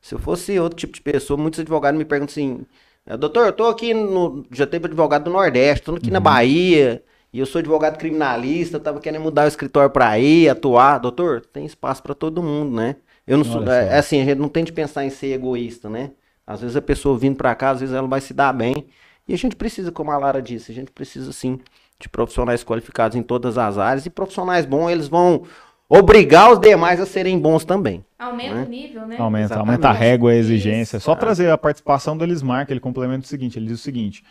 Se 0.02 0.14
eu 0.16 0.20
fosse 0.20 0.60
outro 0.60 0.78
tipo 0.78 0.94
de 0.94 1.02
pessoa, 1.02 1.38
muitos 1.38 1.60
advogados 1.60 1.98
me 1.98 2.06
perguntam 2.06 2.32
assim: 2.32 2.66
"É, 3.06 3.18
Doutor, 3.18 3.48
eu 3.48 3.54
tô 3.54 3.66
aqui 3.68 3.94
no. 3.94 4.46
Já 4.52 4.68
teve 4.68 4.86
advogado 4.86 5.24
do 5.26 5.32
Nordeste, 5.32 5.86
tô 5.86 5.96
aqui 5.96 6.12
na 6.12 6.20
Bahia, 6.20 7.04
e 7.34 7.40
eu 7.40 7.46
sou 7.46 7.60
advogado 7.60 7.98
criminalista, 7.98 8.80
tava 8.80 9.00
querendo 9.00 9.24
mudar 9.24 9.46
o 9.46 9.48
escritório 9.48 9.90
pra 9.90 10.10
aí, 10.10 10.48
atuar. 10.48 11.00
Doutor, 11.00 11.42
tem 11.42 11.66
espaço 11.66 12.04
pra 12.04 12.14
todo 12.14 12.44
mundo, 12.44 12.76
né? 12.76 12.96
Eu 13.26 13.38
não 13.38 13.44
sou. 13.46 13.58
Olha 13.62 13.66
só. 13.68 13.72
é 13.74 13.98
assim, 13.98 14.22
a 14.22 14.26
gente 14.26 14.38
não 14.38 14.50
tem 14.50 14.64
de 14.64 14.72
pensar 14.72 15.04
em 15.06 15.10
ser 15.10 15.34
egoísta, 15.34 15.90
né? 15.90 16.12
Às 16.46 16.62
vezes 16.62 16.76
a 16.76 16.82
pessoa 16.82 17.18
vindo 17.18 17.36
pra 17.36 17.56
cá, 17.56 17.72
às 17.72 17.80
vezes 17.80 17.96
ela 17.96 18.08
vai 18.08 18.22
se 18.22 18.34
dar 18.34 18.54
bem. 18.54 18.88
E 19.28 19.34
a 19.34 19.38
gente 19.38 19.56
precisa, 19.56 19.92
como 19.92 20.12
a 20.12 20.18
Lara 20.18 20.42
disse, 20.42 20.72
a 20.72 20.76
gente 20.76 20.92
precisa 20.92 21.32
sim 21.34 21.60
de 22.00 22.10
profissionais 22.10 22.64
qualificados 22.64 23.16
em 23.18 23.24
todas 23.24 23.58
as 23.58 23.78
áreas. 23.78 24.06
E 24.06 24.10
profissionais 24.10 24.66
bons, 24.66 24.90
eles 24.90 25.08
vão 25.08 25.44
obrigar 25.88 26.52
os 26.52 26.60
demais 26.60 27.00
a 27.00 27.06
serem 27.06 27.38
bons 27.40 27.64
também. 27.64 28.04
Aumenta 28.18 28.56
Né? 28.56 28.64
o 28.66 28.70
nível, 28.70 29.06
né? 29.08 29.18
Aumenta, 29.20 29.46
Exatamente. 29.46 29.70
aumenta 29.70 29.90
a 29.90 29.94
régua, 29.94 30.32
a 30.32 30.36
exigência. 30.36 30.98
Isso. 30.98 31.06
Só 31.06 31.16
trazer 31.16 31.50
a 31.50 31.58
participação 31.58 32.18
do 32.18 32.24
Elismar, 32.24 32.66
que 32.66 32.74
ele 32.74 32.80
complementa 32.80 33.26
o 33.26 33.28
seguinte: 33.28 33.60
ele 33.60 33.68
diz 33.68 33.80
o 33.80 33.84
seguinte. 33.84 34.24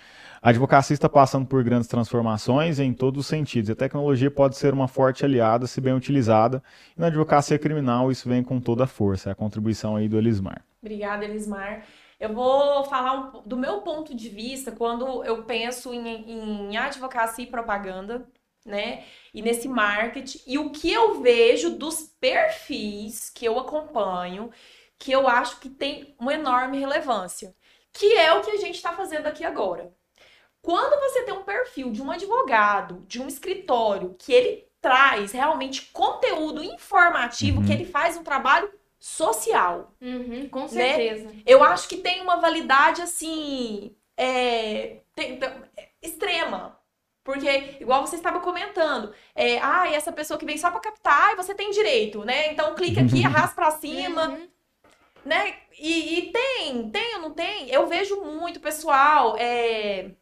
A 0.43 0.51
advocacia 0.51 0.93
está 0.93 1.09
passando 1.09 1.47
por 1.47 1.65
grandes 1.65 1.89
transformações 1.89 2.79
em 2.79 2.93
todos 2.93 3.21
os 3.21 3.27
sentidos. 3.27 3.71
E 3.71 3.73
a 3.73 3.77
tecnologia 3.77 4.31
pode 4.31 4.59
ser 4.59 4.75
uma 4.75 4.87
forte 4.87 5.25
aliada 5.25 5.67
se 5.67 5.81
bem 5.81 5.95
utilizada. 5.95 6.63
E 6.95 7.01
na 7.01 7.07
advocacia 7.07 7.59
criminal 7.59 8.11
isso 8.13 8.29
vem 8.29 8.43
com 8.43 8.61
toda 8.61 8.85
a 8.85 8.87
força. 8.87 9.31
É 9.31 9.33
a 9.33 9.35
contribuição 9.35 9.97
aí 9.97 10.07
do 10.07 10.19
Elismar. 10.19 10.63
Obrigada, 10.83 11.25
Elismar. 11.25 11.85
Eu 12.25 12.33
vou 12.35 12.85
falar 12.85 13.13
um 13.37 13.43
do 13.43 13.57
meu 13.57 13.83
ponto 13.83 14.15
de 14.15 14.29
vista 14.31 14.73
quando 14.73 15.23
eu 15.25 15.45
penso 15.45 15.93
em, 15.93 16.71
em 16.71 16.77
advocacia 16.77 17.45
e 17.45 17.51
propaganda, 17.51 18.27
né? 18.65 19.05
E 19.35 19.43
nesse 19.43 19.69
marketing. 19.69 20.41
E 20.47 20.59
o 20.59 20.71
que 20.71 20.91
eu 20.93 21.21
vejo 21.21 21.77
dos 21.77 22.03
perfis 22.19 23.29
que 23.29 23.45
eu 23.45 23.59
acompanho, 23.59 24.51
que 24.99 25.13
eu 25.13 25.29
acho 25.29 25.61
que 25.61 25.69
tem 25.69 26.15
uma 26.19 26.33
enorme 26.33 26.79
relevância. 26.79 27.55
Que 27.93 28.17
é 28.17 28.33
o 28.33 28.41
que 28.43 28.51
a 28.53 28.57
gente 28.57 28.77
está 28.77 28.93
fazendo 28.95 29.27
aqui 29.27 29.45
agora. 29.45 29.93
Quando 30.63 30.99
você 31.01 31.25
tem 31.25 31.35
um 31.35 31.43
perfil 31.45 31.91
de 31.93 32.01
um 32.03 32.11
advogado, 32.11 33.05
de 33.07 33.21
um 33.21 33.29
escritório, 33.29 34.17
que 34.19 34.33
ele 34.33 34.67
traz 34.81 35.33
realmente 35.33 35.91
conteúdo 35.93 36.63
informativo, 36.65 37.61
Uhum. 37.61 37.67
que 37.67 37.73
ele 37.73 37.85
faz 37.85 38.17
um 38.17 38.25
trabalho 38.25 38.71
social. 39.09 39.93
Uhum, 40.01 40.49
com 40.49 40.67
certeza. 40.67 41.31
Eu 41.45 41.63
acho 41.63 41.87
que 41.87 41.99
tem 41.99 42.23
uma 42.23 42.37
validade 42.37 43.03
assim 43.03 43.95
é, 44.17 45.01
tem- 45.15 45.39
tem- 45.39 45.51
extrema. 46.01 46.81
Porque, 47.23 47.77
igual 47.81 48.07
você 48.07 48.17
estava 48.17 48.41
comentando, 48.41 49.13
é, 49.35 49.59
ah, 49.59 49.91
essa 49.93 50.11
pessoa 50.13 50.39
que 50.39 50.45
vem 50.47 50.57
só 50.57 50.71
para 50.71 50.81
captar, 50.81 51.33
e 51.33 51.37
você 51.37 51.55
tem 51.55 51.71
direito, 51.71 52.25
né? 52.25 52.51
Então 52.53 52.75
clica 52.75 53.03
aqui, 53.03 53.23
arrasta 53.27 53.55
para 53.55 53.71
cima, 53.73 54.29
Uhum. 54.29 54.49
né? 55.25 55.55
E, 55.79 56.19
e 56.19 56.33
tem, 56.33 56.91
tem 56.91 57.15
ou 57.17 57.21
não 57.23 57.31
tem? 57.33 57.69
Eu 57.71 57.87
vejo 57.87 58.23
muito 58.23 58.59
pessoal. 58.61 59.37
é, 59.39 60.13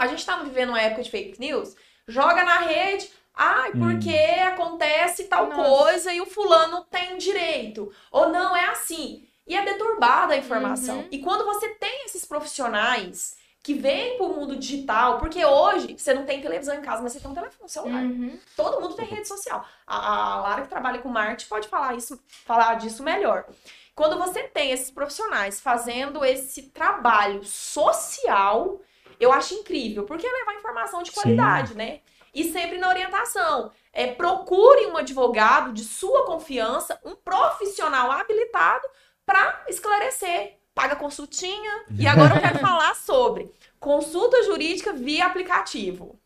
a 0.00 0.06
gente 0.08 0.24
tá 0.26 0.36
vivendo 0.42 0.68
uma 0.70 0.80
época 0.80 1.02
de 1.02 1.10
fake 1.10 1.40
news, 1.40 1.74
joga 2.06 2.44
na 2.44 2.58
rede. 2.60 3.10
Ai, 3.34 3.72
porque 3.72 4.16
acontece 4.42 5.24
tal 5.24 5.48
Nossa. 5.48 5.62
coisa 5.62 6.12
e 6.12 6.20
o 6.20 6.26
fulano 6.26 6.84
tem 6.90 7.18
direito. 7.18 7.92
Ou 8.10 8.28
não, 8.28 8.56
é 8.56 8.66
assim. 8.66 9.26
E 9.46 9.56
é 9.56 9.64
deturbada 9.64 10.34
a 10.34 10.36
informação. 10.36 10.98
Uhum. 10.98 11.08
E 11.10 11.18
quando 11.18 11.44
você 11.44 11.68
tem 11.70 12.06
esses 12.06 12.24
profissionais 12.24 13.36
que 13.62 13.74
vem 13.74 14.18
pro 14.18 14.28
mundo 14.28 14.56
digital, 14.56 15.18
porque 15.18 15.42
hoje 15.44 15.96
você 15.98 16.12
não 16.12 16.26
tem 16.26 16.40
televisão 16.40 16.74
em 16.74 16.82
casa, 16.82 17.02
mas 17.02 17.12
você 17.12 17.20
tem 17.20 17.30
um 17.30 17.34
telefone 17.34 17.68
celular. 17.68 18.02
Uhum. 18.02 18.38
Todo 18.54 18.80
mundo 18.80 18.94
tem 18.94 19.06
rede 19.06 19.26
social. 19.26 19.66
A, 19.86 20.34
a 20.34 20.40
Lara 20.40 20.62
que 20.62 20.68
trabalha 20.68 20.98
com 20.98 21.08
marketing 21.08 21.48
pode 21.48 21.66
falar 21.66 21.94
isso, 21.94 22.22
falar 22.44 22.74
disso 22.74 23.02
melhor. 23.02 23.46
Quando 23.94 24.18
você 24.18 24.42
tem 24.42 24.70
esses 24.70 24.90
profissionais 24.90 25.60
fazendo 25.60 26.24
esse 26.24 26.64
trabalho 26.64 27.42
social, 27.44 28.80
eu 29.18 29.32
acho 29.32 29.54
incrível, 29.54 30.04
porque 30.04 30.26
é 30.26 30.30
levar 30.30 30.54
informação 30.54 31.02
de 31.02 31.10
Sim. 31.10 31.20
qualidade, 31.20 31.74
né? 31.74 32.00
E 32.34 32.50
sempre 32.50 32.78
na 32.78 32.88
orientação. 32.88 33.70
É, 33.92 34.12
procure 34.12 34.86
um 34.86 34.96
advogado 34.96 35.72
de 35.72 35.84
sua 35.84 36.26
confiança, 36.26 36.98
um 37.04 37.14
profissional 37.14 38.10
habilitado 38.10 38.86
para 39.24 39.64
esclarecer. 39.68 40.58
Paga 40.74 40.96
consultinha. 40.96 41.84
E 41.96 42.06
agora 42.06 42.34
eu 42.34 42.40
quero 42.40 42.58
falar 42.66 42.96
sobre 42.96 43.52
consulta 43.78 44.42
jurídica 44.42 44.92
via 44.92 45.26
aplicativo. 45.26 46.18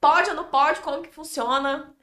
Pode 0.00 0.30
ou 0.30 0.36
não 0.36 0.44
pode? 0.44 0.80
Como 0.80 1.02
que 1.02 1.14
funciona? 1.14 1.93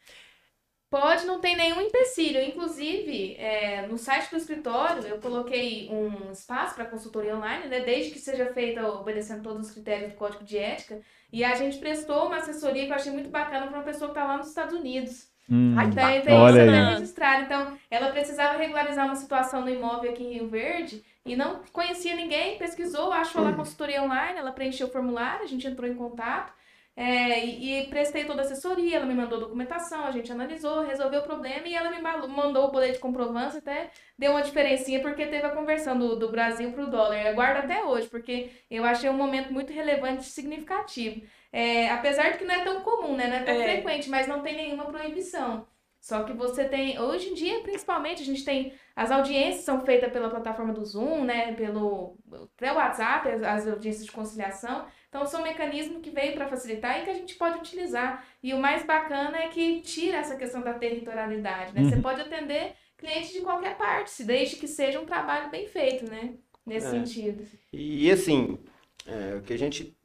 Pode, 0.91 1.25
não 1.25 1.39
tem 1.39 1.55
nenhum 1.55 1.79
empecilho. 1.79 2.41
Inclusive, 2.41 3.37
é, 3.39 3.87
no 3.87 3.97
site 3.97 4.29
do 4.29 4.35
escritório, 4.35 5.07
eu 5.07 5.19
coloquei 5.19 5.89
um 5.89 6.33
espaço 6.33 6.75
para 6.75 6.83
consultoria 6.83 7.33
online, 7.33 7.69
né? 7.69 7.79
Desde 7.79 8.11
que 8.11 8.19
seja 8.19 8.47
feita 8.47 8.85
obedecendo 8.85 9.41
todos 9.41 9.67
os 9.67 9.73
critérios 9.73 10.11
do 10.11 10.17
Código 10.17 10.43
de 10.43 10.57
Ética. 10.57 10.99
E 11.31 11.45
a 11.45 11.55
gente 11.55 11.77
prestou 11.77 12.27
uma 12.27 12.35
assessoria 12.35 12.85
que 12.85 12.91
eu 12.91 12.95
achei 12.95 13.13
muito 13.13 13.29
bacana 13.29 13.67
para 13.67 13.77
uma 13.77 13.85
pessoa 13.85 14.11
que 14.11 14.19
está 14.19 14.27
lá 14.27 14.37
nos 14.37 14.49
Estados 14.49 14.75
Unidos. 14.75 15.31
Hum. 15.49 15.75
Tem, 15.95 16.21
tem 16.23 16.33
Olha 16.33 16.51
isso 16.51 16.59
aí. 16.59 16.65
também 16.65 16.93
registrado. 16.95 17.43
Então, 17.43 17.77
ela 17.89 18.11
precisava 18.11 18.57
regularizar 18.57 19.05
uma 19.05 19.15
situação 19.15 19.61
no 19.61 19.69
imóvel 19.69 20.11
aqui 20.11 20.25
em 20.25 20.33
Rio 20.33 20.49
Verde 20.49 21.05
e 21.25 21.37
não 21.37 21.61
conhecia 21.71 22.17
ninguém, 22.17 22.57
pesquisou, 22.57 23.13
achou 23.13 23.41
lá 23.41 23.51
a 23.51 23.55
consultoria 23.55 24.03
online, 24.03 24.39
ela 24.39 24.51
preencheu 24.51 24.87
o 24.87 24.91
formulário, 24.91 25.45
a 25.45 25.47
gente 25.47 25.65
entrou 25.65 25.89
em 25.89 25.95
contato. 25.95 26.51
É, 26.95 27.45
e, 27.45 27.81
e 27.83 27.87
prestei 27.87 28.25
toda 28.25 28.41
a 28.41 28.45
assessoria, 28.45 28.97
ela 28.97 29.05
me 29.05 29.13
mandou 29.13 29.39
documentação, 29.39 30.05
a 30.05 30.11
gente 30.11 30.31
analisou, 30.31 30.81
resolveu 30.83 31.21
o 31.21 31.23
problema 31.23 31.67
e 31.67 31.73
ela 31.73 31.89
me 31.89 31.99
ma- 32.01 32.27
mandou 32.27 32.65
o 32.67 32.71
boleto 32.71 32.93
de 32.93 32.99
comprovância, 32.99 33.59
até 33.59 33.89
deu 34.17 34.31
uma 34.31 34.41
diferencinha 34.43 35.01
porque 35.01 35.25
teve 35.27 35.45
a 35.45 35.55
conversão 35.55 35.97
do, 35.97 36.15
do 36.17 36.29
Brasil 36.31 36.71
para 36.73 36.83
o 36.83 36.89
dólar. 36.89 37.25
Eu 37.25 37.33
guardo 37.35 37.57
até 37.63 37.83
hoje, 37.83 38.07
porque 38.09 38.51
eu 38.69 38.83
achei 38.83 39.09
um 39.09 39.13
momento 39.13 39.51
muito 39.53 39.71
relevante 39.73 40.21
e 40.23 40.25
significativo. 40.25 41.25
É, 41.51 41.89
apesar 41.89 42.31
de 42.31 42.37
que 42.37 42.45
não 42.45 42.55
é 42.55 42.63
tão 42.63 42.81
comum, 42.81 43.15
né? 43.15 43.27
Não 43.27 43.35
é 43.37 43.43
tão 43.43 43.55
É. 43.55 43.61
frequente, 43.61 44.09
mas 44.09 44.27
não 44.27 44.41
tem 44.41 44.55
nenhuma 44.55 44.85
proibição. 44.85 45.67
Só 46.02 46.24
que 46.24 46.34
você 46.34 46.66
tem, 46.66 46.99
hoje 46.99 47.30
em 47.30 47.34
dia, 47.36 47.62
principalmente, 47.62 48.24
a 48.24 48.26
gente 48.26 48.43
tem, 48.43 48.74
as 48.95 49.12
audiências 49.12 49.64
são 49.64 49.86
feitas 49.86 50.12
pela 50.12 50.30
plataforma 50.32 50.74
do 50.74 50.84
Zoom, 50.84 51.24
né, 51.24 51.54
pelo, 51.54 52.18
até 52.58 52.72
o 52.74 52.76
WhatsApp, 52.76 53.30
as, 53.30 53.43
as 53.43 53.68
audiências 53.68 54.06
de 54.08 54.12
conciliação. 54.12 54.86
Então, 55.10 55.26
são 55.28 55.41
um 55.41 55.43
mecanismo 55.43 55.99
que 56.02 56.10
veio 56.10 56.34
para 56.34 56.47
facilitar 56.47 56.99
e 56.99 57.04
que 57.04 57.10
a 57.12 57.14
gente 57.14 57.36
pode 57.36 57.60
utilizar. 57.60 58.26
E 58.41 58.54
o 58.54 58.60
mais 58.60 58.84
bacana 58.84 59.38
é 59.38 59.49
que 59.49 59.82
tira 59.82 60.18
essa 60.18 60.36
questão 60.36 60.62
da 60.62 60.74
territorialidade, 60.74 61.74
né? 61.74 61.84
Você 61.84 61.95
Uhum. 61.95 62.02
pode 62.02 62.22
atender 62.22 62.74
cliente 62.97 63.34
de 63.34 63.41
qualquer 63.41 63.78
parte, 63.78 64.10
se 64.12 64.24
desde 64.24 64.56
que 64.56 64.68
seja 64.68 64.99
um 64.99 65.06
trabalho 65.06 65.49
bem 65.52 65.68
feito, 65.68 66.10
né? 66.10 66.34
Nesse 66.66 66.88
É. 66.88 66.89
sentido. 66.89 67.45
E 67.74 68.12
assim, 68.12 68.58
é, 69.06 69.36
o 69.36 69.41
que 69.41 69.54
a 69.54 69.58
gente 69.58 69.95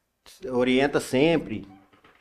orienta 0.53 1.01
sempre 1.01 1.67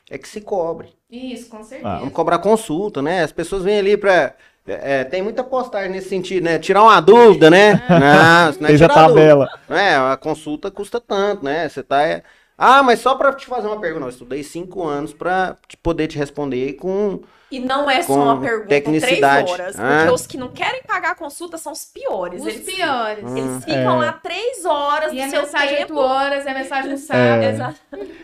é 0.09 0.17
que 0.17 0.27
se 0.27 0.41
cobre. 0.41 0.93
Isso, 1.09 1.49
com 1.49 1.57
Ah, 1.57 1.63
certeza. 1.63 1.97
Vamos 1.99 2.13
cobrar 2.13 2.39
consulta, 2.39 3.01
né? 3.01 3.23
As 3.23 3.31
pessoas 3.31 3.63
vêm 3.63 3.79
ali 3.79 3.97
pra. 3.97 4.35
é, 4.67 5.03
tem 5.03 5.21
muita 5.21 5.43
postagem 5.43 5.91
nesse 5.91 6.09
sentido, 6.09 6.43
né? 6.43 6.59
Tirar 6.59 6.83
uma 6.83 6.99
dúvida, 7.01 7.49
né? 7.49 7.83
Não, 7.89 8.49
isso 8.49 8.61
não 8.61 8.69
é 8.69 8.73
tirar 8.73 8.87
dúvida. 8.87 8.89
tabela. 8.89 9.49
Não 9.67 9.77
é, 9.77 9.95
a 9.95 10.17
consulta 10.17 10.71
custa 10.71 10.99
tanto, 10.99 11.43
né? 11.43 11.69
Você 11.69 11.83
tá. 11.83 12.01
é, 12.03 12.23
Ah, 12.57 12.81
mas 12.83 12.99
só 12.99 13.15
pra 13.15 13.33
te 13.33 13.45
fazer 13.45 13.67
uma 13.67 13.79
pergunta. 13.79 14.05
Eu 14.05 14.09
estudei 14.09 14.43
cinco 14.43 14.83
anos 14.83 15.13
pra 15.13 15.57
te- 15.67 15.77
poder 15.77 16.07
te 16.07 16.17
responder 16.17 16.73
com. 16.73 17.21
E 17.51 17.59
não 17.59 17.89
é 17.89 18.01
só 18.01 18.13
uma 18.13 18.39
pergunta, 18.41 18.67
tecnicidade. 18.69 19.45
três 19.53 19.59
horas. 19.59 19.79
Ah. 19.79 19.97
Porque 19.99 20.13
os 20.15 20.25
que 20.27 20.37
não 20.37 20.49
querem 20.49 20.81
pagar 20.83 21.11
a 21.11 21.15
consulta 21.15 21.57
são 21.57 21.71
os 21.73 21.85
piores. 21.85 22.41
Os 22.41 22.47
eles, 22.47 22.65
piores. 22.65 23.23
Eles 23.35 23.63
ficam 23.63 24.01
É. 24.01 24.05
lá 24.07 24.11
três 24.13 24.65
horas 24.65 25.13
E 25.13 25.15
do 25.17 25.21
a 25.21 25.29
seu 25.29 25.41
mensagem 25.43 25.77
tempo. 25.77 25.93
8 25.93 25.97
horas, 25.99 26.45
é 26.45 26.51
a 26.51 26.53
mensagem 26.53 26.91
no 26.91 26.97
sábado. 26.97 27.43
É. 27.43 27.49
Exato. 27.51 27.75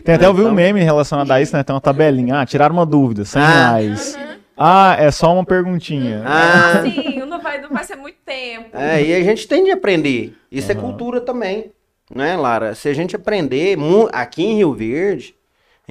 Tem 0.03 0.15
até 0.15 0.25
eu 0.25 0.33
vi 0.33 0.41
um 0.41 0.45
Então- 0.45 0.55
meme 0.55 0.81
relacionado 0.83 1.29
a 1.31 1.39
isso, 1.41 1.55
né? 1.55 1.63
Tem 1.63 1.73
uma 1.73 1.79
tabelinha. 1.81 2.39
Ah, 2.41 2.45
tiraram 2.45 2.73
uma 2.73 2.85
dúvida, 2.85 3.23
100 3.23 3.41
Ah. 3.41 3.47
reais. 3.77 4.17
Ah, 4.57 4.95
é 4.99 5.09
só 5.11 5.33
uma 5.33 5.45
perguntinha. 5.45 6.23
Ah, 6.25 6.81
Sim, 6.83 7.19
não 7.25 7.39
vai, 7.41 7.61
não 7.61 7.69
vai 7.69 7.83
ser 7.83 7.95
muito 7.95 8.17
tempo. 8.25 8.69
é, 8.77 9.01
e 9.03 9.13
a 9.15 9.23
gente 9.23 9.47
tem 9.47 9.63
de 9.63 9.71
aprender. 9.71 10.35
Isso 10.51 10.71
é 10.71 10.75
Aham. 10.75 10.81
cultura 10.83 11.21
também. 11.21 11.71
Né, 12.13 12.35
Lara? 12.35 12.75
Se 12.75 12.89
a 12.89 12.93
gente 12.93 13.15
aprender, 13.15 13.77
aqui 14.11 14.43
em 14.43 14.57
Rio 14.57 14.73
Verde, 14.73 15.33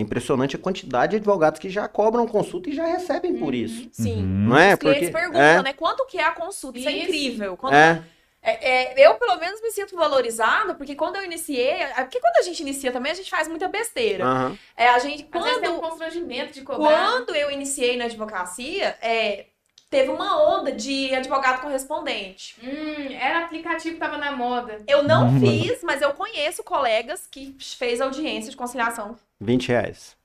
é 0.01 0.03
impressionante 0.03 0.57
a 0.57 0.59
quantidade 0.59 1.11
de 1.11 1.17
advogados 1.17 1.61
que 1.61 1.71
já 1.71 1.87
cobram 1.87 2.27
consulta 2.27 2.69
e 2.71 2.73
já 2.75 2.87
recebem 2.87 3.37
por 3.39 3.55
isso. 3.55 3.89
Sim. 3.93 4.17
Uhum. 4.23 4.49
Não 4.49 4.59
é? 4.59 4.73
Os 4.75 4.79
clientes 4.81 5.09
Porque. 5.11 5.21
perguntam, 5.21 5.43
é, 5.43 5.63
né? 5.63 5.73
Quanto 5.73 6.07
que 6.07 6.19
é 6.19 6.25
a 6.25 6.33
consulta? 6.33 6.79
Isso, 6.79 6.89
é 6.89 6.93
Isso. 6.93 7.03
incrível. 7.05 7.57
Quando- 7.57 7.75
é, 7.75 8.03
é, 8.43 9.03
é, 9.03 9.07
eu, 9.07 9.15
pelo 9.17 9.37
menos, 9.39 9.61
me 9.61 9.71
sinto 9.71 9.95
valorizado, 9.95 10.75
porque 10.75 10.95
quando 10.95 11.17
eu 11.17 11.25
iniciei. 11.25 11.69
é, 11.83 11.93
Porque 12.03 12.19
quando 12.19 12.37
a 12.39 12.43
gente 12.43 12.61
inicia 12.61 12.91
também, 12.91 13.13
a 13.13 13.15
gente 13.15 13.29
faz 13.31 13.47
muita 13.47 13.69
besteira. 13.69 14.25
aham. 14.25 14.59
É, 14.77 14.89
a 14.89 14.99
gente. 14.99 15.29
Às 15.31 15.45
vezes 15.45 15.61
tem 15.61 15.69
um 15.69 15.75
Quando, 15.79 15.91
constrangimento 15.91 16.53
de 16.55 16.63
cobrar. 16.63 17.11
quando 17.13 17.35
eu 17.35 17.51
iniciei 17.51 17.97
na 17.99 18.07
advocacia, 18.07 18.97
é, 19.03 19.45
teve 19.91 20.09
uma 20.11 20.41
onda 20.57 20.71
de 20.73 21.13
advogado 21.15 21.61
correspondente. 21.61 22.55
Hum, 22.63 23.13
era 23.13 23.45
aplicativo 23.45 23.95
que 23.95 24.01
tava 24.01 24.17
na 24.17 24.31
moda. 24.33 24.79
Eu 24.87 25.03
não 25.03 25.29
Uhum. 25.29 25.41
fiz, 25.41 25.83
mas 25.83 26.01
eu 26.01 26.13
conheço 26.15 26.63
colegas 26.63 27.27
que 27.29 27.57
fez 27.59 28.01
audiência 28.01 28.51
de 28.51 28.57
conciliação. 28.57 29.19
20 29.41 29.69
reais. 29.69 30.17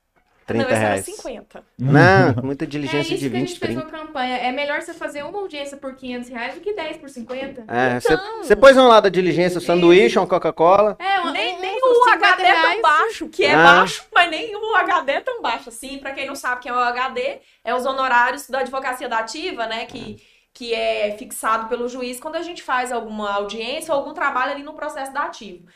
30 0.46 0.62
não, 0.64 0.70
esse 0.70 0.80
era 0.80 0.88
reais. 0.92 1.04
50. 1.04 1.64
Não, 1.78 2.34
com 2.34 2.46
muita 2.46 2.64
É 2.64 2.68
diligência 2.68 3.14
isso 3.14 3.24
de 3.24 3.30
que 3.30 3.36
a 3.36 3.40
20, 3.40 3.48
gente 3.48 3.58
fez 3.58 3.72
30. 3.74 3.82
uma 3.84 3.90
campanha. 4.06 4.36
É 4.36 4.52
melhor 4.52 4.80
você 4.80 4.94
fazer 4.94 5.24
uma 5.24 5.38
audiência 5.40 5.76
por 5.76 5.94
500 5.96 6.28
reais 6.28 6.54
do 6.54 6.60
que 6.60 6.72
10 6.72 6.96
por 6.98 7.08
50. 7.10 7.64
É, 7.66 7.98
você 8.00 8.14
Então. 8.14 8.56
pôs 8.60 8.76
um 8.76 8.86
lado 8.86 9.04
da 9.04 9.08
diligência, 9.08 9.58
um 9.58 9.60
sanduíche, 9.60 10.18
uma 10.18 10.26
Coca-Cola. 10.26 10.96
É, 11.00 11.20
um, 11.22 11.32
Nem, 11.32 11.60
nem 11.60 11.76
o 11.82 11.94
50 12.04 12.26
HD 12.26 12.42
é 12.44 12.52
tão 12.52 12.62
reais. 12.62 12.80
baixo, 12.82 13.28
que 13.28 13.44
é 13.44 13.54
Ah. 13.54 13.62
baixo, 13.62 14.04
mas 14.14 14.30
nem 14.30 14.54
o 14.56 14.76
HD 14.76 15.12
é 15.12 15.20
tão 15.20 15.42
baixo 15.42 15.68
assim. 15.68 15.98
Pra 15.98 16.12
quem 16.12 16.26
não 16.26 16.34
sabe 16.36 16.62
quem 16.62 16.70
é 16.70 16.74
o 16.74 16.78
HD, 16.78 17.38
é 17.64 17.74
os 17.74 17.84
honorários 17.84 18.48
da 18.48 18.60
advocacia 18.60 19.08
da 19.08 19.18
ativa, 19.18 19.66
né? 19.66 19.84
Que, 19.86 20.16
que 20.54 20.72
é 20.72 21.14
fixado 21.18 21.68
pelo 21.68 21.88
juiz 21.88 22.20
quando 22.20 22.36
a 22.36 22.42
gente 22.42 22.62
faz 22.62 22.92
alguma 22.92 23.30
audiência 23.32 23.92
ou 23.92 23.98
algum 24.00 24.14
trabalho 24.14 24.52
ali 24.52 24.62
no 24.62 24.74
processo 24.74 25.12
da 25.12 25.24
ativo. 25.24 25.66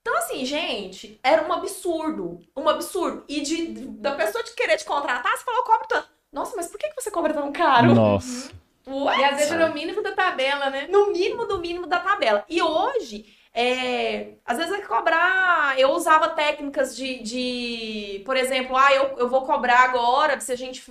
Então, 0.00 0.16
assim, 0.18 0.44
gente, 0.44 1.18
era 1.22 1.46
um 1.46 1.52
absurdo. 1.52 2.40
Um 2.56 2.68
absurdo. 2.68 3.24
E 3.28 3.40
de, 3.40 3.66
da 3.98 4.12
pessoa 4.12 4.42
de 4.42 4.52
querer 4.52 4.76
te 4.76 4.84
contratar, 4.84 5.36
você 5.36 5.44
falou, 5.44 5.60
eu 5.60 5.66
cobro 5.66 5.88
tanto. 5.88 6.08
Nossa, 6.32 6.56
mas 6.56 6.68
por 6.68 6.78
que 6.78 6.88
que 6.88 7.00
você 7.00 7.10
cobra 7.10 7.32
tão 7.32 7.52
caro? 7.52 7.94
Nossa. 7.94 8.50
Ué? 8.86 9.18
E 9.18 9.24
às 9.24 9.36
vezes 9.36 9.52
era 9.52 9.70
o 9.70 9.74
mínimo 9.74 10.02
da 10.02 10.12
tabela, 10.12 10.70
né? 10.70 10.86
no 10.88 11.12
mínimo 11.12 11.44
do 11.46 11.58
mínimo 11.58 11.86
da 11.86 12.00
tabela. 12.00 12.44
E 12.48 12.62
hoje, 12.62 13.26
é, 13.52 14.34
às 14.46 14.56
vezes 14.56 14.72
é 14.72 14.80
que 14.80 14.86
cobrar. 14.86 15.78
Eu 15.78 15.90
usava 15.90 16.28
técnicas 16.30 16.96
de, 16.96 17.22
de 17.22 18.22
por 18.24 18.36
exemplo, 18.36 18.76
ah, 18.76 18.92
eu, 18.94 19.18
eu 19.18 19.28
vou 19.28 19.42
cobrar 19.42 19.80
agora, 19.80 20.38
se 20.40 20.52
a 20.52 20.56
gente 20.56 20.82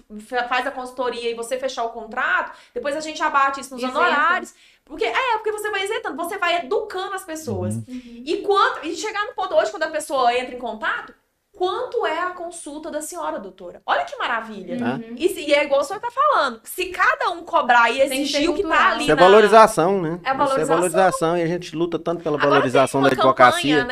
faz 0.50 0.68
a 0.68 0.72
consultoria 0.72 1.30
e 1.30 1.34
você 1.34 1.58
fechar 1.58 1.84
o 1.86 1.90
contrato, 1.90 2.52
depois 2.74 2.96
a 2.96 3.00
gente 3.00 3.22
abate 3.22 3.62
isso 3.62 3.74
nos 3.74 3.82
Isenta. 3.82 3.98
honorários. 3.98 4.54
Porque 4.88 5.06
é, 5.06 5.34
porque 5.38 5.52
você 5.52 5.70
vai 5.70 5.84
isentando, 5.84 6.16
você 6.16 6.38
vai 6.38 6.58
educando 6.64 7.14
as 7.14 7.24
pessoas. 7.26 7.76
E 7.88 8.38
quanto. 8.46 8.86
E 8.86 8.96
chegar 8.96 9.26
no 9.26 9.34
ponto 9.34 9.54
hoje, 9.56 9.70
quando 9.72 9.84
a 9.84 9.90
pessoa 9.92 10.34
entra 10.34 10.56
em 10.56 10.60
contato, 10.60 11.14
quanto 11.56 12.06
é 12.06 12.20
a 12.22 12.30
consulta 12.32 12.90
da 12.92 13.02
senhora, 13.02 13.40
doutora? 13.40 13.82
Olha 13.86 14.06
que 14.06 14.16
maravilha. 14.16 14.76
Uhum. 14.78 15.16
E, 15.18 15.28
se- 15.30 15.42
e 15.42 15.54
é 15.54 15.64
igual 15.66 15.82
o 15.82 15.84
senhor 15.84 16.00
tá 16.00 16.10
falando. 16.12 16.62
Se 16.64 16.86
cada 16.88 17.32
um 17.32 17.44
cobrar 17.44 17.90
e 17.90 18.00
exigir 18.02 18.50
o 18.50 18.54
que 18.56 18.64
tá 18.64 18.92
ali 18.92 19.04
Isso 19.04 19.12
é 19.12 19.16
na- 19.16 19.22
valorização, 19.22 20.02
né? 20.02 20.10
É 20.10 20.14
Isso 20.14 20.22
é 20.30 20.34
valorização. 20.34 20.76
valorização 20.76 21.38
e 21.38 21.42
a 21.42 21.48
gente 21.48 21.76
luta 21.76 21.98
tanto 22.00 22.24
pela 22.24 22.38
Agora 22.38 22.52
valorização 22.52 23.02
da 23.02 23.10
tem 23.10 23.18
uma 23.18 23.24
advocacia. 23.24 23.80
campanha, 23.82 23.86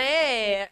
né, 0.62 0.70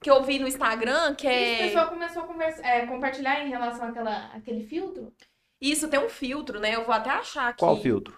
que 0.00 0.10
eu 0.10 0.22
vi 0.22 0.38
no 0.38 0.48
Instagram, 0.48 1.14
que 1.14 1.26
E 1.26 1.30
o 1.30 1.32
é... 1.32 1.58
pessoal 1.66 1.88
começou 1.88 2.22
a 2.22 2.26
conversa, 2.26 2.62
é, 2.66 2.86
compartilhar 2.86 3.44
em 3.44 3.50
relação 3.50 3.88
àquela, 3.88 4.30
àquele 4.34 4.64
filtro. 4.64 5.12
Isso, 5.60 5.88
tem 5.88 6.00
um 6.00 6.08
filtro, 6.08 6.58
né? 6.58 6.74
Eu 6.74 6.84
vou 6.84 6.94
até 6.94 7.10
achar 7.10 7.48
aqui. 7.48 7.58
Qual 7.60 7.76
filtro? 7.80 8.14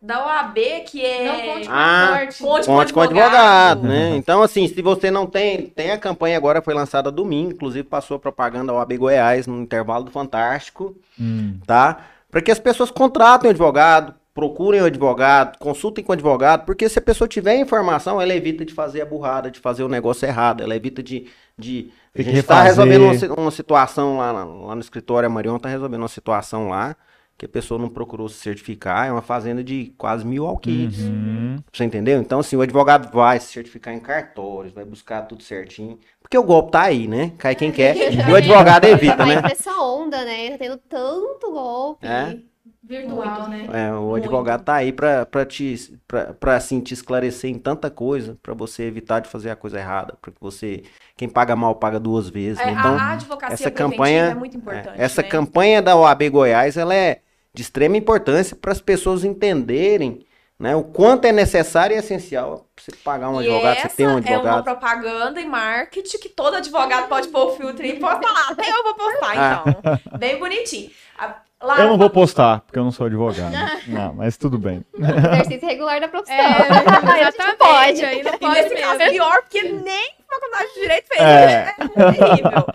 Da 0.00 0.24
OAB, 0.24 0.56
que 0.86 1.04
é... 1.04 1.24
Não 1.24 1.54
conte 1.54 1.66
com 1.68 1.74
Ah. 1.74 2.18
Conte 2.38 2.66
Conte 2.66 2.92
com 2.92 3.00
advogado, 3.00 3.34
advogado. 3.34 3.82
né? 3.88 4.16
Então, 4.16 4.42
assim, 4.42 4.68
se 4.68 4.80
você 4.80 5.10
não 5.10 5.26
tem. 5.26 5.66
Tem 5.66 5.90
a 5.90 5.98
campanha 5.98 6.36
agora, 6.36 6.62
foi 6.62 6.72
lançada 6.74 7.10
domingo, 7.10 7.50
inclusive 7.52 7.82
passou 7.82 8.16
a 8.16 8.20
propaganda 8.20 8.70
ao 8.72 8.78
AB 8.80 8.96
Goiás 8.96 9.46
no 9.46 9.60
intervalo 9.60 10.04
do 10.04 10.10
Fantástico, 10.10 10.94
Hum. 11.20 11.58
tá? 11.66 11.98
Para 12.30 12.40
que 12.42 12.50
as 12.50 12.58
pessoas 12.60 12.90
contratem 12.92 13.48
o 13.48 13.50
advogado, 13.50 14.14
procurem 14.32 14.80
o 14.82 14.84
advogado, 14.84 15.58
consultem 15.58 16.04
com 16.04 16.12
o 16.12 16.14
advogado, 16.14 16.64
porque 16.64 16.88
se 16.88 16.98
a 16.98 17.02
pessoa 17.02 17.26
tiver 17.26 17.56
informação, 17.56 18.20
ela 18.20 18.32
evita 18.34 18.64
de 18.64 18.72
fazer 18.72 19.00
a 19.00 19.06
burrada, 19.06 19.50
de 19.50 19.58
fazer 19.58 19.82
o 19.82 19.88
negócio 19.88 20.26
errado, 20.26 20.62
ela 20.62 20.76
evita 20.76 21.02
de. 21.02 21.26
de 21.58 21.90
a 22.14 22.22
gente 22.22 22.42
tá 22.44 22.62
refazer. 22.62 22.64
resolvendo 22.86 23.30
uma, 23.32 23.40
uma 23.42 23.50
situação 23.50 24.18
lá, 24.18 24.30
lá 24.30 24.74
no 24.76 24.80
escritório, 24.80 25.26
a 25.26 25.30
Marion 25.30 25.58
tá 25.58 25.68
resolvendo 25.68 26.02
uma 26.02 26.08
situação 26.08 26.68
lá. 26.68 26.94
Que 27.38 27.46
a 27.46 27.48
pessoa 27.48 27.78
não 27.80 27.88
procurou 27.88 28.28
se 28.28 28.34
certificar, 28.40 29.06
é 29.06 29.12
uma 29.12 29.22
fazenda 29.22 29.62
de 29.62 29.94
quase 29.96 30.26
mil 30.26 30.44
alqueires. 30.44 30.98
Uhum. 30.98 31.56
Você 31.72 31.84
entendeu? 31.84 32.20
Então, 32.20 32.40
assim, 32.40 32.56
o 32.56 32.60
advogado 32.60 33.12
vai 33.12 33.38
se 33.38 33.52
certificar 33.52 33.94
em 33.94 34.00
cartórios, 34.00 34.74
vai 34.74 34.84
buscar 34.84 35.22
tudo 35.22 35.44
certinho. 35.44 36.00
Porque 36.20 36.36
o 36.36 36.42
golpe 36.42 36.72
tá 36.72 36.82
aí, 36.82 37.06
né? 37.06 37.32
Cai 37.38 37.54
quem 37.54 37.70
quer. 37.70 37.94
E 38.28 38.32
o 38.32 38.34
advogado 38.34 38.84
evita, 38.86 39.18
Vai 39.24 39.36
né? 39.36 39.42
nessa 39.42 39.72
onda, 39.80 40.24
né? 40.24 40.50
Tá 40.50 40.58
tendo 40.58 40.76
tanto 40.88 41.52
golpe. 41.52 42.04
É. 42.04 42.36
Virtual, 42.82 43.48
né? 43.48 43.66
É, 43.72 43.92
o 43.92 44.00
Muito. 44.02 44.24
advogado 44.24 44.64
tá 44.64 44.74
aí 44.76 44.92
pra, 44.92 45.26
pra, 45.26 45.44
te, 45.44 45.94
pra, 46.08 46.32
pra, 46.32 46.56
assim, 46.56 46.80
te 46.80 46.94
esclarecer 46.94 47.50
em 47.50 47.58
tanta 47.58 47.90
coisa, 47.90 48.38
pra 48.42 48.54
você 48.54 48.84
evitar 48.84 49.20
de 49.20 49.28
fazer 49.28 49.50
a 49.50 49.56
coisa 49.56 49.78
errada. 49.78 50.14
Pra 50.22 50.32
que 50.32 50.40
você. 50.40 50.82
Quem 51.16 51.28
paga 51.28 51.54
mal 51.54 51.74
paga 51.74 52.00
duas 52.00 52.28
vezes. 52.30 52.58
É, 52.60 52.66
né? 52.66 52.72
Então, 52.78 52.96
a 52.98 53.12
advocacia 53.12 53.54
essa 53.54 53.70
campanha- 53.70 54.30
é 54.30 54.34
muito 54.34 54.56
importante. 54.56 54.98
É, 54.98 55.04
essa 55.04 55.22
né? 55.22 55.28
campanha 55.28 55.82
da 55.82 55.94
OAB 55.96 56.30
Goiás, 56.30 56.76
ela 56.76 56.94
é 56.94 57.20
de 57.54 57.62
extrema 57.62 57.96
importância 57.96 58.54
para 58.56 58.72
as 58.72 58.80
pessoas 58.80 59.24
entenderem 59.24 60.24
né, 60.58 60.74
o 60.74 60.82
quanto 60.82 61.24
é 61.24 61.32
necessário 61.32 61.94
e 61.94 61.98
essencial 61.98 62.66
você 62.76 62.90
pagar 63.04 63.30
um 63.30 63.40
e 63.40 63.46
advogado, 63.46 63.76
essa 63.76 63.88
você 63.88 63.96
ter 63.96 64.06
um 64.06 64.10
é 64.10 64.12
uma 64.12 64.18
advogado. 64.18 64.64
propaganda 64.64 65.40
e 65.40 65.44
marketing 65.46 66.18
que 66.18 66.28
todo 66.28 66.56
advogado 66.56 67.08
pode 67.08 67.28
pôr 67.28 67.46
o 67.52 67.56
filtro 67.56 67.84
e 67.86 67.94
postar 67.98 68.32
lá. 68.32 68.48
Até 68.50 68.68
eu 68.70 68.82
vou 68.82 68.94
postar, 68.94 69.32
Ah. 69.36 69.64
então. 69.66 70.18
Bem 70.18 70.38
bonitinho. 70.38 70.90
A- 71.18 71.36
Lá, 71.60 71.76
Eu 71.80 71.88
não 71.88 71.98
vou 71.98 72.08
postar, 72.08 72.60
porque 72.60 72.78
eu 72.78 72.84
não 72.84 72.92
sou 72.92 73.06
advogado. 73.06 73.52
Não, 73.88 74.14
mas 74.14 74.36
tudo 74.36 74.56
bem. 74.56 74.84
Exercício 74.94 75.66
regular 75.66 76.00
da 76.00 76.06
profissão. 76.06 76.36
É, 76.36 76.46
a 76.54 76.62
gente 76.62 77.28
exatamente. 77.34 77.56
pode. 77.58 78.04
Aí 78.04 78.22
não 78.22 78.38
pode 78.38 78.62
nesse 78.62 78.74
caso, 78.76 78.98
mesmo. 78.98 79.12
pior, 79.12 79.42
porque 79.42 79.62
nem 79.64 80.10
faculdade 80.30 80.68
de 80.74 80.80
direito 80.82 81.06
fez. 81.08 81.20
É. 81.20 81.24
É, 81.26 81.74
é 81.96 82.12
terrível. 82.12 82.66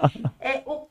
É, 0.41 0.61
o, 0.65 0.87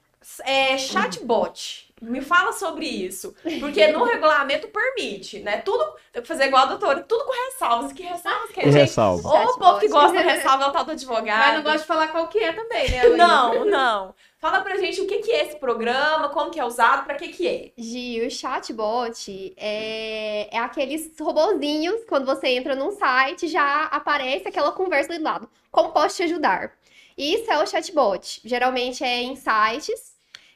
é, 0.47 0.79
chatbot. 0.79 1.82
Me 2.03 2.21
fala 2.21 2.53
sobre 2.53 2.85
isso. 2.85 3.33
Porque 3.61 3.87
no 3.87 4.03
regulamento 4.03 4.67
permite, 4.67 5.39
né? 5.39 5.59
Tudo. 5.59 5.81
Eu 6.13 6.21
vou 6.21 6.25
fazer 6.25 6.47
igual 6.47 6.65
a 6.65 6.67
doutora, 6.67 7.01
tudo 7.03 7.25
com 7.25 7.33
ressalvas. 7.33 7.93
Que 7.93 8.03
ressalvas 8.03 8.51
que 8.51 8.61
a 8.61 8.65
gente. 8.65 8.75
ressalva. 8.75 9.29
Ô, 9.29 9.45
o 9.53 9.59
povo 9.59 9.79
que 9.79 9.89
gosta 9.89 10.17
de 10.17 10.23
ressalva 10.25 10.65
é 10.65 10.67
o 10.67 10.73
tal 10.73 10.85
do 10.85 10.91
advogado. 10.91 11.39
Mas 11.39 11.55
não 11.55 11.63
gosto 11.63 11.81
de 11.83 11.87
falar 11.87 12.09
qual 12.09 12.27
que 12.27 12.41
é 12.41 12.53
também, 12.53 12.91
né? 12.91 13.05
Luísa? 13.05 13.17
Não, 13.17 13.65
não. 13.65 14.15
Fala 14.37 14.61
pra 14.63 14.77
gente 14.79 15.01
o 15.01 15.07
que, 15.07 15.19
que 15.19 15.31
é 15.31 15.47
esse 15.47 15.57
programa, 15.57 16.29
como 16.31 16.51
que 16.51 16.59
é 16.59 16.65
usado, 16.65 17.05
pra 17.05 17.15
que 17.15 17.29
que 17.29 17.47
é. 17.47 17.71
Gi, 17.79 18.27
o 18.27 18.31
chatbot 18.31 19.55
é, 19.57 20.49
é 20.51 20.59
aqueles 20.59 21.13
robozinhos, 21.21 22.05
quando 22.09 22.27
você 22.27 22.49
entra 22.49 22.75
num 22.75 22.91
site, 22.91 23.47
já 23.47 23.85
aparece 23.85 24.49
aquela 24.49 24.73
conversa 24.73 25.13
ali 25.13 25.21
do 25.21 25.25
lado. 25.25 25.49
Como 25.71 25.93
posso 25.93 26.17
te 26.17 26.25
ajudar? 26.25 26.73
Isso 27.17 27.49
é 27.49 27.63
o 27.63 27.67
chatbot. 27.67 28.41
Geralmente 28.45 29.05
é 29.05 29.23
em 29.23 29.37
sites 29.37 30.12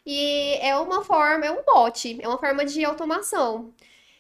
e 0.06 0.54
é 0.60 0.76
uma 0.76 1.04
forma, 1.04 1.44
é 1.44 1.50
um 1.50 1.64
bot, 1.64 2.18
é 2.22 2.28
uma 2.28 2.38
forma 2.38 2.64
de 2.64 2.84
automação. 2.84 3.72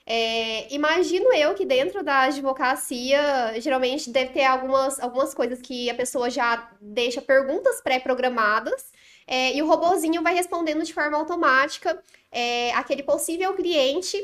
É, 0.04 0.72
imagino 0.72 1.32
eu 1.32 1.54
que 1.54 1.64
dentro 1.64 2.02
da 2.02 2.22
advocacia, 2.22 3.54
geralmente 3.60 4.10
deve 4.10 4.32
ter 4.32 4.44
algumas, 4.44 5.00
algumas 5.00 5.32
coisas 5.32 5.60
que 5.60 5.88
a 5.88 5.94
pessoa 5.94 6.28
já 6.28 6.70
deixa 6.80 7.22
perguntas 7.22 7.80
pré-programadas 7.80 8.92
é, 9.26 9.56
e 9.56 9.62
o 9.62 9.66
robozinho 9.66 10.22
vai 10.22 10.34
respondendo 10.34 10.84
de 10.84 10.94
forma 10.94 11.16
automática 11.16 12.00
é, 12.30 12.72
aquele 12.74 13.02
possível 13.02 13.54
cliente 13.54 14.16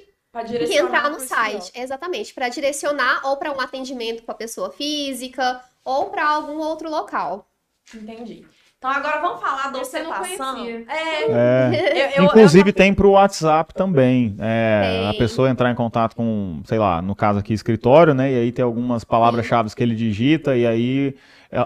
que 0.66 0.78
entrar 0.78 1.10
no 1.10 1.20
site. 1.20 1.72
Exatamente, 1.74 2.32
para 2.32 2.48
direcionar 2.48 3.26
ou 3.26 3.36
para 3.36 3.52
um 3.52 3.60
atendimento 3.60 4.22
com 4.22 4.30
a 4.30 4.34
pessoa 4.34 4.70
física 4.70 5.62
ou 5.84 6.10
para 6.10 6.26
algum 6.26 6.58
outro 6.58 6.88
local. 6.88 7.48
Entendi. 7.92 8.46
Então 8.82 8.90
agora 8.90 9.20
vamos 9.20 9.40
falar 9.40 9.70
da 9.70 9.78
eu 9.78 9.82
ostentação. 9.82 10.66
É, 10.66 11.22
É. 11.30 12.16
eu, 12.16 12.22
eu, 12.22 12.24
Inclusive 12.24 12.72
tem 12.72 12.92
pro 12.92 13.10
WhatsApp 13.12 13.72
também. 13.72 14.34
É, 14.40 15.08
a 15.08 15.14
pessoa 15.14 15.48
entrar 15.48 15.70
em 15.70 15.74
contato 15.76 16.16
com, 16.16 16.60
sei 16.64 16.80
lá, 16.80 17.00
no 17.00 17.14
caso 17.14 17.38
aqui, 17.38 17.52
escritório, 17.54 18.12
né? 18.12 18.32
E 18.32 18.38
aí 18.40 18.50
tem 18.50 18.64
algumas 18.64 19.04
palavras-chave 19.04 19.72
que 19.72 19.80
ele 19.84 19.94
digita, 19.94 20.56
e 20.56 20.66
aí 20.66 21.14
a- 21.52 21.60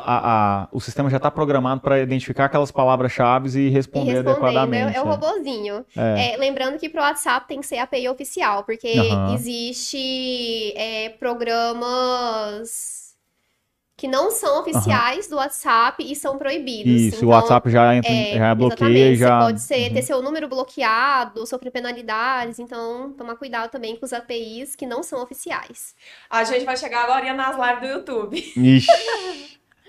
a- 0.65 0.69
o 0.71 0.79
sistema 0.79 1.09
já 1.09 1.17
está 1.17 1.31
programado 1.31 1.81
para 1.81 1.99
identificar 2.01 2.45
aquelas 2.47 2.71
palavras-chave 2.71 3.49
e 3.49 3.69
E 3.69 3.71
responder 3.71 4.11
respondendo, 4.13 4.29
adequadamente. 4.33 4.95
é, 4.95 4.99
é 4.99 5.03
o 5.03 5.07
é. 5.07 5.09
robozinho. 5.09 5.87
É. 5.97 6.35
É, 6.35 6.37
lembrando 6.37 6.77
que 6.77 6.91
pro 6.91 7.01
WhatsApp 7.01 7.49
tem 7.49 7.61
que 7.61 7.67
ser 7.67 7.79
API 7.79 8.11
oficial, 8.11 8.63
porque 8.63 8.93
Aham. 8.95 9.33
existe 9.33 10.75
é, 10.77 11.09
programas 11.19 13.06
que 13.97 14.07
não 14.07 14.31
são 14.31 14.61
oficiais 14.61 15.27
do 15.27 15.37
WhatsApp 15.37 16.05
e 16.05 16.15
são 16.15 16.37
proibidos. 16.37 16.93
Isso, 16.93 17.17
Então, 17.17 17.29
o 17.29 17.33
WhatsApp 17.33 17.71
já, 17.71 17.95
entra, 17.95 18.13
É, 18.13 18.35
já 18.37 18.55
bloqueia 18.55 19.17
já. 19.17 19.39
Você 19.41 19.45
pode 19.47 19.61
ser, 19.63 19.89
Uhum. 19.89 19.95
ter 19.95 20.03
seu 20.03 20.23
número 20.23 20.49
bloqueado, 20.49 21.47
sofrer 21.47 21.71
penalidades, 21.71 22.59
então 22.59 23.13
tomar 23.17 23.37
cuidado 23.37 23.71
também 23.71 23.97
com 23.97 24.05
os 24.05 24.13
APIs 24.13 24.77
que 24.77 24.85
não 24.85 25.03
são 25.03 25.23
oficiais. 25.23 25.95
A 26.29 26.45
gente 26.45 26.67
vai 26.67 26.77
chegar 26.77 27.05
agora 27.05 27.33
nas 27.33 27.57
lives 27.57 27.81
do 27.81 27.87
YouTube. 27.99 28.53
Ixi, 28.57 28.87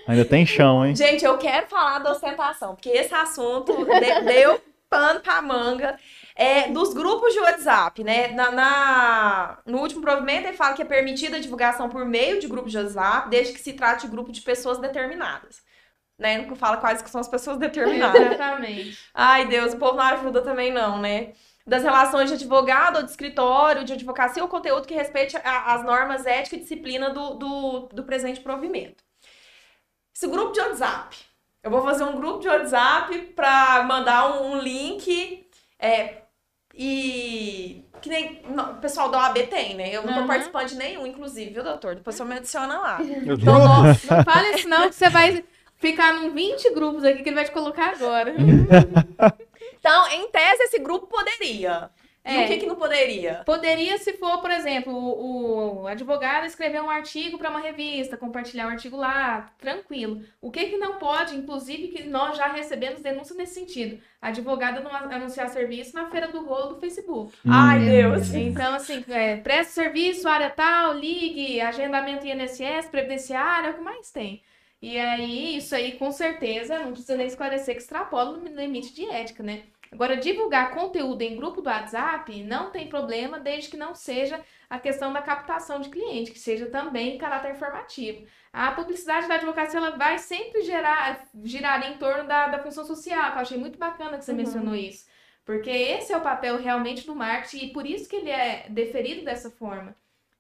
ainda 0.08 0.24
tem 0.24 0.46
chão, 0.46 0.86
hein? 0.86 0.96
Gente, 0.96 1.26
eu 1.26 1.38
quero 1.38 1.68
falar 1.68 2.00
da 2.00 2.12
ostentação, 2.14 2.76
porque 2.76 2.90
esse 2.90 3.14
assunto 3.14 3.74
de- 3.86 4.22
deu 4.22 4.62
pano 4.90 5.20
pra 5.20 5.42
manga. 5.42 6.00
É, 6.40 6.70
dos 6.72 6.94
grupos 6.94 7.34
de 7.34 7.40
WhatsApp, 7.40 8.04
né? 8.04 8.28
Na, 8.30 8.52
na- 8.52 9.60
no 9.66 9.80
último 9.80 10.02
provimento, 10.02 10.48
ele 10.48 10.58
fala 10.58 10.76
que 10.76 10.84
é 10.84 10.86
permitida 10.86 11.38
a 11.38 11.40
divulgação 11.40 11.90
por 11.90 12.06
meio 12.06 12.40
de 12.40 12.48
grupos 12.48 12.72
de 12.72 12.78
WhatsApp, 12.78 13.30
desde 13.30 13.54
que 13.54 13.60
se 13.60 13.74
trate 13.74 14.06
de 14.06 14.12
grupo 14.12 14.32
de 14.32 14.42
pessoas 14.42 14.78
determinadas. 14.78 15.64
Né? 16.20 16.40
Não 16.40 16.56
fala 16.56 16.78
quais 16.78 17.02
que 17.02 17.10
são 17.10 17.22
as 17.22 17.28
pessoas 17.28 17.58
determinadas. 17.58 18.22
Exatamente. 18.22 19.00
Ai, 19.14 19.48
Deus, 19.48 19.74
o 19.74 19.78
povo 19.80 19.96
não 19.98 20.04
ajuda 20.04 20.42
também, 20.44 20.72
não, 20.74 21.00
né? 21.02 21.34
Das 21.66 21.84
relações 21.84 22.30
de 22.30 22.36
advogado 22.36 22.98
ou 22.98 23.04
de 23.04 23.12
escritório, 23.12 23.84
de 23.86 23.94
advocacia, 23.94 24.44
ou 24.44 24.50
conteúdo 24.50 24.88
que 24.88 24.94
respeite 24.96 25.38
a- 25.38 25.74
as 25.76 25.84
normas 25.84 26.26
ética 26.26 26.56
e 26.56 26.60
disciplina 26.60 27.10
do, 27.12 27.36
do, 27.36 27.80
do 27.94 28.04
presente 28.04 28.40
provimento. 28.42 29.04
Esse 30.16 30.28
grupo 30.28 30.52
de 30.52 30.60
WhatsApp. 30.60 31.16
Eu 31.64 31.72
vou 31.72 31.82
fazer 31.84 32.04
um 32.04 32.16
grupo 32.16 32.40
de 32.40 32.48
WhatsApp 32.48 33.18
para 33.36 33.84
mandar 33.84 34.42
um, 34.42 34.54
um 34.54 34.60
link. 34.60 35.48
é, 35.80 36.24
e. 36.78 37.84
Que 38.02 38.10
nem 38.10 38.44
não, 38.50 38.74
o 38.74 38.76
pessoal 38.76 39.10
da 39.10 39.18
OAB 39.18 39.38
tem, 39.48 39.76
né? 39.76 39.90
Eu 39.90 40.04
não 40.04 40.14
tô 40.14 40.20
Uhum. 40.22 40.28
participando 40.28 40.68
de 40.68 40.76
nenhum, 40.76 41.08
inclusive, 41.08 41.50
viu, 41.52 41.64
doutor? 41.64 41.96
Depois 41.96 42.16
você 42.16 42.24
me 42.24 42.36
adiciona 42.36 42.78
lá. 42.80 43.00
Eu 43.26 43.36
tô- 43.38 43.42
Então, 43.42 43.60
nossa. 43.66 44.16
Não 44.18 44.24
fale 44.24 44.50
isso 44.56 44.70
não, 44.70 44.88
que 44.88 44.94
você 44.96 45.10
vai 45.10 45.44
ficar 45.78 46.14
num 46.14 46.32
20 46.32 46.70
grupos 46.76 47.04
aqui 47.04 47.24
que 47.24 47.30
ele 47.30 47.36
vai 47.36 47.46
te 47.46 47.52
colocar 47.52 47.90
agora. 47.90 48.34
Então, 49.80 50.08
em 50.12 50.30
tese, 50.30 50.64
esse 50.64 50.80
grupo 50.80 51.08
poderia. 51.08 51.90
E 52.28 52.36
É. 52.36 52.44
o 52.44 52.48
que, 52.48 52.58
que 52.58 52.66
não 52.66 52.76
poderia? 52.76 53.42
Poderia, 53.46 53.98
se 53.98 54.14
for, 54.14 54.42
por 54.42 54.52
exemplo, 54.52 54.94
o, 54.94 55.84
o 55.84 55.88
advogado 55.88 56.46
escrever 56.46 56.82
um 56.82 56.90
artigo 56.90 57.38
para 57.38 57.50
uma 57.50 57.60
revista, 57.62 58.18
compartilhar 58.18 58.68
o 58.68 58.72
artigo 58.72 58.98
lá, 58.98 59.50
tranquilo. 59.58 60.22
O 60.42 60.52
que 60.52 60.66
que 60.66 60.78
não 60.78 60.98
pode, 60.98 61.36
inclusive, 61.38 61.88
que 61.88 62.04
nós 62.04 62.36
já 62.38 62.48
recebemos 62.48 63.02
denúncias 63.02 63.38
nesse 63.38 63.54
sentido? 63.54 64.02
A 64.22 64.28
advogada 64.28 64.82
não 64.82 64.92
anunciar 64.94 65.48
serviço 65.50 65.96
na 65.96 66.10
feira 66.10 66.28
do 66.28 66.44
rolo 66.46 66.74
do 66.74 66.80
Facebook. 66.80 67.34
Ai, 67.48 67.80
Hum. 67.80 67.86
Deus. 67.86 68.34
Então, 68.34 68.74
assim, 68.74 69.04
é, 69.10 69.38
presta 69.38 69.72
serviço, 69.74 70.28
área 70.28 70.50
tal, 70.50 70.94
ligue, 70.94 71.62
agendamento 71.62 72.26
INSS, 72.28 72.90
previdenciário, 72.92 73.68
é 73.70 73.72
o 73.72 73.76
que 73.76 73.82
mais 73.82 74.12
tem. 74.12 74.42
E 74.82 75.00
aí, 75.00 75.58
isso 75.58 75.74
aí, 75.74 75.94
com 75.94 76.12
certeza, 76.12 76.78
não 76.80 76.92
precisa 76.92 77.16
nem 77.18 77.26
esclarecer 77.26 77.74
que 77.76 77.82
extrapola 77.82 78.38
o 78.38 78.44
limite 78.48 78.94
de 78.94 79.06
ética, 79.10 79.42
né? 79.42 79.64
Agora, 79.92 80.18
divulgar 80.18 80.72
conteúdo 80.74 81.22
em 81.22 81.36
grupo 81.36 81.62
do 81.62 81.70
WhatsApp 81.70 82.44
não 82.44 82.72
tem 82.72 82.88
problema, 82.90 83.40
desde 83.40 83.70
que 83.70 83.78
não 83.78 83.94
seja 83.96 84.44
a 84.70 84.80
questão 84.80 85.14
da 85.14 85.22
captação 85.22 85.80
de 85.80 85.90
cliente, 85.90 86.32
que 86.32 86.40
seja 86.40 86.68
também 86.68 87.18
caráter 87.18 87.52
informativo. 87.52 88.26
A 88.52 88.72
publicidade 88.72 89.28
da 89.28 89.36
advocacia 89.36 89.80
ela 89.80 89.98
vai 89.98 90.18
sempre 90.18 90.62
gerar, 90.64 91.28
girar 91.44 91.90
em 91.90 91.98
torno 91.98 92.28
da, 92.28 92.48
da 92.48 92.60
função 92.60 92.86
social, 92.86 93.32
que 93.32 93.38
eu 93.38 93.42
achei 93.42 93.58
muito 93.58 93.78
bacana 93.80 94.18
que 94.18 94.26
você 94.26 94.32
Uhum. 94.32 94.38
mencionou 94.38 94.76
isso. 94.76 95.06
Porque 95.46 95.70
esse 95.70 96.12
é 96.14 96.18
o 96.18 96.22
papel 96.22 96.58
realmente 96.58 97.06
do 97.06 97.16
marketing 97.16 97.68
e 97.68 97.74
por 97.74 97.86
isso 97.86 98.10
que 98.10 98.18
ele 98.18 98.30
é 98.30 98.68
deferido 98.70 99.24
dessa 99.24 99.50
forma. 99.50 99.96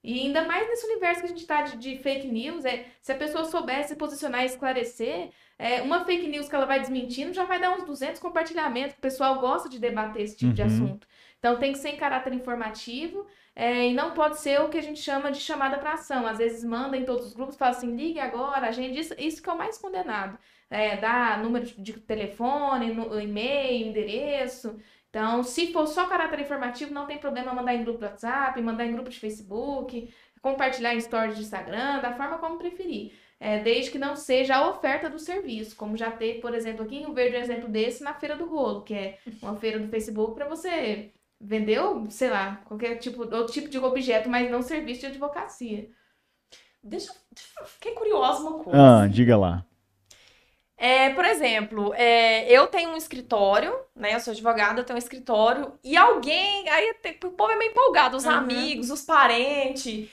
E 0.07 0.21
ainda 0.21 0.43
mais 0.45 0.67
nesse 0.69 0.85
universo 0.85 1.19
que 1.21 1.25
a 1.25 1.29
gente 1.29 1.41
está 1.41 1.61
de, 1.63 1.77
de 1.77 1.97
fake 1.97 2.27
news, 2.27 2.63
é, 2.65 2.85
se 3.01 3.11
a 3.11 3.15
pessoa 3.17 3.43
soubesse 3.45 3.89
se 3.89 3.95
posicionar 3.97 4.43
e 4.43 4.45
esclarecer, 4.45 5.31
é, 5.59 5.81
uma 5.81 6.05
fake 6.05 6.27
news 6.27 6.47
que 6.47 6.55
ela 6.55 6.65
vai 6.65 6.79
desmentindo 6.79 7.33
já 7.33 7.43
vai 7.43 7.59
dar 7.59 7.71
uns 7.75 7.83
200 7.83 8.19
compartilhamentos, 8.21 8.95
o 8.95 9.01
pessoal 9.01 9.39
gosta 9.39 9.67
de 9.67 9.79
debater 9.79 10.21
esse 10.21 10.37
tipo 10.37 10.53
de 10.53 10.61
Uhum. 10.61 10.67
assunto. 10.67 11.07
Então 11.39 11.57
tem 11.59 11.73
que 11.73 11.79
ser 11.79 11.89
em 11.89 11.97
caráter 11.97 12.33
informativo 12.33 13.25
é, 13.55 13.87
e 13.89 13.93
não 13.93 14.13
pode 14.13 14.39
ser 14.39 14.61
o 14.61 14.69
que 14.69 14.77
a 14.77 14.81
gente 14.81 14.99
chama 15.01 15.31
de 15.31 15.39
chamada 15.39 15.77
para 15.77 15.93
ação. 15.93 16.25
Às 16.25 16.37
vezes 16.37 16.63
manda 16.63 16.95
em 16.95 17.03
todos 17.05 17.25
os 17.27 17.33
grupos, 17.33 17.57
fala 17.57 17.71
assim, 17.71 17.95
ligue 17.95 18.19
agora, 18.19 18.67
a 18.67 18.71
gente, 18.71 18.97
isso, 18.99 19.13
isso 19.17 19.41
que 19.41 19.49
é 19.49 19.53
o 19.53 19.57
mais 19.57 19.77
condenado. 19.77 20.37
É, 20.69 20.97
dá 20.97 21.37
número 21.37 21.65
de 21.65 21.93
telefone, 21.93 22.91
e-mail, 23.23 23.87
endereço. 23.87 24.77
Então, 25.09 25.43
se 25.43 25.71
for 25.71 25.87
só 25.87 26.05
caráter 26.07 26.39
informativo, 26.39 26.93
não 26.93 27.05
tem 27.05 27.17
problema 27.17 27.53
mandar 27.53 27.73
em 27.73 27.83
grupo 27.83 27.99
do 27.99 28.05
WhatsApp, 28.05 28.61
mandar 28.61 28.85
em 28.85 28.93
grupo 28.93 29.09
de 29.09 29.19
Facebook, 29.19 30.13
compartilhar 30.41 30.93
em 30.93 31.01
stories 31.01 31.35
de 31.35 31.43
Instagram, 31.43 31.99
da 32.01 32.13
forma 32.13 32.37
como 32.37 32.57
preferir. 32.57 33.13
É, 33.39 33.59
desde 33.59 33.91
que 33.91 33.99
não 33.99 34.15
seja 34.15 34.55
a 34.55 34.69
oferta 34.69 35.09
do 35.09 35.19
serviço, 35.19 35.75
como 35.75 35.95
já 35.95 36.11
teve, 36.11 36.39
por 36.39 36.53
exemplo, 36.53 36.83
aqui 36.83 36.97
em 36.97 36.99
Rio 37.01 37.13
Verde, 37.13 37.37
um 37.37 37.41
exemplo 37.41 37.69
desse 37.69 38.03
na 38.03 38.13
Feira 38.13 38.35
do 38.35 38.45
Rolo, 38.45 38.81
que 38.81 38.93
é 38.93 39.17
uma 39.41 39.55
feira 39.55 39.79
do 39.79 39.87
Facebook 39.87 40.33
para 40.33 40.47
você 40.47 41.11
vendeu, 41.39 42.09
sei 42.09 42.29
lá, 42.29 42.57
qualquer 42.65 42.97
tipo, 42.97 43.21
outro 43.21 43.53
tipo 43.53 43.69
de 43.69 43.77
objeto, 43.77 44.29
mas 44.29 44.49
não 44.49 44.61
serviço 44.61 45.01
de 45.01 45.07
advocacia. 45.07 45.89
Deixa, 46.83 47.13
deixa 47.31 47.59
eu 47.59 47.65
fiquei 47.65 47.93
curiosa 47.93 48.41
uma 48.41 48.63
coisa. 48.63 49.03
Ah, 49.03 49.07
diga 49.07 49.37
lá. 49.37 49.65
É, 50.79 51.09
por 51.11 51.25
exemplo, 51.25 51.93
é, 51.95 52.49
eu 52.51 52.67
tenho 52.67 52.91
um 52.91 52.97
escritório, 52.97 53.75
né? 53.95 54.13
Eu 54.13 54.19
sou 54.19 54.31
advogada, 54.31 54.79
eu 54.81 54.85
tenho 54.85 54.95
um 54.95 54.99
escritório, 54.99 55.73
e 55.83 55.97
alguém. 55.97 56.69
Aí 56.69 56.93
tem- 56.95 57.17
o 57.25 57.31
povo 57.31 57.51
é 57.51 57.57
meio 57.57 57.71
empolgado, 57.71 58.15
os 58.17 58.25
Uhum. 58.25 58.31
amigos, 58.31 58.91
os 58.91 59.01
parentes. 59.01 60.09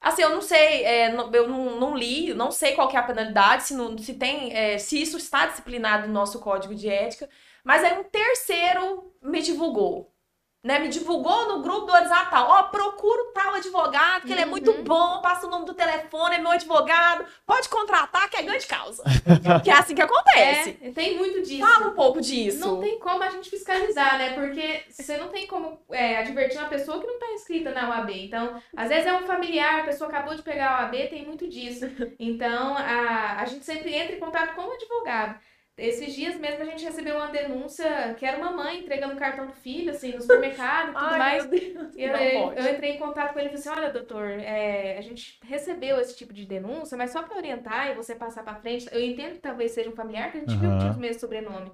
Assim, 0.00 0.22
eu 0.22 0.30
não 0.30 0.42
sei, 0.42 0.84
é, 0.84 1.12
não- 1.12 1.32
eu 1.34 1.48
não, 1.48 1.80
não 1.80 1.96
li, 1.96 2.34
não 2.34 2.50
sei 2.52 2.74
qual 2.74 2.90
é 2.92 2.96
a 2.98 3.02
penalidade, 3.04 3.64
se, 3.64 3.74
não, 3.74 3.98
se 3.98 4.14
tem, 4.14 4.54
é, 4.56 4.78
se 4.78 5.00
isso 5.02 5.16
está 5.18 5.46
disciplinado 5.46 6.06
no 6.08 6.14
nosso 6.14 6.40
código 6.40 6.74
de 6.76 6.88
ética, 6.90 7.28
mas 7.64 7.84
aí 7.84 7.98
um 7.98 8.04
terceiro 8.04 9.14
me 9.22 9.42
divulgou. 9.42 10.13
Né, 10.64 10.78
me 10.78 10.88
divulgou 10.88 11.46
no 11.46 11.60
grupo 11.60 11.82
do 11.82 11.92
WhatsApp 11.92 12.30
tal. 12.30 12.48
Ó, 12.48 12.62
procura 12.64 13.20
o 13.22 13.32
tal 13.32 13.52
advogado, 13.52 14.22
que 14.22 14.32
ele 14.32 14.40
é 14.40 14.46
muito 14.46 14.70
Uhum. 14.70 14.82
bom, 14.82 15.20
passa 15.20 15.46
o 15.46 15.50
nome 15.50 15.66
do 15.66 15.74
telefone, 15.74 16.36
é 16.36 16.38
meu 16.38 16.52
advogado, 16.52 17.26
pode 17.46 17.68
contratar, 17.68 18.30
que 18.30 18.38
é 18.38 18.42
ganho 18.42 18.58
de 18.58 18.66
causa. 18.66 19.02
que 19.62 19.68
é 19.68 19.74
assim 19.74 19.94
que 19.94 20.00
acontece. 20.00 20.78
É, 20.80 20.90
tem 20.90 21.18
muito 21.18 21.42
disso. 21.42 21.60
Fala 21.66 21.88
um 21.88 21.94
pouco 21.94 22.18
disso. 22.18 22.60
Não 22.60 22.80
tem 22.80 22.98
como 22.98 23.22
a 23.22 23.28
gente 23.28 23.50
fiscalizar, 23.50 24.16
né? 24.16 24.32
Porque 24.32 24.84
você 24.88 25.18
não 25.18 25.28
tem 25.28 25.46
como 25.46 25.78
é, 25.90 26.16
advertir 26.20 26.58
uma 26.58 26.68
pessoa 26.70 26.98
que 26.98 27.06
não 27.06 27.14
está 27.14 27.30
inscrita 27.32 27.70
na 27.70 27.90
UAB. 27.90 28.24
Então, 28.24 28.58
às 28.74 28.88
vezes 28.88 29.06
é 29.06 29.12
um 29.12 29.26
familiar, 29.26 29.80
a 29.80 29.84
pessoa 29.84 30.08
acabou 30.08 30.34
de 30.34 30.40
pegar 30.40 30.70
a 30.70 30.82
UAB, 30.84 31.08
tem 31.10 31.26
muito 31.26 31.46
disso. 31.46 31.84
Então, 32.18 32.74
a, 32.74 33.36
a 33.42 33.44
gente 33.44 33.66
sempre 33.66 33.94
entra 33.94 34.16
em 34.16 34.18
contato 34.18 34.54
com 34.54 34.62
o 34.62 34.72
advogado. 34.72 35.38
Esses 35.76 36.14
dias 36.14 36.36
mesmo 36.38 36.62
a 36.62 36.66
gente 36.66 36.84
recebeu 36.84 37.16
uma 37.16 37.28
denúncia 37.28 38.14
que 38.14 38.24
era 38.24 38.38
uma 38.38 38.52
mãe 38.52 38.78
entregando 38.80 39.14
o 39.14 39.18
cartão 39.18 39.46
do 39.46 39.52
filho, 39.52 39.90
assim, 39.90 40.12
no 40.12 40.20
supermercado 40.22 40.90
e 40.90 40.94
tudo 40.94 41.06
Ai, 41.06 41.18
mais. 41.18 41.42
meu 41.50 41.60
Deus. 41.60 41.96
E 41.96 42.02
eu, 42.02 42.12
eu- 42.16 42.74
entrei 42.74 42.90
em 42.92 42.98
contato 42.98 43.32
com 43.32 43.38
ele 43.40 43.48
e 43.48 43.52
falei 43.58 43.60
assim: 43.60 43.80
olha, 43.80 43.92
doutor, 43.92 44.28
é, 44.30 44.96
a 44.98 45.00
gente 45.00 45.38
recebeu 45.42 45.98
esse 46.00 46.16
tipo 46.16 46.32
de 46.32 46.46
denúncia, 46.46 46.96
mas 46.96 47.10
só 47.10 47.22
para 47.22 47.36
orientar 47.36 47.90
e 47.90 47.94
você 47.94 48.14
passar 48.14 48.44
para 48.44 48.54
frente, 48.60 48.88
eu 48.92 49.00
entendo 49.00 49.34
que 49.34 49.40
talvez 49.40 49.72
seja 49.72 49.90
um 49.90 49.96
familiar, 49.96 50.30
que 50.30 50.38
a 50.38 50.40
gente 50.40 50.56
viu 50.56 50.70
que 50.70 50.76
Aham. 50.76 50.78
tinha 50.78 50.92
o 50.92 51.00
mesmo 51.00 51.20
sobrenome. 51.20 51.72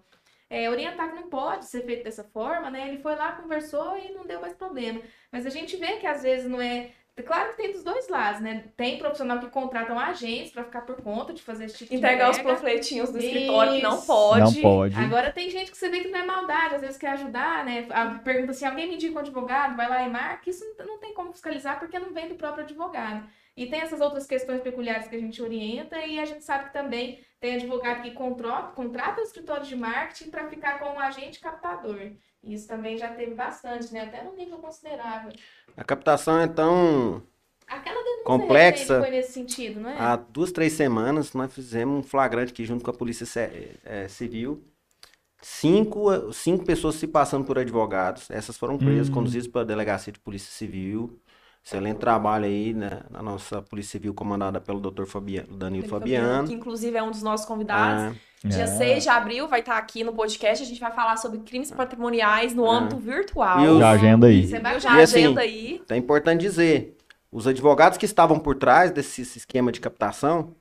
É, 0.49 0.69
orientar 0.69 1.11
que 1.11 1.15
não 1.15 1.29
pode 1.29 1.67
ser 1.67 1.85
feito 1.85 2.03
dessa 2.03 2.25
forma, 2.25 2.71
né? 2.71 2.89
Ele 2.89 2.99
foi 2.99 3.15
lá, 3.15 3.33
conversou 3.33 3.97
e 3.97 4.13
não 4.13 4.27
deu 4.27 4.41
mais 4.41 4.53
problema. 4.53 5.01
Mas 5.31 5.47
a 5.47 5.51
gente 5.51 5.77
vê 5.77 5.99
que 5.99 6.07
às 6.07 6.23
vezes 6.23 6.51
não 6.51 6.61
é. 6.61 6.91
Claro 7.27 7.51
que 7.51 7.57
tem 7.59 7.73
dos 7.73 7.83
dois 7.85 8.09
lados, 8.09 8.41
né? 8.41 8.65
Tem 8.77 8.97
profissional 8.99 9.39
que 9.39 9.51
contratam 9.51 9.99
agentes 9.99 10.53
para 10.53 10.65
ficar 10.65 10.81
por 10.83 11.03
conta 11.03 11.35
de 11.35 11.43
fazer 11.43 11.67
esse 11.67 11.77
tipo 11.79 11.95
Entregar 11.95 12.31
os 12.31 12.37
de 12.37 12.41
entrega. 12.43 12.59
panfletinhos 12.59 13.11
do 13.13 13.19
escritório 13.19 13.73
que 13.75 13.83
não 13.83 13.99
Isso. 13.99 14.07
pode. 14.07 14.41
Não 14.41 14.63
pode. 14.63 14.97
Agora 14.97 15.31
tem 15.31 15.51
gente 15.51 15.71
que 15.71 15.77
você 15.77 15.91
vê 15.91 16.01
que 16.01 16.09
não 16.09 16.19
é 16.21 16.25
maldade, 16.25 16.77
às 16.77 16.81
vezes 16.81 16.97
quer 16.97 17.09
ajudar, 17.11 17.65
né? 17.65 17.87
A- 17.91 18.21
Pergunta 18.25 18.53
assim, 18.53 18.65
alguém 18.65 18.89
me 18.89 18.95
indica 18.95 19.15
um 19.15 19.19
advogado, 19.19 19.77
vai 19.77 19.89
lá 19.89 20.03
e 20.03 20.09
marca. 20.09 20.49
Isso 20.49 20.65
não- 20.79 20.87
não 20.87 20.99
tem 20.99 21.13
como 21.13 21.31
fiscalizar 21.33 21.79
porque 21.79 21.99
não 21.99 22.11
vem 22.13 22.29
do 22.29 22.37
próprio 22.37 22.65
advogado. 22.65 23.29
E 23.57 23.67
tem 23.67 23.81
essas 23.81 24.01
outras 24.01 24.27
questões 24.27 24.63
peculiares 24.63 25.07
que 25.07 25.17
a 25.17 25.21
gente 25.21 25.43
orienta 25.43 25.99
e 25.99 26.19
a 26.19 26.25
gente 26.25 26.43
sabe 26.43 26.67
que 26.67 26.73
também 26.73 27.21
tem 27.39 27.57
advogado 27.57 28.01
que 28.03 28.13
contrata, 28.13 28.69
contrata 28.73 29.21
o 29.21 29.25
escritório 29.25 29.67
de 29.67 29.77
marketing 29.77 30.31
para 30.31 30.49
ficar 30.49 30.79
como 30.79 30.99
agente 30.99 31.39
captador. 31.41 32.13
Isso 32.45 32.67
também 32.67 32.97
já 32.97 33.13
teve 33.15 33.35
bastante, 33.35 33.93
né? 33.93 34.01
Até 34.03 34.25
num 34.25 34.35
nível 34.37 34.59
considerável. 34.59 35.33
A 35.77 35.85
captação 35.85 36.39
é 36.41 36.47
tão 36.49 37.23
Aquela 37.67 38.03
denúncia 38.03 38.25
Complexa. 38.25 39.01
foi 39.03 39.11
nesse 39.11 39.33
sentido, 39.33 39.81
não 39.81 39.91
é? 39.91 39.97
Há 39.99 40.17
duas, 40.17 40.53
três 40.53 40.73
semanas 40.73 41.33
nós 41.35 41.53
fizemos 41.53 41.99
um 41.99 42.03
flagrante 42.03 42.53
aqui 42.53 42.65
junto 42.65 42.85
com 42.85 42.91
a 42.91 42.95
Polícia 42.95 43.27
Ce- 43.27 43.79
eh, 43.85 44.09
Civil. 44.09 44.63
Cinco, 45.43 46.33
cinco 46.33 46.65
pessoas 46.65 46.97
se 46.97 47.07
passando 47.07 47.45
por 47.47 47.59
advogados. 47.59 48.31
Essas 48.31 48.59
foram 48.59 48.77
presas, 48.77 49.09
Hum. 49.09 49.13
conduzidas 49.13 49.49
pela 49.49 49.65
Delegacia 49.65 50.13
de 50.13 50.19
Polícia 50.21 50.51
Civil. 50.51 51.19
Excelente 51.65 51.99
trabalho 51.99 52.45
aí 52.47 52.73
né, 52.75 53.03
na 53.11 53.23
nossa 53.23 53.63
Polícia 53.63 53.93
Civil, 53.93 54.13
comandada 54.15 54.61
pelo 54.61 54.81
Dr. 54.81 55.07
Fabiano, 55.07 55.57
Danilo 55.57 55.87
Fabiano. 55.89 56.47
Que 56.47 56.55
inclusive 56.55 56.97
é 56.97 57.03
um 57.03 57.11
dos 57.11 57.23
nossos 57.23 57.47
convidados. 57.47 58.03
Ah, 58.03 58.15
Dia 58.43 58.63
É. 58.65 58.67
6 58.67 59.03
de 59.03 59.09
abril 59.11 59.47
vai 59.49 59.61
estar 59.61 59.77
aqui 59.77 60.03
no 60.03 60.13
podcast. 60.15 60.63
A 60.65 60.67
gente 60.67 60.81
vai 60.81 60.91
falar 60.93 61.17
sobre 61.19 61.41
crimes 61.41 61.71
patrimoniais 61.71 62.55
no 62.55 62.71
Ah. 62.71 62.79
âmbito 62.79 62.97
virtual. 62.97 63.61
E 63.61 63.69
os- 63.69 63.79
Já 63.79 63.91
agenda 63.91 64.27
aí. 64.29 64.41
É 64.43 64.57
Eu 64.57 64.63
bacana. 64.63 64.81
já 64.81 64.99
E 64.99 65.03
assim, 65.03 65.25
agenda 65.25 65.41
aí. 65.43 65.81
então 65.85 65.95
é 65.95 66.01
importante 66.01 66.41
dizer, 66.41 66.97
os 67.31 67.47
advogados 67.47 67.99
que 67.99 68.07
estavam 68.07 68.39
por 68.39 68.55
trás 68.57 68.91
desse 68.91 69.21
esquema 69.23 69.71
de 69.71 69.79
captação, 69.81 70.55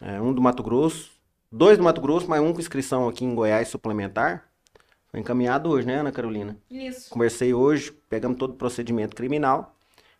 é, 0.00 0.20
um 0.20 0.32
do 0.32 0.42
Mato 0.42 0.62
Grosso, 0.64 1.10
dois 1.50 1.78
do 1.78 1.84
Mato 1.84 2.00
Grosso, 2.00 2.28
mas 2.28 2.40
um 2.40 2.52
com 2.52 2.58
inscrição 2.60 3.08
aqui 3.08 3.24
em 3.24 3.34
Goiás 3.34 3.68
suplementar, 3.68 4.44
foi 5.06 5.20
encaminhado 5.20 5.70
hoje, 5.70 5.86
né, 5.86 6.00
Ana 6.00 6.10
Carolina? 6.10 6.56
Isso. 6.68 7.08
Conversei 7.10 7.54
hoje, 7.54 7.92
pegamos 8.08 8.36
todo 8.36 8.50
o 8.50 8.56
procedimento 8.56 9.14
criminal 9.14 9.73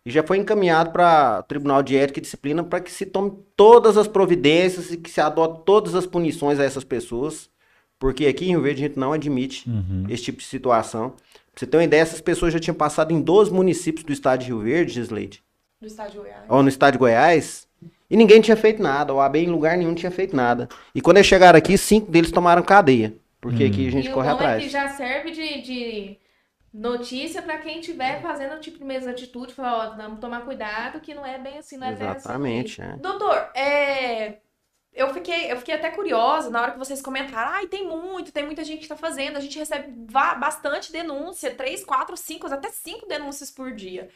e 0.05 0.11
já 0.11 0.21
foi 0.23 0.37
encaminhado 0.37 0.91
para 0.91 1.39
o 1.39 1.43
Tribunal 1.43 1.81
de 1.81 1.95
Ética 1.97 2.19
e 2.19 2.21
Disciplina 2.21 2.63
para 2.63 2.79
que 2.79 2.91
se 2.91 3.05
tome 3.05 3.33
todas 3.55 3.97
as 3.97 4.07
providências 4.07 4.91
e 4.91 4.97
que 4.97 5.09
se 5.09 5.19
adote 5.19 5.61
todas 5.65 5.95
as 5.95 6.05
punições 6.05 6.59
a 6.59 6.63
essas 6.63 6.83
pessoas, 6.83 7.49
porque 7.97 8.27
aqui 8.27 8.45
em 8.45 8.49
Rio 8.49 8.61
Verde 8.61 8.83
a 8.83 8.87
gente 8.87 8.99
não 8.99 9.13
admite 9.13 9.67
Uhum. 9.69 10.05
esse 10.09 10.23
tipo 10.23 10.37
de 10.39 10.45
situação. 10.45 11.09
Pra 11.09 11.59
você 11.59 11.65
ter 11.65 11.77
uma 11.77 11.83
ideia, 11.83 12.01
essas 12.01 12.21
pessoas 12.21 12.51
já 12.53 12.59
tinham 12.59 12.75
passado 12.75 13.11
em 13.11 13.21
12 13.21 13.51
municípios 13.51 14.03
do 14.03 14.11
estado 14.13 14.41
de 14.41 14.47
Rio 14.47 14.59
Verde, 14.59 14.93
Gisleide, 14.93 15.41
Do 15.81 15.87
estádio 15.87 16.21
Goiás. 16.21 16.43
ou 16.49 16.61
no 16.61 16.69
estado 16.69 16.93
de 16.93 16.97
Goiás, 16.99 17.65
e 18.09 18.15
ninguém 18.17 18.41
tinha 18.41 18.57
feito 18.57 18.83
nada. 18.83 19.13
O 19.13 19.19
AB 19.21 19.39
em 19.39 19.47
lugar 19.49 19.77
nenhum 19.77 19.95
tinha 19.95 20.11
feito 20.11 20.35
nada. 20.35 20.69
E 20.93 21.01
quando 21.01 21.17
eles 21.17 21.27
chegaram 21.27 21.57
aqui, 21.57 21.77
cinco 21.77 22.11
deles 22.11 22.29
tomaram 22.31 22.61
cadeia, 22.61 23.15
porque 23.41 23.63
Hum. 23.63 23.67
aqui 23.67 23.87
a 23.87 23.91
gente 23.91 24.09
e 24.09 24.11
corre 24.11 24.27
o 24.27 24.31
bom 24.31 24.35
atrás. 24.35 24.61
é 24.61 24.65
que 24.67 24.71
já 24.71 24.89
serve 24.89 25.31
de, 25.31 25.61
de 25.61 26.17
notícia 26.75 27.41
para 27.41 27.57
quem 27.57 27.79
estiver 27.79 28.21
fazendo 28.21 28.55
o 28.55 28.59
tipo 28.59 28.77
de 28.77 28.83
mesma 28.83 29.11
atitude, 29.11 29.53
falar, 29.53 29.89
ó, 29.93 29.95
vamos 29.95 30.19
tomar 30.19 30.41
cuidado, 30.43 30.99
que 30.99 31.13
não 31.13 31.25
é 31.25 31.37
bem 31.37 31.57
assim, 31.57 31.77
não 31.77 31.87
é 31.87 31.93
bem 31.93 32.07
assim. 32.07 32.17
Exatamente, 32.19 32.81
é. 32.81 32.97
Doutor, 32.97 33.49
é, 33.55 34.39
eu, 34.93 35.13
fiquei, 35.13 35.51
eu 35.51 35.57
fiquei 35.57 35.75
até 35.75 35.89
curiosa 35.91 36.49
na 36.49 36.61
hora 36.61 36.71
que 36.73 36.77
vocês 36.77 37.01
comentaram. 37.01 37.53
Ai, 37.53 37.67
tem 37.67 37.87
muito, 37.87 38.31
tem 38.31 38.45
muita 38.45 38.63
gente 38.63 38.81
que 38.81 38.87
tá 38.87 38.97
fazendo. 38.97 39.37
A 39.37 39.39
gente 39.39 39.57
recebe 39.57 39.89
bastante 40.37 40.91
denúncia, 40.91 41.55
três, 41.55 41.83
quatro, 41.83 42.17
cinco, 42.17 42.45
até 42.47 42.69
cinco 42.69 43.07
denúncias 43.07 43.49
por 43.49 43.71
dia. 43.71 44.09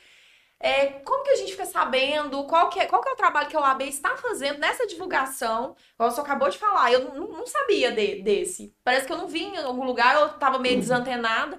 É, 0.61 0.87
como 1.05 1.23
que 1.23 1.29
a 1.29 1.35
gente 1.37 1.53
fica 1.53 1.65
sabendo 1.65 2.43
qual 2.43 2.69
que, 2.69 2.81
é, 2.81 2.85
qual 2.85 3.01
que 3.01 3.07
é 3.07 3.13
o 3.13 3.15
trabalho 3.15 3.47
que 3.47 3.55
a 3.55 3.61
OAB 3.61 3.83
está 3.83 4.17
fazendo 4.17 4.59
nessa 4.59 4.85
divulgação? 4.85 5.73
Igual 5.93 6.11
você 6.11 6.19
acabou 6.19 6.49
de 6.49 6.57
falar, 6.57 6.91
eu 6.91 7.13
não, 7.13 7.29
não 7.29 7.47
sabia 7.47 7.93
de- 7.93 8.21
desse. 8.21 8.75
Parece 8.83 9.07
que 9.07 9.13
eu 9.13 9.17
não 9.17 9.29
vi 9.29 9.43
em 9.43 9.57
algum 9.57 9.85
lugar, 9.85 10.15
eu 10.15 10.27
tava 10.37 10.59
meio 10.59 10.75
desantenada. 10.81 11.57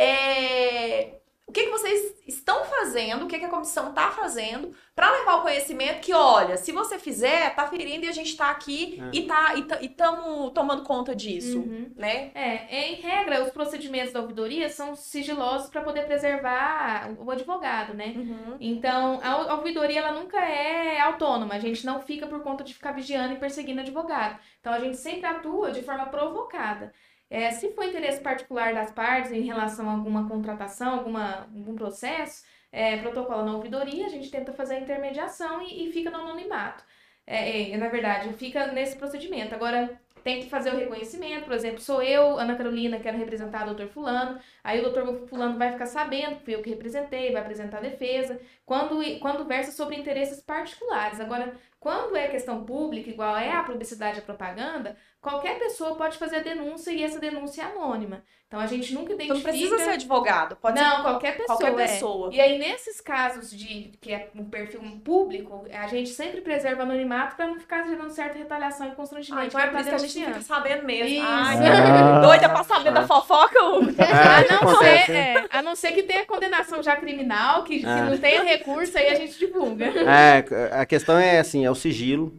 É, 0.00 1.16
o 1.46 1.52
que, 1.52 1.64
que 1.64 1.70
vocês 1.70 2.14
estão 2.28 2.64
fazendo, 2.64 3.24
o 3.24 3.26
que, 3.26 3.36
que 3.36 3.44
a 3.44 3.48
comissão 3.48 3.88
está 3.90 4.12
fazendo 4.12 4.72
para 4.94 5.10
levar 5.10 5.36
o 5.36 5.42
conhecimento 5.42 6.00
que, 6.00 6.12
olha, 6.12 6.56
se 6.56 6.70
você 6.70 6.96
fizer, 6.96 7.52
tá 7.56 7.66
ferindo 7.66 8.04
e 8.06 8.08
a 8.08 8.12
gente 8.12 8.36
tá 8.36 8.50
aqui 8.50 9.02
É. 9.02 9.16
e 9.16 9.26
tá 9.26 9.54
e, 9.56 9.62
ta- 9.64 9.78
e 9.82 9.88
tamo 9.88 10.50
tomando 10.52 10.84
conta 10.84 11.12
disso, 11.12 11.58
Uhum. 11.58 11.90
né? 11.96 12.30
É, 12.36 12.90
em 12.90 12.94
regra, 13.00 13.42
os 13.42 13.50
procedimentos 13.50 14.12
da 14.12 14.20
ouvidoria 14.20 14.68
são 14.68 14.94
sigilosos 14.94 15.68
para 15.70 15.80
poder 15.80 16.06
preservar 16.06 17.10
o 17.18 17.28
advogado, 17.32 17.94
né? 17.94 18.14
Então, 18.60 19.18
a 19.22 19.30
a 19.50 19.54
ouvidoria 19.56 19.98
ela 20.00 20.12
nunca 20.12 20.38
é 20.38 21.00
autônoma, 21.00 21.54
a 21.54 21.58
gente 21.58 21.84
não 21.84 22.00
fica 22.00 22.28
por 22.28 22.40
conta 22.44 22.62
de 22.62 22.74
ficar 22.74 22.92
vigiando 22.92 23.34
e 23.34 23.38
perseguindo 23.38 23.80
advogado. 23.80 24.38
Então, 24.60 24.72
a 24.72 24.78
gente 24.78 24.96
sempre 24.98 25.26
atua 25.26 25.72
de 25.72 25.82
forma 25.82 26.06
provocada. 26.06 26.92
É, 27.30 27.52
se 27.52 27.72
for 27.72 27.84
interesse 27.84 28.20
particular 28.20 28.74
das 28.74 28.90
partes 28.90 29.30
em 29.30 29.42
relação 29.42 29.88
a 29.88 29.92
alguma 29.92 30.28
contratação, 30.28 30.94
alguma, 30.94 31.42
algum 31.54 31.76
processo, 31.76 32.44
é, 32.72 32.96
na 32.96 33.54
ouvidoria, 33.54 34.06
a 34.06 34.08
gente 34.08 34.30
tenta 34.30 34.52
fazer 34.52 34.74
a 34.74 34.80
intermediação 34.80 35.62
e, 35.62 35.88
e 35.88 35.92
fica 35.92 36.10
no 36.10 36.18
anonimato. 36.18 36.84
É, 37.26 37.70
é, 37.70 37.76
na 37.76 37.88
verdade, 37.88 38.32
fica 38.34 38.66
nesse 38.72 38.96
procedimento. 38.96 39.54
Agora, 39.54 40.00
tem 40.22 40.42
que 40.42 40.50
fazer 40.50 40.72
o 40.72 40.76
reconhecimento, 40.76 41.44
por 41.44 41.54
exemplo, 41.54 41.80
sou 41.80 42.02
eu, 42.02 42.38
Ana 42.38 42.54
Carolina, 42.56 43.00
quero 43.00 43.16
representar 43.16 43.62
o 43.62 43.66
doutor 43.66 43.88
fulano, 43.88 44.38
aí 44.62 44.78
o 44.78 44.82
doutor 44.82 45.26
fulano 45.28 45.58
vai 45.58 45.72
ficar 45.72 45.86
sabendo 45.86 46.36
que 46.36 46.44
fui 46.44 46.54
eu 46.54 46.62
que 46.62 46.70
representei, 46.70 47.32
vai 47.32 47.40
apresentar 47.40 47.78
a 47.78 47.82
defesa, 47.82 48.40
quando, 48.66 49.00
quando 49.20 49.46
versa 49.46 49.72
sobre 49.72 49.96
interesses 49.96 50.42
particulares. 50.42 51.20
Agora, 51.20 51.54
quando 51.78 52.16
é 52.16 52.28
questão 52.28 52.64
pública, 52.64 53.08
igual 53.08 53.36
é 53.36 53.52
a 53.52 53.62
publicidade 53.62 54.18
e 54.18 54.20
a 54.20 54.24
propaganda, 54.24 54.96
qualquer 55.20 55.58
pessoa 55.58 55.94
pode 55.96 56.16
fazer 56.18 56.36
a 56.36 56.42
denúncia 56.42 56.90
e 56.90 57.02
essa 57.02 57.18
denúncia 57.18 57.62
é 57.62 57.64
anônima. 57.66 58.22
Então, 58.48 58.58
a 58.58 58.66
gente 58.66 58.92
nunca 58.92 59.12
Então 59.12 59.26
identifica... 59.26 59.52
não 59.52 59.58
precisa 59.58 59.78
ser 59.78 59.90
advogado, 59.90 60.56
pode 60.56 60.80
Não, 60.80 60.96
ser 60.96 61.02
qualquer 61.02 61.36
pessoa. 61.36 61.56
qualquer 61.56 61.72
é. 61.72 61.86
pessoa. 61.86 62.30
E 62.34 62.40
aí, 62.40 62.58
nesses 62.58 63.00
casos 63.00 63.48
de 63.56 63.92
que 64.00 64.12
é 64.12 64.28
um 64.34 64.44
perfil 64.44 64.80
público, 65.04 65.66
a 65.72 65.86
gente 65.86 66.10
sempre 66.10 66.40
preserva 66.40 66.80
o 66.80 66.82
anonimato 66.82 67.36
para 67.36 67.46
não 67.46 67.60
ficar 67.60 67.84
gerando 67.84 68.10
certa 68.10 68.36
retaliação 68.36 68.88
e 68.88 68.90
constrangimento. 68.96 69.40
Ah, 69.40 69.46
então 69.46 69.60
é 69.60 69.66
por 69.68 69.78
isso 69.80 69.88
que 69.88 69.94
a 69.94 69.98
gente 69.98 70.24
fica 70.24 70.40
sabendo 70.40 70.82
mesmo. 70.84 71.24
Ai, 71.24 71.58
Ah. 71.68 72.20
doida 72.22 72.48
pra 72.48 72.64
saber 72.64 72.92
da 72.92 73.06
fofoca, 73.06 73.62
Hugo. 73.66 73.90
É, 74.00 74.04
A 74.04 74.64
não, 74.64 74.78
ser, 74.80 75.10
é, 75.12 75.46
a 75.48 75.62
não 75.62 75.76
ser 75.76 75.92
que 75.92 76.02
tenha 76.02 76.26
condenação 76.26 76.82
já 76.82 76.96
criminal, 76.96 77.62
que, 77.62 77.78
que 77.78 77.86
Ah. 77.86 78.02
não 78.10 78.18
tenha 78.18 78.42
recurso, 78.42 78.98
aí 78.98 79.06
a 79.10 79.14
gente 79.14 79.38
divulga. 79.38 79.84
É, 79.86 80.44
a 80.80 80.84
questão 80.84 81.16
é 81.16 81.38
assim, 81.38 81.64
é 81.64 81.70
o 81.70 81.74
sigilo, 81.76 82.34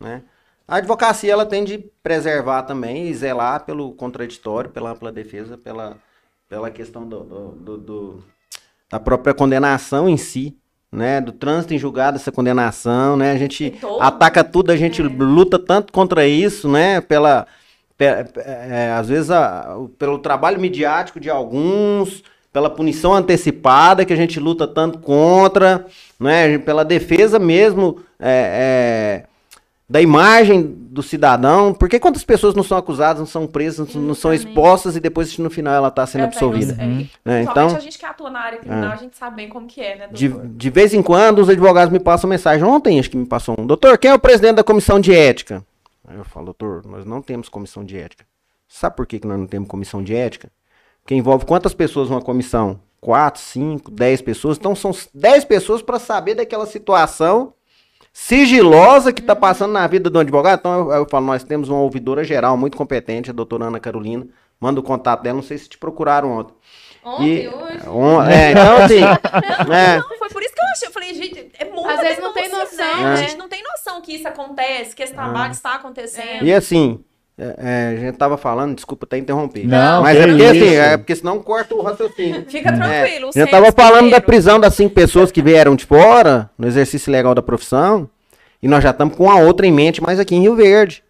né? 0.00 0.22
A 0.66 0.76
advocacia, 0.76 1.32
ela 1.32 1.44
tem 1.44 1.64
de 1.64 1.78
preservar 2.02 2.62
também 2.62 3.08
e 3.08 3.14
zelar 3.14 3.64
pelo 3.64 3.92
contraditório, 3.92 4.70
pela 4.70 4.92
ampla 4.92 5.12
defesa, 5.12 5.58
pela, 5.58 5.96
pela 6.48 6.70
questão 6.70 7.06
do, 7.06 7.20
do- 7.24 7.76
do- 7.78 8.24
da 8.90 9.00
própria 9.00 9.34
condenação 9.34 10.08
em 10.08 10.16
si, 10.16 10.56
né? 10.90 11.20
Do 11.20 11.32
trânsito 11.32 11.74
em 11.74 11.78
julgado, 11.78 12.16
essa 12.16 12.30
condenação, 12.32 13.16
né? 13.16 13.32
A 13.32 13.36
gente 13.38 13.74
ataca 14.00 14.44
tudo, 14.44 14.70
a 14.70 14.76
gente 14.76 15.02
luta 15.02 15.58
tanto 15.58 15.92
contra 15.92 16.26
isso, 16.26 16.68
né? 16.68 17.00
Pela, 17.00 17.46
pe- 17.96 18.24
pe- 18.24 18.40
é, 18.40 18.92
às 18.92 19.08
vezes, 19.08 19.30
a- 19.30 19.76
pelo 19.98 20.18
trabalho 20.18 20.60
midiático 20.60 21.18
de 21.18 21.28
alguns, 21.30 22.22
pela 22.52 22.68
punição 22.70 23.14
antecipada 23.14 24.04
que 24.04 24.12
a 24.12 24.16
gente 24.16 24.38
luta 24.38 24.66
tanto 24.68 24.98
contra, 24.98 25.86
né? 26.20 26.58
Pela 26.58 26.84
defesa 26.84 27.38
mesmo 27.38 28.02
é, 28.20 29.24
é, 29.24 29.31
da 29.88 30.00
imagem 30.00 30.62
do 30.62 31.02
cidadão. 31.02 31.74
Porque 31.74 31.98
quantas 32.00 32.24
pessoas 32.24 32.54
não 32.54 32.62
são 32.62 32.78
acusadas, 32.78 33.18
não 33.20 33.26
são 33.26 33.46
presas, 33.46 33.94
não 33.94 34.14
são 34.14 34.32
expostas 34.32 34.96
e 34.96 35.00
depois 35.00 35.36
no 35.38 35.50
final 35.50 35.74
ela 35.74 35.88
está 35.88 36.06
sendo 36.06 36.22
É, 36.22 36.24
absolvida. 36.24 36.76
é, 36.80 36.84
Uhum. 36.84 37.08
né? 37.24 37.42
Principalmente 37.42 37.50
Então, 37.50 37.76
a 37.76 37.80
gente 37.80 37.98
que 37.98 38.06
atua 38.06 38.30
na 38.30 38.40
área 38.40 38.58
criminal, 38.58 38.92
a 38.92 38.96
gente 38.96 39.16
sabe 39.16 39.36
bem 39.36 39.48
como 39.48 39.66
que 39.66 39.80
é, 39.80 39.96
né, 39.98 40.08
de, 40.12 40.28
de 40.28 40.70
vez 40.70 40.94
em 40.94 41.02
quando 41.02 41.40
os 41.40 41.48
advogados 41.48 41.92
me 41.92 42.00
passam 42.00 42.28
mensagem. 42.30 42.64
Ontem 42.64 42.98
acho 42.98 43.10
que 43.10 43.16
me 43.16 43.26
passou 43.26 43.54
um. 43.58 43.66
Doutor, 43.66 43.98
quem 43.98 44.10
é 44.10 44.14
o 44.14 44.18
presidente 44.18 44.56
da 44.56 44.64
comissão 44.64 44.98
de 45.00 45.14
ética? 45.14 45.64
Aí 46.08 46.16
eu 46.16 46.24
falo, 46.24 46.46
doutor, 46.46 46.84
nós 46.86 47.04
não 47.04 47.20
temos 47.22 47.48
comissão 47.48 47.84
de 47.84 47.96
ética. 47.96 48.24
Sabe 48.68 48.96
por 48.96 49.06
que, 49.06 49.18
que 49.20 49.26
nós 49.26 49.38
não 49.38 49.46
temos 49.46 49.68
comissão 49.68 50.02
de 50.02 50.14
ética? 50.14 50.50
Porque 51.02 51.14
envolve 51.14 51.44
quantas 51.44 51.74
pessoas 51.74 52.08
uma 52.08 52.22
comissão? 52.22 52.80
Quatro, 53.00 53.40
cinco, 53.42 53.90
dez 53.90 54.22
pessoas. 54.22 54.56
Então 54.56 54.74
são 54.74 54.92
dez 55.12 55.44
pessoas 55.44 55.82
para 55.82 55.98
saber 55.98 56.34
daquela 56.36 56.64
situação 56.66 57.52
sigilosa 58.12 59.12
que 59.12 59.20
está 59.20 59.34
passando 59.34 59.72
na 59.72 59.86
vida 59.86 60.10
do 60.10 60.18
advogado. 60.18 60.58
Então 60.60 60.90
eu, 60.90 60.92
eu 60.98 61.06
falo, 61.08 61.26
nós 61.26 61.42
temos 61.42 61.68
uma 61.68 61.80
ouvidora 61.80 62.22
geral 62.22 62.56
muito 62.56 62.76
competente, 62.76 63.30
a 63.30 63.32
doutora 63.32 63.64
Ana 63.66 63.80
Carolina. 63.80 64.26
Manda 64.60 64.78
o 64.78 64.82
contato 64.82 65.22
dela, 65.22 65.36
não 65.36 65.42
sei 65.42 65.58
se 65.58 65.68
te 65.68 65.76
procuraram 65.78 66.30
ontem. 66.30 66.54
Ontem, 67.04 67.42
E- 67.44 67.48
hoje. 67.48 67.88
on- 67.88 68.22
é, 68.22 68.52
então 68.52 68.76
assim, 68.76 69.00
é, 69.74 69.98
Não, 69.98 70.18
foi 70.18 70.28
por 70.28 70.40
isso 70.42 70.54
que 70.54 70.60
eu 70.64 70.68
achei. 70.68 70.88
Eu 70.88 70.92
falei, 70.92 71.14
gente, 71.14 71.50
é 71.58 71.64
muito 71.64 71.88
Às 71.88 72.00
vezes 72.00 72.18
não 72.22 72.32
tem 72.32 72.48
noção, 72.48 72.94
A 72.94 73.02
né? 73.10 73.16
gente 73.16 73.36
não 73.36 73.48
tem 73.48 73.60
noção 73.64 74.00
que 74.00 74.14
isso 74.14 74.28
acontece, 74.28 74.94
que 74.94 75.02
esse 75.02 75.12
trabalho 75.12 75.50
está 75.50 75.74
acontecendo. 75.74 76.44
E 76.44 76.54
assim, 76.54 77.02
é, 77.38 77.54
é, 77.58 77.96
a 77.96 78.00
gente 78.00 78.16
tava 78.18 78.36
falando, 78.36 78.74
desculpa 78.74 79.06
até 79.06 79.16
interromper. 79.18 79.66
Não, 79.66 80.02
mas 80.02 80.18
é 80.18 80.26
porque 80.26 80.42
assim, 80.44 80.74
é 80.74 80.96
porque 80.96 81.16
senão 81.16 81.38
corta 81.40 81.74
o 81.74 81.82
raciocínio. 81.82 82.44
Fica 82.48 82.72
tranquilo. 82.72 83.28
É, 83.28 83.32
já 83.32 83.32
Sérgio 83.32 83.50
tava 83.50 83.72
falando 83.72 84.10
da 84.10 84.20
prisão 84.20 84.60
das 84.60 84.74
cinco 84.74 84.94
pessoas 84.94 85.32
que 85.32 85.42
vieram 85.42 85.74
de 85.74 85.84
fora, 85.86 86.50
no 86.58 86.66
exercício 86.66 87.10
legal 87.10 87.34
da 87.34 87.42
profissão, 87.42 88.08
e 88.62 88.68
nós 88.68 88.82
já 88.84 88.90
estamos 88.90 89.16
com 89.16 89.30
a 89.30 89.36
outra 89.36 89.66
em 89.66 89.72
mente, 89.72 90.02
mas 90.02 90.20
aqui 90.20 90.34
em 90.36 90.40
Rio 90.42 90.54
Verde. 90.54 91.02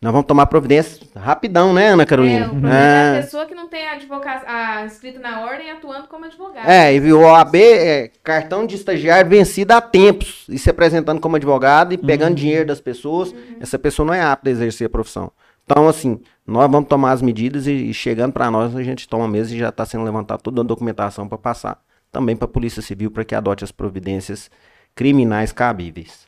Nós 0.00 0.12
vamos 0.12 0.28
tomar 0.28 0.46
providência 0.46 1.04
rapidão, 1.16 1.72
né, 1.72 1.88
Ana 1.88 2.04
É, 2.04 2.06
Carolina? 2.06 2.46
o 2.46 2.50
problema 2.50 2.72
é 2.72 2.78
a 2.78 3.14
É, 3.16 3.20
pessoa 3.22 3.44
que 3.46 3.52
não 3.54 3.66
tem 3.68 3.84
a 3.88 3.94
advoca... 3.94 4.42
a 4.46 4.84
inscrita 4.84 5.18
na 5.18 5.44
ordem 5.44 5.72
atuando 5.72 6.06
como 6.06 6.24
advogado. 6.24 6.68
é, 6.70 6.94
e 6.94 7.12
o 7.12 7.20
OAB 7.22 7.56
é 7.56 8.08
cartão 8.22 8.64
de 8.64 8.76
estagiário 8.76 9.28
vencido 9.28 9.72
há 9.72 9.80
tempos, 9.80 10.44
e 10.48 10.56
se 10.56 10.70
apresentando 10.70 11.20
como 11.20 11.34
advogado 11.34 11.92
e 11.92 11.98
pegando 11.98 12.36
dinheiro 12.36 12.64
das 12.64 12.80
pessoas, 12.80 13.34
essa 13.60 13.76
pessoa 13.76 14.06
não 14.06 14.14
é 14.14 14.22
apta 14.22 14.48
a 14.48 14.52
exercer 14.52 14.86
a 14.86 14.90
profissão. 14.90 15.32
Então, 15.70 15.86
assim, 15.86 16.18
nós 16.46 16.70
vamos 16.70 16.88
tomar 16.88 17.12
as 17.12 17.20
medidas 17.20 17.66
e, 17.66 17.90
e 17.90 17.94
chegando 17.94 18.32
para 18.32 18.50
nós, 18.50 18.74
a 18.74 18.82
gente 18.82 19.06
toma 19.06 19.28
mesmo 19.28 19.54
e 19.54 19.58
já 19.58 19.68
está 19.68 19.84
sendo 19.84 20.02
levantada 20.02 20.40
toda 20.40 20.62
a 20.62 20.64
documentação 20.64 21.28
para 21.28 21.36
passar 21.36 21.84
também 22.10 22.34
para 22.34 22.46
a 22.46 22.48
Polícia 22.50 22.80
Civil 22.80 23.10
para 23.10 23.22
que 23.22 23.34
adote 23.34 23.64
as 23.64 23.70
providências 23.70 24.50
criminais 24.94 25.52
cabíveis. 25.52 26.26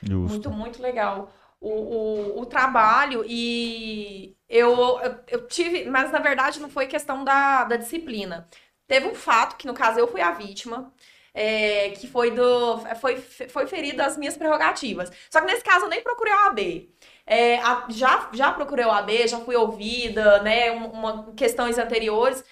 Justo. 0.00 0.48
Muito, 0.48 0.50
muito 0.50 0.80
legal. 0.82 1.32
O, 1.60 1.68
o, 1.68 2.40
o 2.42 2.46
trabalho 2.46 3.24
e 3.26 4.36
eu, 4.48 5.00
eu, 5.02 5.16
eu 5.26 5.46
tive, 5.48 5.90
mas 5.90 6.12
na 6.12 6.20
verdade 6.20 6.60
não 6.60 6.70
foi 6.70 6.86
questão 6.86 7.24
da, 7.24 7.64
da 7.64 7.74
disciplina. 7.74 8.48
Teve 8.86 9.08
um 9.08 9.16
fato, 9.16 9.56
que 9.56 9.66
no 9.66 9.74
caso 9.74 9.98
eu 9.98 10.06
fui 10.06 10.20
a 10.20 10.30
vítima, 10.30 10.92
é, 11.34 11.90
que 11.90 12.06
foi 12.06 12.30
do. 12.30 12.78
Foi, 13.00 13.16
foi 13.18 13.66
ferido 13.66 14.00
as 14.02 14.16
minhas 14.16 14.36
prerrogativas. 14.36 15.10
Só 15.28 15.40
que 15.40 15.46
nesse 15.46 15.64
caso 15.64 15.86
eu 15.86 15.88
nem 15.88 16.02
procurei 16.02 16.32
a 16.32 16.46
OAB. 16.46 16.88
É, 17.32 17.58
a- 17.60 17.84
já, 17.90 18.28
já 18.32 18.50
procurei 18.50 18.84
a 18.84 18.88
OAB, 18.88 19.28
já 19.28 19.38
fui 19.38 19.54
ouvida, 19.54 20.42
né? 20.42 20.72
um- 20.72 20.86
Uma, 20.88 21.26
questões 21.36 21.78
anteriores, 21.78 22.42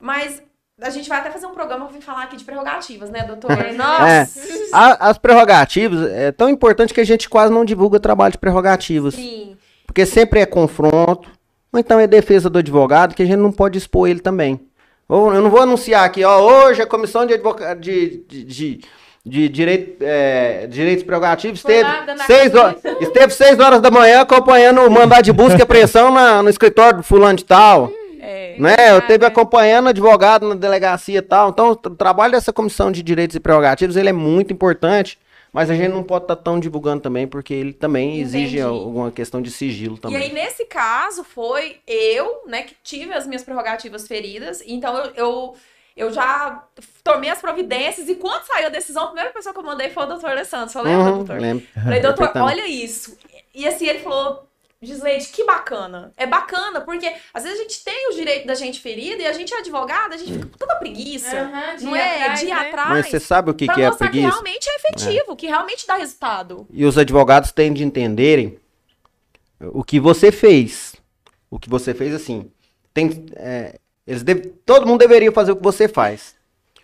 mas 0.00 0.40
a 0.80 0.88
gente 0.88 1.08
vai 1.08 1.18
até 1.18 1.30
fazer 1.32 1.46
um 1.46 1.52
programa 1.52 1.88
vir 1.88 2.00
falar 2.00 2.22
aqui 2.22 2.36
de 2.36 2.44
prerrogativas, 2.44 3.10
né, 3.10 3.24
doutor? 3.24 3.50
Nossa! 3.74 4.40
A- 4.72 5.08
as 5.10 5.18
prerrogativas 5.18 6.08
é 6.12 6.30
tão 6.30 6.48
importante 6.48 6.94
que 6.94 7.00
a 7.00 7.04
gente 7.04 7.28
quase 7.28 7.52
não 7.52 7.64
divulga 7.64 7.98
trabalho 7.98 8.30
de 8.32 8.38
prerrogativas. 8.38 9.14
Sim. 9.14 9.56
Porque 9.84 10.06
sempre 10.06 10.38
é 10.38 10.46
confronto, 10.46 11.28
ou 11.72 11.80
então 11.80 11.98
é 11.98 12.06
defesa 12.06 12.48
do 12.48 12.60
advogado, 12.60 13.16
que 13.16 13.22
a 13.24 13.26
gente 13.26 13.36
não 13.38 13.50
pode 13.50 13.76
expor 13.76 14.08
ele 14.08 14.20
também. 14.20 14.60
Eu 15.08 15.42
não 15.42 15.50
vou 15.50 15.60
anunciar 15.60 16.04
aqui, 16.04 16.22
ó, 16.22 16.38
hoje 16.38 16.80
a 16.80 16.86
comissão 16.86 17.26
de, 17.26 17.34
advoca... 17.34 17.74
de, 17.74 18.24
de, 18.28 18.44
de, 18.44 18.80
de 19.24 19.48
direito, 19.48 20.02
é, 20.02 20.66
direitos 20.66 21.04
prerrogativos 21.04 21.58
esteve 21.60 21.82
lá, 21.82 22.06
seis, 22.26 22.54
horas, 22.54 22.80
esteve 23.00 23.32
seis 23.34 23.58
horas 23.58 23.80
da 23.80 23.90
manhã 23.90 24.20
acompanhando 24.22 24.80
o 24.80 24.90
mandado 24.90 25.24
de 25.24 25.32
busca 25.32 25.58
e 25.58 25.62
apreensão 25.62 26.10
na- 26.10 26.42
no 26.42 26.48
escritório 26.48 26.98
do 26.98 27.02
fulano 27.02 27.36
de 27.36 27.44
tal. 27.44 27.92
É. 28.22 28.56
Né? 28.58 28.74
Eu 28.90 29.00
teve 29.02 29.24
acompanhando 29.24 29.88
advogado 29.88 30.46
na 30.48 30.54
delegacia 30.54 31.18
e 31.18 31.22
tal. 31.22 31.50
Então, 31.50 31.70
o 31.70 31.76
tra- 31.76 31.94
trabalho 31.94 32.32
dessa 32.32 32.52
comissão 32.52 32.90
de 32.92 33.02
direitos 33.02 33.34
e 33.36 33.40
prerrogativos, 33.40 33.96
ele 33.96 34.08
é 34.10 34.12
muito 34.12 34.52
importante, 34.52 35.18
mas 35.52 35.70
a 35.70 35.74
gente 35.74 35.88
não 35.90 36.02
pode 36.02 36.24
estar 36.24 36.36
tão 36.36 36.60
divulgando 36.60 37.00
também, 37.02 37.26
porque 37.26 37.52
ele 37.54 37.72
também 37.72 38.20
exige 38.20 38.58
Entendi. 38.58 38.60
alguma 38.62 39.10
questão 39.10 39.40
de 39.40 39.50
sigilo 39.50 39.96
E 39.96 40.00
também. 40.00 40.18
aí, 40.22 40.32
nesse 40.32 40.64
caso, 40.66 41.24
foi 41.24 41.76
eu, 41.86 42.42
né, 42.46 42.62
que 42.62 42.74
tive 42.84 43.12
as 43.14 43.26
minhas 43.26 43.42
prerrogativas 43.42 44.06
feridas. 44.06 44.62
Então, 44.66 44.96
eu, 44.98 45.10
eu, 45.16 45.54
eu 45.96 46.12
já 46.12 46.64
tomei 47.02 47.30
as 47.30 47.40
providências. 47.40 48.08
E 48.08 48.14
quando 48.14 48.44
saiu 48.44 48.66
a 48.66 48.70
decisão, 48.70 49.04
a 49.04 49.06
primeira 49.06 49.30
pessoa 49.30 49.52
que 49.52 49.58
eu 49.58 49.64
mandei 49.64 49.90
foi 49.90 50.04
o 50.04 50.06
doutor 50.06 50.30
Alessandro. 50.30 50.70
Você 50.70 50.80
lembra, 50.80 51.10
Uhum, 51.10 51.16
doutor? 51.18 51.40
lembro. 51.40 51.66
Falei, 51.74 52.00
doutor, 52.00 52.32
olha 52.36 52.66
isso. 52.66 53.16
E 53.54 53.66
assim, 53.66 53.86
ele 53.86 53.98
falou, 54.00 54.48
Gisleide, 54.82 55.26
que 55.28 55.44
bacana. 55.44 56.10
É 56.16 56.26
bacana, 56.26 56.80
porque 56.80 57.12
às 57.34 57.42
vezes 57.42 57.58
a 57.58 57.62
gente 57.62 57.84
tem 57.84 58.08
o 58.10 58.14
direito 58.14 58.46
da 58.46 58.54
gente 58.54 58.80
ferida 58.80 59.22
e 59.22 59.26
a 59.26 59.32
gente 59.32 59.52
é 59.52 59.58
advogada, 59.58 60.14
a 60.14 60.18
gente 60.18 60.32
fica 60.32 60.46
com 60.46 60.56
toda 60.56 60.76
preguiça. 60.76 61.50
De 61.76 61.84
não 61.84 61.94
é? 61.94 62.22
atrás, 62.22 62.40
de 62.40 62.46
ir 62.46 62.48
né? 62.48 62.54
atrás. 62.54 62.88
Mas 62.88 63.08
você 63.08 63.20
sabe 63.20 63.50
o 63.50 63.54
que, 63.54 63.66
que 63.68 63.80
é 63.80 63.84
a 63.84 63.88
mostrar 63.88 64.06
que 64.06 64.12
preguiça? 64.12 64.32
realmente 64.32 64.68
é 64.70 64.76
efetivo, 64.76 65.36
que 65.36 65.46
realmente 65.46 65.86
dá 65.86 65.96
resultado. 65.96 66.66
E 66.72 66.86
os 66.86 66.96
advogados 66.96 67.52
têm 67.52 67.72
de 67.74 67.84
entenderem 67.84 68.58
o 69.60 69.84
que 69.84 70.00
você 70.00 70.32
fez. 70.32 70.94
O 71.50 71.58
que 71.58 71.68
você 71.68 71.92
fez, 71.92 72.14
assim. 72.14 72.50
Tem, 72.94 73.26
é, 73.36 73.78
eles 74.10 74.22
deve- 74.22 74.52
todo 74.66 74.86
mundo 74.86 74.98
deveria 75.00 75.30
fazer 75.32 75.52
o 75.52 75.56
que 75.56 75.62
você 75.62 75.86
faz. 75.88 76.34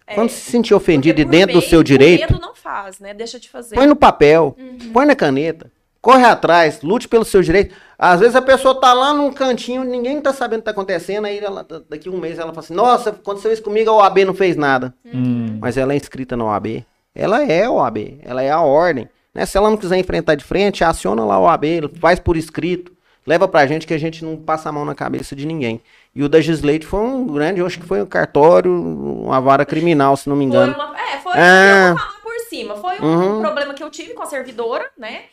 É. 0.07 0.15
Quando 0.15 0.31
se 0.31 0.51
sentir 0.51 0.73
ofendido 0.75 1.21
e 1.21 1.25
por 1.25 1.31
dentro 1.31 1.53
do 1.55 1.57
medo- 1.59 1.69
seu 1.69 1.81
por 1.81 1.85
direito, 1.85 2.33
medo 2.33 2.41
não 2.41 2.55
faz, 2.55 3.01
né? 3.01 3.13
Deixa 3.13 3.41
de 3.41 3.49
fazer. 3.49 3.75
põe 3.75 3.87
no 3.87 3.97
papel, 3.97 4.57
Uhum. 4.59 4.93
põe 4.93 5.05
na 5.05 5.17
caneta, 5.17 5.71
corre 6.01 6.25
atrás, 6.25 6.81
lute 6.83 7.09
pelo 7.09 7.25
seu 7.25 7.43
direito. 7.43 7.75
Às 7.99 8.21
vezes 8.21 8.37
a 8.37 8.43
pessoa 8.43 8.79
tá 8.81 8.93
lá 8.93 9.13
num 9.13 9.33
cantinho, 9.33 9.83
ninguém 9.83 10.21
tá 10.21 10.33
sabendo 10.33 10.59
o 10.59 10.63
que 10.63 10.67
tá 10.67 10.71
acontecendo, 10.71 11.25
aí 11.25 11.39
ela- 11.39 11.67
daqui 11.91 12.09
a 12.09 12.13
um 12.13 12.19
mês 12.19 12.39
ela 12.39 12.51
fala 12.53 12.61
assim, 12.61 12.75
nossa, 12.75 13.11
aconteceu 13.11 13.53
isso 13.53 13.63
comigo, 13.63 13.91
a 13.91 13.95
OAB 13.95 14.25
não 14.25 14.35
fez 14.35 14.55
nada. 14.57 14.95
Hum. 15.05 15.59
Mas 15.61 15.77
ela 15.77 15.93
é 15.93 15.97
inscrita 15.97 16.37
na 16.37 16.45
OAB. 16.45 16.85
Ela 17.15 17.45
é 17.45 17.65
a 17.65 17.71
OAB, 17.73 18.19
ela 18.23 18.43
é 18.43 18.51
a 18.51 18.61
ordem. 18.61 19.09
Né? 19.35 19.45
Se 19.45 19.57
ela 19.59 19.69
não 19.71 19.77
quiser 19.77 19.97
enfrentar 19.99 20.35
de 20.37 20.45
frente, 20.45 20.85
aciona 20.85 21.25
lá 21.25 21.35
a 21.35 21.41
OAB, 21.41 21.91
faz 21.99 22.21
por 22.21 22.37
escrito, 22.37 22.93
leva 23.27 23.49
pra 23.49 23.67
gente 23.67 23.87
que 23.87 23.95
a 23.95 23.99
gente 23.99 24.25
não 24.25 24.37
passa 24.37 24.69
a 24.69 24.73
mão 24.73 24.85
na 24.85 24.95
cabeça 24.95 25.35
de 25.35 25.45
ninguém. 25.47 25.81
E 26.17 26.23
o 26.25 26.31
da 26.31 26.41
Gislete 26.41 26.87
foi 26.87 27.01
um 27.01 27.27
grande, 27.27 27.61
eu 27.61 27.67
acho 27.67 27.79
que 27.79 27.85
foi 27.85 28.01
um 28.01 28.07
cartório, 28.07 28.73
uma 28.73 29.39
vara 29.39 29.67
criminal, 29.67 30.17
se 30.17 30.27
não 30.31 30.35
me 30.35 30.47
Foi 30.47 30.49
engano. 30.49 30.73
uma, 30.75 30.99
é, 30.99 31.19
foi, 31.19 31.33
Ah. 31.37 31.89
eu 31.89 31.89
vou 31.89 31.99
falar 31.99 32.21
por 32.23 32.41
cima. 32.49 32.77
Foi 32.77 32.99
um 32.99 33.05
Uhum. 33.05 33.41
problema 33.43 33.75
que 33.75 33.83
eu 33.83 33.91
tive 33.91 34.15
com 34.15 34.23
a 34.23 34.27
servidora, 34.27 34.91
né? 34.97 35.25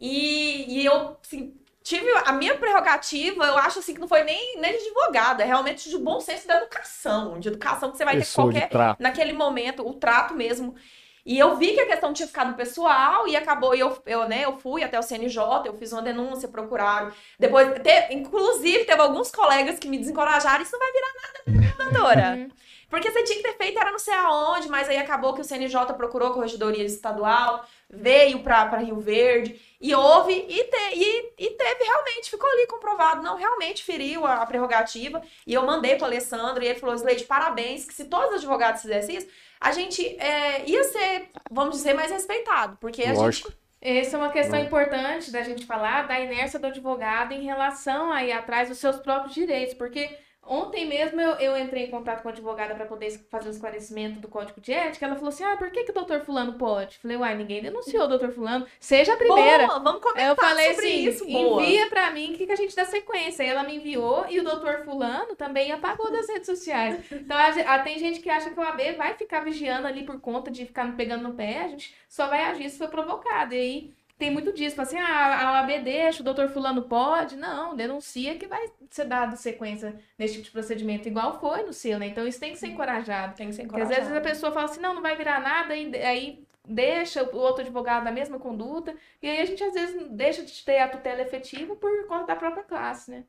E, 0.00 0.80
e 0.80 0.84
eu, 0.84 1.16
assim, 1.24 1.54
tive 1.84 2.10
a 2.26 2.32
minha 2.32 2.56
prerrogativa, 2.56 3.44
eu 3.44 3.56
acho 3.56 3.78
assim 3.78 3.94
que 3.94 4.00
não 4.00 4.08
foi 4.08 4.24
nem, 4.24 4.58
nem 4.58 4.72
de 4.72 4.84
advogada, 4.88 5.44
é 5.44 5.46
realmente 5.46 5.88
de 5.88 5.96
bom 5.96 6.18
senso 6.18 6.48
da 6.48 6.56
educação, 6.56 7.38
de 7.38 7.46
educação 7.46 7.92
que 7.92 7.96
você 7.98 8.04
vai 8.04 8.14
ter 8.14 8.20
Pessoa 8.22 8.50
qualquer 8.50 8.96
naquele 8.98 9.32
momento, 9.32 9.86
o 9.88 9.94
trato 9.94 10.34
mesmo. 10.34 10.74
E 11.24 11.38
eu 11.38 11.56
vi 11.56 11.72
que 11.74 11.80
a 11.80 11.86
questão 11.86 12.12
tinha 12.12 12.26
ficado 12.26 12.56
pessoal 12.56 13.28
e 13.28 13.36
acabou, 13.36 13.74
e 13.74 13.80
eu, 13.80 13.96
eu, 14.06 14.28
né, 14.28 14.44
eu 14.44 14.58
fui 14.58 14.82
até 14.82 14.98
o 14.98 15.02
CNJ, 15.02 15.66
eu 15.66 15.74
fiz 15.78 15.92
uma 15.92 16.02
denúncia, 16.02 16.48
procuraram. 16.48 17.12
Depois, 17.38 17.68
te- 17.80 18.12
inclusive, 18.12 18.84
teve 18.84 19.00
alguns 19.00 19.30
colegas 19.30 19.78
que 19.78 19.88
me 19.88 19.98
desencorajaram, 19.98 20.62
isso 20.62 20.72
não 20.72 20.80
vai 20.80 20.92
virar 20.92 21.12
nada, 21.14 21.90
doutora. 21.92 22.34
Uhum. 22.38 22.48
Porque 22.90 23.10
você 23.10 23.22
tinha 23.24 23.36
que 23.38 23.42
ter 23.44 23.56
feito, 23.56 23.78
era 23.78 23.90
não 23.90 23.98
sei 23.98 24.12
aonde, 24.12 24.68
mas 24.68 24.86
aí 24.86 24.98
acabou 24.98 25.32
que 25.32 25.40
o 25.40 25.44
CNJ 25.44 25.94
procurou 25.94 26.28
a 26.28 26.34
Corregedoria 26.34 26.84
Estadual, 26.84 27.64
veio 27.88 28.40
pra 28.42 28.64
Rio 28.76 29.00
Verde, 29.00 29.58
e 29.80 29.94
houve, 29.94 30.32
e, 30.34 30.64
te- 30.64 30.94
e, 30.94 31.32
e 31.38 31.50
teve 31.52 31.84
realmente, 31.84 32.28
ficou 32.30 32.50
ali 32.50 32.66
comprovado, 32.66 33.22
não, 33.22 33.36
realmente 33.36 33.82
feriu 33.82 34.26
a, 34.26 34.42
a 34.42 34.46
prerrogativa, 34.46 35.22
e 35.46 35.54
eu 35.54 35.62
mandei 35.64 35.96
pro 35.96 36.04
Alessandro, 36.04 36.62
e 36.62 36.66
ele 36.68 36.78
falou, 36.78 36.94
Sleide, 36.94 37.24
parabéns, 37.24 37.86
que 37.86 37.94
se 37.94 38.04
todos 38.04 38.28
os 38.28 38.34
advogados 38.36 38.82
fizessem 38.82 39.16
isso, 39.16 39.28
a 39.62 39.70
gente 39.70 40.04
é, 40.20 40.68
ia 40.68 40.82
ser, 40.84 41.30
vamos 41.50 41.76
dizer, 41.76 41.94
mais 41.94 42.10
respeitado, 42.10 42.76
porque 42.80 43.04
a 43.04 43.12
Lógico. 43.12 43.48
gente... 43.48 43.62
Essa 43.80 44.16
é 44.16 44.18
uma 44.20 44.30
questão 44.30 44.60
Não. 44.60 44.66
importante 44.66 45.32
da 45.32 45.42
gente 45.42 45.66
falar 45.66 46.06
da 46.06 46.20
inércia 46.20 46.56
do 46.58 46.68
advogado 46.68 47.32
em 47.32 47.42
relação 47.42 48.12
a 48.12 48.24
ir 48.24 48.30
atrás 48.30 48.68
dos 48.68 48.78
seus 48.78 48.96
próprios 48.96 49.34
direitos, 49.34 49.74
porque 49.74 50.08
Ontem 50.44 50.84
mesmo 50.86 51.20
eu, 51.20 51.30
eu 51.36 51.56
entrei 51.56 51.84
em 51.84 51.90
contato 51.90 52.20
com 52.22 52.28
a 52.28 52.32
advogada 52.32 52.74
para 52.74 52.84
poder 52.84 53.10
fazer 53.30 53.48
o 53.48 53.52
esclarecimento 53.52 54.18
do 54.18 54.26
código 54.28 54.60
de 54.60 54.72
ética. 54.72 55.06
Ela 55.06 55.14
falou 55.14 55.28
assim: 55.28 55.44
ah, 55.44 55.56
por 55.56 55.70
que, 55.70 55.84
que 55.84 55.90
o 55.92 55.94
doutor 55.94 56.20
Fulano 56.20 56.54
pode? 56.54 56.98
Falei, 56.98 57.16
uai, 57.16 57.36
ninguém 57.36 57.62
denunciou 57.62 58.04
o 58.04 58.08
doutor 58.08 58.32
Fulano. 58.32 58.66
Seja 58.80 59.14
a 59.14 59.16
primeira. 59.16 59.66
Boa, 59.68 59.78
vamos 59.78 60.02
comentar 60.02 60.28
eu 60.30 60.36
falei 60.36 60.74
sobre 60.74 60.86
assim: 60.88 61.08
isso, 61.08 61.24
boa. 61.30 61.62
envia 61.62 61.88
pra 61.88 62.10
mim 62.10 62.32
que, 62.32 62.44
que 62.46 62.52
a 62.52 62.56
gente 62.56 62.74
dá 62.74 62.84
sequência. 62.84 63.44
E 63.44 63.46
ela 63.46 63.62
me 63.62 63.76
enviou 63.76 64.26
e 64.28 64.40
o 64.40 64.44
doutor 64.44 64.84
Fulano 64.84 65.36
também 65.36 65.70
apagou 65.70 66.10
das 66.10 66.28
redes 66.28 66.46
sociais. 66.46 66.98
Então 67.12 67.36
a, 67.36 67.74
a- 67.74 67.78
tem 67.80 67.98
gente 67.98 68.20
que 68.20 68.28
acha 68.28 68.50
que 68.50 68.58
o 68.58 68.62
AB 68.62 68.92
vai 68.94 69.14
ficar 69.14 69.40
vigiando 69.44 69.86
ali 69.86 70.04
por 70.04 70.20
conta 70.20 70.50
de 70.50 70.66
ficar 70.66 70.94
pegando 70.96 71.22
no 71.22 71.34
pé. 71.34 71.62
A 71.62 71.68
gente 71.68 71.94
só 72.08 72.26
vai 72.26 72.42
agir 72.44 72.68
se 72.68 72.78
for 72.78 72.88
provocado. 72.88 73.54
E 73.54 73.58
aí 73.58 73.94
tem 74.22 74.30
muito 74.30 74.52
disso. 74.52 74.80
Assim: 74.80 74.96
ah, 74.98 75.48
a 75.48 75.52
OAB 75.52 75.82
deixa, 75.82 76.20
o 76.20 76.24
doutor 76.24 76.48
Fulano 76.48 76.82
pode. 76.82 77.36
Não, 77.36 77.74
denuncia 77.74 78.38
que 78.38 78.46
vai 78.46 78.70
ser 78.88 79.04
dado 79.04 79.36
sequência 79.36 79.98
nesse 80.16 80.34
tipo 80.34 80.44
de 80.44 80.50
procedimento, 80.52 81.08
igual 81.08 81.40
foi 81.40 81.64
no 81.64 81.72
seu, 81.72 81.98
né? 81.98 82.06
Então 82.06 82.24
isso 82.24 82.38
tem 82.38 82.52
que 82.52 82.58
ser 82.58 82.68
encorajado. 82.68 83.34
Tem 83.34 83.48
que 83.48 83.54
ser 83.54 83.62
Porque 83.62 83.80
às 83.80 83.88
encorajado. 83.88 84.12
vezes 84.12 84.26
a 84.26 84.30
pessoa 84.30 84.52
fala 84.52 84.66
assim, 84.66 84.80
não, 84.80 84.94
não 84.94 85.02
vai 85.02 85.16
virar 85.16 85.40
nada, 85.40 85.74
e 85.74 85.96
aí 85.96 86.46
deixa 86.64 87.24
o 87.24 87.36
outro 87.36 87.62
advogado 87.62 88.04
da 88.04 88.12
mesma 88.12 88.38
conduta, 88.38 88.94
e 89.20 89.28
aí 89.28 89.40
a 89.40 89.44
gente 89.44 89.64
às 89.64 89.74
vezes 89.74 90.08
deixa 90.10 90.44
de 90.44 90.64
ter 90.64 90.78
a 90.78 90.88
tutela 90.88 91.20
efetiva 91.20 91.74
por 91.74 92.06
conta 92.06 92.26
da 92.26 92.36
própria 92.36 92.62
classe, 92.62 93.10
né? 93.10 93.24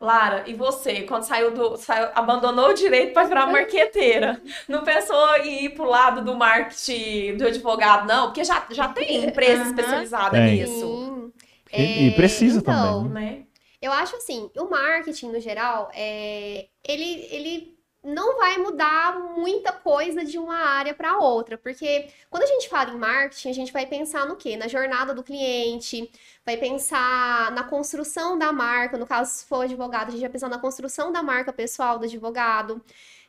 Lara, 0.00 0.44
e 0.46 0.54
você, 0.54 1.02
quando 1.04 1.22
saiu 1.24 1.52
do. 1.54 1.76
saiu- 1.76 2.10
abandonou 2.14 2.68
o 2.70 2.74
direito 2.74 3.14
para 3.14 3.26
virar 3.26 3.46
marqueteira? 3.46 4.42
Não 4.68 4.84
pensou 4.84 5.36
em 5.38 5.64
ir 5.64 5.70
pro 5.74 5.84
lado 5.88 6.22
do 6.22 6.34
marketing 6.36 7.36
do 7.38 7.46
advogado, 7.46 8.06
não? 8.06 8.26
Porque 8.26 8.44
já, 8.44 8.66
já 8.70 8.88
tem 8.88 9.24
empresa 9.24 9.62
Aham. 9.62 9.70
especializada 9.70 10.30
Tem. 10.30 10.56
nisso. 10.56 10.86
Sim. 10.86 11.32
E- 11.72 12.08
e 12.08 12.10
precisa 12.12 12.60
então, 12.60 13.04
também, 13.04 13.10
Né? 13.10 13.46
Eu 13.80 13.92
acho 13.92 14.16
assim, 14.16 14.50
o 14.56 14.64
marketing 14.68 15.28
no 15.32 15.40
geral, 15.40 15.90
é, 15.94 16.68
ele, 16.84 17.26
ele 17.30 17.75
não 18.06 18.36
vai 18.36 18.56
mudar 18.58 19.18
muita 19.36 19.72
coisa 19.72 20.24
de 20.24 20.38
uma 20.38 20.56
área 20.56 20.94
para 20.94 21.18
outra, 21.18 21.58
porque 21.58 22.08
quando 22.30 22.44
a 22.44 22.46
gente 22.46 22.68
fala 22.68 22.92
em 22.92 22.98
marketing, 22.98 23.50
a 23.50 23.52
gente 23.52 23.72
vai 23.72 23.84
pensar 23.84 24.24
no 24.26 24.36
quê? 24.36 24.56
Na 24.56 24.68
jornada 24.68 25.12
do 25.12 25.24
cliente, 25.24 26.08
vai 26.44 26.56
pensar 26.56 27.50
na 27.50 27.64
construção 27.64 28.38
da 28.38 28.52
marca, 28.52 28.96
no 28.96 29.06
caso, 29.06 29.32
se 29.32 29.44
for 29.46 29.64
advogado, 29.64 30.08
a 30.08 30.10
gente 30.12 30.20
vai 30.20 30.30
pensar 30.30 30.48
na 30.48 30.58
construção 30.58 31.10
da 31.10 31.20
marca 31.20 31.52
pessoal 31.52 31.98
do 31.98 32.04
advogado. 32.04 32.80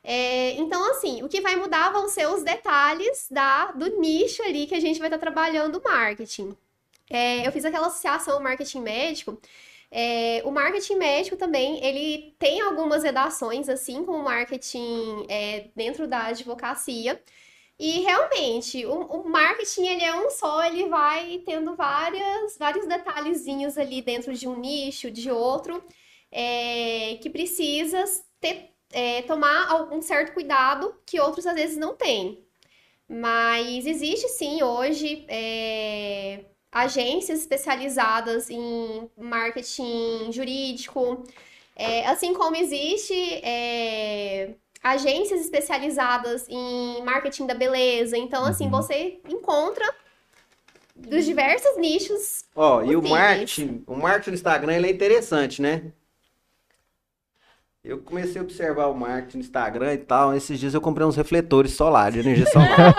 É, 0.04 0.52
então, 0.54 0.92
assim, 0.92 1.24
o 1.24 1.28
que 1.28 1.42
vai 1.42 1.56
mudar 1.56 1.92
vão 1.92 2.08
ser 2.08 2.28
os 2.28 2.44
detalhes 2.44 3.28
da, 3.32 3.72
do 3.72 4.00
nicho 4.00 4.44
ali 4.44 4.68
que 4.68 4.76
a 4.76 4.80
gente 4.80 5.00
vai 5.00 5.08
estar 5.08 5.18
trabalhando 5.18 5.80
o 5.80 5.84
marketing. 5.84 6.56
É, 7.10 7.48
eu 7.48 7.52
fiz 7.52 7.66
aquela 7.66 7.88
associação 7.88 8.40
marketing 8.40 8.82
médico. 8.82 9.40
É, 10.00 10.44
o 10.46 10.52
marketing 10.52 10.96
médico 10.98 11.36
também, 11.36 11.84
ele 11.84 12.36
tem 12.38 12.62
algumas 12.62 13.02
redações, 13.04 13.68
assim 13.68 14.06
como 14.06 14.20
o 14.20 14.24
marketing 14.24 15.26
é, 15.28 15.70
dentro 15.76 16.08
da 16.08 16.26
advocacia. 16.28 17.20
E 17.80 18.02
realmente, 18.02 18.86
o, 18.86 18.94
o 18.94 19.30
marketing, 19.30 19.88
ele 19.88 20.04
é 20.04 20.14
um 20.16 20.30
só, 20.30 20.64
ele 20.66 20.88
vai 20.88 21.42
tendo 21.46 21.76
várias, 21.76 22.58
vários 22.60 22.86
detalhezinhos 22.88 23.76
ali 23.78 24.02
dentro 24.04 24.34
de 24.36 24.48
um 24.48 24.60
nicho, 24.60 25.10
de 25.10 25.32
outro, 25.32 25.84
é, 26.32 27.18
que 27.22 27.30
precisa 27.30 28.04
ter, 28.40 28.72
é, 28.92 29.24
tomar 29.24 29.68
algum 29.72 30.00
certo 30.02 30.34
cuidado 30.34 30.96
que 31.08 31.20
outros 31.20 31.48
às 31.48 31.56
vezes 31.56 31.78
não 31.78 31.96
têm. 31.96 32.46
Mas 33.10 33.86
existe 33.88 34.28
sim 34.30 34.62
hoje 34.64 35.26
é, 35.30 36.46
agências 36.72 37.40
especializadas 37.40 38.50
em 38.50 39.10
marketing 39.18 40.32
jurídico, 40.32 41.24
é, 41.76 42.06
assim 42.08 42.34
como 42.34 42.56
existe 42.56 43.14
é, 43.44 44.56
agências 44.84 45.42
especializadas 45.42 46.48
em 46.50 47.02
marketing 47.04 47.46
da 47.48 47.54
beleza. 47.56 48.18
Então, 48.18 48.46
assim, 48.46 48.66
Uhum. 48.66 48.72
você 48.72 49.20
encontra 49.30 49.86
dos 50.96 51.26
diversos 51.26 51.78
nichos. 51.78 52.46
Ó, 52.56 52.82
e 52.84 52.96
o 52.96 53.02
marketing, 53.02 53.84
o 53.88 53.96
marketing 53.96 54.30
no 54.32 54.36
Instagram, 54.36 54.76
ele 54.76 54.88
é 54.88 54.92
interessante, 54.92 55.62
né? 55.62 55.92
Eu 57.84 58.00
comecei 58.00 58.42
a 58.42 58.44
observar 58.44 58.88
o 58.88 58.94
marketing 58.94 59.38
no 59.38 59.44
Instagram 59.44 59.94
e 59.94 59.98
tal. 60.00 60.36
Esses 60.36 60.60
dias 60.60 60.74
eu 60.74 60.82
comprei 60.82 61.08
uns 61.08 61.16
refletores 61.16 61.72
solares, 61.74 62.16
de 62.16 62.20
energia 62.20 62.46
solar. 62.48 62.96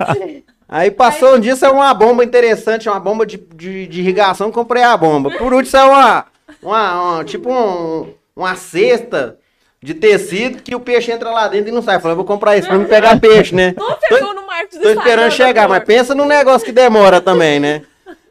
Aí 0.74 0.90
passou 0.90 1.34
um 1.36 1.38
dia, 1.38 1.54
saiu 1.54 1.74
uma 1.74 1.92
bomba 1.92 2.24
interessante, 2.24 2.88
uma 2.88 2.98
bomba 2.98 3.26
de, 3.26 3.36
de, 3.54 3.86
de 3.86 4.00
irrigação, 4.00 4.50
comprei 4.50 4.82
a 4.82 4.96
bomba. 4.96 5.30
Por 5.30 5.52
último, 5.52 5.66
saiu 5.70 5.90
uma, 5.92 6.24
uma, 6.62 7.12
uma- 7.16 7.24
tipo 7.24 7.52
um- 7.52 8.08
uma 8.34 8.56
cesta 8.56 9.36
de 9.82 9.92
tecido 9.92 10.62
que 10.62 10.74
o 10.74 10.80
peixe 10.80 11.12
entra 11.12 11.28
lá 11.30 11.46
dentro 11.46 11.68
e 11.68 11.72
não 11.72 11.82
sai. 11.82 12.00
Falei, 12.00 12.16
vou 12.16 12.24
comprar 12.24 12.56
isso 12.56 12.68
pra 12.68 12.78
me 12.78 12.86
pegar 12.86 13.20
peixe, 13.20 13.54
né? 13.54 13.74
Não 13.76 13.94
pegou 14.08 14.32
no 14.34 14.46
marketing 14.46 14.78
do 14.78 14.82
Tô 14.84 14.88
esperando 14.88 15.30
chegar, 15.30 15.68
mas 15.68 15.84
pensa 15.84 16.14
num 16.14 16.24
negócio 16.24 16.64
que 16.64 16.72
demora 16.72 17.20
também, 17.20 17.60
né? 17.60 17.82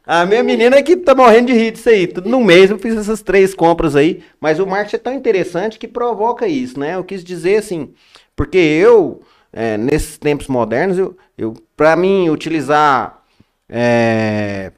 A 0.03 0.25
minha 0.25 0.41
menina 0.41 0.77
é 0.77 0.81
que 0.81 0.97
tá 0.97 1.13
morrendo 1.13 1.47
de 1.47 1.53
rir 1.53 1.69
disso 1.69 1.89
aí. 1.89 2.07
Tudo 2.07 2.27
no 2.27 2.43
mês 2.43 2.71
eu 2.71 2.79
fiz 2.79 2.97
essas 2.97 3.21
três 3.21 3.53
compras 3.53 3.95
aí. 3.95 4.23
Mas 4.39 4.59
o 4.59 4.65
marketing 4.65 4.95
é 4.95 4.99
tão 4.99 5.13
interessante 5.13 5.77
que 5.77 5.87
provoca 5.87 6.47
isso, 6.47 6.79
né? 6.79 6.95
Eu 6.95 7.03
quis 7.03 7.23
dizer 7.23 7.57
assim, 7.57 7.93
porque 8.35 8.57
eu, 8.57 9.21
é, 9.53 9.77
nesses 9.77 10.17
tempos 10.17 10.47
modernos, 10.47 10.97
eu, 10.97 11.17
eu 11.37 11.53
para 11.75 11.95
mim 11.95 12.29
utilizar 12.29 13.21
é, 13.69 14.71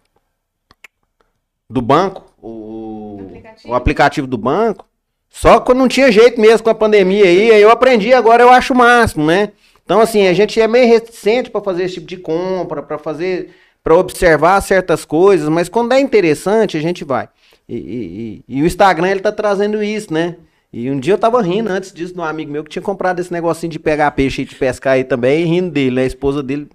do 1.69 1.81
banco, 1.81 2.23
o, 2.41 3.19
Aplicativo? 3.21 3.71
o 3.71 3.75
aplicativo 3.75 4.27
do 4.27 4.37
banco, 4.37 4.85
só 5.29 5.59
quando 5.59 5.79
não 5.79 5.87
tinha 5.87 6.11
jeito 6.11 6.39
mesmo 6.39 6.63
com 6.63 6.69
a 6.69 6.75
pandemia 6.75 7.25
aí, 7.25 7.51
aí 7.51 7.61
eu 7.61 7.71
aprendi, 7.71 8.13
agora 8.13 8.43
eu 8.43 8.49
acho 8.49 8.73
o 8.73 8.77
máximo, 8.77 9.25
né? 9.25 9.51
Então, 9.83 9.99
assim, 9.99 10.27
a 10.27 10.33
gente 10.33 10.59
é 10.61 10.67
meio 10.67 10.87
reticente 10.87 11.49
para 11.49 11.61
fazer 11.61 11.83
esse 11.83 11.95
tipo 11.95 12.07
de 12.07 12.17
compra, 12.17 12.81
para 12.81 12.97
fazer, 12.97 13.49
para 13.83 13.95
observar 13.95 14.61
certas 14.61 15.03
coisas, 15.03 15.49
mas 15.49 15.67
quando 15.67 15.91
é 15.93 15.99
interessante, 15.99 16.77
a 16.77 16.81
gente 16.81 17.03
vai. 17.03 17.27
E, 17.67 17.75
e- 17.75 18.43
e- 18.47 18.59
e 18.59 18.61
o 18.61 18.65
Instagram, 18.65 19.09
ele 19.09 19.19
tá 19.19 19.31
trazendo 19.31 19.83
isso, 19.83 20.13
né? 20.13 20.35
E 20.73 20.89
um 20.89 20.99
dia 20.99 21.13
eu 21.13 21.17
tava 21.19 21.39
rindo 21.39 21.69
antes 21.69 21.93
disso 21.93 22.15
de 22.15 22.19
um 22.19 22.23
amigo 22.23 22.51
meu 22.51 22.63
que 22.63 22.69
tinha 22.71 22.81
comprado 22.81 23.19
esse 23.19 23.31
negocinho 23.31 23.71
de 23.71 23.77
pegar 23.77 24.09
peixe 24.09 24.41
e 24.41 24.45
de 24.45 24.55
pescar 24.55 24.93
aí 24.93 25.03
também, 25.03 25.45
rindo 25.45 25.69
dele, 25.69 25.95
né? 25.95 26.01
A 26.01 26.07
esposa 26.07 26.41
dele 26.41 26.67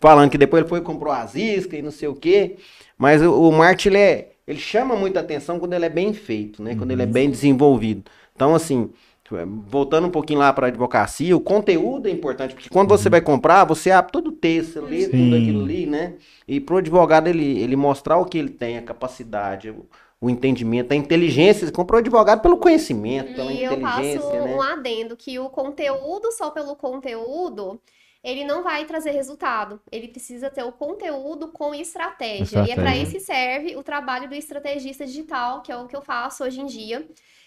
falando 0.00 0.28
que 0.28 0.36
depois 0.36 0.62
ele 0.62 0.68
foi 0.68 0.80
e 0.80 0.82
comprou 0.82 1.12
as 1.12 1.36
iscas 1.36 1.78
e 1.78 1.82
não 1.82 1.92
sei 1.92 2.08
o 2.08 2.16
quê. 2.16 2.56
Mas 2.98 3.22
o, 3.22 3.48
o 3.48 3.52
marketing, 3.52 3.88
ele, 3.90 3.98
é, 3.98 4.32
ele 4.48 4.58
chama 4.58 4.96
muita 4.96 5.20
atenção 5.20 5.60
quando 5.60 5.72
ele 5.72 5.84
é 5.84 5.88
bem 5.88 6.12
feito, 6.12 6.60
né? 6.60 6.74
Quando 6.74 6.90
ele 6.90 7.02
é 7.02 7.06
bem 7.06 7.30
desenvolvido. 7.30 8.02
Então, 8.34 8.56
assim, 8.56 8.90
voltando 9.66 10.08
um 10.08 10.10
pouquinho 10.10 10.40
lá 10.40 10.52
para 10.52 10.66
a 10.66 10.68
advocacia, 10.68 11.36
o 11.36 11.40
conteúdo 11.40 12.08
é 12.08 12.10
importante, 12.10 12.54
porque 12.54 12.68
quando 12.68 12.88
você 12.88 13.08
vai 13.08 13.20
comprar, 13.20 13.64
você 13.64 13.92
abre 13.92 14.10
todo 14.10 14.30
o 14.30 14.32
texto, 14.32 14.80
lê 14.80 15.02
Sim. 15.02 15.10
tudo 15.10 15.36
aquilo 15.36 15.62
ali, 15.62 15.86
né? 15.86 16.14
E 16.46 16.58
pro 16.58 16.78
advogado 16.78 17.28
ele, 17.28 17.58
ele 17.60 17.76
mostrar 17.76 18.18
o 18.18 18.24
que 18.24 18.36
ele 18.36 18.50
tem, 18.50 18.76
a 18.76 18.82
capacidade, 18.82 19.72
o, 20.24 20.30
entendimento, 20.30 20.92
a 20.92 20.96
inteligência. 20.96 21.66
Você 21.66 21.72
comprou 21.72 21.98
advogado 21.98 22.40
pelo 22.40 22.58
conhecimento, 22.58 23.34
pela 23.34 23.52
E 23.52 23.62
eu 23.62 23.80
passo 23.80 24.00
inteligência, 24.00 24.42
né? 24.42 24.54
um 24.54 24.62
adendo 24.62 25.16
que 25.16 25.38
o 25.38 25.50
conteúdo 25.50 26.32
só 26.32 26.50
pelo 26.50 26.74
conteúdo, 26.74 27.80
ele 28.22 28.44
não 28.44 28.62
vai 28.62 28.86
trazer 28.86 29.10
resultado. 29.10 29.80
Ele 29.92 30.08
precisa 30.08 30.48
ter 30.48 30.64
o 30.64 30.72
conteúdo 30.72 31.48
com 31.48 31.74
estratégia. 31.74 32.60
E 32.60 32.70
é 32.70 32.74
para 32.74 32.96
Estratégia. 32.96 33.02
isso 33.02 33.12
que 33.12 33.20
serve 33.20 33.76
o 33.76 33.82
trabalho 33.82 34.28
do 34.28 34.34
estrategista 34.34 35.04
digital, 35.04 35.60
que 35.60 35.70
é 35.70 35.76
o 35.76 35.86
que 35.86 35.94
eu 35.94 36.02
faço 36.02 36.42
hoje 36.42 36.60
em 36.60 36.66
dia. 36.66 37.06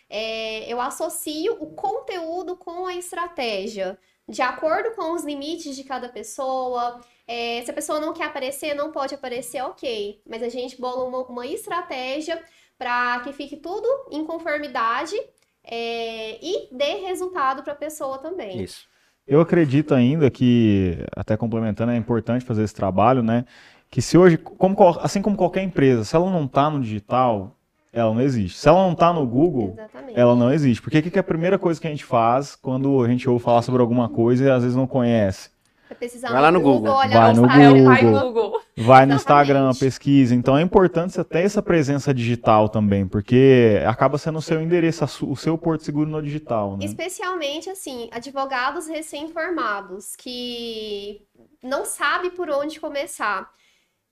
É, 0.10 0.72
eu 0.72 0.80
associo 0.80 1.58
o 1.60 1.72
conteúdo 1.72 2.56
com 2.56 2.86
a 2.86 2.95
estratégia, 2.95 3.98
de 4.30 4.41
acordo 4.41 4.95
com 4.95 5.14
os 5.14 5.24
limites 5.24 5.76
de 5.76 5.84
cada 5.84 6.10
pessoa. 6.10 7.02
É, 7.28 7.62
se 7.64 7.72
a 7.72 7.74
pessoa 7.74 7.99
não 7.99 8.14
quer 8.14 8.26
aparecer, 8.26 8.74
não 8.74 8.91
pode 8.91 9.16
aparecer, 9.16 9.62
ok. 9.64 10.22
Mas 10.26 10.44
a 10.44 10.49
gente 10.49 10.80
bola 10.80 11.04
uma, 11.04 11.24
uma 11.24 11.45
estratégia 11.45 12.41
para 12.78 13.20
que 13.22 13.34
fique 13.34 13.58
tudo 13.58 13.88
em 14.12 14.26
conformidade 14.26 15.16
é, 15.64 16.38
e 16.41 16.70
dê 16.72 17.06
resultado 17.06 17.64
para 17.64 17.74
a 17.74 17.76
pessoa 17.76 18.18
também. 18.20 18.62
Isso. 18.62 18.86
Eu 19.28 19.41
acredito 19.41 19.94
ainda 19.94 20.30
que, 20.30 21.04
até 21.16 21.36
complementando, 21.36 21.91
é 21.91 21.98
importante 21.98 22.45
fazer 22.45 22.64
esse 22.64 22.74
trabalho, 22.74 23.22
né? 23.22 23.45
Que 23.91 24.02
se 24.02 24.18
hoje, 24.18 24.38
como 24.38 24.76
assim 25.02 25.22
como 25.22 25.36
qualquer 25.36 25.64
empresa, 25.64 26.06
se 26.06 26.16
ela 26.16 26.30
não 26.32 26.45
está 26.45 26.70
no 26.70 26.80
digital, 26.80 27.58
ela 27.91 28.14
não 28.14 28.22
existe. 28.22 28.58
Se 28.58 28.70
ela 28.70 28.84
não 28.84 28.94
está 28.94 29.12
no 29.12 29.26
Google, 29.26 29.72
Exatamente. 29.74 30.20
ela 30.20 30.36
não 30.36 30.54
existe. 30.54 30.82
Porque 30.82 30.99
o 30.99 31.04
que 31.04 31.12
que 31.12 31.18
é 31.18 31.22
a 31.22 31.24
primeira 31.24 31.60
coisa 31.60 31.80
que 31.80 31.88
a 31.88 31.90
gente 31.90 32.06
faz 32.06 32.56
quando 32.56 33.04
a 33.04 33.08
gente 33.08 33.30
ouve 33.30 33.44
falar 33.44 33.62
sobre 33.62 33.82
alguma 33.82 34.08
coisa 34.08 34.45
e 34.45 34.49
às 34.49 34.64
vezes 34.64 34.78
não 34.78 34.88
conhece? 34.88 35.49
Vai 35.88 35.98
precisar 35.98 36.30
Vai 36.32 36.42
lá 36.42 36.52
no 36.52 36.62
Google. 36.62 36.94
olhar 36.96 37.34
Vai 37.34 37.34
no 37.34 38.12
Google. 38.12 38.34
Google. 38.34 38.62
Vai 38.76 39.06
no. 39.06 39.16
Instagram, 39.16 39.72
pesquisa. 39.74 40.36
Então 40.36 40.58
é 40.58 40.62
importante 40.62 41.14
você 41.14 41.24
ter 41.24 41.40
essa 41.40 41.62
presença 41.62 42.14
digital 42.14 42.70
também, 42.70 43.08
porque 43.08 43.82
acaba 43.88 44.18
sendo 44.18 44.40
o 44.40 44.42
seu 44.42 44.62
endereço, 44.62 45.06
o 45.26 45.36
seu 45.36 45.58
porto 45.58 45.84
seguro 45.84 46.10
no 46.10 46.22
digital, 46.22 46.78
né? 46.78 46.86
Especialmente, 46.86 47.70
assim, 47.70 48.10
advogados 48.12 48.88
recém-formados 48.88 50.16
que 50.16 51.22
não 51.64 51.86
sabem 51.86 52.32
por 52.32 52.50
onde 52.50 52.80
começar 52.80 53.50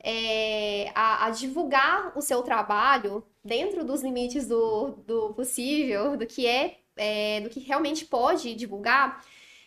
é, 0.01 0.91
a, 0.95 1.25
a 1.25 1.29
divulgar 1.29 2.11
o 2.15 2.21
seu 2.21 2.41
trabalho 2.41 3.23
dentro 3.43 3.83
dos 3.83 4.01
limites 4.01 4.47
do, 4.47 4.91
do 5.05 5.33
possível, 5.33 6.15
do 6.15 6.25
que 6.25 6.47
é 6.47 6.77
é, 6.95 7.41
do 7.41 7.49
que 7.49 7.59
realmente 7.59 8.05
pode 8.05 8.53
divulgar, 8.55 9.23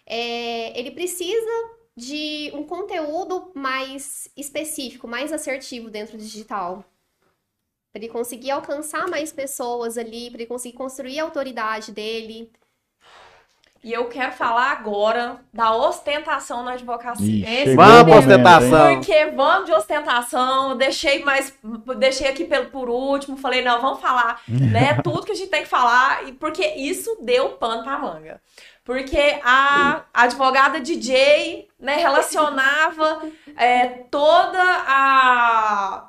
é, 0.06 0.78
ele 0.78 0.90
precisa 0.90 1.50
de 1.98 2.52
um 2.54 2.62
conteúdo 2.62 3.50
mais 3.54 4.30
específico, 4.36 5.08
mais 5.08 5.32
assertivo 5.32 5.90
dentro 5.90 6.16
do 6.16 6.22
digital. 6.22 6.84
Para 7.92 8.04
ele 8.04 8.08
conseguir 8.08 8.52
alcançar 8.52 9.08
mais 9.08 9.32
pessoas 9.32 9.98
ali, 9.98 10.30
para 10.30 10.42
ele 10.42 10.48
conseguir 10.48 10.76
construir 10.76 11.18
a 11.18 11.24
autoridade 11.24 11.90
dele. 11.90 12.52
E 13.82 13.92
eu 13.92 14.06
quero 14.06 14.32
falar 14.32 14.72
agora 14.72 15.40
da 15.52 15.74
ostentação 15.74 16.64
na 16.64 16.72
advocacia. 16.72 17.46
Chegou 17.46 17.76
Vamos, 17.76 18.06
momento, 18.06 18.18
ostentação. 18.18 18.94
Porque 18.94 19.26
vamos 19.26 19.66
de 19.66 19.72
ostentação, 19.72 20.76
deixei 20.76 21.24
mais, 21.24 21.56
deixei 21.96 22.28
aqui 22.28 22.44
pelo, 22.44 22.66
por 22.66 22.88
último, 22.88 23.36
falei, 23.36 23.62
não, 23.62 23.80
vamos 23.80 24.00
falar, 24.00 24.42
né, 24.48 24.94
tudo 25.04 25.24
que 25.24 25.32
a 25.32 25.34
gente 25.34 25.50
tem 25.50 25.62
que 25.62 25.68
falar, 25.68 26.28
e 26.28 26.32
porque 26.32 26.66
isso 26.76 27.18
deu 27.22 27.50
pano 27.50 27.84
pra 27.84 27.98
manga. 27.98 28.40
Porque 28.84 29.38
a 29.44 30.02
advogada 30.12 30.80
DJ, 30.80 31.68
né, 31.78 31.96
relacionava 31.96 33.22
é, 33.56 33.86
toda 34.10 34.60
a 34.60 36.07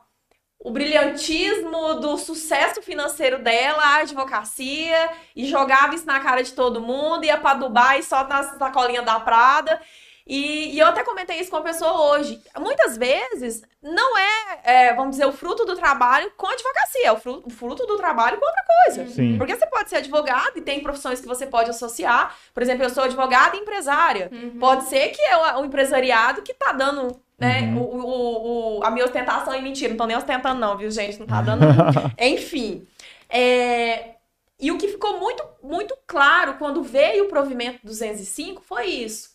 o 0.59 0.71
brilhantismo 0.71 1.95
do 1.95 2.17
sucesso 2.17 2.81
financeiro 2.81 3.39
dela, 3.39 3.81
a 3.81 3.95
advocacia, 4.01 5.09
e 5.33 5.45
jogava 5.45 5.95
isso 5.95 6.05
na 6.05 6.19
cara 6.19 6.43
de 6.43 6.51
todo 6.51 6.81
mundo, 6.81 7.23
ia 7.23 7.37
pra 7.37 7.53
Dubai 7.53 8.03
só 8.03 8.27
na 8.27 8.43
sacolinha 8.43 9.01
da 9.01 9.19
Prada. 9.19 9.81
E, 10.29 10.75
e 10.75 10.79
eu 10.79 10.85
até 10.85 11.03
comentei 11.03 11.39
isso 11.39 11.49
com 11.49 11.57
a 11.57 11.61
pessoa 11.61 12.11
hoje. 12.11 12.39
Muitas 12.59 12.95
vezes 12.95 13.63
não 13.81 14.15
é, 14.15 14.59
é, 14.63 14.93
vamos 14.93 15.11
dizer, 15.11 15.25
o 15.25 15.31
fruto 15.31 15.65
do 15.65 15.75
trabalho 15.75 16.31
com 16.37 16.45
a 16.45 16.51
advocacia, 16.53 17.07
é 17.07 17.11
o 17.11 17.17
fruto, 17.17 17.47
o 17.47 17.49
fruto 17.49 17.87
do 17.87 17.97
trabalho 17.97 18.37
com 18.37 18.45
outra 18.45 18.63
coisa. 18.85 19.07
Sim. 19.07 19.37
Porque 19.39 19.55
você 19.55 19.65
pode 19.65 19.89
ser 19.89 19.95
advogado 19.97 20.51
e 20.57 20.61
tem 20.61 20.81
profissões 20.83 21.19
que 21.19 21.27
você 21.27 21.47
pode 21.47 21.71
associar. 21.71 22.35
Por 22.53 22.61
exemplo, 22.61 22.83
eu 22.85 22.89
sou 22.91 23.03
advogada 23.05 23.55
e 23.57 23.59
empresária. 23.59 24.29
Uhum. 24.31 24.59
Pode 24.59 24.83
ser 24.83 25.07
que 25.09 25.21
é 25.21 25.35
o, 25.35 25.61
o 25.61 25.65
empresariado 25.65 26.43
que 26.43 26.53
tá 26.53 26.73
dando, 26.73 27.19
né, 27.39 27.61
Uhum. 27.61 27.77
o, 27.81 27.97
o, 27.97 28.79
o- 28.79 28.83
a 28.83 28.91
minha 28.91 29.05
ostentação 29.05 29.55
e 29.55 29.61
mentira. 29.63 29.89
Não 29.89 29.97
tô 29.97 30.05
nem 30.05 30.15
ostentando 30.17 30.59
não, 30.59 30.77
viu, 30.77 30.91
gente? 30.91 31.19
Não 31.19 31.25
tá 31.25 31.41
dando. 31.41 31.65
Enfim. 32.19 32.85
É, 33.27 34.15
E 34.59 34.71
o 34.71 34.77
que 34.77 34.89
ficou 34.89 35.19
muito, 35.19 35.43
muito 35.63 35.95
claro 36.05 36.55
quando 36.55 36.83
veio 36.83 37.25
o 37.25 37.27
provimento 37.29 37.79
205 37.83 38.61
foi 38.61 38.87
isso. 38.87 39.28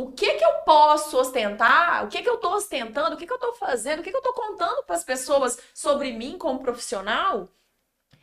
O 0.00 0.12
que 0.12 0.34
que 0.34 0.44
eu 0.44 0.52
posso 0.64 1.18
ostentar? 1.18 2.04
O 2.04 2.08
que 2.08 2.22
que 2.22 2.28
eu 2.28 2.38
tô 2.38 2.54
ostentando? 2.54 3.14
O 3.16 3.18
que 3.18 3.26
que 3.26 3.32
eu 3.32 3.38
tô 3.38 3.52
fazendo? 3.54 4.00
O 4.00 4.02
que 4.02 4.10
que 4.10 4.16
eu 4.16 4.22
tô 4.22 4.32
contando 4.32 4.82
para 4.84 4.96
as 4.96 5.04
pessoas 5.04 5.58
sobre 5.74 6.12
mim 6.12 6.38
como 6.38 6.60
profissional? 6.60 7.48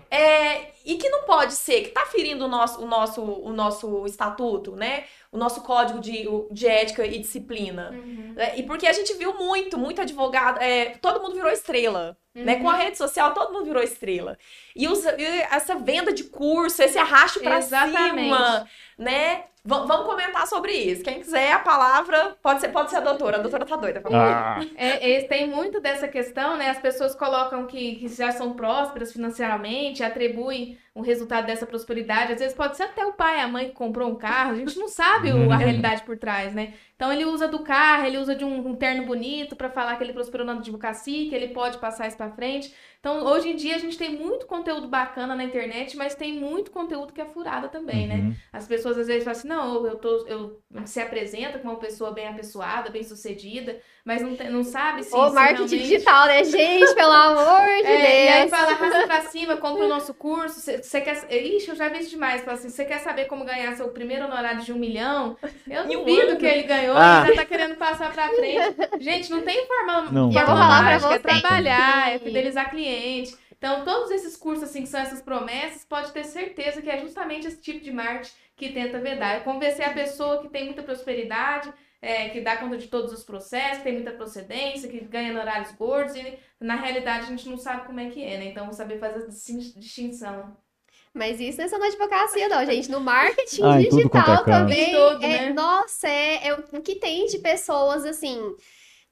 É, 0.10 0.72
e 0.86 0.98
que 0.98 1.10
não 1.10 1.24
pode 1.26 1.54
ser, 1.54 1.84
que 1.84 1.90
tá 1.90 2.06
ferindo 2.08 2.46
o 2.46 2.48
nosso, 2.48 2.82
o 2.82 2.88
nosso, 2.88 3.22
o 3.22 3.54
nosso 3.54 4.06
estatuto, 4.06 4.76
né? 4.76 5.06
O 5.32 5.38
nosso 5.38 5.62
código 5.62 6.00
de, 6.00 6.26
de 6.52 6.68
ética 6.68 7.06
e 7.06 7.20
disciplina. 7.20 7.92
Uhum. 7.92 8.34
É, 8.38 8.58
e 8.60 8.64
porque 8.64 8.88
a 8.88 8.94
gente 8.94 9.14
viu 9.16 9.34
muito, 9.34 9.78
muito 9.78 10.02
advogado, 10.02 10.60
é, 10.62 10.96
todo 11.02 11.22
mundo 11.22 11.36
virou 11.36 11.52
estrela. 11.52 12.18
Né? 12.34 12.58
Com 12.58 12.70
a 12.70 12.74
Uhum. 12.74 12.80
rede 12.80 12.98
social, 12.98 13.34
todo 13.34 13.52
mundo 13.52 13.66
virou 13.66 13.82
estrela. 13.82 14.38
E, 14.76 14.88
os- 14.88 15.04
e 15.04 15.24
essa 15.52 15.74
venda 15.76 16.14
de 16.14 16.24
curso, 16.26 16.84
esse 16.84 16.98
arrasto 16.98 17.40
pra 17.40 17.58
Exatamente. 17.58 18.24
cima, 18.26 18.68
né? 18.96 19.46
V- 19.66 19.86
vamos 19.88 20.06
comentar 20.06 20.46
sobre 20.48 20.72
isso. 20.72 21.04
Quem 21.04 21.16
quiser 21.20 21.52
a 21.54 21.60
palavra, 21.60 22.38
pode 22.42 22.62
ser, 22.62 22.70
pode 22.70 22.92
ser 22.92 22.98
a 22.98 23.00
doutora. 23.02 23.38
A 23.38 23.42
doutora 23.42 23.66
tá 23.66 23.76
doida. 23.76 24.00
pra 24.02 24.12
falar. 24.12 24.60
Ah, 24.60 24.66
É, 24.78 25.14
é, 25.14 25.24
tem 25.24 25.48
muito 25.50 25.82
dessa 25.82 26.08
questão, 26.08 26.56
né? 26.58 26.70
As 26.70 26.78
pessoas 26.80 27.16
colocam 27.16 27.66
que, 27.66 27.96
que 27.96 28.08
já 28.08 28.32
são 28.32 28.54
prósperas 28.54 29.12
financeiramente, 29.12 30.04
atribuem 30.04 30.78
o 30.98 31.02
resultado 31.02 31.46
dessa 31.46 31.66
prosperidade. 31.66 32.34
Às 32.34 32.40
vezes 32.40 32.56
pode 32.56 32.76
ser 32.78 32.84
até 32.84 33.06
o 33.06 33.14
pai, 33.14 33.40
a 33.40 33.48
mãe 33.48 33.68
que 33.70 33.74
comprou 33.76 34.10
um 34.10 34.16
carro, 34.16 34.52
a 34.52 34.56
gente 34.56 34.78
não 34.78 34.88
sabe 34.88 35.32
o- 35.32 35.52
a 35.52 35.58
realidade 35.58 36.04
por 36.04 36.18
trás, 36.18 36.54
né? 36.54 36.74
Então 36.98 37.14
ele 37.14 37.24
usa 37.26 37.48
do 37.48 37.60
carro, 37.60 38.08
ele 38.08 38.18
usa 38.18 38.36
de 38.36 38.44
um, 38.44 38.70
um 38.70 38.76
terno 38.76 39.06
bonito 39.06 39.56
pra 39.56 39.70
falar 39.70 39.96
que 39.98 40.04
ele 40.04 40.14
prosperou 40.14 40.46
na 40.46 40.54
advocacia, 40.54 41.30
que 41.30 41.36
ele 41.36 41.50
pode 41.50 41.78
passar 41.78 42.08
isso 42.08 42.18
pra 42.18 42.32
frente. 42.32 42.74
Então 43.00 43.24
hoje 43.24 43.50
em 43.50 43.56
dia 43.56 43.76
a 43.76 43.78
gente 43.78 43.96
tem 43.98 44.10
muito 44.18 44.48
conteúdo 44.48 44.88
bacana 44.88 45.36
na 45.36 45.44
internet, 45.44 45.96
mas 45.96 46.16
tem 46.16 46.34
muito 46.34 46.72
conteúdo 46.72 47.14
que 47.14 47.22
é 47.22 47.26
furada 47.26 47.68
também, 47.68 48.08
né? 48.08 48.16
uhum. 48.16 48.36
As 48.52 48.68
pessoas 48.68 48.98
às 48.98 49.06
vezes 49.06 49.24
falam 49.24 49.38
assim, 49.38 49.48
não, 49.48 49.86
eu, 49.86 49.96
tô, 49.98 50.26
eu 50.26 50.60
se 50.86 51.00
apresenta 51.00 51.60
como 51.60 51.74
uma 51.74 51.80
pessoa 51.80 52.10
bem 52.12 52.28
apessoada, 52.28 52.90
bem 52.90 53.04
sucedida, 53.04 53.80
mas 54.04 54.22
não, 54.24 54.32
não 54.52 54.64
sabe 54.64 55.04
se 55.04 55.16
Ô, 55.16 55.30
se 55.30 55.36
marketing 55.36 55.76
realmente- 55.76 55.78
digital, 55.90 56.26
né, 56.26 56.44
gente? 56.44 56.96
Pelo 56.96 57.12
amor 57.12 57.68
de 57.84 57.86
É, 57.88 58.26
e 58.26 58.28
aí 58.30 58.40
Deus. 58.50 58.50
fala, 58.60 58.72
arrasta 58.72 59.06
pra 59.06 59.22
cima, 59.22 59.58
compra 59.58 59.86
o 59.86 59.88
nosso 59.90 60.14
curso. 60.16 60.60
Você 60.60 61.02
quer. 61.02 61.32
Ixi, 61.32 61.70
eu 61.70 61.76
já 61.76 61.90
vi 61.90 62.04
demais. 62.06 62.42
Fala 62.42 62.58
assim: 62.58 62.70
você 62.70 62.86
quer 62.86 63.00
saber 63.00 63.26
como 63.26 63.46
ganhar 63.46 63.76
seu 63.76 63.90
primeiro 63.90 64.26
honorário 64.26 64.62
de 64.62 64.72
um 64.74 64.78
milhão? 64.78 65.38
Eu 65.70 65.84
um 65.86 65.88
duvido 65.88 66.38
que 66.38 66.46
ele 66.46 66.64
ganhou 66.64 66.87
Ah. 66.96 67.24
e 67.26 67.30
já 67.30 67.36
tá 67.36 67.46
querendo 67.46 67.76
passar 67.76 68.12
pra 68.14 68.30
frente. 68.30 69.04
Gente, 69.04 69.30
não 69.32 69.42
tem 69.42 69.66
forma. 69.66 70.02
Não 70.12 70.32
E 70.32 70.36
eu 70.36 70.46
vou 70.46 70.56
tem. 70.56 70.64
falar 70.64 70.80
pra 70.84 70.92
mágica, 70.92 71.14
é 71.16 71.20
trabalhar, 71.20 72.10
é 72.14 72.20
que- 72.20 72.26
fidelizar 72.26 72.70
cliente. 72.70 73.36
Então, 73.58 73.84
todos 73.84 74.12
esses 74.12 74.38
cursos, 74.38 74.64
assim, 74.66 74.82
que 74.84 74.88
são 74.90 75.00
essas 75.00 75.22
promessas, 75.22 75.84
pode 75.84 76.12
ter 76.12 76.24
certeza 76.24 76.80
que 76.82 76.90
é 76.90 77.00
justamente 77.00 77.48
esse 77.48 77.60
tipo 77.60 77.84
de 77.84 77.92
marketing 77.92 78.32
que 78.56 78.70
tenta 78.72 79.00
vedar. 79.00 79.36
É 79.36 79.40
convencer 79.40 79.84
a 79.86 79.94
pessoa 79.94 80.42
que 80.42 80.50
tem 80.50 80.66
muita 80.66 80.84
prosperidade, 80.84 81.74
é, 82.00 82.30
que 82.30 82.40
dá 82.42 82.58
conta 82.58 82.78
de 82.78 82.88
todos 82.88 83.12
os 83.12 83.24
processos, 83.24 83.78
que 83.80 83.84
tem 83.86 83.94
muita 83.94 84.12
procedência, 84.12 84.88
que 84.88 85.00
ganha 85.00 85.32
em 85.34 85.38
horários 85.38 85.72
gordos, 85.72 86.16
e 86.16 86.38
na 86.62 86.76
realidade 86.76 87.26
a 87.26 87.30
gente 87.30 87.50
não 87.50 87.58
sabe 87.58 87.88
como 87.88 88.00
é 88.00 88.10
que 88.12 88.24
é, 88.24 88.38
né? 88.38 88.46
Então, 88.46 88.72
saber 88.72 89.00
fazer 89.00 89.18
essa 89.20 89.30
distin- 89.30 89.74
distinção. 89.80 90.56
Mas 91.18 91.40
isso 91.40 91.58
não 91.58 91.66
é 91.66 91.68
só 91.70 91.78
na 91.78 91.88
advocacia, 91.88 92.48
não, 92.48 92.66
gente. 92.66 92.90
No 92.92 93.00
marketing 93.00 93.64
Ah, 93.64 93.82
é 93.82 93.86
digital 93.90 94.24
canto. 94.26 94.46
também. 94.46 94.92
Em 94.92 94.96
tudo, 94.96 95.26
é- 95.26 95.28
né? 95.28 95.54
Nossa, 95.54 96.08
é, 96.08 96.48
é 96.48 96.54
o 96.54 96.82
que 96.82 96.96
tem 96.96 97.26
de 97.26 97.40
pessoas 97.40 98.06
assim. 98.06 98.56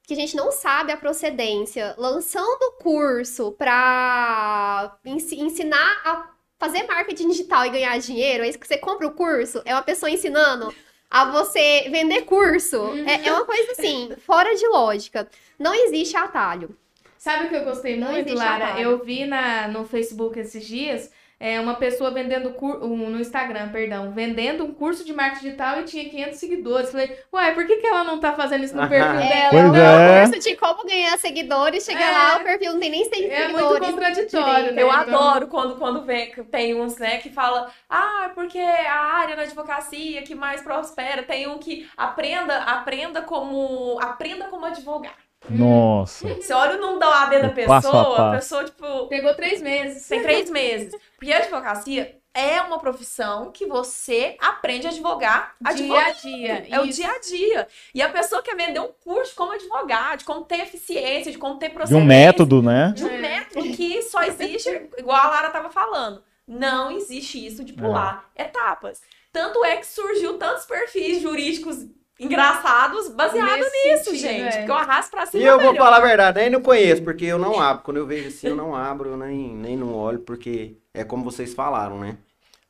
Que 0.07 0.13
a 0.13 0.17
gente 0.17 0.35
não 0.35 0.51
sabe 0.51 0.91
a 0.91 0.97
procedência, 0.97 1.95
lançando 1.97 2.73
curso 2.79 3.53
pra 3.53 4.95
ensi- 5.03 5.39
ensinar 5.39 6.01
a 6.05 6.29
fazer 6.59 6.83
marketing 6.83 7.29
digital 7.29 7.65
e 7.65 7.69
ganhar 7.71 7.97
dinheiro. 7.99 8.43
É 8.43 8.49
isso 8.49 8.59
que 8.59 8.67
você 8.67 8.77
compra 8.77 9.07
o 9.07 9.11
curso, 9.11 9.61
é 9.65 9.73
uma 9.73 9.81
pessoa 9.81 10.09
ensinando 10.09 10.73
a 11.09 11.25
você 11.31 11.87
vender 11.89 12.21
curso. 12.21 12.77
É, 13.07 13.27
é 13.27 13.31
uma 13.31 13.45
coisa 13.45 13.71
assim, 13.71 14.11
fora 14.25 14.53
de 14.55 14.67
lógica. 14.67 15.27
Não 15.57 15.73
existe 15.73 16.15
atalho. 16.15 16.75
Sabe 17.17 17.45
o 17.45 17.49
que 17.49 17.55
eu 17.55 17.63
gostei 17.65 17.99
muito, 17.99 18.33
Lara? 18.35 18.65
atalho. 18.65 18.81
Eu 18.83 19.03
vi 19.03 19.25
na, 19.25 19.67
no 19.67 19.85
Facebook 19.85 20.37
esses 20.39 20.65
dias 20.67 21.09
é, 21.45 21.59
uma 21.59 21.75
pessoa 21.75 22.09
vendendo 22.11 22.51
cur... 22.51 22.83
um, 22.83 23.09
no 23.09 23.19
Instagram, 23.19 23.69
perdão, 23.69 24.11
vendendo 24.11 24.63
um 24.65 24.73
curso 24.73 25.05
de 25.05 25.13
marketing 25.13 25.45
digital 25.45 25.79
e 25.79 25.83
tinha 25.83 26.09
500 26.09 26.39
seguidores. 26.39 26.91
Falei, 26.91 27.17
ué, 27.33 27.51
por 27.51 27.67
que, 27.67 27.75
que 27.77 27.85
ela 27.87 28.03
não 28.03 28.19
tá 28.19 28.33
fazendo 28.33 28.63
isso 28.63 28.75
no 28.75 28.87
perfil 28.89 29.19
É, 29.19 29.29
dela? 29.29 29.49
Pois 29.51 29.63
Não, 29.71 29.99
é. 29.99 30.25
curso 30.27 30.39
de 30.39 30.55
como 30.55 30.83
ganhar 30.85 31.17
seguidores, 31.19 31.85
chega 31.85 31.99
É. 32.03 32.11
lá, 32.11 32.37
o 32.37 32.43
perfil 32.43 32.73
não 32.73 32.79
tem 32.79 32.89
nem 32.89 33.05
100 33.05 33.25
É 33.29 33.47
muito 33.49 33.57
seguidores. 33.57 33.89
contraditório, 33.91 34.53
direito. 34.55 34.75
né? 34.75 34.81
Eu 34.81 34.87
Então- 34.87 34.99
adoro 35.01 35.47
quando, 35.47 35.75
quando 35.75 36.01
vem, 36.03 36.31
tem 36.51 36.73
uns, 36.79 36.97
né, 36.97 37.17
que 37.17 37.29
fala, 37.29 37.69
ah, 37.89 38.31
porque 38.33 38.57
a 38.59 38.95
área 39.17 39.35
da 39.35 39.43
advocacia 39.43 40.21
que 40.23 40.33
mais 40.33 40.61
prospera, 40.61 41.21
tem 41.23 41.47
um 41.47 41.57
que 41.59 41.87
aprenda, 41.95 42.57
aprenda 42.57 43.21
como, 43.21 43.99
aprenda 44.01 44.45
como 44.45 44.65
advogado. 44.65 45.13
Nossa. 45.49 46.27
Você 46.35 46.53
olha 46.53 46.77
o 46.77 46.81
nome 46.81 46.99
da 46.99 47.09
OAB 47.09 47.41
da 47.41 47.47
O 47.47 47.53
pessoa, 47.53 47.81
passo 47.81 47.95
a 47.95 48.01
a 48.01 48.15
passo. 48.15 48.35
pessoa, 48.37 48.63
tipo, 48.65 49.07
Pegou 49.07 49.33
três 49.35 49.61
meses. 49.61 50.07
tem 50.07 50.21
três 50.21 50.49
meses. 50.49 50.93
Porque 51.17 51.31
a 51.33 51.37
advocacia 51.37 52.17
é 52.33 52.59
uma 52.61 52.79
profissão 52.79 53.49
que 53.51 53.65
você 53.65 54.35
aprende 54.41 54.87
a 54.87 54.89
advogar 54.89 55.55
Dia 55.75 55.99
a 56.05 56.11
dia. 56.11 56.67
É 56.69 56.79
o 56.81 56.85
Isso. 56.85 57.01
dia 57.01 57.09
a 57.11 57.19
dia. 57.19 57.67
E 57.93 58.01
a 58.01 58.09
pessoa 58.09 58.41
quer 58.41 58.55
vender 58.57 58.79
um 58.81 58.89
curso 59.03 59.33
como 59.35 59.53
advogado, 59.53 60.19
de 60.19 60.25
como 60.25 60.43
ter 60.43 60.59
eficiência, 60.61 61.31
de 61.31 61.37
como 61.37 61.57
ter 61.57 61.69
De 61.69 61.75
procedência. 61.75 62.03
um 62.03 62.05
método, 62.05 62.61
né? 62.61 62.91
De 62.95 63.05
um 63.05 63.17
método 63.21 63.69
que 63.71 64.01
só 64.01 64.21
existe, 64.23 64.89
igual 64.97 65.17
a 65.17 65.29
Lara 65.29 65.49
tava 65.49 65.69
falando. 65.69 66.21
Não 66.47 66.91
existe 66.91 67.43
isso 67.43 67.63
de 67.63 67.73
pular 67.73 68.29
etapas. 68.35 69.01
Tanto 69.31 69.63
é 69.65 69.77
que 69.77 69.87
surgiu 69.87 70.37
tantos 70.37 70.65
perfis 70.65 71.21
jurídicos 71.21 71.85
engraçados 72.19 73.09
baseado 73.09 73.59
Nesse 73.59 73.87
nisso, 73.89 74.03
sentido, 74.05 74.21
gente. 74.21 74.41
é. 74.55 74.57
Porque 74.57 74.71
eu 74.71 74.75
arrasto 74.75 75.11
pra 75.11 75.25
cima 75.25 75.43
E 75.43 75.45
eu 75.45 75.59
vou 75.59 75.71
melhor. 75.71 75.83
falar 75.85 75.97
a 75.97 76.01
verdade, 76.07 76.39
nem 76.39 76.49
não 76.49 76.61
conheço, 76.61 77.03
porque 77.03 77.25
eu 77.25 77.37
não 77.37 77.59
abro. 77.59 77.83
Quando 77.83 77.97
eu 77.97 78.05
vejo 78.07 78.27
assim, 78.29 78.47
eu 78.47 78.55
não 78.55 78.75
abro, 78.75 79.09
eu 79.09 79.17
nem, 79.17 79.53
nem 79.55 79.75
não 79.77 79.93
olho, 79.93 80.19
porque 80.19 80.77
é 80.93 81.03
como 81.03 81.23
vocês 81.23 81.53
falaram, 81.53 81.99
né? 81.99 82.17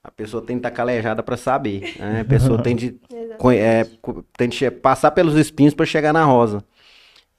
A 0.03 0.11
pessoa 0.11 0.41
tem 0.43 0.55
que 0.57 0.59
estar 0.59 0.71
calejada 0.71 1.23
pra 1.23 1.35
saber. 1.37 1.95
Né? 1.99 2.21
A 2.21 2.25
pessoa 2.25 2.61
tem 2.61 2.75
de, 2.75 2.99
é, 3.57 3.83
tem 4.37 4.47
de 4.49 4.69
passar 4.71 5.11
pelos 5.11 5.35
espinhos 5.35 5.73
pra 5.73 5.85
chegar 5.85 6.13
na 6.13 6.23
rosa. 6.23 6.63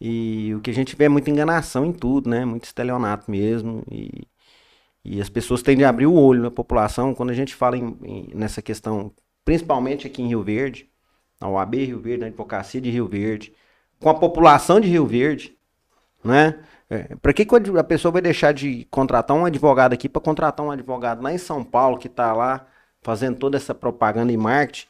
E 0.01 0.53
o 0.55 0.61
que 0.61 0.71
a 0.71 0.75
gente 0.75 0.95
vê 0.97 1.05
é 1.05 1.09
muita 1.09 1.31
enganação 1.31 1.85
em 1.87 1.93
tudo, 1.93 2.29
né? 2.29 2.45
Muito 2.45 2.65
estelionato 2.65 3.31
mesmo. 3.31 3.83
E, 3.91 4.27
e 5.05 5.21
as 5.21 5.29
pessoas 5.29 5.63
têm 5.63 5.77
de 5.77 5.85
abrir 5.85 6.07
o 6.07 6.15
olho 6.15 6.43
na 6.43 6.51
população. 6.51 7.15
Quando 7.15 7.31
a 7.31 7.35
gente 7.35 7.55
fala 7.55 7.77
em- 7.79 7.97
em- 8.03 8.31
nessa 8.35 8.61
questão, 8.61 9.13
principalmente 9.45 10.07
aqui 10.07 10.21
em 10.23 10.29
Rio 10.29 10.43
Verde, 10.43 10.89
na 11.41 11.49
UAB 11.49 11.77
Rio 11.77 12.01
Verde, 12.01 12.21
na 12.21 12.27
advocacia 12.27 12.81
de 12.81 12.91
Rio 12.91 13.07
Verde, 13.07 13.53
com 14.01 14.09
a 14.09 14.15
população 14.15 14.81
de 14.81 14.89
Rio 14.89 15.07
Verde, 15.07 15.57
né? 16.25 16.59
É, 16.89 17.17
para 17.17 17.33
que, 17.33 17.45
que 17.45 17.55
a 17.79 17.85
pessoa 17.85 18.13
vai 18.13 18.23
deixar 18.23 18.53
de 18.53 18.87
contratar 18.91 19.37
um 19.37 19.45
advogado 19.45 19.93
aqui 19.93 20.09
para 20.09 20.23
contratar 20.23 20.65
um 20.65 20.71
advogado 20.71 21.23
lá 21.23 21.33
em 21.33 21.39
São 21.39 21.65
Paulo 21.65 21.99
que 21.99 22.09
tá 22.09 22.33
lá 22.33 22.65
fazendo 23.03 23.37
toda 23.37 23.57
essa 23.57 23.75
propaganda 23.75 24.33
e 24.33 24.37
marketing, 24.37 24.87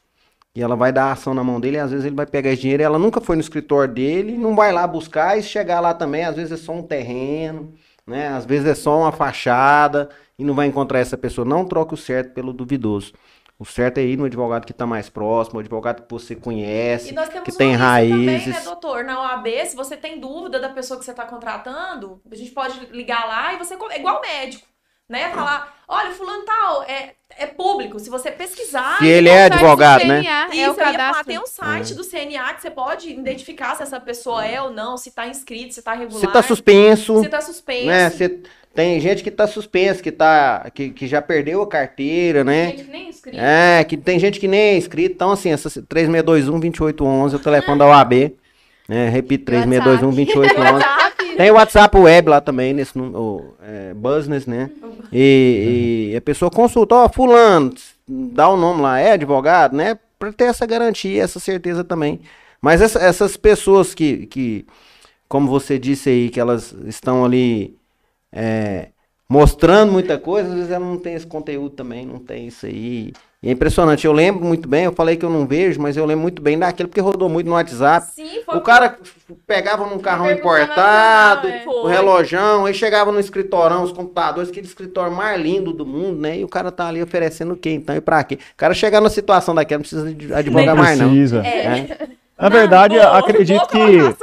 e 0.55 0.61
ela 0.61 0.75
vai 0.75 0.91
dar 0.91 1.11
ação 1.11 1.33
na 1.33 1.43
mão 1.43 1.59
dele, 1.59 1.77
e 1.77 1.79
às 1.79 1.91
vezes 1.91 2.05
ele 2.05 2.15
vai 2.15 2.25
pegar 2.25 2.51
esse 2.51 2.61
dinheiro, 2.61 2.83
e 2.83 2.85
ela 2.85 2.99
nunca 2.99 3.21
foi 3.21 3.35
no 3.35 3.41
escritório 3.41 3.93
dele, 3.93 4.37
não 4.37 4.55
vai 4.55 4.71
lá 4.71 4.87
buscar, 4.87 5.37
e 5.37 5.43
chegar 5.43 5.79
lá 5.79 5.93
também, 5.93 6.23
às 6.23 6.35
vezes 6.35 6.51
é 6.51 6.57
só 6.57 6.73
um 6.73 6.83
terreno, 6.83 7.73
né? 8.05 8.29
Às 8.29 8.45
vezes 8.45 8.67
é 8.67 8.75
só 8.75 8.99
uma 8.99 9.11
fachada, 9.11 10.09
e 10.37 10.43
não 10.43 10.53
vai 10.53 10.67
encontrar 10.67 10.99
essa 10.99 11.17
pessoa. 11.17 11.45
Não 11.45 11.65
troque 11.65 11.93
o 11.93 11.97
certo 11.97 12.33
pelo 12.33 12.53
duvidoso. 12.53 13.13
O 13.59 13.65
certo 13.65 13.97
é 13.97 14.03
ir 14.03 14.17
no 14.17 14.25
advogado 14.25 14.65
que 14.65 14.71
está 14.71 14.85
mais 14.85 15.09
próximo, 15.09 15.57
o 15.57 15.59
advogado 15.59 16.03
que 16.03 16.11
você 16.11 16.35
conhece, 16.35 17.09
E 17.09 17.11
nós 17.11 17.27
temos 17.27 17.43
que 17.43 17.51
tem 17.57 17.75
uma 17.75 17.99
lista 17.99 18.11
também, 18.13 18.27
raízes. 18.27 18.53
né, 18.55 18.61
doutor? 18.61 19.03
Na 19.03 19.19
OAB, 19.21 19.47
se 19.65 19.75
você 19.75 19.97
tem 19.97 20.19
dúvida 20.19 20.59
da 20.59 20.69
pessoa 20.69 20.99
que 20.99 21.03
você 21.05 21.09
está 21.11 21.25
contratando, 21.25 22.21
a 22.31 22.35
gente 22.35 22.51
pode 22.51 22.79
ligar 22.91 23.27
lá 23.27 23.53
e 23.53 23.57
você. 23.57 23.73
É 23.89 23.99
igual 23.99 24.21
médico, 24.21 24.67
né? 25.09 25.31
Falar: 25.31 25.73
olha, 25.87 26.11
fulano 26.11 26.43
tal, 26.45 26.83
é, 26.83 27.15
é 27.35 27.47
público. 27.47 27.97
Se 27.99 28.11
você 28.11 28.29
pesquisar. 28.31 28.99
Se 28.99 29.07
ele 29.07 29.27
é 29.27 29.33
O 29.33 29.47
site 29.47 29.49
do 29.49 29.55
advogado, 29.55 30.05
né? 30.05 30.19
Isso, 30.21 30.29
É 30.29 30.45
o 30.49 30.53
ia 30.53 30.73
falar, 30.75 30.91
cadastro. 30.91 31.25
tem 31.25 31.39
um 31.39 31.47
site 31.47 31.95
do 31.95 32.03
CNA 32.03 32.53
que 32.53 32.61
você 32.61 32.69
pode 32.69 33.11
identificar 33.11 33.75
se 33.75 33.81
essa 33.81 33.99
pessoa 33.99 34.45
é 34.45 34.61
ou 34.61 34.69
não, 34.69 34.97
se 34.97 35.09
tá 35.09 35.27
inscrito, 35.27 35.73
se 35.73 35.81
tá 35.81 35.93
regular. 35.93 36.19
Se 36.19 36.27
tá 36.27 36.43
suspenso, 36.43 37.21
se 37.23 37.29
tá 37.29 37.41
suspenso. 37.41 37.87
né? 37.87 38.09
Se- 38.11 38.43
tem 38.77 38.99
gente 38.99 39.23
que 39.23 39.31
tá 39.31 39.47
suspenso, 39.47 40.03
que, 40.03 40.11
tá, 40.11 40.69
que, 40.71 40.91
que 40.91 41.07
já 41.07 41.19
perdeu 41.19 41.63
a 41.63 41.67
carteira, 41.67 42.43
né? 42.43 42.67
Gente, 42.77 42.83
nem 42.91 43.09
inscrito. 43.09 43.35
É, 43.39 43.83
que 43.83 43.97
tem 43.97 44.19
gente 44.19 44.39
que 44.39 44.47
nem 44.47 44.59
é 44.59 44.77
inscrito. 44.77 45.15
Então, 45.15 45.31
assim, 45.31 45.51
essa 45.51 45.67
3621-2811 45.67 47.33
é 47.33 47.35
o 47.37 47.39
telefone 47.39 47.79
da 47.79 47.87
OAB. 47.87 48.33
Né? 48.87 49.09
Repito, 49.09 49.51
3621-2811. 49.51 50.83
Tem 51.37 51.49
o 51.49 51.55
WhatsApp 51.55 51.97
web 51.97 52.29
lá 52.29 52.39
também, 52.39 52.71
nesse 52.71 52.95
o, 52.99 53.55
é, 53.63 53.95
Business, 53.95 54.45
né? 54.45 54.69
E, 55.11 56.09
e 56.11 56.15
a 56.15 56.21
pessoa 56.21 56.51
consulta, 56.51 56.93
ó, 56.93 57.09
fulano, 57.09 57.73
dá 58.07 58.47
o 58.47 58.57
nome 58.57 58.83
lá, 58.83 58.99
é 58.99 59.13
advogado, 59.13 59.75
né? 59.75 59.97
Pra 60.19 60.31
ter 60.31 60.43
essa 60.45 60.67
garantia, 60.67 61.23
essa 61.23 61.39
certeza 61.39 61.83
também. 61.83 62.19
Mas 62.61 62.79
essa- 62.79 62.99
essas 62.99 63.35
pessoas 63.37 63.95
que, 63.95 64.27
que, 64.27 64.67
como 65.27 65.47
você 65.47 65.79
disse 65.79 66.09
aí, 66.09 66.29
que 66.29 66.39
elas 66.39 66.75
estão 66.85 67.25
ali 67.25 67.75
é, 68.31 68.89
mostrando 69.29 69.91
muita 69.91 70.17
coisa, 70.17 70.49
às 70.49 70.55
vezes 70.55 70.71
ela 70.71 70.85
não 70.85 70.97
tem 70.97 71.13
esse 71.13 71.27
conteúdo 71.27 71.71
também, 71.71 72.05
não 72.05 72.19
tem 72.19 72.47
isso 72.47 72.65
aí. 72.65 73.13
E 73.41 73.49
é 73.49 73.51
impressionante, 73.51 74.05
eu 74.05 74.11
lembro 74.11 74.43
muito 74.43 74.67
bem, 74.67 74.85
eu 74.85 74.91
falei 74.91 75.15
que 75.15 75.23
eu 75.23 75.29
não 75.29 75.45
vejo, 75.45 75.79
mas 75.79 75.95
eu 75.95 76.05
lembro 76.05 76.23
muito 76.23 76.41
bem 76.41 76.57
daquele, 76.57 76.87
porque 76.87 76.99
rodou 76.99 77.29
muito 77.29 77.45
no 77.45 77.53
WhatsApp. 77.53 78.07
Sim, 78.15 78.41
foi 78.43 78.57
O 78.57 78.61
cara 78.61 78.97
pegava 79.45 79.85
num 79.85 79.99
carrão 79.99 80.31
importado, 80.31 81.47
nacional, 81.47 81.77
é. 81.77 81.83
o 81.83 81.87
relojão, 81.87 82.65
aí 82.65 82.73
chegava 82.73 83.11
no 83.11 83.19
escritorão, 83.19 83.83
os 83.83 83.91
computadores, 83.91 84.49
aquele 84.49 84.65
escritório 84.65 85.15
mais 85.15 85.39
lindo 85.39 85.71
do 85.71 85.85
mundo, 85.85 86.19
né? 86.19 86.39
E 86.39 86.43
o 86.43 86.47
cara 86.47 86.71
tá 86.71 86.87
ali 86.87 87.01
oferecendo 87.01 87.53
o 87.53 87.57
quê 87.57 87.69
então? 87.69 87.95
E 87.95 88.01
pra 88.01 88.23
quê? 88.23 88.35
O 88.35 88.57
cara 88.57 88.73
chegar 88.73 89.01
numa 89.01 89.09
situação 89.09 89.53
daquela, 89.53 89.77
não 89.77 89.83
precisa 89.83 90.11
de 90.11 90.33
advogar 90.33 90.75
Nem 90.75 90.83
mais, 90.83 90.99
não. 90.99 91.09
precisa. 91.09 91.45
É. 91.45 92.07
Na 92.37 92.49
verdade, 92.49 92.95
Não, 92.95 93.03
boa- 93.03 93.17
acredito 93.19 93.57
boa 93.57 93.67
que 93.67 93.85
viu, 93.87 94.15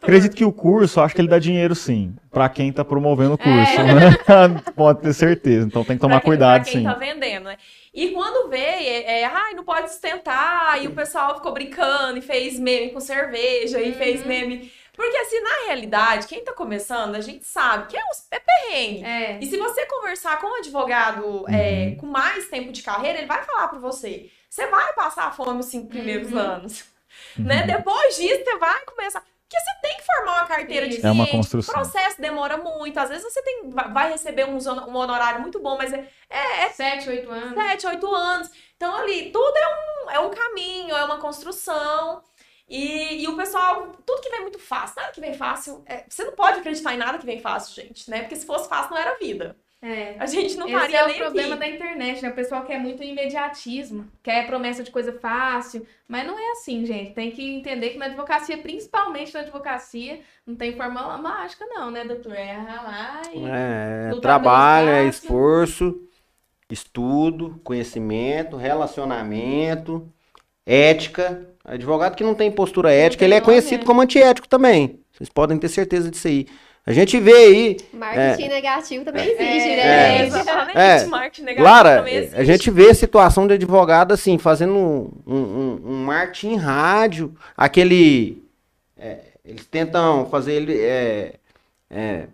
acredito 0.00 0.36
que 0.36 0.44
o 0.44 0.52
curso, 0.52 1.00
acho 1.00 1.14
que 1.14 1.20
ele 1.20 1.28
dá 1.28 1.38
dinheiro 1.38 1.74
sim, 1.74 2.14
Pra 2.30 2.48
quem 2.48 2.72
tá 2.72 2.84
promovendo 2.84 3.34
o 3.34 3.38
curso, 3.38 3.50
É. 3.80 3.94
né? 3.94 4.62
Pode 4.76 5.00
ter 5.00 5.12
certeza. 5.12 5.66
Então 5.66 5.82
tem 5.84 5.96
que 5.96 6.00
tomar 6.00 6.16
Pra 6.16 6.20
quem- 6.20 6.30
cuidado 6.30 6.62
pra 6.62 6.70
quem 6.72 6.80
sim. 6.82 6.86
tá 6.86 6.94
vendendo, 6.94 7.44
né? 7.44 7.56
E 7.92 8.10
quando 8.10 8.48
veio, 8.48 8.62
é, 8.62 9.22
é, 9.22 9.24
ai, 9.24 9.54
não 9.54 9.64
pode 9.64 9.90
sustentar, 9.90 10.80
e 10.80 10.86
o 10.86 10.92
pessoal 10.92 11.34
ficou 11.34 11.52
brincando 11.52 12.16
e 12.18 12.20
fez 12.22 12.58
meme 12.60 12.90
com 12.90 13.00
cerveja, 13.00 13.80
e 13.80 13.92
fez 13.92 14.24
meme. 14.24 14.70
Porque, 14.94 15.16
assim, 15.16 15.40
na 15.40 15.66
realidade, 15.66 16.26
quem 16.28 16.44
tá 16.44 16.52
começando, 16.52 17.14
a 17.16 17.20
gente 17.20 17.44
sabe 17.44 17.86
que 17.88 17.96
é, 17.96 18.00
uns- 18.00 18.26
é 18.30 18.38
perrengue. 18.40 19.04
É. 19.04 19.38
E 19.40 19.46
se 19.46 19.56
você 19.56 19.84
conversar 19.86 20.40
com 20.40 20.46
um 20.48 20.58
advogado 20.58 21.44
é, 21.48 21.96
com 21.98 22.06
mais 22.06 22.46
tempo 22.48 22.70
de 22.72 22.82
carreira, 22.82 23.18
ele 23.18 23.26
vai 23.26 23.42
falar 23.42 23.66
pra 23.68 23.78
você. 23.80 24.26
Você 24.48 24.66
vai 24.66 24.92
passar 24.94 25.34
fome 25.34 25.60
os 25.60 25.66
cinco 25.66 25.88
primeiros 25.88 26.30
Uhum. 26.32 26.38
anos. 26.38 26.84
Né? 27.38 27.62
Depois 27.66 28.16
disso, 28.16 28.44
você 28.44 28.56
vai 28.58 28.84
começar. 28.84 29.20
Porque 29.20 29.58
você 29.64 29.80
tem 29.80 29.96
que 29.96 30.02
formar 30.04 30.32
uma 30.40 30.46
carteira 30.46 30.86
de 30.88 30.96
Isso. 30.96 31.06
É 31.06 31.10
uma 31.10 31.24
cliente. 31.24 31.36
construção. 31.38 31.72
O 31.74 31.78
processo 31.78 32.20
demora 32.20 32.58
muito. 32.58 32.98
Às 32.98 33.08
vezes 33.08 33.24
você 33.24 33.40
tem, 33.42 33.70
vai- 33.70 34.10
receber 34.12 34.44
hon- 34.44 34.58
um 34.90 34.94
honorário 34.96 35.40
muito 35.40 35.58
bom, 35.58 35.76
mas 35.78 35.90
é, 35.92 36.06
é, 36.28 36.64
é 36.64 36.68
Sete, 36.70 37.08
oito 37.08 37.30
anos. 37.30 37.54
7, 37.54 37.86
8 37.86 38.14
anos. 38.14 38.50
Então, 38.76 38.94
ali, 38.94 39.30
tudo 39.32 39.56
é 39.56 39.68
um, 39.68 40.10
é 40.10 40.20
um 40.20 40.30
caminho, 40.30 40.94
é 40.94 41.02
uma 41.04 41.18
construção. 41.18 42.22
E, 42.68 43.22
e 43.22 43.28
o 43.28 43.36
pessoal, 43.36 43.86
tudo 44.04 44.20
que 44.20 44.28
vem 44.28 44.42
muito 44.42 44.58
fácil, 44.58 44.96
nada 45.00 45.12
que 45.12 45.20
vem 45.20 45.32
fácil. 45.32 45.82
é, 45.86 46.04
você 46.06 46.24
não 46.24 46.32
pode 46.32 46.58
acreditar 46.58 46.92
em 46.92 46.98
nada 46.98 47.16
que 47.18 47.24
vem 47.24 47.40
fácil, 47.40 47.74
gente, 47.82 48.10
né? 48.10 48.20
Porque 48.20 48.36
se 48.36 48.44
fosse 48.44 48.68
fácil, 48.68 48.90
não 48.90 48.98
era 48.98 49.16
vida. 49.18 49.56
É. 49.80 50.16
A 50.18 50.26
gente 50.26 50.56
não 50.56 50.66
Esse 50.66 50.74
estaria 50.74 50.98
é 50.98 51.04
o 51.04 51.16
problema 51.16 51.54
aqui. 51.54 51.60
da 51.60 51.68
internet, 51.68 52.22
né? 52.22 52.30
O 52.30 52.34
pessoal 52.34 52.64
quer 52.64 52.80
muito 52.80 53.02
imediatismo, 53.02 54.08
quer 54.24 54.44
promessa 54.44 54.82
de 54.82 54.90
coisa 54.90 55.12
fácil, 55.12 55.86
mas 56.08 56.26
não 56.26 56.36
é 56.36 56.50
assim, 56.52 56.84
gente. 56.84 57.12
Tem 57.12 57.30
que 57.30 57.56
entender 57.56 57.90
que 57.90 57.98
na 57.98 58.06
advocacia, 58.06 58.58
principalmente 58.58 59.32
na 59.32 59.40
advocacia, 59.40 60.20
não 60.44 60.56
tem 60.56 60.76
fórmula 60.76 61.16
mágica, 61.18 61.64
não, 61.66 61.92
né, 61.92 62.04
doutor? 62.04 62.34
É 62.34 62.54
ralar 62.54 63.22
e. 63.32 63.44
É, 63.44 64.08
Lutar 64.08 64.20
trabalho, 64.20 64.88
é 64.88 65.06
esforço, 65.06 66.02
estudo, 66.68 67.60
conhecimento, 67.62 68.56
relacionamento, 68.56 70.12
ética. 70.66 71.46
Advogado 71.64 72.16
que 72.16 72.24
não 72.24 72.34
tem 72.34 72.50
postura 72.50 72.92
ética, 72.92 73.20
tem 73.20 73.26
ele 73.26 73.34
é 73.34 73.40
conhecido 73.40 73.84
é. 73.84 73.86
como 73.86 74.00
antiético 74.00 74.48
também. 74.48 74.98
Vocês 75.12 75.28
podem 75.28 75.56
ter 75.56 75.68
certeza 75.68 76.10
disso 76.10 76.26
aí. 76.26 76.46
A 76.88 76.92
gente 76.94 77.20
vê 77.20 77.34
aí, 77.34 77.76
Marketing 77.92 78.48
negativo 78.48 79.04
também 79.04 79.22
existe, 79.26 79.42
É, 79.42 79.76
né, 79.76 80.14
é, 80.14 80.18
gente? 80.20 80.26
exatamente. 80.28 80.78
É. 80.78 81.06
Marketing 81.06 81.42
negativo 81.42 81.64
Lara, 81.68 81.96
também 81.98 82.14
existe. 82.14 82.36
a 82.40 82.44
gente 82.44 82.70
vê 82.70 82.94
situação 82.94 83.46
de 83.46 83.52
advogado 83.52 84.12
assim, 84.14 84.38
fazendo 84.38 84.72
um, 84.72 85.10
um, 85.26 85.80
um 85.84 86.04
marketing 86.06 86.52
em 86.52 86.56
rádio, 86.56 87.34
aquele. 87.54 88.42
é, 88.98 89.18
eles 89.44 89.66
tentam 89.66 90.24
fazer 90.30 90.54
ele. 90.54 90.78
É, 90.80 91.34
é, 91.90 92.24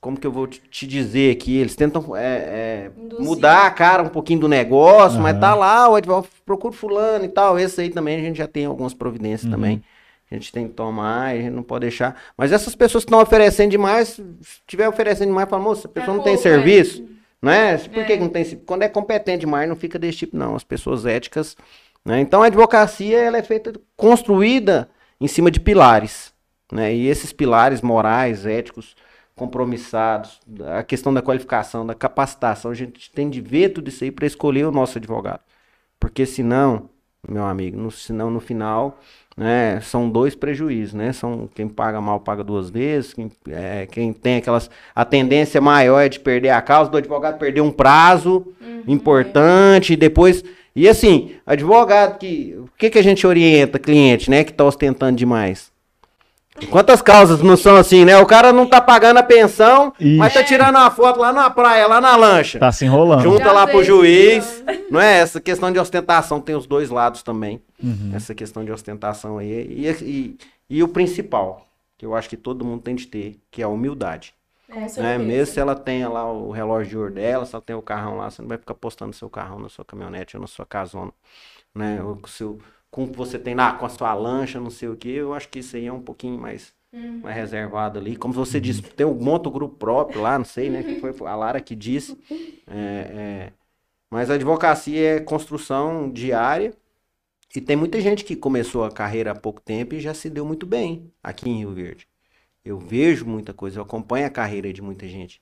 como 0.00 0.18
que 0.18 0.26
eu 0.26 0.32
vou 0.32 0.48
te- 0.48 0.84
dizer 0.86 1.30
aqui? 1.36 1.56
Eles 1.56 1.76
tentam 1.76 2.16
é, 2.16 2.20
é, 2.36 2.90
mudar 3.20 3.64
a 3.66 3.70
cara 3.70 4.02
um 4.02 4.08
pouquinho 4.08 4.40
do 4.40 4.48
negócio, 4.48 5.20
mas 5.20 5.34
Aham. 5.34 5.40
tá 5.40 5.54
lá, 5.54 5.88
o 5.88 5.94
advogado 5.94 6.26
procura 6.44 6.72
fulano 6.74 7.24
e 7.24 7.28
tal. 7.28 7.56
Esse 7.56 7.80
aí 7.80 7.90
também 7.90 8.16
a 8.18 8.20
gente 8.22 8.38
já 8.38 8.48
tem 8.48 8.64
algumas 8.64 8.92
providências 8.92 9.44
Uhum. 9.44 9.50
também. 9.52 9.82
A 10.30 10.34
gente 10.34 10.52
tem 10.52 10.68
que 10.68 10.74
tomar, 10.74 11.28
a 11.28 11.36
gente 11.36 11.50
não 11.50 11.62
pode 11.62 11.82
deixar. 11.82 12.20
Mas 12.36 12.52
essas 12.52 12.74
pessoas 12.74 13.04
que 13.04 13.08
estão 13.08 13.22
oferecendo 13.22 13.70
demais, 13.70 14.08
se 14.08 14.22
estiver 14.42 14.88
oferecendo 14.88 15.28
demais, 15.28 15.48
fala, 15.48 15.62
moça, 15.62 15.88
a 15.88 15.90
pessoa 15.90 16.16
não 16.16 16.22
tem 16.22 16.34
pouco, 16.34 16.48
é. 16.48 16.52
serviço, 16.52 17.08
né? 17.40 17.78
Por 17.78 18.04
que 18.04 18.12
É. 18.12 18.16
que 18.16 18.22
não 18.22 18.28
tem? 18.28 18.44
Quando 18.66 18.82
é 18.82 18.88
competente 18.88 19.40
demais, 19.40 19.68
não 19.68 19.76
fica 19.76 19.98
desse 19.98 20.18
tipo, 20.18 20.36
não. 20.36 20.54
As 20.54 20.64
pessoas 20.64 21.06
éticas. 21.06 21.56
Né? 22.04 22.20
Então 22.20 22.42
a 22.42 22.46
advocacia 22.46 23.18
ela 23.18 23.38
é 23.38 23.42
feita, 23.42 23.72
construída 23.96 24.90
em 25.20 25.26
cima 25.26 25.50
de 25.50 25.60
pilares. 25.60 26.32
Né? 26.72 26.94
E 26.94 27.06
esses 27.08 27.32
pilares 27.32 27.80
morais, 27.80 28.44
éticos, 28.44 28.94
compromissados, 29.34 30.40
a 30.76 30.82
questão 30.82 31.14
da 31.14 31.22
qualificação, 31.22 31.86
da 31.86 31.94
capacitação, 31.94 32.70
a 32.70 32.74
gente 32.74 33.10
tem 33.10 33.30
de 33.30 33.40
ver 33.40 33.70
tudo 33.70 33.88
isso 33.88 34.04
aí 34.04 34.10
para 34.10 34.26
escolher 34.26 34.66
o 34.66 34.72
nosso 34.72 34.98
advogado. 34.98 35.40
Porque 35.98 36.26
senão, 36.26 36.90
meu 37.26 37.44
amigo, 37.44 37.78
no, 37.78 37.90
senão 37.90 38.30
no 38.30 38.40
final, 38.40 38.98
né, 39.38 39.80
são 39.80 40.10
dois 40.10 40.34
prejuízos, 40.34 40.94
né? 40.94 41.12
São 41.12 41.48
quem 41.54 41.68
paga 41.68 42.00
mal 42.00 42.18
paga 42.18 42.42
duas 42.42 42.68
vezes, 42.68 43.14
quem, 43.14 43.30
é, 43.48 43.86
quem 43.86 44.12
tem 44.12 44.36
aquelas. 44.38 44.68
A 44.92 45.04
tendência 45.04 45.60
maior 45.60 46.00
é 46.00 46.08
de 46.08 46.18
perder 46.18 46.50
a 46.50 46.60
causa, 46.60 46.90
do 46.90 46.96
advogado 46.96 47.38
perder 47.38 47.60
um 47.60 47.70
prazo 47.70 48.52
importante, 48.86 49.92
e 49.92 49.96
depois. 49.96 50.42
E 50.74 50.88
assim, 50.88 51.36
advogado 51.46 52.18
que. 52.18 52.56
O 52.58 52.68
que, 52.76 52.90
que 52.90 52.98
a 52.98 53.02
gente 53.02 53.24
orienta 53.26 53.78
cliente, 53.78 54.28
né? 54.28 54.42
Que 54.42 54.52
tá 54.52 54.64
ostentando 54.64 55.16
demais? 55.16 55.70
Quantas 56.66 57.00
causas 57.00 57.40
não 57.40 57.56
são 57.56 57.76
assim, 57.76 58.04
né? 58.04 58.18
O 58.18 58.26
cara 58.26 58.52
não 58.52 58.66
tá 58.66 58.80
pagando 58.80 59.18
a 59.18 59.22
pensão, 59.22 59.92
mas 60.18 60.34
tá 60.34 60.40
Ixi. 60.40 60.48
tirando 60.48 60.76
uma 60.76 60.90
foto 60.90 61.20
lá 61.20 61.32
na 61.32 61.48
praia, 61.48 61.86
lá 61.86 62.00
na 62.00 62.16
lancha. 62.16 62.58
Tá 62.58 62.72
se 62.72 62.84
enrolando. 62.84 63.22
Junta 63.22 63.44
Já 63.44 63.52
lá 63.52 63.66
pro 63.66 63.82
juiz. 63.84 64.64
Não 64.90 65.00
é 65.00 65.18
essa 65.18 65.40
questão 65.40 65.72
de 65.72 65.78
ostentação, 65.78 66.40
tem 66.40 66.54
os 66.54 66.66
dois 66.66 66.90
lados 66.90 67.22
também. 67.22 67.62
Uhum. 67.82 68.12
Essa 68.14 68.34
questão 68.34 68.64
de 68.64 68.72
ostentação 68.72 69.38
aí. 69.38 69.48
E, 69.48 69.88
e, 70.02 70.38
e 70.68 70.82
o 70.82 70.88
principal, 70.88 71.66
que 71.96 72.04
eu 72.04 72.14
acho 72.14 72.28
que 72.28 72.36
todo 72.36 72.64
mundo 72.64 72.82
tem 72.82 72.94
de 72.94 73.06
ter, 73.06 73.38
que 73.50 73.62
é 73.62 73.64
a 73.64 73.68
humildade. 73.68 74.34
Com 74.70 75.02
Né? 75.02 75.16
Mesmo 75.16 75.54
se 75.54 75.58
ela 75.58 75.74
tenha 75.74 76.08
lá 76.10 76.30
o 76.30 76.50
relógio 76.50 76.90
de 76.90 76.98
ouro 76.98 77.14
dela, 77.14 77.46
se 77.46 77.54
ela 77.54 77.62
tem 77.62 77.74
o 77.74 77.80
carrão 77.80 78.18
lá, 78.18 78.30
você 78.30 78.42
não 78.42 78.48
vai 78.48 78.58
ficar 78.58 78.74
postando 78.74 79.14
seu 79.14 79.30
carrão 79.30 79.58
na 79.58 79.68
sua 79.70 79.84
caminhonete 79.84 80.36
ou 80.36 80.40
na 80.42 80.46
sua 80.46 80.66
casona. 80.66 81.12
Né? 81.74 82.02
Ou 82.02 82.16
com, 82.16 82.26
o 82.26 82.30
seu, 82.30 82.58
com 82.90 83.04
o 83.04 83.08
que 83.08 83.16
você 83.16 83.38
tem 83.38 83.54
lá, 83.54 83.72
com 83.74 83.86
a 83.86 83.88
sua 83.88 84.14
lancha, 84.14 84.60
não 84.60 84.70
sei 84.70 84.88
o 84.88 84.96
que. 84.96 85.10
Eu 85.10 85.34
acho 85.34 85.48
que 85.48 85.58
isso 85.60 85.76
aí 85.76 85.86
é 85.86 85.92
um 85.92 86.02
pouquinho 86.02 86.38
mais, 86.38 86.72
mais 87.22 87.36
reservado 87.36 87.98
ali. 87.98 88.16
Como 88.16 88.32
você 88.34 88.60
disse, 88.60 88.82
tem 88.82 89.06
um 89.06 89.14
monta 89.14 89.48
o 89.48 89.52
grupo 89.52 89.76
próprio 89.76 90.22
lá, 90.22 90.38
não 90.38 90.44
sei, 90.44 90.70
né? 90.70 90.82
Que 90.82 91.00
foi 91.00 91.14
a 91.26 91.34
Lara 91.36 91.60
que 91.60 91.74
disse. 91.74 92.18
É, 92.66 93.50
é, 93.50 93.52
mas 94.10 94.30
a 94.30 94.34
advocacia 94.34 95.16
é 95.16 95.20
construção 95.20 96.10
diária. 96.10 96.74
E 97.54 97.60
tem 97.60 97.76
muita 97.76 98.00
gente 98.00 98.24
que 98.24 98.36
começou 98.36 98.84
a 98.84 98.90
carreira 98.90 99.30
há 99.32 99.34
pouco 99.34 99.60
tempo 99.60 99.94
e 99.94 100.00
já 100.00 100.12
se 100.12 100.28
deu 100.28 100.44
muito 100.44 100.66
bem 100.66 101.10
aqui 101.22 101.48
em 101.48 101.58
Rio 101.58 101.72
Verde. 101.72 102.06
Eu 102.64 102.78
vejo 102.78 103.24
muita 103.26 103.54
coisa, 103.54 103.78
eu 103.78 103.82
acompanho 103.82 104.26
a 104.26 104.30
carreira 104.30 104.70
de 104.72 104.82
muita 104.82 105.08
gente. 105.08 105.40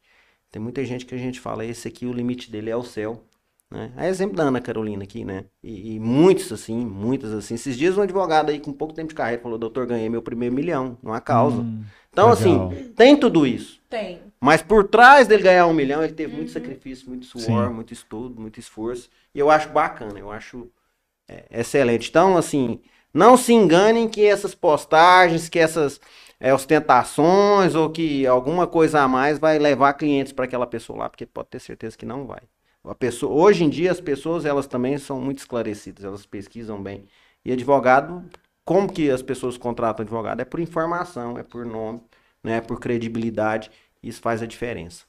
Tem 0.51 0.63
muita 0.63 0.85
gente 0.85 1.05
que 1.05 1.15
a 1.15 1.19
gente 1.19 1.41
fala, 1.41 1.65
esse 1.65 1.89
aqui 1.89 2.07
o 2.07 2.13
limite 2.13 2.51
dele 2.51 2.71
é 2.71 2.77
o 2.77 2.85
céu. 2.85 3.23
Né? 3.71 3.93
É 3.97 4.09
exemplo 4.09 4.37
da 4.37 4.45
Ana 4.45 4.61
Carolina 4.61 5.03
aqui, 5.03 5.25
né? 5.25 5.45
E, 5.63 5.95
e 5.95 6.01
muitos 6.01 6.53
assim, 6.53 6.85
muitas 6.87 7.33
assim. 7.33 7.55
Esses 7.55 7.77
dias 7.77 7.99
um 7.99 8.03
advogado 8.03 8.51
aí 8.51 8.61
com 8.61 8.73
pouco 8.73 8.95
tempo 8.95 9.09
de 9.09 9.15
carreira 9.15 9.43
falou, 9.43 9.59
doutor, 9.59 9.87
ganhei 9.87 10.09
meu 10.09 10.23
primeiro 10.23 10.55
milhão, 10.55 10.97
numa 11.03 11.21
causa. 11.21 11.59
Hum, 11.59 11.85
então, 12.11 12.31
legal. 12.31 12.69
assim, 12.71 12.93
tem 12.95 13.17
tudo 13.17 13.47
isso. 13.47 13.81
Tem. 13.91 14.21
Mas 14.41 14.63
por 14.63 14.85
trás 14.85 15.27
dele 15.27 15.43
ganhar 15.43 15.67
um 15.67 15.75
milhão, 15.75 16.03
ele 16.03 16.13
teve 16.13 16.35
muito 16.35 16.53
sacrifício, 16.53 17.09
muito 17.09 17.27
suor, 17.27 17.69
Sim. 17.69 17.75
muito 17.75 17.93
estudo, 17.93 18.41
muito 18.41 18.61
esforço. 18.61 19.11
E 19.35 19.39
eu 19.39 19.51
acho 19.51 19.69
bacana, 19.71 20.19
eu 20.19 20.31
acho 20.31 20.71
é, 21.29 21.45
excelente. 21.51 22.09
Então, 22.09 22.37
assim, 22.37 22.81
não 23.13 23.37
se 23.37 23.53
enganem 23.53 24.09
que 24.09 24.25
essas 24.25 24.55
postagens, 24.55 25.49
que 25.49 25.59
essas 25.59 26.01
é, 26.39 26.55
ostentações 26.55 27.75
ou 27.75 27.91
que 27.91 28.27
alguma 28.27 28.67
coisa 28.67 29.01
a 29.01 29.09
mais 29.09 29.39
vai 29.39 29.59
levar 29.59 29.95
clientes 29.95 30.33
para 30.33 30.45
aquela 30.45 30.67
pessoa 30.67 31.01
lá, 31.01 31.09
porque 31.09 31.27
pode 31.27 31.49
ter 31.49 31.59
certeza 31.59 31.97
que 31.97 32.07
não 32.07 32.27
vai. 32.27 32.43
A 32.87 32.95
pessoa, 32.95 33.33
hoje 33.33 33.65
em 33.65 33.69
dia 33.71 33.91
as 33.91 34.01
pessoas 34.01 34.45
elas 34.45 34.67
também 34.67 34.97
são 34.99 35.21
muito 35.21 35.39
esclarecidas, 35.39 36.05
elas 36.05 36.25
pesquisam 36.27 36.83
bem. 36.83 37.07
E 37.45 37.53
advogado, 37.53 38.25
como 38.65 38.93
que 38.93 39.11
as 39.11 39.23
pessoas 39.23 39.59
contratam 39.59 40.03
advogado? 40.05 40.41
É 40.41 40.45
por 40.45 40.61
informação, 40.61 41.39
é 41.39 41.43
por 41.43 41.67
nome, 41.67 42.01
né, 42.43 42.59
é 42.59 42.61
por 42.61 42.79
credibilidade. 42.81 43.71
Isso 44.03 44.21
faz 44.21 44.43
a 44.43 44.47
diferença. 44.47 45.05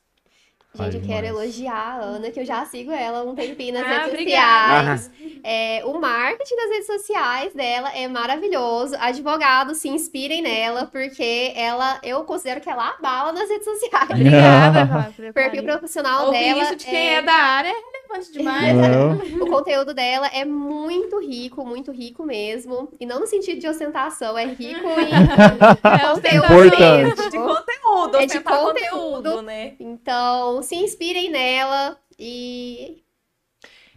Gente, 0.78 0.96
eu 0.96 1.02
Ai, 1.02 1.08
quero 1.08 1.28
elogiar 1.28 1.74
a 2.00 2.02
Ana, 2.02 2.32
que 2.32 2.40
eu 2.40 2.46
já 2.46 2.66
sigo 2.66 2.92
ela 2.92 3.24
um 3.24 3.34
tempinho 3.36 3.74
nas 3.74 3.84
Ah, 3.84 3.90
redes 3.90 4.10
obrigada. 4.14 4.98
sociais. 4.98 5.12
É, 5.44 5.82
o 5.86 6.00
marketing 6.00 6.56
das 6.56 6.70
redes 6.70 6.88
sociais 6.88 7.54
dela 7.54 7.90
é 7.96 8.08
maravilhoso. 8.08 8.96
Advogados, 9.00 9.78
se 9.78 9.90
inspirem 9.90 10.42
nela, 10.42 10.86
porque 10.86 11.54
ela, 11.56 12.00
eu 12.04 12.24
considero 12.26 12.62
que 12.62 12.70
ela 12.70 12.90
abala 12.90 13.32
nas 13.34 13.50
redes 13.50 13.66
sociais. 13.66 14.10
Obrigada, 14.10 14.84
Rafa, 14.84 15.32
perfil 15.34 15.64
profissional 15.64 16.28
Ouvir 16.28 16.40
dela. 16.40 16.64
isso 16.64 16.76
de 16.76 16.86
quem 16.86 17.16
é... 17.16 17.22
da 17.22 17.34
área 17.34 17.70
é 17.70 17.97
relevante 18.08 18.32
demais. 18.32 18.76
O 19.42 19.48
conteúdo 19.48 19.94
dela 19.94 20.28
é 20.28 20.44
muito 20.46 21.20
rico, 21.20 21.66
muito 21.66 21.92
rico 21.92 22.26
mesmo. 22.26 22.92
E 23.00 23.06
não 23.06 23.20
no 23.20 23.28
sentido 23.28 23.60
de 23.60 23.68
ostentação, 23.68 24.38
é 24.38 24.46
rico 24.46 24.88
em 24.88 25.12
É 25.84 26.00
conteúdo 26.00 26.46
Importante. 26.46 26.80
mesmo. 26.80 27.30
De 27.30 27.38
conteúdo, 27.38 28.18
É 28.18 28.20
de 28.26 28.26
ostentar 28.38 28.60
conteúdo. 28.60 29.42
né? 29.42 29.76
Então, 29.80 30.62
se 30.64 30.76
inspirem 30.76 31.30
nela 31.30 31.98
e 32.18 33.04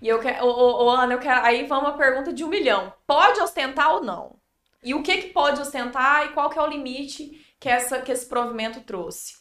E 0.02 0.08
eu 0.08 0.18
quero, 0.18 0.44
ô, 0.46 0.48
ô, 0.50 0.84
ô, 0.86 0.90
Ana, 0.90 1.14
eu 1.14 1.18
quero. 1.18 1.44
Aí 1.44 1.66
vamos 1.66 1.90
uma 1.90 1.96
pergunta 1.96 2.32
de 2.32 2.44
um 2.44 2.48
milhão. 2.48 2.92
Pode 3.06 3.40
ostentar 3.40 3.94
ou 3.94 4.02
não? 4.02 4.36
E 4.82 4.94
o 4.94 5.02
que 5.02 5.16
que 5.18 5.28
pode 5.28 5.60
ostentar 5.60 6.26
e 6.26 6.28
qual 6.30 6.48
que 6.48 6.58
é 6.58 6.62
o 6.62 6.66
limite 6.66 7.32
que, 7.58 7.68
essa, 7.68 8.00
que 8.00 8.10
esse 8.10 8.26
provimento 8.26 8.80
trouxe? 8.80 9.34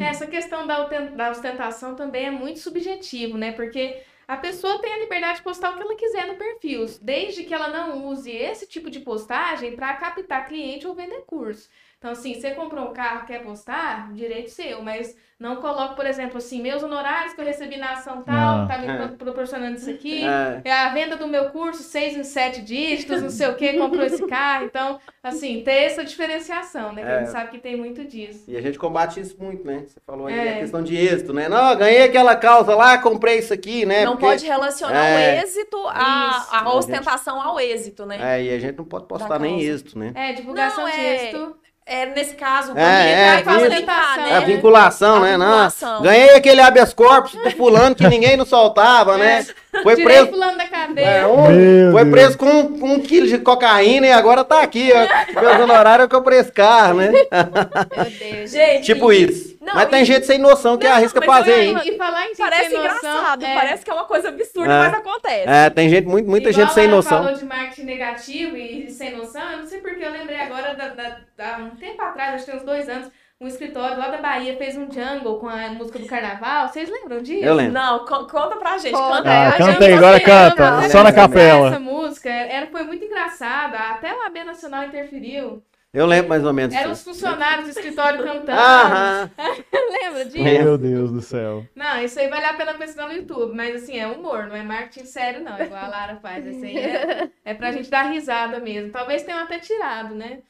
Essa 0.00 0.26
questão 0.26 0.66
da 0.66 0.84
da 0.84 1.30
ostentação 1.30 1.94
também 1.94 2.24
é 2.26 2.30
muito 2.30 2.60
subjetivo, 2.60 3.36
né? 3.36 3.52
Porque 3.52 4.02
a 4.28 4.36
pessoa 4.36 4.80
tem 4.80 4.92
a 4.92 4.98
liberdade 4.98 5.38
de 5.38 5.44
postar 5.44 5.70
o 5.70 5.76
que 5.76 5.82
ela 5.82 5.94
quiser 5.94 6.26
no 6.26 6.36
perfil, 6.36 6.84
desde 7.00 7.44
que 7.44 7.54
ela 7.54 7.68
não 7.68 8.06
use 8.06 8.30
esse 8.30 8.66
tipo 8.66 8.90
de 8.90 9.00
postagem 9.00 9.76
para 9.76 9.94
captar 9.94 10.48
cliente 10.48 10.86
ou 10.86 10.94
vender 10.94 11.22
curso. 11.26 11.68
Então, 12.06 12.12
assim, 12.12 12.34
você 12.34 12.52
comprou 12.52 12.84
um 12.88 12.92
carro, 12.92 13.26
quer 13.26 13.42
postar, 13.42 14.12
direito 14.12 14.48
seu, 14.52 14.80
mas 14.80 15.16
não 15.40 15.56
coloque, 15.56 15.96
por 15.96 16.06
exemplo, 16.06 16.38
assim, 16.38 16.62
meus 16.62 16.80
honorários 16.84 17.34
que 17.34 17.40
eu 17.40 17.44
recebi 17.44 17.76
na 17.76 17.94
ação 17.94 18.22
tal, 18.22 18.60
Ah. 18.62 18.66
tá 18.66 18.78
me 18.78 18.86
É. 18.86 18.96
pro- 18.96 19.16
proporcionando 19.16 19.76
isso 19.76 19.90
aqui. 19.90 20.24
É, 20.24 20.60
É 20.64 20.72
a 20.72 20.88
venda 20.94 21.16
do 21.16 21.26
meu 21.26 21.50
curso, 21.50 21.82
seis 21.82 22.16
em 22.16 22.22
sete 22.22 22.62
dígitos, 22.62 23.20
não 23.20 23.28
sei 23.28 23.48
o 23.48 23.56
que, 23.56 23.72
comprou 23.76 24.04
esse 24.06 24.24
carro. 24.28 24.66
Então, 24.66 25.00
assim, 25.20 25.62
ter 25.64 25.82
essa 25.82 26.04
diferenciação, 26.04 26.92
né? 26.92 27.02
Que 27.02 27.08
a 27.08 27.12
É. 27.12 27.18
gente 27.18 27.32
sabe 27.32 27.50
que 27.50 27.58
tem 27.58 27.76
muito 27.76 28.04
disso. 28.04 28.44
e 28.48 28.56
a 28.56 28.60
gente 28.62 28.78
combate 28.78 29.18
isso 29.20 29.36
muito, 29.40 29.66
né? 29.66 29.82
Você 29.84 29.98
falou 30.06 30.28
aí, 30.28 30.38
É. 30.38 30.54
a 30.54 30.58
questão 30.60 30.82
de 30.84 30.96
êxito, 30.96 31.32
né? 31.34 31.48
Não, 31.48 31.74
ganhei 31.76 32.04
aquela 32.04 32.36
causa 32.36 32.72
lá, 32.76 32.96
comprei 32.98 33.38
isso 33.40 33.52
aqui, 33.52 33.84
né? 33.84 34.04
não 34.04 34.12
Porque- 34.12 34.26
pode 34.26 34.46
relacionar 34.46 35.04
É. 35.04 35.40
o 35.40 35.42
êxito, 35.42 35.76
a, 35.88 36.60
a 36.60 36.72
ostentação 36.72 37.42
ao 37.42 37.58
êxito, 37.58 38.06
né? 38.06 38.38
É, 38.38 38.44
e 38.44 38.54
a 38.54 38.58
gente 38.60 38.76
não 38.78 38.84
pode 38.84 39.06
postar 39.06 39.40
nem 39.40 39.60
êxito, 39.60 39.98
né? 39.98 40.12
É, 40.14 40.32
divulgação 40.34 40.84
Não, 40.84 40.90
de 40.92 41.00
é- 41.00 41.14
êxito. 41.14 41.56
É, 41.88 42.04
nesse 42.06 42.34
caso, 42.34 42.76
É, 42.76 42.82
é, 42.82 43.42
vai 43.42 43.56
isso. 43.58 43.64
facilitar, 43.70 44.18
É 44.18 44.34
a 44.34 44.40
né? 44.40 44.46
vinculação, 44.46 45.16
A 45.18 45.20
né? 45.20 45.36
Não, 45.36 45.46
vinculação. 45.46 46.02
ganhei 46.02 46.30
aquele 46.30 46.60
habeas 46.60 46.92
corpus 46.92 47.30
do 47.32 47.48
fulano 47.52 47.94
que 47.94 48.08
ninguém 48.08 48.36
não 48.36 48.44
soltava, 48.44 49.16
né? 49.16 49.46
Foi 49.84 49.94
Tirei 49.94 50.04
preso, 50.16 50.30
fulano 50.30 50.58
da 50.58 50.66
cadeia. 50.66 51.06
é, 51.06 51.26
um- 51.28 51.92
foi 51.92 52.04
preso 52.06 52.36
com 52.38 52.46
um, 52.46 52.78
com 52.80 52.88
um 52.94 52.98
quilo 53.00 53.28
de 53.28 53.38
cocaína 53.38 54.06
e 54.08 54.12
agora 54.12 54.42
tá 54.42 54.62
aqui, 54.62 54.90
ó. 54.92 55.40
Meus 55.40 55.60
honorários 55.60 56.08
eu 56.10 56.18
comprei 56.18 56.40
esse 56.40 56.50
carro, 56.50 56.94
né? 56.94 57.12
Meu 57.12 58.32
Deus. 58.34 58.50
Gente, 58.50 58.82
Tipo 58.84 59.12
isso. 59.12 59.55
Não, 59.66 59.74
Mas 59.74 59.88
tem 59.88 60.02
e- 60.02 60.04
gente 60.04 60.24
sem 60.26 60.38
noção 60.38 60.78
que 60.78 60.86
Não, 60.88 60.94
arrisca 60.94 61.20
fazer, 61.22 61.50
eu- 61.52 61.58
hein? 61.62 61.80
E 61.84 61.96
falar 61.98 62.26
em 62.26 62.34
parece 62.36 62.70
sem 62.70 62.78
noção, 62.78 62.96
engraçado, 62.98 63.44
é, 63.44 63.54
parece 63.54 63.84
que 63.84 63.90
é 63.90 63.94
uma 63.94 64.04
coisa 64.04 64.28
absurda, 64.28 64.72
É. 64.72 64.78
mas 64.78 64.94
acontece. 64.94 65.48
É, 65.48 65.70
tem 65.70 65.88
gente, 65.88 66.06
muito, 66.06 66.30
muita 66.30 66.50
igual 66.50 66.64
gente 66.66 66.74
sem 66.74 66.88
noção. 66.88 67.22
falou 67.24 67.36
de 67.38 67.44
marketing 67.44 67.82
negativo 67.84 68.56
e 68.56 68.88
sem 68.90 69.16
noção, 69.16 69.50
eu 69.52 69.58
não 69.58 69.66
sei 69.66 69.80
porque 69.80 70.04
eu 70.04 70.10
lembrei 70.10 70.38
agora, 70.40 70.74
da, 70.74 70.88
da- 70.88 71.18
da- 71.36 71.58
um 71.58 71.70
tempo 71.76 72.00
atrás, 72.00 72.34
acho 72.34 72.44
que 72.44 72.50
tem 72.52 72.60
uns 72.60 72.64
dois 72.66 72.88
anos, 72.88 73.10
um 73.38 73.46
escritório 73.46 73.98
lá 73.98 74.08
da 74.08 74.16
Bahia 74.18 74.56
fez 74.56 74.76
um 74.78 74.88
jungle 74.90 75.38
com 75.38 75.46
a 75.48 75.68
música 75.68 75.98
do 75.98 76.06
carnaval. 76.06 76.68
Vocês 76.68 76.88
lembram 76.88 77.20
disso? 77.20 77.44
Eu 77.44 77.54
lembro. 77.54 77.74
Não, 77.74 77.98
co- 78.06 78.26
conta 78.26 78.56
pra 78.56 78.78
gente. 78.78 78.92
Conta. 78.94 79.16
Conta 79.18 79.30
Ah, 79.48 79.52
canta 79.58 79.84
aí, 79.84 79.92
agora 79.92 80.20
canta. 80.20 80.70
lembra? 80.70 80.88
Só 80.88 81.02
na 81.02 81.10
Essa- 81.10 81.18
capela. 81.20 81.68
Essa 81.68 81.78
música 81.80 82.30
era, 82.30 82.66
foi 82.68 82.82
muito 82.84 83.04
engraçada, 83.04 83.76
até 83.78 84.14
o 84.14 84.22
AB 84.22 84.42
Nacional 84.44 84.84
interferiu. 84.84 85.62
Eu 85.92 86.04
lembro 86.04 86.28
mais 86.28 86.44
ou 86.44 86.52
menos 86.52 86.74
Eram 86.74 86.92
os 86.92 87.02
funcionários 87.02 87.64
do 87.64 87.70
escritório 87.70 88.22
cantando. 88.22 88.60
Aham. 88.60 89.30
Lembra 90.02 90.24
disso? 90.26 90.44
Meu 90.44 90.76
Deus 90.76 91.10
do 91.10 91.22
céu. 91.22 91.66
Não, 91.74 92.02
isso 92.02 92.20
aí 92.20 92.28
vale 92.28 92.44
a 92.44 92.54
pena 92.54 92.74
pesquisar 92.74 93.06
no 93.06 93.14
YouTube, 93.14 93.54
mas 93.54 93.82
assim, 93.82 93.98
é 93.98 94.06
humor, 94.06 94.46
não 94.46 94.56
é 94.56 94.62
marketing 94.62 95.06
sério, 95.06 95.42
não, 95.42 95.58
igual 95.58 95.84
a 95.84 95.88
Lara 95.88 96.16
faz. 96.16 96.44
Isso 96.44 96.64
aí 96.64 96.76
é, 96.76 97.30
é 97.44 97.54
pra 97.54 97.72
gente 97.72 97.88
dar 97.88 98.10
risada 98.10 98.60
mesmo. 98.60 98.92
Talvez 98.92 99.22
tenham 99.22 99.40
até 99.40 99.58
tirado, 99.58 100.14
né? 100.14 100.42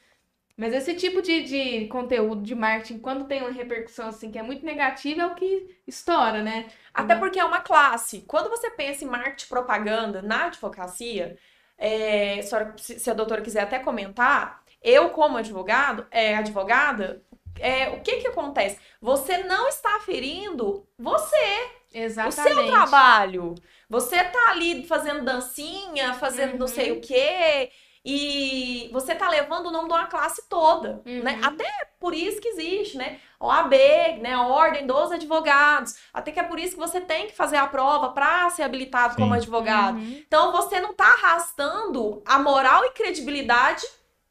Mas 0.57 0.73
esse 0.73 0.95
tipo 0.95 1.21
de, 1.21 1.43
de 1.43 1.87
conteúdo 1.87 2.41
de 2.41 2.55
marketing, 2.55 2.97
quando 2.97 3.25
tem 3.25 3.41
uma 3.41 3.51
repercussão 3.51 4.07
assim 4.07 4.31
que 4.31 4.39
é 4.39 4.43
muito 4.43 4.65
negativa, 4.65 5.21
é 5.21 5.25
o 5.27 5.35
que 5.35 5.77
estoura, 5.85 6.41
né? 6.41 6.65
Até 6.91 7.15
porque 7.15 7.39
é 7.39 7.45
uma 7.45 7.61
classe. 7.61 8.21
Quando 8.27 8.49
você 8.49 8.71
pensa 8.71 9.05
em 9.05 9.07
marketing 9.07 9.47
propaganda 9.47 10.21
na 10.23 10.47
advocacia, 10.47 11.37
é, 11.77 12.41
se 12.75 13.09
a 13.09 13.13
doutora 13.13 13.43
quiser 13.43 13.61
até 13.61 13.77
comentar, 13.77 14.63
eu 14.89 15.09
como 15.09 15.37
advogado, 15.37 16.05
é, 16.11 16.35
advogada, 16.35 17.21
é, 17.59 17.89
o 17.89 17.99
que 18.01 18.17
que 18.17 18.27
acontece? 18.27 18.79
Você 19.01 19.39
não 19.39 19.67
está 19.67 19.99
ferindo 19.99 20.87
você, 20.97 21.69
Exatamente. 21.93 22.53
o 22.53 22.55
seu 22.63 22.67
trabalho. 22.71 23.55
Você 23.89 24.23
tá 24.23 24.49
ali 24.51 24.85
fazendo 24.87 25.25
dancinha, 25.25 26.13
fazendo 26.13 26.53
não 26.57 26.67
Uhum. 26.67 26.73
sei 26.73 26.91
o 26.91 27.01
quê, 27.01 27.71
e 28.05 28.89
você 28.93 29.13
tá 29.15 29.27
levando 29.29 29.67
o 29.67 29.71
nome 29.71 29.87
de 29.89 29.93
uma 29.93 30.07
classe 30.07 30.47
toda, 30.47 31.01
Uhum. 31.05 31.23
né? 31.23 31.39
Até 31.43 31.65
por 31.99 32.13
isso 32.13 32.39
que 32.39 32.47
existe, 32.49 32.97
né? 32.97 33.19
OAB, 33.39 33.73
né? 34.21 34.33
A 34.33 34.47
Ordem 34.47 34.85
dos 34.87 35.11
Advogados. 35.11 35.95
Até 36.13 36.31
que 36.31 36.39
é 36.39 36.43
por 36.43 36.57
isso 36.59 36.73
que 36.75 36.79
você 36.79 37.01
tem 37.01 37.27
que 37.27 37.35
fazer 37.35 37.57
a 37.57 37.67
prova 37.67 38.09
para 38.09 38.49
ser 38.51 38.63
habilitado 38.63 39.15
como 39.15 39.31
Sim. 39.33 39.37
advogado. 39.39 39.97
Uhum. 39.97 40.23
Então 40.25 40.51
você 40.51 40.79
não 40.79 40.93
tá 40.93 41.05
arrastando 41.05 42.21
a 42.25 42.39
moral 42.39 42.85
e 42.85 42.91
credibilidade 42.91 43.85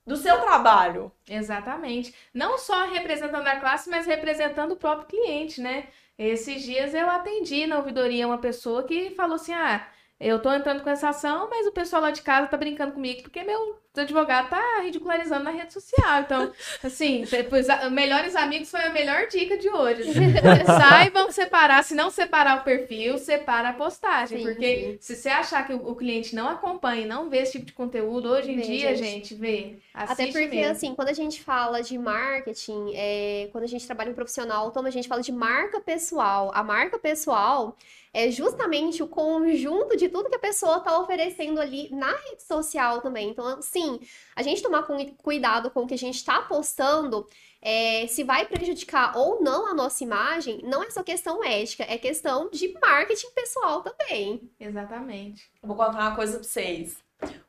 do 0.06 0.16
seu 0.16 0.40
trabalho. 0.40 1.10
Exatamente. 1.28 2.14
Não 2.32 2.58
só 2.58 2.86
representando 2.86 3.46
a 3.46 3.56
classe, 3.56 3.90
mas 3.90 4.06
representando 4.06 4.72
o 4.72 4.76
próprio 4.76 5.08
cliente, 5.08 5.60
né? 5.60 5.88
Esses 6.18 6.62
dias 6.62 6.94
eu 6.94 7.10
atendi 7.10 7.66
na 7.66 7.78
ouvidoria 7.78 8.26
uma 8.26 8.38
pessoa 8.38 8.84
que 8.84 9.10
falou 9.10 9.36
assim: 9.36 9.52
ah, 9.52 9.86
eu 10.18 10.38
tô 10.38 10.50
entrando 10.52 10.82
com 10.82 10.88
essa 10.88 11.10
ação, 11.10 11.48
mas 11.50 11.66
o 11.66 11.72
pessoal 11.72 12.00
lá 12.00 12.10
de 12.10 12.22
casa 12.22 12.46
tá 12.46 12.56
brincando 12.56 12.92
comigo 12.92 13.22
porque 13.22 13.42
meu 13.42 13.78
advogado 13.94 14.48
tá 14.48 14.80
ridicularizando 14.82 15.44
na 15.44 15.50
rede 15.50 15.72
social. 15.72 16.20
Então, 16.20 16.52
assim, 16.82 17.24
depois, 17.30 17.66
melhores 17.90 18.34
amigos 18.36 18.70
foi 18.70 18.80
a 18.80 18.90
melhor 18.90 19.26
dica 19.28 19.56
de 19.56 19.68
hoje. 19.68 20.04
Saibam 20.66 21.30
separar, 21.30 21.82
se 21.84 21.94
não 21.94 22.10
separar 22.10 22.60
o 22.60 22.64
perfil, 22.64 23.18
separa 23.18 23.70
a 23.70 23.72
postagem. 23.72 24.38
Sim, 24.38 24.44
porque 24.44 24.98
se 25.00 25.16
você 25.16 25.28
achar 25.28 25.66
que 25.66 25.72
o, 25.72 25.88
o 25.88 25.94
cliente 25.94 26.34
não 26.34 26.48
acompanha 26.48 27.02
e 27.02 27.06
não 27.06 27.28
vê 27.28 27.38
esse 27.38 27.52
tipo 27.52 27.66
de 27.66 27.72
conteúdo, 27.72 28.30
hoje 28.30 28.52
em 28.52 28.56
Vê, 28.56 28.62
dia, 28.62 28.96
gente. 28.96 29.28
gente, 29.28 29.34
vê. 29.34 29.78
Até 29.94 30.26
porque, 30.26 30.46
mesmo. 30.48 30.72
assim, 30.72 30.94
quando 30.94 31.08
a 31.08 31.14
gente 31.14 31.42
fala 31.42 31.82
de 31.82 31.96
marketing, 31.98 32.92
é, 32.94 33.48
quando 33.52 33.64
a 33.64 33.68
gente 33.68 33.86
trabalha 33.86 34.10
em 34.10 34.14
profissional 34.14 34.64
autônomo, 34.64 34.88
a 34.88 34.92
gente 34.92 35.08
fala 35.08 35.22
de 35.22 35.32
marca 35.32 35.80
pessoal. 35.80 36.50
A 36.54 36.62
marca 36.62 36.98
pessoal 36.98 37.76
é 38.16 38.30
justamente 38.30 39.02
o 39.02 39.06
conjunto 39.08 39.94
de 39.94 40.08
tudo 40.08 40.30
que 40.30 40.36
a 40.36 40.38
pessoa 40.48 40.78
está 40.78 40.98
oferecendo 40.98 41.60
ali 41.60 41.90
na 41.94 42.10
rede 42.10 42.42
social 42.42 43.02
também. 43.02 43.28
Então, 43.28 43.60
sim, 43.60 44.00
a 44.34 44.42
gente 44.42 44.62
tomar 44.62 44.84
cu- 44.84 45.14
cuidado 45.22 45.70
com 45.70 45.82
o 45.82 45.86
que 45.86 45.92
a 45.92 45.98
gente 45.98 46.14
está 46.14 46.40
postando, 46.40 47.28
é, 47.60 48.06
se 48.06 48.24
vai 48.24 48.46
prejudicar 48.46 49.18
ou 49.18 49.42
não 49.42 49.66
a 49.66 49.74
nossa 49.74 50.02
imagem, 50.02 50.60
não 50.64 50.82
é 50.82 50.90
só 50.90 51.02
questão 51.02 51.44
ética, 51.44 51.84
é 51.86 51.98
questão 51.98 52.48
de 52.48 52.72
marketing 52.80 53.30
pessoal 53.34 53.82
também. 53.82 54.50
Exatamente. 54.58 55.50
Vou 55.62 55.76
contar 55.76 56.00
uma 56.00 56.16
coisa 56.16 56.38
pra 56.38 56.42
vocês. 56.48 56.96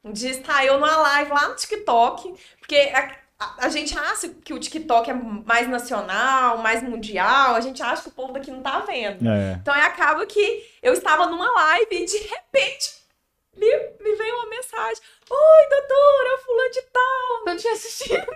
Um 0.03 0.11
dia 0.11 0.31
está 0.31 0.65
eu 0.65 0.73
numa 0.73 0.98
live 0.98 1.31
lá 1.31 1.48
no 1.48 1.56
TikTok, 1.56 2.34
porque 2.60 2.91
a, 3.39 3.69
gente 3.69 3.97
acha 3.97 4.30
que 4.30 4.53
o 4.53 4.59
TikTok 4.59 5.09
é 5.09 5.14
mais 5.14 5.68
nacional, 5.69 6.57
mais 6.57 6.81
mundial, 6.81 7.55
a 7.55 7.61
gente 7.61 7.81
acha 7.84 8.01
que 8.03 8.09
o 8.09 8.14
povo 8.14 8.34
daqui 8.34 8.49
não 8.49 8.61
tá 8.61 8.80
vendo. 8.80 9.30
É. 9.30 9.53
Então 9.61 9.73
aí 9.73 9.81
acaba 9.81 10.26
que 10.26 10.65
eu 10.81 10.93
estava 10.93 11.27
numa 11.27 11.51
live 11.51 11.88
e 11.91 12.05
de 12.05 12.18
repente 12.18 12.95
me, 13.55 13.68
me 14.01 14.15
veio 14.15 14.35
uma 14.35 14.49
mensagem. 14.49 15.01
Oi, 15.30 15.69
doutora, 15.69 16.38
fulano 16.45 16.72
de 16.72 16.81
tal. 16.81 17.45
Não 17.45 17.57
tinha 17.57 17.73
assistido. 17.73 18.27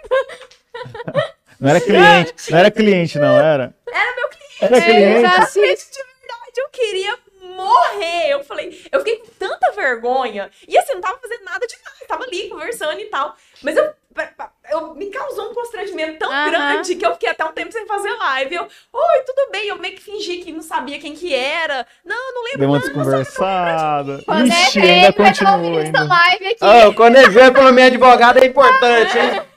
Não 1.60 1.70
era 1.70 1.80
cliente, 1.82 2.52
não 2.52 2.58
era 2.60 2.72
cliente, 2.72 3.20
não, 3.20 3.40
era? 3.40 3.76
Era 3.88 4.16
meu 4.16 4.30
cliente. 4.30 4.58
Era 4.62 4.78
É, 4.78 4.82
cliente. 4.82 5.22
já- 5.22 5.46
Gente, 5.46 5.92
de 5.92 6.04
verdade, 6.04 6.58
eu 6.58 6.70
queria 6.70 7.20
morrer. 7.56 8.30
Eu 8.30 8.44
falei, 8.44 8.88
eu 8.92 9.00
fiquei 9.00 9.18
com 9.18 9.28
tanta 9.38 9.72
vergonha. 9.72 10.50
E 10.68 10.78
assim, 10.78 10.94
não 10.94 11.02
tava 11.02 11.20
fazendo 11.20 11.44
nada 11.44 11.66
demais. 11.68 12.00
Tava 12.08 12.24
ali 12.24 12.50
conversando 12.50 13.00
e 13.00 13.06
tal. 13.06 13.36
Mas 13.62 13.78
eu, 13.78 13.94
eu 14.72 14.96
me 14.96 15.08
causou 15.08 15.52
um 15.52 15.54
constrangimento 15.54 16.20
tão 16.20 16.32
Aham. 16.32 16.50
grande 16.50 16.96
que 16.96 17.06
eu 17.06 17.14
fiquei 17.14 17.30
até 17.30 17.44
um 17.44 17.52
tempo 17.52 17.72
sem 17.72 17.86
fazer 17.86 18.10
live. 18.10 18.56
Eu, 18.56 18.64
oi, 18.64 19.20
tudo 19.26 19.52
bem? 19.52 19.68
Eu 19.68 19.78
meio 19.78 19.96
que 19.96 20.02
fingi 20.02 20.38
que 20.38 20.52
não 20.52 20.62
sabia 20.62 21.00
quem 21.00 21.14
que 21.14 21.34
era. 21.36 21.86
Não, 22.06 22.34
não 22.34 22.44
lembro. 22.46 22.60
Deu 22.60 22.70
uma 22.70 22.80
não, 22.80 22.86
desconversada. 22.86 24.24
É 24.28 24.44
Ixi, 24.48 24.82
feio, 24.82 24.94
ainda 24.94 25.14
continua 25.14 25.82
ainda. 25.82 26.04
live 26.04 26.48
aqui. 26.48 26.58
Ah, 26.62 26.94
quando 26.96 27.18
ele 27.18 27.30
veio 27.30 27.54
pelo 27.54 27.74
minha 27.74 27.88
advogada 27.88 28.40
é 28.40 28.48
importante, 28.48 29.18
hein? 29.18 29.42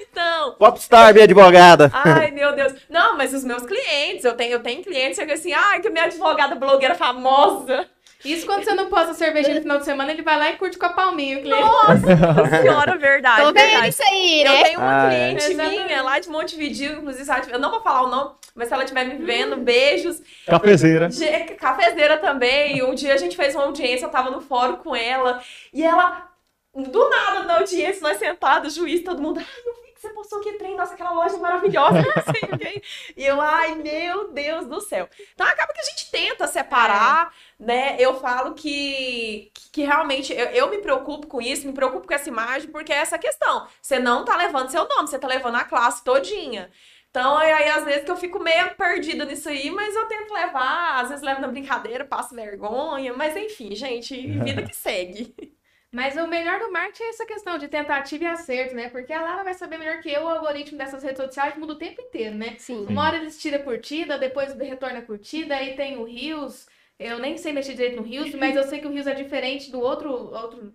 Então, 0.00 0.56
Popstar, 0.58 1.12
minha 1.12 1.24
advogada. 1.24 1.88
Ai, 1.94 2.32
meu 2.32 2.52
Deus. 2.52 2.74
Não, 2.88 3.16
mas 3.16 3.32
os 3.32 3.44
meus 3.44 3.62
clientes, 3.62 4.24
eu 4.24 4.34
tenho, 4.34 4.54
eu 4.54 4.60
tenho 4.60 4.82
clientes 4.82 5.10
que 5.10 5.22
chegam 5.22 5.34
assim, 5.34 5.52
ai, 5.52 5.80
que 5.80 5.88
minha 5.88 6.06
advogada 6.06 6.56
blogueira 6.56 6.96
famosa. 6.96 7.86
Isso 8.24 8.44
quando 8.46 8.64
você 8.64 8.74
não 8.74 8.86
posta 8.88 9.14
cervejinha 9.14 9.54
no 9.56 9.62
final 9.62 9.78
de 9.78 9.84
semana, 9.84 10.12
ele 10.12 10.22
vai 10.22 10.38
lá 10.38 10.50
e 10.50 10.56
curte 10.56 10.76
com 10.78 10.86
a 10.86 10.90
palminha, 10.90 11.38
o 11.38 11.42
cliente. 11.42 11.60
Nossa 11.60 12.46
senhora, 12.60 12.96
verdade. 12.98 13.40
Tô 13.42 13.52
vendo 13.52 13.54
verdade. 13.66 13.88
isso 13.88 14.02
aí, 14.02 14.42
Eu 14.44 14.52
né? 14.52 14.62
tenho 14.64 14.78
uma 14.80 15.02
Ah, 15.08 15.12
é. 15.12 15.28
cliente 15.34 15.52
Exatamente. 15.52 15.84
minha 15.84 16.02
lá 16.02 16.18
de 16.18 16.28
Montevideo, 16.28 16.92
inclusive, 16.98 17.24
se 17.24 17.30
ela 17.30 17.40
tiver- 17.40 17.54
eu 17.56 17.60
não 17.60 17.70
vou 17.70 17.80
falar 17.82 18.02
o 18.02 18.08
nome, 18.08 18.30
mas 18.54 18.68
se 18.68 18.74
ela 18.74 18.84
estiver 18.84 19.04
me 19.04 19.14
vendo, 19.24 19.56
beijos. 19.56 20.20
Cafezeira. 20.46 21.08
De- 21.08 21.54
Cafezeira 21.54 22.18
também. 22.18 22.82
Um 22.82 22.94
dia 22.94 23.14
a 23.14 23.16
gente 23.16 23.36
fez 23.36 23.54
uma 23.54 23.64
audiência, 23.64 24.04
eu 24.06 24.10
tava 24.10 24.30
no 24.30 24.40
fórum 24.40 24.76
com 24.76 24.94
ela, 24.94 25.42
e 25.72 25.82
ela, 25.82 26.28
do 26.74 27.08
nada 27.08 27.44
na 27.44 27.58
audiência, 27.58 28.02
nós 28.02 28.18
sentados, 28.18 28.74
juiz, 28.74 29.02
todo 29.02 29.22
mundo, 29.22 29.38
ai, 29.40 29.46
eu 29.66 29.74
vi 29.82 29.89
você 30.00 30.08
postou 30.14 30.40
que 30.40 30.54
trem, 30.54 30.74
nossa, 30.74 30.94
aquela 30.94 31.12
loja 31.12 31.36
maravilhosa, 31.36 32.00
o 32.00 32.58
quê. 32.58 32.82
E 33.14 33.24
eu, 33.24 33.38
ai, 33.38 33.74
meu 33.74 34.32
Deus 34.32 34.66
do 34.66 34.80
céu. 34.80 35.06
Então 35.34 35.46
acaba 35.46 35.74
que 35.74 35.80
a 35.80 35.84
gente 35.84 36.10
tenta 36.10 36.46
separar, 36.46 37.34
né? 37.58 37.96
Eu 37.98 38.18
falo 38.18 38.54
que, 38.54 39.50
que, 39.52 39.70
que 39.70 39.82
realmente 39.82 40.32
eu, 40.32 40.46
eu 40.46 40.70
me 40.70 40.78
preocupo 40.78 41.26
com 41.26 41.42
isso, 41.42 41.66
me 41.66 41.74
preocupo 41.74 42.06
com 42.06 42.14
essa 42.14 42.30
imagem, 42.30 42.70
porque 42.70 42.92
é 42.92 42.96
essa 42.96 43.18
questão. 43.18 43.66
Você 43.82 43.98
não 43.98 44.24
tá 44.24 44.36
levando 44.36 44.70
seu 44.70 44.88
nome, 44.88 45.06
você 45.08 45.18
tá 45.18 45.28
levando 45.28 45.56
a 45.56 45.64
classe 45.64 46.02
todinha. 46.02 46.70
Então, 47.10 47.38
é 47.40 47.52
aí 47.52 47.68
às 47.68 47.84
vezes 47.84 48.04
que 48.04 48.10
eu 48.10 48.16
fico 48.16 48.38
meio 48.38 48.74
perdida 48.76 49.24
nisso 49.26 49.48
aí, 49.50 49.70
mas 49.70 49.94
eu 49.94 50.06
tento 50.06 50.32
levar, 50.32 51.00
às 51.00 51.08
vezes 51.08 51.22
levo 51.24 51.40
na 51.42 51.48
brincadeira, 51.48 52.04
passo 52.04 52.34
vergonha, 52.34 53.12
mas 53.12 53.36
enfim, 53.36 53.74
gente, 53.74 54.14
vida 54.38 54.62
que 54.62 54.74
segue. 54.74 55.34
Mas 55.92 56.16
o 56.16 56.26
melhor 56.26 56.60
do 56.60 56.70
marketing 56.70 57.02
é 57.02 57.08
essa 57.08 57.26
questão 57.26 57.58
de 57.58 57.66
tentativa 57.66 58.22
e 58.22 58.26
acerto, 58.26 58.74
né? 58.76 58.88
Porque 58.88 59.12
a 59.12 59.20
Lara 59.20 59.42
vai 59.42 59.54
saber 59.54 59.76
melhor 59.76 60.00
que 60.00 60.08
eu 60.08 60.22
o 60.22 60.28
algoritmo 60.28 60.78
dessas 60.78 61.02
redes 61.02 61.20
sociais 61.20 61.56
muda 61.56 61.72
o 61.72 61.78
tempo 61.78 62.00
inteiro, 62.00 62.36
né? 62.36 62.54
Sim. 62.58 62.86
Uma 62.88 63.02
hora 63.02 63.16
eles 63.16 63.40
tiram 63.40 63.62
curtida, 63.62 64.16
depois 64.16 64.54
retorna 64.54 65.02
curtida, 65.02 65.56
aí 65.56 65.74
tem 65.74 65.96
o 65.96 66.04
Rios. 66.04 66.68
Eu 66.96 67.18
nem 67.18 67.36
sei 67.36 67.52
mexer 67.52 67.74
direito 67.74 67.96
no 67.96 68.02
Rios, 68.02 68.32
mas 68.34 68.54
eu 68.54 68.62
sei 68.64 68.78
que 68.78 68.86
o 68.86 68.90
Rios 68.90 69.06
é 69.06 69.14
diferente 69.14 69.70
do 69.70 69.80
outro, 69.80 70.10
outro 70.10 70.72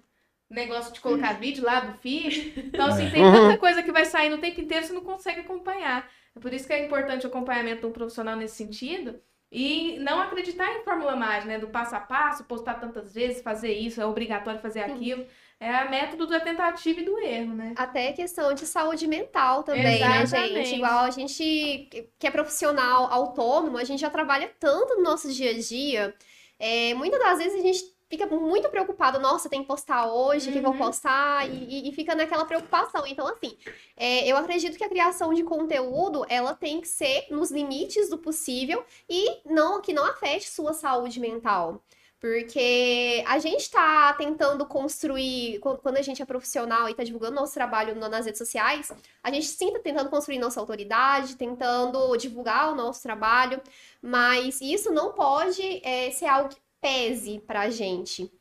negócio 0.50 0.94
de 0.94 1.00
colocar 1.00 1.34
vídeo 1.40 1.64
lá 1.64 1.80
do 1.80 1.98
feed. 1.98 2.54
Então, 2.58 2.88
assim, 2.88 3.10
tem 3.10 3.24
tanta 3.24 3.58
coisa 3.58 3.82
que 3.82 3.92
vai 3.94 4.04
sair 4.04 4.30
no 4.30 4.40
tempo 4.40 4.60
inteiro, 4.60 4.86
você 4.86 4.92
não 4.94 5.02
consegue 5.02 5.42
acompanhar. 5.42 6.10
É 6.36 6.40
por 6.40 6.54
isso 6.54 6.68
que 6.68 6.74
é 6.74 6.86
importante 6.86 7.26
o 7.26 7.30
acompanhamento 7.30 7.82
de 7.82 7.88
um 7.88 7.92
profissional 7.92 8.36
nesse 8.36 8.56
sentido. 8.56 9.22
E 9.58 9.98
não 10.00 10.22
acreditar 10.22 10.70
em 10.74 10.84
fórmula 10.84 11.16
mágica, 11.16 11.46
né? 11.46 11.58
Do 11.58 11.70
passo 11.70 11.96
a 11.96 12.00
passo, 12.02 12.44
postar 12.44 12.74
tantas 12.74 13.14
vezes, 13.14 13.42
fazer 13.42 13.72
isso, 13.72 14.02
é 14.02 14.06
obrigatório 14.06 14.60
fazer 14.60 14.82
aquilo. 14.82 15.26
É 15.58 15.74
a 15.74 15.90
método 15.90 16.28
da 16.28 16.42
tentativa 16.42 17.00
e 17.00 17.06
do 17.06 17.18
erro, 17.20 17.54
né? 17.54 17.74
Até 17.78 18.12
questão 18.12 18.54
de 18.54 18.66
saúde 18.66 19.08
mental 19.08 19.64
também, 19.64 20.02
né, 20.02 20.24
Exatamente. 20.24 20.66
gente? 20.66 20.76
Igual 20.76 21.06
a 21.06 21.10
gente 21.10 21.88
que 22.20 22.28
é 22.28 22.32
profissional 22.32 23.06
autônomo, 23.06 23.78
a 23.78 23.86
gente 23.86 24.02
já 24.02 24.10
trabalha 24.10 24.52
tanto 24.60 24.96
no 24.96 25.04
nosso 25.04 25.32
dia 25.32 25.52
a 25.52 25.58
dia. 25.58 26.14
é, 26.60 26.94
muitas 26.94 27.18
das 27.18 27.38
vezes 27.38 27.58
a 27.58 27.62
gente 27.62 27.95
fica 28.10 28.26
muito 28.28 28.70
preocupado, 28.70 29.20
nossa, 29.20 29.50
tem 29.50 29.62
que 29.62 29.68
postar 29.68 30.08
hoje, 30.12 30.50
o 30.50 30.54
que 30.54 30.60
que 30.62 30.66
eu 30.66 30.72
vou 30.72 30.80
Uhum. 30.80 30.88
postar? 30.88 31.50
E, 31.50 31.90
e- 31.90 31.92
fica 31.94 32.16
naquela 32.16 32.46
preocupação. 32.46 33.06
Então, 33.08 33.28
assim, 33.28 33.58
é, 33.98 34.28
eu 34.28 34.38
acredito 34.38 34.78
que 34.78 34.84
a 34.84 34.90
criação 34.90 35.34
de 35.34 35.44
conteúdo, 35.44 36.26
ela 36.30 36.54
tem 36.54 36.82
que 36.82 36.88
ser 36.88 37.26
nos 37.32 37.52
limites 37.52 38.10
do 38.10 38.18
possível 38.18 38.84
e 39.10 39.42
não 39.46 39.82
que 39.82 39.94
não 39.94 40.06
afete 40.06 40.48
sua 40.50 40.74
saúde 40.74 41.20
mental. 41.20 41.82
Porque 42.20 43.24
a 43.28 43.38
gente 43.40 43.70
tá 43.70 44.14
tentando 44.14 44.66
construir, 44.66 45.60
qu- 45.60 45.78
quando 45.78 45.98
a 45.98 46.02
gente 46.02 46.22
é 46.22 46.26
profissional 46.26 46.90
e 46.90 46.94
tá 46.96 47.04
divulgando 47.04 47.36
nosso 47.36 47.54
trabalho 47.54 47.94
nas 47.96 48.26
redes 48.26 48.40
sociais, 48.40 48.92
a 49.22 49.30
gente 49.32 49.46
sim 49.48 49.72
tá 49.72 49.80
tentando 49.80 50.10
construir 50.10 50.40
nossa 50.40 50.60
autoridade, 50.60 51.36
tentando 51.36 52.16
divulgar 52.18 52.72
o 52.72 52.76
nosso 52.76 53.04
trabalho, 53.04 53.62
mas 54.02 54.60
isso 54.62 54.92
não 54.92 55.12
pode 55.14 55.82
é, 55.84 56.10
ser 56.12 56.26
algo 56.26 56.50
que 56.50 56.58
pese 56.82 57.40
pra 57.40 57.70
gente. 57.70 58.32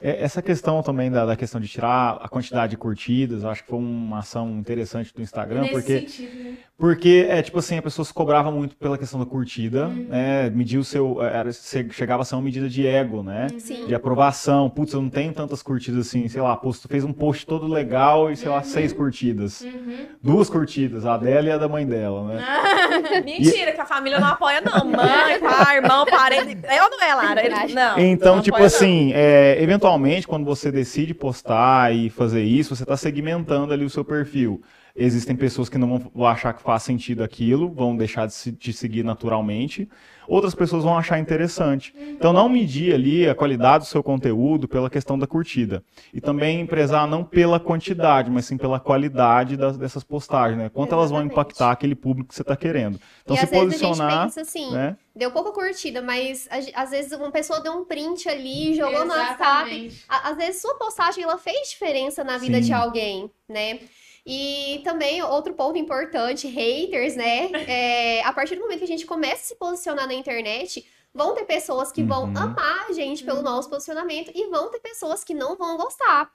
É, 0.00 0.22
Essa 0.22 0.42
questão 0.42 0.82
também 0.82 1.10
da, 1.10 1.24
da 1.24 1.36
questão 1.36 1.60
de 1.60 1.68
tirar 1.68 2.18
a 2.20 2.28
quantidade 2.28 2.70
de 2.70 2.76
curtidas, 2.76 3.42
eu 3.42 3.48
acho 3.50 3.62
que 3.62 3.70
foi 3.70 3.78
uma 3.78 4.18
ação 4.18 4.58
interessante 4.58 5.12
do 5.14 5.22
Instagram, 5.22 5.62
Nesse 5.62 5.72
porque 5.72 6.00
sentido, 6.00 6.44
né? 6.44 6.58
Porque, 6.78 7.26
é 7.30 7.40
tipo 7.40 7.58
assim, 7.58 7.78
a 7.78 7.82
pessoa 7.82 8.04
se 8.04 8.12
cobrava 8.12 8.50
muito 8.50 8.76
pela 8.76 8.98
questão 8.98 9.18
da 9.18 9.24
curtida, 9.24 9.86
Uhum. 9.88 10.06
né? 10.10 10.50
Medir 10.50 10.78
o 10.78 10.84
seu. 10.84 11.22
Era, 11.22 11.50
che- 11.50 11.88
chegava 11.90 12.20
a 12.20 12.24
ser 12.24 12.34
uma 12.34 12.42
medida 12.42 12.68
de 12.68 12.86
ego, 12.86 13.22
né? 13.22 13.46
Sim. 13.58 13.86
De 13.86 13.94
aprovação. 13.94 14.68
Putz, 14.68 14.92
eu 14.92 15.00
não 15.00 15.08
tenho 15.08 15.32
tantas 15.32 15.62
curtidas 15.62 16.06
assim, 16.06 16.28
sei 16.28 16.42
lá, 16.42 16.54
posto, 16.54 16.86
fez 16.86 17.02
um 17.02 17.14
post 17.14 17.46
todo 17.46 17.66
legal 17.66 18.30
e, 18.30 18.36
sei 18.36 18.50
lá, 18.50 18.62
seis 18.62 18.92
curtidas. 18.92 19.62
Uhum. 19.62 19.96
Duas 20.22 20.50
curtidas, 20.50 21.06
a 21.06 21.16
dela 21.16 21.48
e 21.48 21.50
a 21.50 21.56
da 21.56 21.66
mãe 21.66 21.86
dela, 21.86 22.24
né? 22.34 22.44
Mentira, 23.24 23.72
que 23.72 23.80
a 23.80 23.86
família 23.86 24.20
não 24.20 24.28
apoia, 24.28 24.60
não. 24.60 24.84
Mãe, 24.84 25.40
pai, 25.40 25.76
irmão, 25.78 26.04
parente. 26.04 26.58
É 26.64 26.82
ou 26.82 26.90
não 26.90 27.02
é, 27.02 27.14
Lara? 27.14 27.44
Eles- 27.46 27.74
Não. 27.74 27.98
Então, 27.98 28.36
não 28.36 28.42
tipo 28.42 28.54
apoia, 28.56 28.66
assim, 28.66 29.12
é, 29.14 29.56
eventualmente, 29.62 30.26
quando 30.28 30.44
você 30.44 30.70
decide 30.70 31.14
postar 31.14 31.94
e 31.94 32.10
fazer 32.10 32.42
isso, 32.42 32.76
você 32.76 32.82
está 32.82 32.98
segmentando 32.98 33.72
ali 33.72 33.84
o 33.84 33.88
seu 33.90 34.04
perfil. 34.04 34.60
Existem 34.98 35.36
pessoas 35.36 35.68
que 35.68 35.76
não 35.76 35.98
vão- 35.98 36.26
achar 36.26 36.54
que 36.54 36.62
faz 36.62 36.82
sentido 36.82 37.22
aquilo, 37.22 37.70
vão 37.70 37.94
deixar 37.96 38.26
de 38.26 38.32
se- 38.32 38.52
te 38.52 38.72
seguir 38.72 39.02
naturalmente. 39.04 39.88
Outras 40.26 40.54
pessoas 40.54 40.82
vão 40.82 40.96
achar 40.98 41.18
interessante. 41.20 41.94
Então, 41.98 42.32
não 42.32 42.48
medir 42.48 42.92
ali 42.94 43.28
a 43.28 43.34
qualidade 43.34 43.84
do 43.84 43.88
seu 43.88 44.02
conteúdo 44.02 44.66
pela 44.66 44.88
questão 44.90 45.16
da 45.18 45.26
curtida. 45.26 45.84
E 46.12 46.20
também 46.20 46.66
prezar 46.66 47.06
não 47.06 47.22
pela 47.22 47.60
quantidade, 47.60 48.28
mas 48.30 48.46
sim 48.46 48.56
pela 48.56 48.80
qualidade 48.80 49.56
das- 49.56 49.76
dessas 49.76 50.02
postagens, 50.02 50.58
né? 50.58 50.68
Quanto 50.68 50.92
elas 50.94 51.10
vão 51.10 51.20
Exatamente. 51.20 51.32
impactar 51.32 51.70
aquele 51.70 51.94
público 51.94 52.30
que 52.30 52.34
você 52.34 52.42
está 52.42 52.56
querendo. 52.56 52.98
Então, 53.22 53.36
e 53.36 53.38
se 53.38 53.44
às 53.44 53.50
vezes 53.50 53.66
a 53.66 53.70
gente 53.76 53.80
posicionar, 53.86 54.24
pensa 54.24 54.40
assim, 54.40 54.72
né? 54.72 54.96
deu 55.14 55.30
pouca 55.30 55.52
curtida, 55.52 56.02
mas 56.02 56.48
às 56.74 56.90
vezes 56.90 57.12
uma 57.12 57.30
pessoa 57.30 57.60
deu 57.60 57.72
um 57.72 57.84
print 57.84 58.28
ali, 58.28 58.74
jogou 58.74 59.04
no 59.04 59.12
WhatsApp, 59.12 59.70
Exatamente. 59.70 60.04
A- 60.08 60.30
Às 60.30 60.36
vezes 60.36 60.60
sua 60.60 60.74
postagem 60.76 61.22
ela 61.22 61.38
fez 61.38 61.68
diferença 61.70 62.24
na 62.24 62.36
vida 62.38 62.56
Sim. 62.56 62.62
de 62.64 62.72
alguém, 62.72 63.30
né? 63.48 63.78
E 64.26 64.80
também 64.82 65.22
outro 65.22 65.54
ponto 65.54 65.78
importante, 65.78 66.48
haters, 66.48 67.14
né? 67.14 67.48
É, 67.68 68.22
a 68.24 68.32
partir 68.32 68.56
do 68.56 68.62
momento 68.62 68.78
que 68.78 68.84
a 68.84 68.88
gente 68.88 69.06
começa 69.06 69.34
a 69.42 69.46
se 69.46 69.54
posicionar 69.54 70.06
na 70.06 70.14
internet, 70.14 70.84
vão 71.14 71.34
ter 71.34 71.44
pessoas 71.44 71.90
que 71.92 72.02
vão 72.02 72.24
Uhum. 72.24 72.36
amar 72.36 72.86
a 72.88 72.92
gente 72.92 73.24
pelo 73.24 73.40
nosso 73.40 73.70
posicionamento 73.70 74.30
e 74.34 74.46
vão 74.50 74.68
ter 74.70 74.80
pessoas 74.80 75.24
que 75.24 75.32
não 75.32 75.56
vão 75.56 75.76
gostar. 75.76 76.30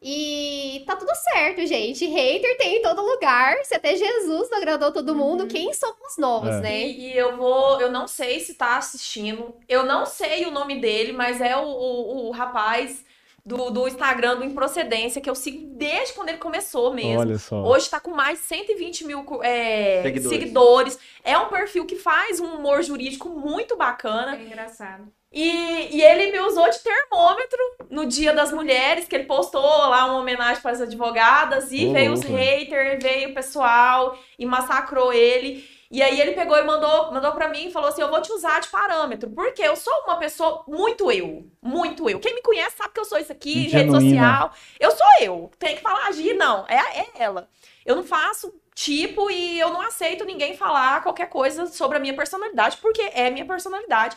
E 0.00 0.82
tá 0.86 0.96
tudo 0.96 1.10
certo, 1.14 1.66
gente. 1.66 2.06
Hater 2.06 2.56
tem 2.56 2.76
em 2.78 2.82
todo 2.82 3.02
lugar. 3.02 3.56
Se 3.64 3.74
até 3.74 3.94
Jesus 3.94 4.48
não 4.50 4.58
agradou 4.58 4.90
todo 4.92 5.14
mundo, 5.14 5.46
quem 5.46 5.72
somos 5.74 6.16
nós, 6.18 6.48
É. 6.56 6.60
né? 6.60 6.86
E, 6.86 7.12
e 7.12 7.16
eu 7.18 7.36
vou, 7.36 7.80
eu 7.80 7.90
não 7.90 8.06
sei 8.08 8.40
se 8.40 8.54
tá 8.54 8.76
assistindo, 8.78 9.54
eu 9.68 9.84
não 9.84 10.06
sei 10.06 10.46
o 10.46 10.50
nome 10.50 10.80
dele, 10.80 11.12
mas 11.12 11.40
é 11.40 11.56
o, 11.56 11.64
o, 11.66 12.28
o 12.28 12.30
rapaz 12.30 13.04
do, 13.44 13.70
do 13.70 13.88
Instagram 13.88 14.36
do 14.36 14.44
Improcedência, 14.44 15.20
que 15.20 15.28
eu 15.28 15.34
sigo 15.34 15.74
desde 15.76 16.14
quando 16.14 16.28
ele 16.28 16.38
começou 16.38 16.94
mesmo. 16.94 17.20
Olha 17.20 17.38
só. 17.38 17.62
Hoje 17.62 17.90
tá 17.90 17.98
com 17.98 18.12
mais 18.12 18.38
de 18.38 18.46
120 18.46 19.04
mil 19.04 19.24
é, 19.42 20.02
Seguidores. 20.02 20.38
seguidores. 20.38 20.98
É 21.24 21.36
um 21.36 21.48
perfil 21.48 21.84
que 21.84 21.96
faz 21.96 22.38
um 22.38 22.54
humor 22.54 22.82
jurídico 22.82 23.28
muito 23.28 23.76
bacana. 23.76 24.36
É 24.36 24.42
engraçado. 24.42 25.08
E, 25.32 25.96
e 25.96 26.02
ele 26.02 26.30
me 26.30 26.40
usou 26.40 26.68
de 26.68 26.78
termômetro 26.80 27.58
no 27.90 28.04
Dia 28.04 28.34
das 28.34 28.52
Mulheres, 28.52 29.08
que 29.08 29.16
ele 29.16 29.24
postou 29.24 29.62
lá 29.62 30.04
uma 30.04 30.18
homenagem 30.20 30.60
para 30.62 30.72
as 30.72 30.80
advogadas, 30.82 31.72
e 31.72 31.86
Ô, 31.86 31.92
veio 31.92 32.12
os 32.12 32.20
haters, 32.20 33.02
veio 33.02 33.30
o 33.30 33.34
pessoal 33.34 34.16
e 34.38 34.44
massacrou 34.44 35.12
ele. 35.12 35.66
E 35.92 36.02
aí 36.02 36.18
ele 36.18 36.32
pegou 36.32 36.56
e 36.56 36.62
mandou, 36.62 37.12
mandou 37.12 37.32
para 37.32 37.48
mim 37.48 37.66
e 37.66 37.70
falou 37.70 37.90
assim: 37.90 38.00
Eu 38.00 38.08
vou 38.08 38.22
te 38.22 38.32
usar 38.32 38.60
de 38.60 38.68
parâmetro, 38.68 39.28
porque 39.28 39.60
eu 39.60 39.76
sou 39.76 39.92
uma 40.04 40.16
pessoa 40.16 40.64
muito 40.66 41.12
eu. 41.12 41.46
Muito 41.60 42.08
eu. 42.08 42.18
Quem 42.18 42.34
me 42.34 42.40
conhece 42.40 42.78
sabe 42.78 42.94
que 42.94 43.00
eu 43.00 43.04
sou 43.04 43.18
isso 43.18 43.30
aqui, 43.30 43.68
rede 43.68 43.92
Genuína. 43.92 44.00
social. 44.00 44.52
Eu 44.80 44.90
sou 44.90 45.06
eu. 45.20 45.50
Tem 45.58 45.76
que 45.76 45.82
falar 45.82 46.06
agir, 46.06 46.32
não. 46.32 46.64
É, 46.66 47.00
é 47.00 47.06
ela. 47.18 47.46
Eu 47.84 47.94
não 47.94 48.02
faço 48.02 48.54
tipo 48.74 49.30
e 49.30 49.60
eu 49.60 49.68
não 49.68 49.82
aceito 49.82 50.24
ninguém 50.24 50.56
falar 50.56 51.02
qualquer 51.02 51.28
coisa 51.28 51.66
sobre 51.66 51.98
a 51.98 52.00
minha 52.00 52.16
personalidade, 52.16 52.78
porque 52.78 53.02
é 53.12 53.28
minha 53.28 53.44
personalidade. 53.44 54.16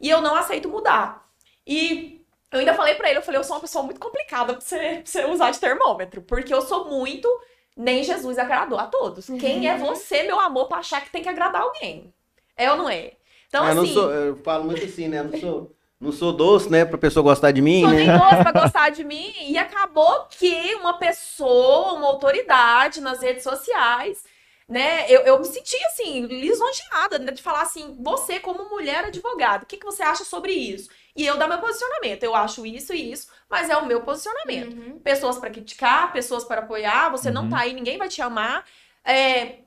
E 0.00 0.10
eu 0.10 0.20
não 0.20 0.34
aceito 0.34 0.68
mudar. 0.68 1.24
E 1.64 2.26
eu 2.50 2.58
ainda 2.58 2.74
falei 2.74 2.96
pra 2.96 3.08
ele, 3.08 3.18
eu 3.18 3.22
falei, 3.22 3.38
eu 3.38 3.44
sou 3.44 3.54
uma 3.54 3.62
pessoa 3.62 3.84
muito 3.84 4.00
complicada 4.00 4.54
pra 4.54 4.60
você, 4.60 4.76
pra 4.76 5.02
você 5.04 5.24
usar 5.26 5.52
de 5.52 5.60
termômetro, 5.60 6.20
porque 6.22 6.52
eu 6.52 6.62
sou 6.62 6.86
muito 6.86 7.28
nem 7.76 8.04
Jesus 8.04 8.38
agradou 8.38 8.78
a 8.78 8.86
todos. 8.86 9.26
Quem 9.26 9.68
é 9.68 9.76
você, 9.76 10.22
meu 10.24 10.38
amor, 10.38 10.68
pra 10.68 10.78
achar 10.78 11.00
que 11.02 11.10
tem 11.10 11.22
que 11.22 11.28
agradar 11.28 11.62
alguém? 11.62 12.12
É 12.56 12.70
ou 12.70 12.76
não 12.76 12.88
é? 12.88 13.12
Então, 13.48 13.66
eu, 13.66 13.74
não 13.74 13.82
assim. 13.82 13.94
sou- 13.94 14.10
eu 14.12 14.36
falo 14.36 14.64
muito 14.64 14.84
assim, 14.84 15.08
né? 15.08 15.22
Não 15.22 15.38
sou, 15.38 15.76
não 16.00 16.12
sou 16.12 16.32
doce, 16.32 16.70
né? 16.70 16.84
Pra 16.84 16.98
pessoa 16.98 17.22
gostar 17.22 17.50
de 17.50 17.60
mim, 17.62 17.80
sou 17.82 17.90
né? 17.90 18.04
nem 18.04 18.18
doce 18.18 18.42
pra 18.42 18.52
gostar 18.52 18.88
de 18.90 19.04
mim. 19.04 19.32
E 19.48 19.58
acabou 19.58 20.26
que 20.30 20.74
uma 20.76 20.98
pessoa, 20.98 21.94
uma 21.94 22.08
autoridade 22.08 23.00
nas 23.00 23.20
redes 23.20 23.42
sociais, 23.42 24.24
né? 24.68 25.04
Eu, 25.10 25.22
eu 25.22 25.38
me 25.38 25.44
senti 25.44 25.76
assim, 25.86 26.26
lisonjeada, 26.26 27.18
né, 27.18 27.32
de 27.32 27.42
falar 27.42 27.62
assim, 27.62 27.96
você 28.00 28.40
como 28.40 28.68
mulher 28.70 29.04
advogada, 29.04 29.64
o 29.64 29.66
que, 29.66 29.76
que 29.76 29.84
você 29.84 30.02
acha 30.02 30.24
sobre 30.24 30.52
isso? 30.52 30.88
E 31.14 31.26
eu 31.26 31.36
dar 31.36 31.46
meu 31.48 31.58
posicionamento. 31.58 32.22
Eu 32.22 32.34
acho 32.34 32.64
isso 32.64 32.94
e 32.94 33.12
isso, 33.12 33.28
mas 33.48 33.68
é 33.68 33.76
o 33.76 33.84
meu 33.86 34.00
posicionamento. 34.02 34.74
Uhum. 34.76 34.98
Pessoas 35.00 35.38
para 35.38 35.50
criticar, 35.50 36.12
pessoas 36.12 36.44
para 36.44 36.62
apoiar, 36.62 37.10
você 37.10 37.30
não 37.30 37.42
Uhum. 37.44 37.50
tá 37.50 37.58
aí, 37.60 37.72
ninguém 37.74 37.98
vai 37.98 38.08
te 38.08 38.22
amar. 38.22 38.64
É, 39.04 39.58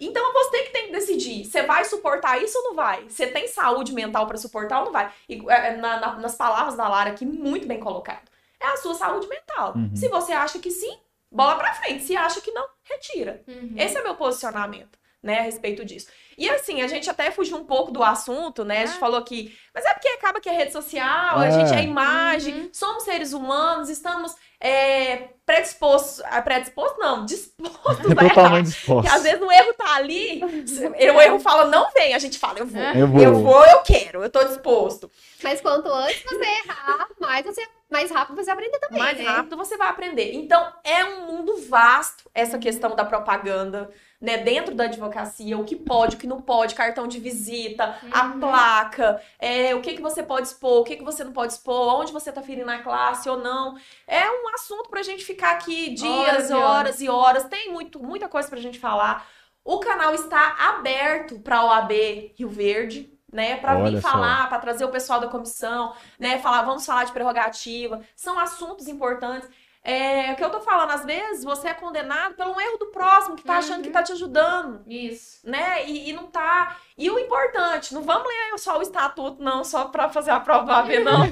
então 0.00 0.32
você 0.32 0.62
que 0.64 0.70
tem 0.70 0.86
que 0.86 0.92
decidir. 0.92 1.44
Você 1.44 1.62
vai 1.62 1.84
suportar 1.84 2.40
isso 2.42 2.56
ou 2.58 2.64
não 2.64 2.74
vai? 2.74 3.04
Você 3.08 3.26
tem 3.26 3.48
saúde 3.48 3.92
mental 3.92 4.26
para 4.26 4.36
suportar 4.36 4.80
ou 4.80 4.84
não 4.86 4.92
vai? 4.92 5.12
E, 5.28 5.42
é, 5.50 5.76
na- 5.76 5.98
na- 6.00 6.16
nas 6.16 6.36
palavras 6.36 6.76
da 6.76 6.86
Lara 6.88 7.10
aqui, 7.10 7.26
muito 7.26 7.66
bem 7.66 7.80
colocado. 7.80 8.28
É 8.60 8.66
a 8.66 8.76
sua 8.76 8.94
saúde 8.94 9.26
mental. 9.28 9.74
Uhum. 9.76 9.94
Se 9.96 10.08
você 10.08 10.32
acha 10.32 10.58
que 10.58 10.70
sim, 10.70 10.96
bola 11.30 11.56
pra 11.56 11.74
frente. 11.74 12.04
Se 12.04 12.16
acha 12.16 12.40
que 12.40 12.50
não, 12.52 12.66
retira. 12.84 13.42
Uhum. 13.48 13.74
Esse 13.76 13.96
é 13.98 14.02
meu 14.02 14.14
posicionamento, 14.14 14.98
né, 15.22 15.40
a 15.40 15.42
respeito 15.42 15.84
disso. 15.84 16.08
E 16.38 16.48
assim, 16.48 16.80
a 16.82 16.86
gente 16.86 17.10
até 17.10 17.30
fugiu 17.32 17.56
um 17.56 17.64
pouco 17.64 17.90
do 17.90 18.02
assunto, 18.02 18.64
né? 18.64 18.82
A 18.82 18.86
gente 18.86 18.96
Ah. 18.96 19.00
falou 19.00 19.20
que. 19.22 19.58
Mas 19.74 19.84
é 19.84 19.92
porque 19.92 20.08
acaba 20.08 20.40
que 20.40 20.48
é 20.48 20.52
rede 20.52 20.72
social, 20.72 21.38
a 21.40 21.46
É. 21.46 21.50
gente 21.50 21.74
é 21.74 21.82
imagem, 21.82 22.54
Uhum. 22.54 22.68
somos 22.72 23.02
seres 23.02 23.32
humanos, 23.32 23.88
estamos 23.90 24.34
é, 24.60 25.28
predispostos. 25.46 26.20
ah, 26.26 26.42
Predispostos, 26.42 26.98
não, 26.98 27.24
dispostos 27.24 28.06
a 28.06 28.10
errar. 28.24 28.28
Totalmente 28.28 28.66
disposto. 28.66 29.02
Porque 29.02 29.16
às 29.16 29.22
vezes 29.22 29.40
o 29.40 29.52
erro 29.52 29.72
tá 29.74 29.94
ali, 29.94 30.40
o 31.16 31.20
erro 31.20 31.38
fala, 31.40 31.66
não 31.66 31.90
vem, 31.92 32.12
a 32.14 32.18
gente 32.18 32.38
fala, 32.38 32.58
eu 32.58 32.66
vou. 32.66 32.82
Eu 32.82 33.06
vou. 33.06 33.22
Eu 33.22 33.34
vou, 33.34 33.64
eu 33.66 33.80
quero, 33.82 34.22
eu 34.22 34.30
tô 34.30 34.42
disposto. 34.44 35.10
Mas 35.42 35.60
quanto 35.60 35.88
antes 35.92 36.22
você 36.24 36.44
errar, 36.44 37.06
mais, 37.20 37.46
você, 37.46 37.64
mais 37.90 38.10
rápido 38.10 38.34
você 38.36 38.50
aprender 38.50 38.78
também. 38.80 38.98
mais 38.98 39.16
né? 39.18 39.24
rápido 39.24 39.56
você 39.56 39.76
vai 39.76 39.88
aprender. 39.88 40.32
Então, 40.34 40.72
é 40.82 41.04
um 41.04 41.26
mundo 41.26 41.56
vasto 41.68 42.28
essa 42.34 42.58
questão 42.58 42.96
da 42.96 43.04
propaganda, 43.04 43.90
né? 44.20 44.38
Dentro 44.38 44.74
da 44.74 44.84
advocacia, 44.84 45.56
o 45.56 45.64
que 45.64 45.76
pode, 45.76 46.16
o 46.16 46.18
que 46.18 46.26
não 46.26 46.40
pode, 46.40 46.74
cartão 46.74 47.06
de 47.06 47.20
visita, 47.20 47.96
a 48.12 48.24
Uhum. 48.26 48.40
placa, 48.40 49.22
é, 49.38 49.74
o 49.74 49.80
que, 49.80 49.94
que 49.94 50.02
você 50.02 50.22
pode 50.22 50.48
expor, 50.48 50.80
o 50.80 50.84
que, 50.84 50.96
que 50.96 51.04
você 51.04 51.22
não 51.22 51.32
pode 51.32 51.52
expor, 51.52 52.00
onde 52.00 52.12
você 52.12 52.32
tá 52.32 52.42
ferindo 52.42 52.70
a 52.70 52.78
classe 52.80 53.28
ou 53.28 53.36
não. 53.38 53.76
É 54.06 54.28
um 54.28 54.48
assunto 54.54 54.90
pra 54.90 55.02
gente 55.02 55.24
ficar 55.24 55.52
aqui 55.52 55.90
dias, 55.94 56.08
Horas 56.10 56.50
e 56.50 56.54
horas, 56.54 57.00
e 57.00 57.08
horas. 57.08 57.44
Tem 57.44 57.72
muito, 57.72 58.02
muita 58.02 58.28
coisa 58.28 58.48
pra 58.48 58.58
gente 58.58 58.78
falar. 58.78 59.26
O 59.64 59.78
canal 59.80 60.14
está 60.14 60.56
aberto 60.58 61.38
para 61.40 61.64
OAB 61.64 61.92
Rio 62.36 62.48
Verde, 62.48 63.12
né, 63.30 63.56
para 63.58 63.74
vir 63.82 64.00
falar, 64.00 64.48
para 64.48 64.58
trazer 64.58 64.84
o 64.86 64.88
pessoal 64.90 65.20
da 65.20 65.28
comissão, 65.28 65.92
né, 66.18 66.38
falar, 66.38 66.62
vamos 66.62 66.86
falar 66.86 67.04
de 67.04 67.12
prerrogativa. 67.12 68.00
São 68.16 68.38
assuntos 68.38 68.88
importantes. 68.88 69.48
É, 69.90 70.32
o 70.32 70.36
que 70.36 70.44
eu 70.44 70.50
tô 70.50 70.60
falando, 70.60 70.90
às 70.90 71.04
vezes 71.06 71.42
você 71.42 71.68
é 71.68 71.72
condenado 71.72 72.34
pelo 72.34 72.60
erro 72.60 72.76
do 72.76 72.86
próximo 72.86 73.36
que 73.36 73.42
tá 73.42 73.56
achando 73.56 73.76
Uhum. 73.78 73.82
que 73.84 73.90
tá 73.90 74.02
te 74.02 74.12
ajudando, 74.12 74.82
Isso. 74.86 75.40
né? 75.48 75.86
E, 75.86 76.10
e 76.10 76.12
não 76.12 76.26
tá. 76.26 76.76
E 76.98 77.10
o 77.10 77.18
importante, 77.18 77.94
não 77.94 78.02
vamos 78.02 78.28
ler 78.28 78.58
só 78.58 78.78
o 78.78 78.82
estatuto, 78.82 79.42
não, 79.42 79.64
só 79.64 79.86
pra 79.86 80.10
fazer 80.10 80.30
a 80.30 80.40
prova 80.40 80.74
AB, 80.80 80.98
não. 80.98 81.24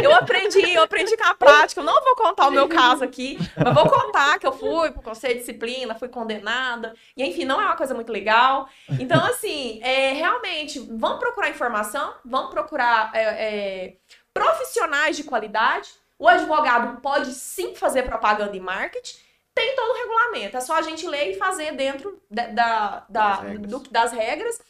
Eu 0.00 0.14
aprendi, 0.14 0.72
eu 0.72 0.84
aprendi 0.84 1.16
com 1.16 1.24
a 1.24 1.34
prática. 1.34 1.80
Eu 1.80 1.84
não 1.84 2.00
vou 2.00 2.14
contar 2.14 2.46
o 2.46 2.50
meu 2.52 2.68
caso 2.68 3.02
aqui, 3.02 3.38
mas 3.56 3.74
vou 3.74 3.88
contar 3.88 4.38
que 4.38 4.46
eu 4.46 4.52
fui 4.52 4.92
pro 4.92 5.02
conselho 5.02 5.34
de 5.34 5.40
disciplina, 5.40 5.94
fui 5.96 6.08
condenada. 6.08 6.94
E 7.16 7.24
enfim, 7.24 7.44
não 7.44 7.60
é 7.60 7.64
uma 7.64 7.76
coisa 7.76 7.92
muito 7.92 8.12
legal. 8.12 8.68
Então, 9.00 9.18
assim, 9.24 9.80
é, 9.82 10.12
realmente, 10.12 10.78
vamos 10.78 11.18
procurar 11.18 11.48
informação, 11.50 12.14
vamos 12.24 12.50
procurar 12.52 13.10
é, 13.14 13.22
é, 13.22 13.96
profissionais 14.32 15.16
de 15.16 15.24
qualidade. 15.24 15.90
O 16.18 16.28
advogado 16.28 17.00
pode 17.00 17.32
sim 17.34 17.74
fazer 17.74 18.02
propaganda 18.04 18.56
e 18.56 18.60
marketing. 18.60 19.16
Tem 19.54 19.74
todo 19.74 19.90
o 19.90 19.94
regulamento. 19.96 20.56
É 20.56 20.60
só 20.60 20.74
a 20.74 20.82
gente 20.82 21.06
ler 21.06 21.30
e 21.32 21.34
fazer 21.38 21.72
dentro 21.72 22.20
da, 22.30 22.46
da- 22.46 23.06
da- 23.08 23.30
Das 23.36 23.40
regras. 23.42 23.70
do- 23.70 23.90
das 23.90 24.12
regras. 24.12 24.60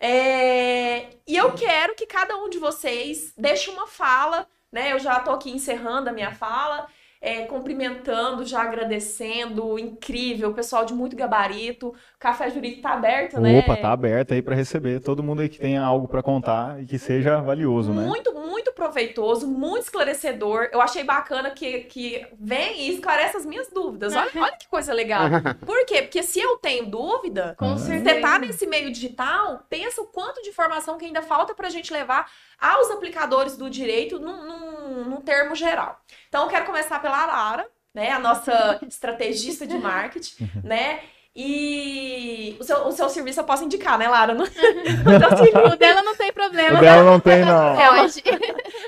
É, 0.00 1.10
e 1.26 1.36
eu 1.36 1.52
quero 1.54 1.94
que 1.94 2.06
cada 2.06 2.36
um 2.36 2.48
de 2.50 2.58
vocês 2.58 3.32
deixe 3.36 3.70
uma 3.70 3.86
fala, 3.86 4.48
né? 4.72 4.92
Eu 4.92 4.98
já 4.98 5.20
tô 5.20 5.30
aqui 5.30 5.50
encerrando 5.50 6.08
a 6.10 6.12
minha 6.12 6.32
fala, 6.32 6.88
é, 7.24 7.42
cumprimentando, 7.42 8.44
já 8.44 8.62
agradecendo, 8.62 9.78
incrível, 9.78 10.52
pessoal 10.52 10.84
de 10.84 10.92
muito 10.92 11.14
gabarito. 11.14 11.90
O 11.90 11.94
Café 12.18 12.50
Jurídico 12.50 12.82
tá 12.82 12.94
aberto, 12.94 13.40
né? 13.40 13.60
Opa, 13.60 13.76
tá 13.76 13.92
aberto 13.92 14.34
aí 14.34 14.42
pra 14.42 14.56
receber 14.56 15.00
todo 15.00 15.22
mundo 15.22 15.40
aí 15.40 15.48
que 15.48 15.60
tenha 15.60 15.80
algo 15.80 16.08
pra 16.08 16.20
contar 16.20 16.82
e 16.82 16.84
que 16.84 16.98
seja 16.98 17.40
valioso, 17.40 17.92
né? 17.92 18.04
Muito, 18.04 18.34
muito 18.34 18.72
proveitoso, 18.72 19.46
muito 19.46 19.84
esclarecedor. 19.84 20.68
Eu 20.72 20.80
achei 20.80 21.04
bacana 21.04 21.52
que, 21.52 21.80
que 21.84 22.26
vem 22.40 22.88
e 22.88 22.94
esclarece 22.94 23.36
as 23.36 23.46
minhas 23.46 23.68
dúvidas. 23.68 24.16
Olha, 24.16 24.30
olha 24.34 24.56
que 24.56 24.66
coisa 24.66 24.92
legal. 24.92 25.28
Por 25.64 25.86
quê? 25.86 26.02
Porque 26.02 26.24
se 26.24 26.40
eu 26.40 26.56
tenho 26.56 26.86
dúvida, 26.86 27.54
Com 27.56 27.78
certeza. 27.78 28.16
você 28.16 28.20
tá 28.20 28.38
nesse 28.40 28.66
meio 28.66 28.90
digital, 28.90 29.64
pensa 29.70 30.02
o 30.02 30.06
quanto 30.06 30.42
de 30.42 30.48
informação 30.48 30.98
que 30.98 31.04
ainda 31.04 31.22
falta 31.22 31.54
pra 31.54 31.70
gente 31.70 31.92
levar 31.92 32.28
aos 32.60 32.90
aplicadores 32.90 33.56
do 33.56 33.70
direito 33.70 34.18
num, 34.18 34.44
num, 34.44 35.04
num 35.04 35.20
termo 35.20 35.54
geral. 35.54 36.00
Então, 36.28 36.44
eu 36.44 36.48
quero 36.48 36.64
começar 36.64 37.00
pela 37.00 37.11
Lara, 37.26 37.66
né? 37.94 38.10
A 38.10 38.18
nossa 38.18 38.78
estrategista 38.88 39.66
de 39.66 39.76
marketing, 39.78 40.50
né? 40.64 41.00
E 41.34 42.56
o 42.60 42.64
seu, 42.64 42.86
o 42.86 42.92
seu 42.92 43.08
serviço 43.08 43.40
eu 43.40 43.44
posso 43.44 43.64
indicar, 43.64 43.98
né, 43.98 44.06
Lara? 44.06 44.34
Não- 44.34 44.44
assim, 45.32 45.72
O 45.72 45.76
dela 45.76 46.02
não 46.02 46.14
tem 46.14 46.30
problema. 46.32 46.78
O 46.78 46.80
dela 46.80 47.02
não 47.02 47.18
tem, 47.18 47.44
não. 47.44 47.74
Pode. 47.76 48.22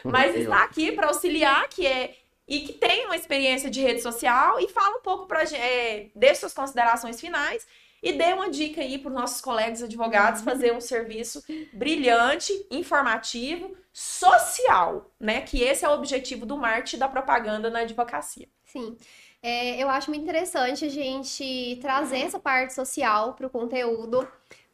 mas 0.04 0.36
está 0.36 0.62
aqui 0.62 0.92
para 0.92 1.06
auxiliar, 1.08 1.66
que 1.68 1.86
é 1.86 2.14
e 2.46 2.60
que 2.60 2.74
tem 2.74 3.06
uma 3.06 3.16
experiência 3.16 3.70
de 3.70 3.80
rede 3.80 4.02
social 4.02 4.60
e 4.60 4.68
fala 4.68 4.98
um 4.98 5.00
pouco 5.00 5.26
para 5.26 5.42
é, 5.44 6.08
dê 6.14 6.34
suas 6.34 6.52
considerações 6.52 7.18
finais 7.18 7.66
e 8.04 8.12
dê 8.12 8.34
uma 8.34 8.50
dica 8.50 8.82
aí 8.82 8.98
para 8.98 9.08
os 9.08 9.14
nossos 9.14 9.40
colegas 9.40 9.82
advogados 9.82 10.42
fazer 10.42 10.74
um 10.74 10.80
serviço 10.80 11.42
brilhante, 11.72 12.52
informativo, 12.70 13.74
social, 13.90 15.10
né? 15.18 15.40
Que 15.40 15.62
esse 15.62 15.86
é 15.86 15.88
o 15.88 15.94
objetivo 15.94 16.44
do 16.44 16.58
marketing 16.58 16.98
da 16.98 17.08
propaganda 17.08 17.70
na 17.70 17.80
advocacia. 17.80 18.46
Sim. 18.64 18.96
É, 19.42 19.82
eu 19.82 19.88
acho 19.88 20.10
muito 20.10 20.22
interessante 20.22 20.84
a 20.84 20.88
gente 20.88 21.78
trazer 21.80 22.18
essa 22.18 22.38
parte 22.38 22.74
social 22.74 23.34
para 23.34 23.46
o 23.46 23.50
conteúdo, 23.50 24.26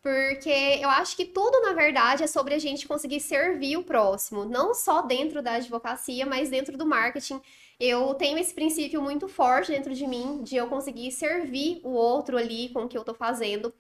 porque 0.03 0.79
eu 0.81 0.89
acho 0.89 1.17
que 1.17 1.25
tudo, 1.25 1.61
na 1.61 1.73
verdade, 1.73 2.25
é 2.25 2.27
sobre 2.27 2.55
a 2.55 2.59
gente 2.59 2.89
conseguir 2.89 3.21
servir 3.21 3.77
o 3.77 3.85
próximo, 3.85 4.45
não 4.45 4.75
só 4.75 5.03
dentro 5.03 5.43
da 5.43 5.55
advocacia, 5.55 6.27
mas 6.27 6.49
dentro 6.49 6.77
do 6.77 6.87
marketing. 6.87 7.41
Eu 7.81 8.15
tenho 8.15 8.39
esse 8.39 8.55
princípio 8.55 9.01
muito 9.03 9.27
forte 9.29 9.73
dentro 9.73 9.95
de 9.95 10.07
mim, 10.07 10.43
de 10.43 10.57
eu 10.57 10.69
conseguir 10.69 11.11
servir 11.13 11.81
o 11.83 11.91
outro 11.91 12.37
ali 12.37 12.69
com 12.71 12.85
o 12.85 12.89
que 12.89 12.97
eu 12.99 13.05
tô 13.05 13.15
fazendo. 13.15 13.73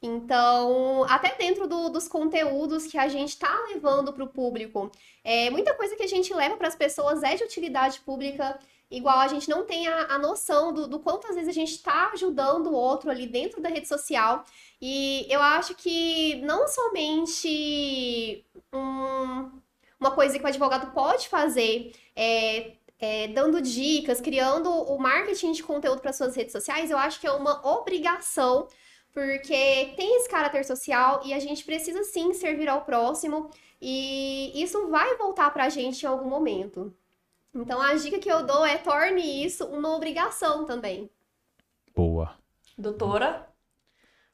Então, 0.00 1.04
até 1.08 1.34
dentro 1.36 1.66
do- 1.66 1.88
dos 1.90 2.06
conteúdos 2.06 2.86
que 2.86 2.96
a 2.96 3.08
gente 3.08 3.30
está 3.30 3.52
levando 3.68 4.12
para 4.12 4.22
o 4.24 4.28
público, 4.28 4.90
é, 5.24 5.50
muita 5.50 5.74
coisa 5.74 5.96
que 5.96 6.04
a 6.04 6.06
gente 6.06 6.32
leva 6.32 6.56
para 6.56 6.68
as 6.68 6.76
pessoas 6.76 7.22
é 7.24 7.34
de 7.34 7.42
utilidade 7.44 7.98
pública, 8.00 8.58
igual 8.90 9.18
a 9.18 9.26
gente 9.28 9.48
não 9.50 9.64
tem 9.66 9.88
a, 9.88 10.04
a 10.14 10.18
noção 10.18 10.72
do, 10.72 10.86
do 10.86 11.00
quanto 11.00 11.26
às 11.26 11.34
vezes 11.34 11.48
a 11.50 11.52
gente 11.52 11.72
está 11.72 12.10
ajudando 12.12 12.68
o 12.68 12.74
outro 12.74 13.10
ali 13.10 13.26
dentro 13.26 13.60
da 13.60 13.68
rede 13.68 13.88
social. 13.88 14.44
E 14.80 15.26
eu 15.28 15.42
acho 15.42 15.74
que 15.74 16.36
não 16.42 16.68
somente 16.68 18.44
um- 18.72 19.50
uma 20.00 20.12
coisa 20.12 20.38
que 20.38 20.44
o 20.44 20.48
advogado 20.48 20.92
pode 20.92 21.28
fazer 21.28 21.92
é, 22.14 22.72
é, 22.98 23.28
dando 23.28 23.60
dicas, 23.60 24.20
criando 24.20 24.70
o 24.70 24.98
marketing 24.98 25.52
de 25.52 25.62
conteúdo 25.62 26.00
para 26.00 26.12
suas 26.12 26.34
redes 26.34 26.52
sociais, 26.52 26.90
eu 26.90 26.98
acho 26.98 27.20
que 27.20 27.26
é 27.26 27.32
uma 27.32 27.66
obrigação, 27.66 28.66
porque 29.12 29.92
tem 29.96 30.16
esse 30.16 30.28
caráter 30.28 30.64
social 30.64 31.20
e 31.24 31.32
a 31.32 31.38
gente 31.38 31.64
precisa 31.64 32.02
sim 32.04 32.32
servir 32.32 32.68
ao 32.68 32.84
próximo, 32.84 33.50
e 33.80 34.52
isso 34.60 34.88
vai 34.88 35.16
voltar 35.16 35.50
para 35.50 35.64
a 35.64 35.68
gente 35.68 36.02
em 36.02 36.06
algum 36.06 36.28
momento. 36.28 36.92
Então, 37.54 37.80
a 37.80 37.94
dica 37.94 38.18
que 38.18 38.30
eu 38.30 38.44
dou 38.44 38.64
é 38.66 38.76
torne 38.76 39.44
isso 39.44 39.64
uma 39.66 39.94
obrigação 39.94 40.64
também. 40.64 41.10
Boa. 41.94 42.36
Doutora? 42.76 43.48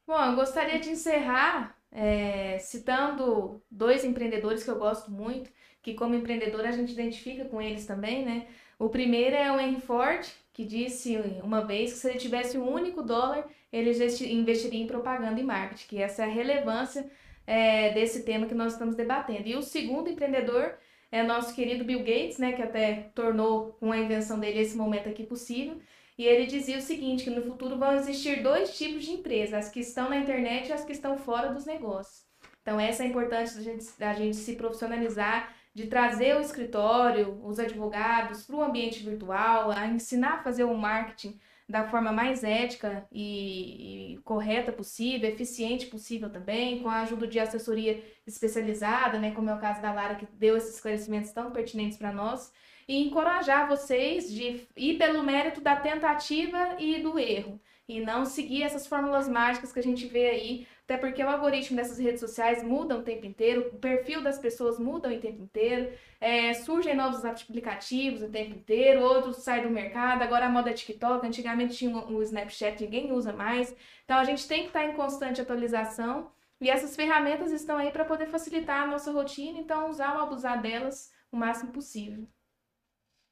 Bom, 0.06 0.22
eu 0.22 0.36
gostaria 0.36 0.78
de 0.78 0.90
encerrar 0.90 1.78
é, 1.90 2.58
citando 2.58 3.62
dois 3.70 4.04
empreendedores 4.04 4.64
que 4.64 4.70
eu 4.70 4.78
gosto 4.78 5.10
muito, 5.10 5.50
que 5.84 5.94
como 5.94 6.14
empreendedora 6.14 6.70
a 6.70 6.72
gente 6.72 6.92
identifica 6.92 7.44
com 7.44 7.60
eles 7.60 7.84
também, 7.86 8.24
né? 8.24 8.46
O 8.78 8.88
primeiro 8.88 9.36
é 9.36 9.52
o 9.52 9.60
Henry 9.60 9.80
Ford, 9.80 10.26
que 10.52 10.64
disse 10.64 11.16
uma 11.42 11.60
vez 11.64 11.92
que 11.92 11.98
se 11.98 12.08
ele 12.08 12.18
tivesse 12.18 12.56
um 12.56 12.68
único 12.68 13.02
dólar, 13.02 13.46
ele 13.70 13.90
investi- 13.90 14.32
investiria 14.32 14.82
em 14.82 14.86
propaganda 14.86 15.38
e 15.38 15.44
marketing, 15.44 15.86
que 15.86 16.02
essa 16.02 16.22
é 16.22 16.24
a 16.24 16.28
relevância 16.28 17.08
é, 17.46 17.92
desse 17.92 18.24
tema 18.24 18.46
que 18.46 18.54
nós 18.54 18.72
estamos 18.72 18.94
debatendo. 18.94 19.46
E 19.46 19.54
o 19.54 19.62
segundo 19.62 20.08
empreendedor 20.08 20.74
é 21.12 21.22
nosso 21.22 21.54
querido 21.54 21.84
Bill 21.84 21.98
Gates, 21.98 22.38
né, 22.38 22.52
que 22.52 22.62
até 22.62 23.10
tornou 23.14 23.76
com 23.78 23.92
a 23.92 23.98
invenção 23.98 24.40
dele 24.40 24.60
esse 24.60 24.76
momento 24.76 25.08
aqui 25.08 25.22
possível. 25.24 25.76
E 26.16 26.24
ele 26.24 26.46
dizia 26.46 26.78
o 26.78 26.80
seguinte, 26.80 27.24
que 27.24 27.30
no 27.30 27.42
futuro 27.42 27.76
vão 27.76 27.94
existir 27.94 28.42
dois 28.42 28.76
tipos 28.78 29.04
de 29.04 29.10
empresas, 29.10 29.66
as 29.66 29.68
que 29.68 29.80
estão 29.80 30.08
na 30.08 30.16
internet 30.16 30.68
e 30.68 30.72
as 30.72 30.84
que 30.84 30.92
estão 30.92 31.18
fora 31.18 31.52
dos 31.52 31.66
negócios. 31.66 32.24
Então 32.62 32.80
essa 32.80 33.02
é 33.02 33.06
a 33.06 33.08
importância 33.10 33.56
da 33.56 33.62
gente, 33.62 33.86
da 33.98 34.14
gente 34.14 34.36
se 34.36 34.56
profissionalizar, 34.56 35.54
de 35.74 35.86
trazer 35.88 36.36
o 36.36 36.40
escritório, 36.40 37.40
os 37.44 37.58
advogados 37.58 38.44
para 38.46 38.56
o 38.56 38.62
ambiente 38.62 39.02
virtual, 39.02 39.72
a 39.72 39.86
ensinar 39.86 40.34
a 40.34 40.42
fazer 40.42 40.64
o 40.64 40.76
marketing 40.76 41.38
da 41.68 41.88
forma 41.88 42.12
mais 42.12 42.44
ética 42.44 43.06
e, 43.10 44.14
e 44.14 44.18
correta 44.18 44.70
possível, 44.70 45.28
eficiente 45.28 45.86
possível 45.86 46.30
também, 46.30 46.80
com 46.80 46.88
a 46.88 47.00
ajuda 47.00 47.26
de 47.26 47.40
assessoria 47.40 48.02
especializada, 48.26 49.18
né, 49.18 49.32
como 49.32 49.50
é 49.50 49.54
o 49.54 49.60
caso 49.60 49.80
da 49.80 49.92
Lara, 49.92 50.14
que 50.14 50.26
deu 50.34 50.56
esses 50.56 50.74
esclarecimentos 50.74 51.32
tão 51.32 51.50
pertinentes 51.50 51.98
para 51.98 52.12
nós, 52.12 52.52
e 52.86 53.02
encorajar 53.02 53.66
vocês 53.66 54.30
de 54.30 54.68
ir 54.76 54.98
pelo 54.98 55.22
mérito 55.22 55.60
da 55.62 55.74
tentativa 55.74 56.76
e 56.78 57.00
do 57.00 57.18
erro, 57.18 57.58
e 57.88 57.98
não 57.98 58.26
seguir 58.26 58.62
essas 58.62 58.86
fórmulas 58.86 59.26
mágicas 59.26 59.72
que 59.72 59.78
a 59.78 59.82
gente 59.82 60.06
vê 60.06 60.28
aí, 60.28 60.66
até 60.84 60.98
porque 60.98 61.24
o 61.24 61.28
algoritmo 61.28 61.76
dessas 61.78 61.98
redes 61.98 62.20
sociais 62.20 62.62
muda 62.62 62.96
o 62.96 63.02
tempo 63.02 63.24
inteiro, 63.24 63.70
o 63.72 63.78
perfil 63.78 64.22
das 64.22 64.38
pessoas 64.38 64.78
muda 64.78 65.08
o 65.08 65.18
tempo 65.18 65.42
inteiro, 65.42 65.90
é, 66.20 66.52
surgem 66.52 66.94
novos 66.94 67.24
aplicativos 67.24 68.22
o 68.22 68.28
tempo 68.28 68.54
inteiro, 68.54 69.00
outros 69.02 69.38
saem 69.38 69.62
do 69.62 69.70
mercado, 69.70 70.22
agora 70.22 70.44
a 70.44 70.50
moda 70.50 70.68
é 70.70 70.74
TikTok, 70.74 71.26
antigamente 71.26 71.74
tinha 71.76 71.96
o 71.96 72.22
Snapchat, 72.22 72.82
ninguém 72.82 73.12
usa 73.12 73.32
mais. 73.32 73.74
Então 74.04 74.18
a 74.18 74.24
gente 74.24 74.46
tem 74.46 74.60
que 74.62 74.66
estar 74.68 74.84
em 74.84 74.92
constante 74.92 75.40
atualização 75.40 76.30
e 76.60 76.68
essas 76.68 76.94
ferramentas 76.94 77.50
estão 77.50 77.78
aí 77.78 77.90
para 77.90 78.04
poder 78.04 78.26
facilitar 78.26 78.82
a 78.82 78.86
nossa 78.86 79.10
rotina, 79.10 79.58
então 79.58 79.88
usar 79.88 80.14
ou 80.16 80.22
abusar 80.22 80.60
delas 80.60 81.10
o 81.32 81.36
máximo 81.36 81.72
possível. 81.72 82.28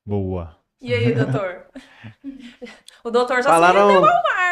Boa. 0.06 0.58
E 0.80 0.92
aí, 0.92 1.14
doutor? 1.14 1.66
o 3.04 3.10
doutor 3.10 3.42
já 3.42 3.50
Falaram- 3.50 3.88
se 3.88 3.94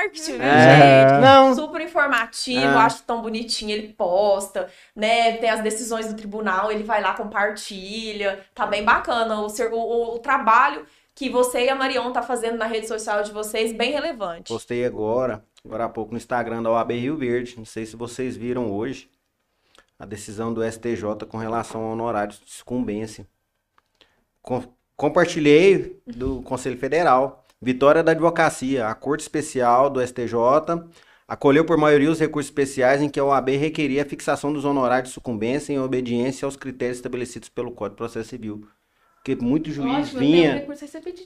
marketing, 0.03 0.33
viu, 0.33 0.43
É, 0.43 1.09
gente? 1.09 1.21
não. 1.21 1.55
Super 1.55 1.81
informativo, 1.81 2.65
Ah. 2.67 2.85
acho 2.87 3.03
tão 3.05 3.21
bonitinho, 3.23 3.71
ele 3.71 3.93
posta, 3.93 4.69
né? 4.95 5.37
Tem 5.37 5.51
as 5.51 5.63
decisões 5.63 6.07
do 6.09 6.15
tribunal, 6.17 6.71
ele 6.73 6.83
vai 6.83 7.03
lá, 7.03 7.15
compartilha. 7.15 8.41
Tá 8.55 8.67
bem 8.67 8.85
bacana 8.85 9.41
o, 9.41 9.47
o- 9.73 10.15
o 10.15 10.19
trabalho 10.19 10.85
que 11.15 11.29
você 11.29 11.65
e 11.65 11.69
a 11.69 11.75
Marion 11.75 12.13
tá 12.13 12.23
fazendo 12.23 12.57
na 12.57 12.67
rede 12.67 12.87
social 12.89 13.23
de 13.23 13.31
vocês, 13.33 13.73
bem 13.73 13.93
relevante. 13.93 14.49
Postei 14.53 14.85
agora, 14.87 15.45
agora 15.65 15.85
há 15.85 15.89
pouco 15.89 16.13
no 16.13 16.17
Instagram 16.17 16.63
da 16.63 16.71
OAB 16.71 16.93
Rio 16.95 17.17
Verde. 17.17 17.55
Não 17.59 17.65
sei 17.67 17.85
se 17.85 17.95
vocês 17.97 18.37
viram 18.37 18.73
hoje 18.73 19.11
a 19.99 20.07
decisão 20.07 20.53
do 20.55 20.63
STJ 20.65 21.27
com 21.29 21.37
relação 21.37 21.83
ao 21.83 21.93
honorário 21.93 22.33
de 22.33 22.51
sucumbência. 22.51 23.27
Com- 24.41 24.63
compartilhei 24.97 26.01
do 26.07 26.41
Conselho 26.43 26.79
Federal. 26.79 27.45
Vitória 27.63 28.03
da 28.03 28.13
advocacia. 28.13 28.87
A 28.89 28.95
Corte 28.95 29.21
Especial 29.21 29.91
do 29.91 30.01
STJ 30.01 30.35
acolheu 31.29 31.65
por 31.65 31.77
maioria 31.77 32.11
os 32.11 32.19
recursos 32.19 32.49
especiais 32.51 33.03
em 33.03 33.09
que 33.09 33.21
a 33.21 33.25
OAB 33.25 33.51
requeria 33.51 34.03
a 34.03 34.07
fixação 34.07 34.53
dos 34.53 34.65
honorários 34.65 35.11
de 35.11 35.15
sucumbência 35.15 35.73
em 35.73 35.79
obediência 35.79 36.47
aos 36.47 36.57
critérios 36.57 36.97
estabelecidos 36.99 37.49
pelo 37.49 37.71
Código 37.71 37.95
de 37.97 37.99
Processo 37.99 38.31
Civil. 38.31 38.67
Porque 39.17 39.37
muito 39.37 39.71
juiz 39.71 40.09
Ótimo, 40.09 40.19
vinha. 40.21 40.67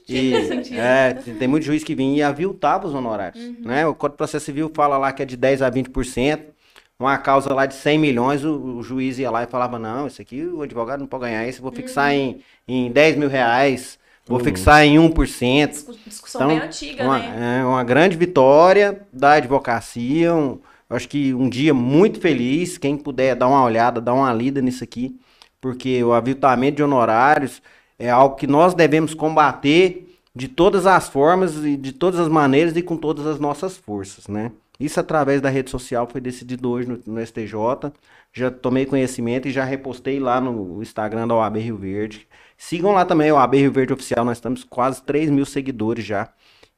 E, 0.09 0.33
é, 0.77 1.13
tem 1.13 1.35
tem 1.35 1.47
muito 1.47 1.63
juiz 1.63 1.81
que 1.83 1.95
vinha 1.95 2.17
e 2.17 2.21
aviltava 2.21 2.87
os 2.87 2.93
honorários. 2.93 3.41
Uhum. 3.41 3.57
Né? 3.61 3.87
O 3.87 3.95
Código 3.95 4.15
de 4.15 4.17
Processo 4.17 4.45
Civil 4.45 4.69
fala 4.73 4.97
lá 4.97 5.13
que 5.13 5.23
é 5.23 5.25
de 5.25 5.37
10 5.37 5.61
a 5.61 5.71
20%. 5.71 6.53
Uma 6.99 7.17
causa 7.17 7.53
lá 7.53 7.65
de 7.65 7.73
100 7.75 7.97
milhões, 7.99 8.43
o, 8.45 8.77
o 8.77 8.83
juiz 8.83 9.17
ia 9.19 9.29
lá 9.31 9.43
e 9.43 9.47
falava: 9.47 9.77
Não, 9.79 10.07
isso 10.07 10.21
aqui 10.21 10.45
o 10.45 10.61
advogado 10.61 10.99
não 11.01 11.07
pode 11.07 11.25
ganhar 11.25 11.47
isso, 11.47 11.61
vou 11.61 11.71
fixar 11.71 12.11
Uhum. 12.13 12.39
em, 12.67 12.85
em 12.87 12.91
10 12.91 13.17
mil 13.17 13.27
reais, 13.29 13.99
vou 14.25 14.37
Uhum. 14.39 14.43
fixar 14.43 14.83
em 14.83 14.97
1%. 14.99 15.71
Discu- 15.71 15.95
Discussão 16.05 16.41
Então, 16.41 16.55
bem 16.57 16.67
antiga, 16.67 17.03
Uma, 17.03 17.19
né? 17.19 17.59
é 17.61 17.65
uma 17.65 17.83
grande 17.83 18.17
vitória 18.17 19.01
da 19.11 19.33
advocacia. 19.33 20.33
um- 20.33 20.59
acho 20.89 21.07
que 21.09 21.33
um 21.33 21.49
dia 21.49 21.73
muito 21.73 22.19
feliz. 22.19 22.77
Quem 22.77 22.95
puder 22.97 23.35
dar 23.35 23.47
uma 23.47 23.63
olhada, 23.63 23.99
dar 24.01 24.13
uma 24.13 24.31
lida 24.33 24.61
nisso 24.61 24.83
aqui, 24.83 25.15
porque 25.59 26.03
o 26.03 26.13
aviltamento 26.13 26.77
de 26.77 26.83
honorários 26.83 27.61
é 27.97 28.09
algo 28.09 28.35
que 28.35 28.45
nós 28.47 28.73
devemos 28.73 29.13
combater 29.13 30.03
de 30.35 30.47
todas 30.47 30.85
as 30.85 31.07
formas 31.07 31.55
e 31.63 31.77
de 31.77 31.91
todas 31.93 32.19
as 32.19 32.27
maneiras 32.27 32.75
e 32.75 32.81
com 32.81 32.97
todas 32.97 33.25
as 33.25 33.39
nossas 33.39 33.77
forças, 33.77 34.27
né? 34.27 34.51
Isso 34.77 34.99
através 34.99 35.39
da 35.39 35.49
rede 35.49 35.69
social 35.71 36.05
foi 36.11 36.19
decidido 36.19 36.69
hoje 36.69 36.89
no, 36.89 36.99
no 37.13 37.21
STJ. 37.25 37.93
Já 38.33 38.51
tomei 38.51 38.85
conhecimento 38.85 39.47
e 39.47 39.51
já 39.51 39.63
repostei 39.63 40.19
lá 40.19 40.41
no 40.41 40.81
Instagram 40.83 41.25
da 41.27 41.35
OAB 41.35 41.57
Rio 41.59 41.77
Verde. 41.77 42.27
Sigam 42.57 42.91
lá 42.91 43.05
também, 43.05 43.31
o 43.31 43.35
OAB 43.35 43.55
Rio 43.55 43.71
Verde 43.71 43.93
Oficial. 43.93 44.25
Nós 44.25 44.39
temos 44.39 44.63
quase 44.63 45.01
3 45.03 45.29
mil 45.29 45.45
seguidores 45.45 46.05
já. 46.05 46.29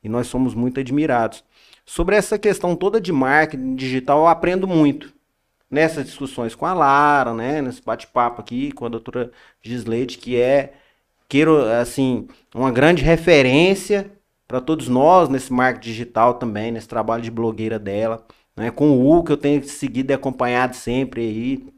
E 0.04 0.10
nós 0.10 0.28
somos 0.28 0.54
muito 0.54 0.80
admirados. 0.80 1.44
Sobre 1.86 2.16
essa 2.16 2.38
questão 2.38 2.76
toda 2.76 3.00
de 3.00 3.12
marketing 3.12 3.76
digital, 3.76 4.20
eu 4.20 4.28
aprendo 4.28 4.68
muito. 4.68 5.14
Nessas 5.70 6.06
discussões 6.06 6.56
com 6.56 6.66
a 6.66 6.74
Lara, 6.74 7.34
né? 7.34 7.62
Nesse 7.62 7.82
bate-papo 7.82 8.42
aqui 8.42 8.72
com 8.72 8.86
a 8.86 8.90
doutora 8.90 9.32
Gisleide, 9.62 10.18
que 10.18 10.40
é, 10.40 10.74
queiro, 11.28 11.64
assim, 11.66 12.28
uma 12.54 12.72
grande 12.72 13.04
referência 13.04 14.12
para 14.48 14.62
todos 14.62 14.88
nós 14.88 15.30
nesse 15.30 15.52
marketing 15.52 15.90
digital 15.90 16.34
também, 16.36 16.72
nesse 16.72 16.88
trabalho 16.88 17.22
de 17.22 17.32
blogueira 17.32 17.78
dela. 17.78 18.26
Né? 18.56 18.72
Com 18.72 18.92
o 18.92 19.18
U, 19.18 19.24
que 19.24 19.32
eu 19.32 19.38
tenho 19.38 19.64
seguido 19.64 20.12
e 20.12 20.16
acompanhado 20.16 20.76
sempre 20.76 21.22
aí. 21.22 21.77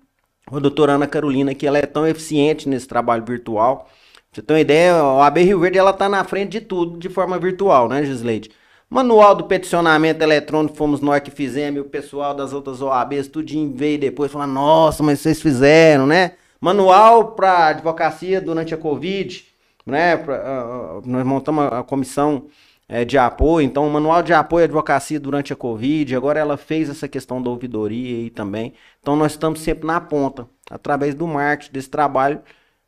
A 0.52 0.60
doutora 0.60 0.94
Ana 0.94 1.08
Carolina, 1.08 1.54
que 1.54 1.68
ela 1.68 1.78
é 1.78 1.86
tão 1.86 2.08
eficiente 2.08 2.68
nesse 2.68 2.88
trabalho 2.88 3.24
virtual. 3.24 3.88
Você 4.32 4.42
ter 4.42 4.54
uma 4.54 4.60
ideia, 4.60 4.94
a 4.94 5.26
AB 5.28 5.44
Rio 5.44 5.60
Verde 5.60 5.78
ela 5.78 5.94
tá 5.94 6.08
na 6.08 6.24
frente 6.24 6.52
de 6.52 6.62
tudo 6.62 6.98
de 6.98 7.10
forma 7.10 7.38
virtual, 7.40 7.90
né, 7.90 8.04
Gisleide? 8.04 8.52
Manual 8.90 9.36
do 9.36 9.44
peticionamento 9.44 10.24
eletrônico 10.24 10.76
fomos 10.76 11.00
nós 11.02 11.22
que 11.22 11.30
fizemos, 11.30 11.82
o 11.82 11.86
pessoal 11.86 12.34
das 12.34 12.54
outras 12.54 12.82
OABs, 12.82 13.28
tudinho 13.28 13.72
veio 13.76 14.00
depois 14.00 14.32
falar, 14.32 14.48
nossa, 14.48 15.04
mas 15.04 15.20
vocês 15.20 15.42
fizeram, 15.42 16.08
né? 16.08 16.34
Manual 16.60 17.34
para 17.34 17.68
advocacia 17.68 18.42
durante 18.42 18.74
a 18.74 18.78
Covid, 18.78 19.46
né? 19.86 20.18
Pra, 20.18 20.36
ah, 20.36 21.02
nós 21.06 21.24
montamos 21.24 21.66
a 21.72 21.84
comissão 21.84 22.48
eh, 22.90 23.06
de 23.06 23.18
apoio, 23.18 23.66
então 23.66 23.88
o 23.88 23.92
manual 23.92 24.24
de 24.24 24.34
apoio 24.34 24.64
à 24.64 24.66
advocacia 24.66 25.20
durante 25.20 25.54
a 25.54 25.56
Covid, 25.56 26.16
agora 26.16 26.40
ela 26.40 26.58
fez 26.58 26.90
essa 26.90 27.08
questão 27.08 27.42
da 27.42 27.50
ouvidoria 27.50 28.18
aí 28.18 28.30
também. 28.32 28.74
Então 29.00 29.16
nós 29.16 29.34
estamos 29.34 29.62
sempre 29.62 29.86
na 29.86 30.02
ponta, 30.02 30.48
através 30.70 31.14
do 31.14 31.28
marketing, 31.28 31.72
desse 31.72 31.90
trabalho 31.90 32.42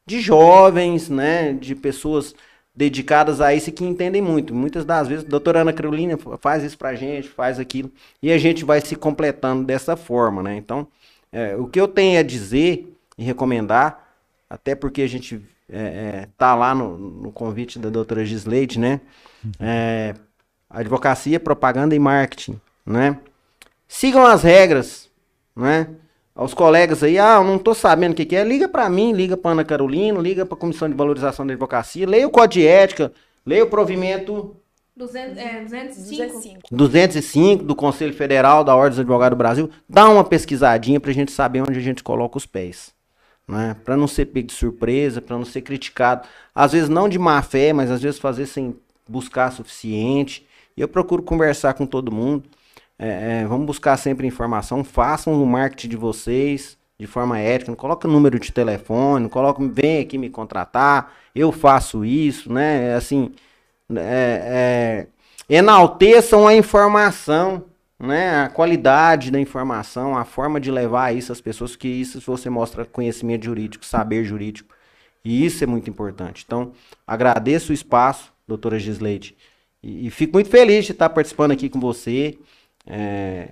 de 0.05 0.19
jovens, 0.19 1.07
né? 1.09 1.53
De 1.53 1.75
pessoas 1.75 2.35
dedicadas 2.75 3.41
a 3.41 3.53
isso 3.53 3.71
que 3.71 3.83
entendem 3.85 4.21
muito. 4.21 4.55
Muitas 4.55 4.85
das 4.85 5.07
vezes, 5.07 5.25
a 5.25 5.29
doutora 5.29 5.61
Ana 5.61 5.73
Carolina 5.73 6.17
faz 6.39 6.63
isso 6.63 6.77
pra 6.77 6.95
gente, 6.95 7.29
faz 7.29 7.59
aquilo, 7.59 7.91
e 8.21 8.31
a 8.31 8.37
gente 8.37 8.65
vai 8.65 8.81
se 8.81 8.95
completando 8.95 9.63
dessa 9.63 9.95
forma, 9.95 10.41
né? 10.41 10.55
Então, 10.57 10.87
é, 11.31 11.55
o 11.55 11.67
que 11.67 11.79
eu 11.79 11.87
tenho 11.87 12.19
a 12.19 12.23
dizer 12.23 12.91
e 13.17 13.23
recomendar, 13.23 14.15
até 14.49 14.73
porque 14.75 15.01
a 15.01 15.07
gente 15.07 15.41
é, 15.69 15.79
é, 15.79 16.27
tá 16.37 16.55
lá 16.55 16.73
no, 16.75 16.97
no 16.97 17.31
convite 17.31 17.79
da 17.79 17.89
doutora 17.89 18.25
Gisleide, 18.25 18.79
né? 18.79 19.01
É, 19.59 20.13
advocacia, 20.69 21.39
propaganda 21.39 21.95
e 21.95 21.99
marketing, 21.99 22.59
né? 22.85 23.17
Sigam 23.87 24.25
as 24.25 24.43
regras, 24.43 25.09
né? 25.55 25.87
Aos 26.33 26.53
colegas 26.53 27.03
aí, 27.03 27.19
ah, 27.19 27.35
eu 27.35 27.43
não 27.43 27.59
tô 27.59 27.73
sabendo 27.73 28.13
o 28.13 28.15
que, 28.15 28.25
que 28.25 28.35
é, 28.35 28.43
liga 28.43 28.67
pra 28.67 28.89
mim, 28.89 29.11
liga 29.11 29.35
pra 29.35 29.51
Ana 29.51 29.65
Carolina, 29.65 30.19
liga 30.19 30.45
pra 30.45 30.57
Comissão 30.57 30.89
de 30.89 30.95
Valorização 30.95 31.45
da 31.45 31.53
Advocacia, 31.53 32.07
leia 32.07 32.25
o 32.25 32.31
Código 32.31 32.53
de 32.53 32.67
Ética, 32.67 33.11
leia 33.45 33.63
o 33.63 33.67
provimento 33.67 34.55
200, 34.95 35.37
é, 35.37 35.61
205. 35.61 36.17
205. 36.17 36.61
205 36.71 37.63
do 37.63 37.75
Conselho 37.75 38.13
Federal 38.13 38.63
da 38.63 38.75
Ordem 38.75 38.91
dos 38.91 38.99
Advogados 38.99 39.35
do 39.35 39.39
Brasil, 39.39 39.69
dá 39.89 40.07
uma 40.07 40.23
pesquisadinha 40.23 40.99
pra 40.99 41.11
gente 41.11 41.31
saber 41.31 41.61
onde 41.61 41.77
a 41.77 41.81
gente 41.81 42.03
coloca 42.03 42.37
os 42.37 42.45
pés. 42.45 42.93
Né? 43.47 43.75
Para 43.83 43.97
não 43.97 44.07
ser 44.07 44.25
pego 44.25 44.47
de 44.47 44.53
surpresa, 44.53 45.21
para 45.21 45.37
não 45.37 45.45
ser 45.45 45.61
criticado. 45.61 46.27
Às 46.53 46.71
vezes 46.71 46.87
não 46.87 47.09
de 47.09 47.17
má 47.17 47.41
fé, 47.41 47.73
mas 47.73 47.89
às 47.89 48.01
vezes 48.01 48.19
fazer 48.19 48.45
sem 48.45 48.75
buscar 49.07 49.51
suficiente. 49.51 50.45
E 50.75 50.81
eu 50.81 50.87
procuro 50.87 51.23
conversar 51.23 51.73
com 51.73 51.85
todo 51.85 52.11
mundo. 52.11 52.43
É, 52.97 53.41
é, 53.41 53.45
vamos 53.47 53.65
buscar 53.65 53.97
sempre 53.97 54.27
informação. 54.27 54.83
Façam 54.83 55.41
o 55.41 55.45
marketing 55.45 55.89
de 55.89 55.97
vocês 55.97 56.77
de 57.01 57.07
forma 57.07 57.39
ética. 57.39 57.71
Não 57.71 57.75
coloca 57.75 58.07
número 58.07 58.39
de 58.39 58.51
telefone, 58.51 59.23
não 59.23 59.29
coloca, 59.29 59.67
vem 59.67 59.99
aqui 59.99 60.19
me 60.19 60.29
contratar, 60.29 61.11
eu 61.33 61.51
faço 61.51 62.05
isso, 62.05 62.53
né? 62.53 62.93
Assim, 62.93 63.31
é, 63.95 65.07
é, 65.49 65.55
enalteçam 65.57 66.47
a 66.47 66.53
informação, 66.53 67.65
né? 67.99 68.43
A 68.43 68.49
qualidade 68.49 69.31
da 69.31 69.39
informação, 69.39 70.15
a 70.15 70.23
forma 70.23 70.59
de 70.59 70.69
levar 70.69 71.15
isso 71.15 71.31
às 71.31 71.41
pessoas, 71.41 71.75
que 71.75 71.87
isso 71.87 72.21
você 72.21 72.51
mostra 72.51 72.85
conhecimento 72.85 73.45
jurídico, 73.45 73.83
saber 73.83 74.23
jurídico. 74.23 74.75
E 75.25 75.43
isso 75.43 75.63
é 75.63 75.67
muito 75.67 75.89
importante. 75.89 76.43
Então, 76.45 76.71
agradeço 77.05 77.71
o 77.71 77.73
espaço, 77.73 78.31
doutora 78.51 78.79
Gisleide, 78.79 79.35
E, 79.81 80.07
e 80.07 80.09
fico 80.11 80.33
muito 80.33 80.49
feliz 80.49 80.85
de 80.85 80.91
estar 80.91 81.09
participando 81.09 81.51
aqui 81.51 81.69
com 81.69 81.79
você. 81.79 82.37
É, 82.85 83.49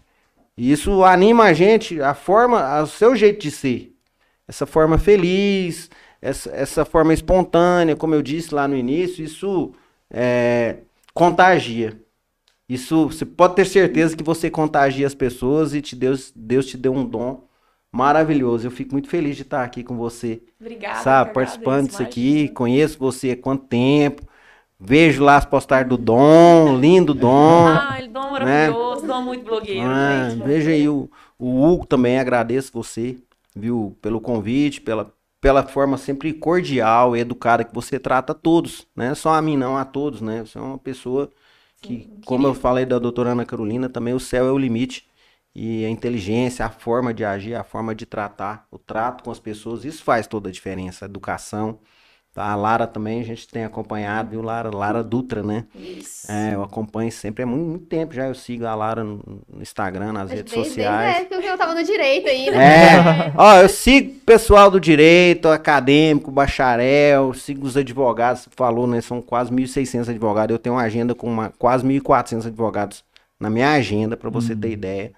e 0.57 0.71
isso 0.71 1.03
anima 1.03 1.45
a 1.45 1.53
gente, 1.53 2.01
a 2.01 2.13
forma, 2.13 2.81
o 2.81 2.87
seu 2.87 3.15
jeito 3.15 3.41
de 3.41 3.51
ser. 3.51 3.95
Essa 4.47 4.65
forma 4.65 4.97
feliz, 4.97 5.89
essa, 6.21 6.49
essa 6.51 6.85
forma 6.85 7.13
espontânea, 7.13 7.95
como 7.95 8.15
eu 8.15 8.21
disse 8.21 8.53
lá 8.53 8.67
no 8.67 8.75
início, 8.75 9.23
isso 9.23 9.73
é, 10.09 10.77
contagia. 11.13 11.99
Isso 12.67 13.07
você 13.07 13.25
pode 13.25 13.55
ter 13.55 13.65
certeza 13.65 14.15
que 14.15 14.23
você 14.23 14.49
contagia 14.49 15.07
as 15.07 15.15
pessoas 15.15 15.73
e 15.73 15.81
te 15.81 15.95
Deus, 15.95 16.31
Deus 16.35 16.65
te 16.67 16.77
deu 16.77 16.93
um 16.93 17.05
dom 17.05 17.47
maravilhoso. 17.91 18.67
Eu 18.67 18.71
fico 18.71 18.91
muito 18.93 19.09
feliz 19.09 19.35
de 19.35 19.41
estar 19.41 19.63
aqui 19.63 19.83
com 19.83 19.97
você. 19.97 20.41
Obrigada. 20.59 20.99
sabe, 20.99 21.33
participando 21.33 21.87
disso 21.87 22.03
aqui. 22.03 22.49
Conheço 22.49 22.99
você 22.99 23.31
há 23.31 23.37
quanto 23.37 23.65
tempo. 23.65 24.28
Vejo 24.79 25.23
lá 25.23 25.35
as 25.35 25.45
postagens 25.45 25.89
do 25.89 25.97
Dom, 25.97 26.77
lindo 26.79 27.13
Dom. 27.13 27.65
Ah, 27.89 27.99
ele 27.99 28.07
dom 28.07 28.31
maravilhoso, 28.31 29.05
dom 29.05 29.21
muito 29.21 29.43
blogueiro, 29.43 29.81
Ah, 29.85 30.29
gente. 30.29 30.43
veja 30.43 30.71
aí 30.71 30.87
o, 30.87 31.09
o 31.37 31.65
Hugo 31.65 31.85
também, 31.85 32.17
agradeço 32.17 32.71
você, 32.73 33.17
viu, 33.55 33.97
pelo 34.01 34.21
convite, 34.21 34.79
pela, 34.79 35.13
pela 35.41 35.63
forma 35.63 35.97
sempre 35.97 36.33
cordial 36.33 37.15
e 37.15 37.19
educada 37.19 37.63
que 37.63 37.73
você 37.73 37.99
trata 37.99 38.31
a 38.31 38.35
todos, 38.35 38.87
né? 38.95 39.13
Só 39.15 39.33
a 39.33 39.41
mim 39.41 39.57
não, 39.57 39.75
a 39.77 39.83
todos, 39.83 40.21
né? 40.21 40.45
Você 40.45 40.57
é 40.57 40.61
uma 40.61 40.77
pessoa 40.77 41.29
que, 41.81 42.03
Sim, 42.03 42.21
como 42.25 42.47
eu 42.47 42.53
falei 42.53 42.85
da 42.85 42.99
doutora 42.99 43.31
Ana 43.31 43.45
Carolina, 43.45 43.89
também 43.89 44.13
o 44.13 44.19
céu 44.19 44.47
é 44.47 44.51
o 44.51 44.57
limite. 44.57 45.07
E 45.53 45.83
a 45.83 45.89
inteligência, 45.89 46.65
a 46.65 46.69
forma 46.69 47.13
de 47.13 47.25
agir, 47.25 47.55
a 47.55 47.63
forma 47.63 47.93
de 47.95 48.05
tratar, 48.05 48.67
o 48.71 48.77
trato 48.77 49.23
com 49.23 49.31
as 49.31 49.39
pessoas, 49.39 49.83
isso 49.83 50.03
faz 50.03 50.27
toda 50.27 50.47
a 50.49 50.51
diferença. 50.51 51.05
A 51.05 51.07
educação. 51.07 51.79
A 52.39 52.55
Lara 52.55 52.87
também, 52.87 53.19
a 53.21 53.23
gente 53.23 53.47
tem 53.47 53.65
acompanhado, 53.65 54.29
viu, 54.31 54.41
Lara? 54.41 54.75
Lara 54.75 55.03
Dutra, 55.03 55.43
né? 55.43 55.65
Isso. 55.75 56.31
É, 56.31 56.53
eu 56.53 56.63
acompanho 56.63 57.11
sempre, 57.11 57.43
é 57.43 57.45
muito, 57.45 57.65
muito 57.65 57.85
tempo 57.85 58.13
já. 58.13 58.27
Eu 58.27 58.35
sigo 58.35 58.65
a 58.65 58.73
Lara 58.73 59.03
no, 59.03 59.21
no 59.51 59.61
Instagram, 59.61 60.13
nas 60.13 60.29
redes 60.31 60.53
desde 60.53 60.81
a 60.81 60.91
sociais. 60.91 61.17
época 61.21 61.41
que 61.41 61.47
eu 61.47 61.57
tava 61.57 61.75
no 61.75 61.83
direito 61.83 62.29
ainda. 62.29 62.55
É, 62.55 63.33
ó, 63.37 63.57
eu 63.57 63.69
sigo 63.69 64.11
o 64.11 64.19
pessoal 64.21 64.71
do 64.71 64.79
direito, 64.79 65.47
acadêmico, 65.49 66.31
bacharel, 66.31 67.33
sigo 67.33 67.65
os 67.65 67.75
advogados, 67.75 68.47
falou, 68.55 68.87
né? 68.87 69.01
São 69.01 69.21
quase 69.21 69.51
1.600 69.51 70.09
advogados. 70.09 70.53
Eu 70.53 70.59
tenho 70.59 70.75
uma 70.75 70.83
agenda 70.83 71.13
com 71.13 71.27
uma, 71.27 71.51
quase 71.57 71.85
1.400 71.85 72.47
advogados 72.47 73.03
na 73.39 73.49
minha 73.49 73.71
agenda, 73.71 74.15
para 74.17 74.29
você 74.29 74.55
ter 74.55 74.71
ideia. 74.71 75.11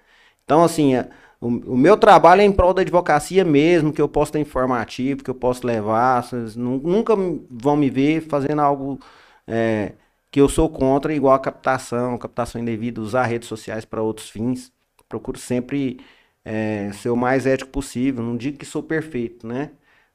Então, 0.44 0.62
assim, 0.64 0.94
é, 0.94 1.08
o, 1.42 1.74
o 1.74 1.76
meu 1.76 1.96
trabalho 1.96 2.40
é 2.42 2.44
em 2.44 2.52
prol 2.52 2.72
da 2.74 2.82
advocacia 2.82 3.44
mesmo, 3.44 3.92
que 3.92 4.00
eu 4.00 4.08
posso 4.08 4.32
ter 4.32 4.38
informativo, 4.40 5.24
que 5.24 5.30
eu 5.30 5.34
posso 5.34 5.66
levar. 5.66 6.22
Vocês 6.22 6.56
nu- 6.56 6.78
nunca 6.78 7.14
vão 7.50 7.76
me 7.76 7.90
ver 7.90 8.22
fazendo 8.22 8.60
algo 8.62 8.98
é, 9.46 9.94
que 10.30 10.40
eu 10.40 10.48
sou 10.48 10.68
contra, 10.70 11.14
igual 11.14 11.34
a 11.34 11.38
captação, 11.40 12.16
captação 12.18 12.60
indevida, 12.60 13.00
usar 13.00 13.24
redes 13.24 13.48
sociais 13.48 13.84
para 13.84 14.02
outros 14.02 14.30
fins. 14.30 14.72
Procuro 15.08 15.38
sempre 15.38 16.00
é, 16.44 16.90
ser 16.92 17.10
o 17.10 17.16
mais 17.16 17.46
ético 17.46 17.70
possível. 17.70 18.22
Não 18.24 18.36
digo 18.36 18.58
que 18.58 18.66
sou 18.66 18.82
perfeito, 18.82 19.46
né? 19.46 19.72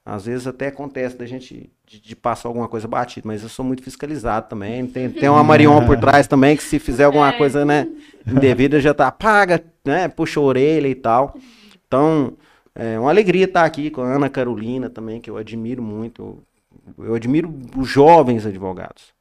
Às 0.09 0.25
vezes 0.25 0.47
até 0.47 0.67
acontece 0.67 1.17
da 1.17 1.25
gente 1.25 1.69
de, 1.85 1.99
de 1.99 2.15
passar 2.15 2.47
alguma 2.47 2.69
coisa 2.69 2.87
batida, 2.87 3.27
mas 3.27 3.43
eu 3.43 3.49
sou 3.49 3.65
muito 3.65 3.83
fiscalizado 3.83 4.47
também. 4.47 4.87
Tem, 4.87 5.09
tem 5.09 5.27
uma 5.27 5.43
Marion 5.43 5.85
por 5.85 5.99
trás 5.99 6.25
também 6.27 6.55
que 6.55 6.63
se 6.63 6.79
fizer 6.79 7.03
alguma 7.03 7.33
coisa, 7.33 7.65
né, 7.65 7.89
indevida 8.25 8.79
já 8.79 8.93
tá 8.93 9.11
paga, 9.11 9.61
né, 9.83 10.07
puxa 10.07 10.39
a 10.39 10.43
orelha 10.43 10.87
e 10.87 10.95
tal. 10.95 11.35
Então, 11.85 12.37
é 12.73 12.97
uma 12.97 13.09
alegria 13.09 13.43
estar 13.43 13.65
aqui 13.65 13.89
com 13.89 13.99
a 13.99 14.15
Ana 14.15 14.29
Carolina 14.29 14.89
também, 14.89 15.19
que 15.19 15.29
eu 15.29 15.35
admiro 15.35 15.83
muito. 15.83 16.41
Eu, 16.97 17.07
eu 17.07 17.13
admiro 17.13 17.53
os 17.75 17.89
jovens 17.89 18.45
advogados. 18.45 19.13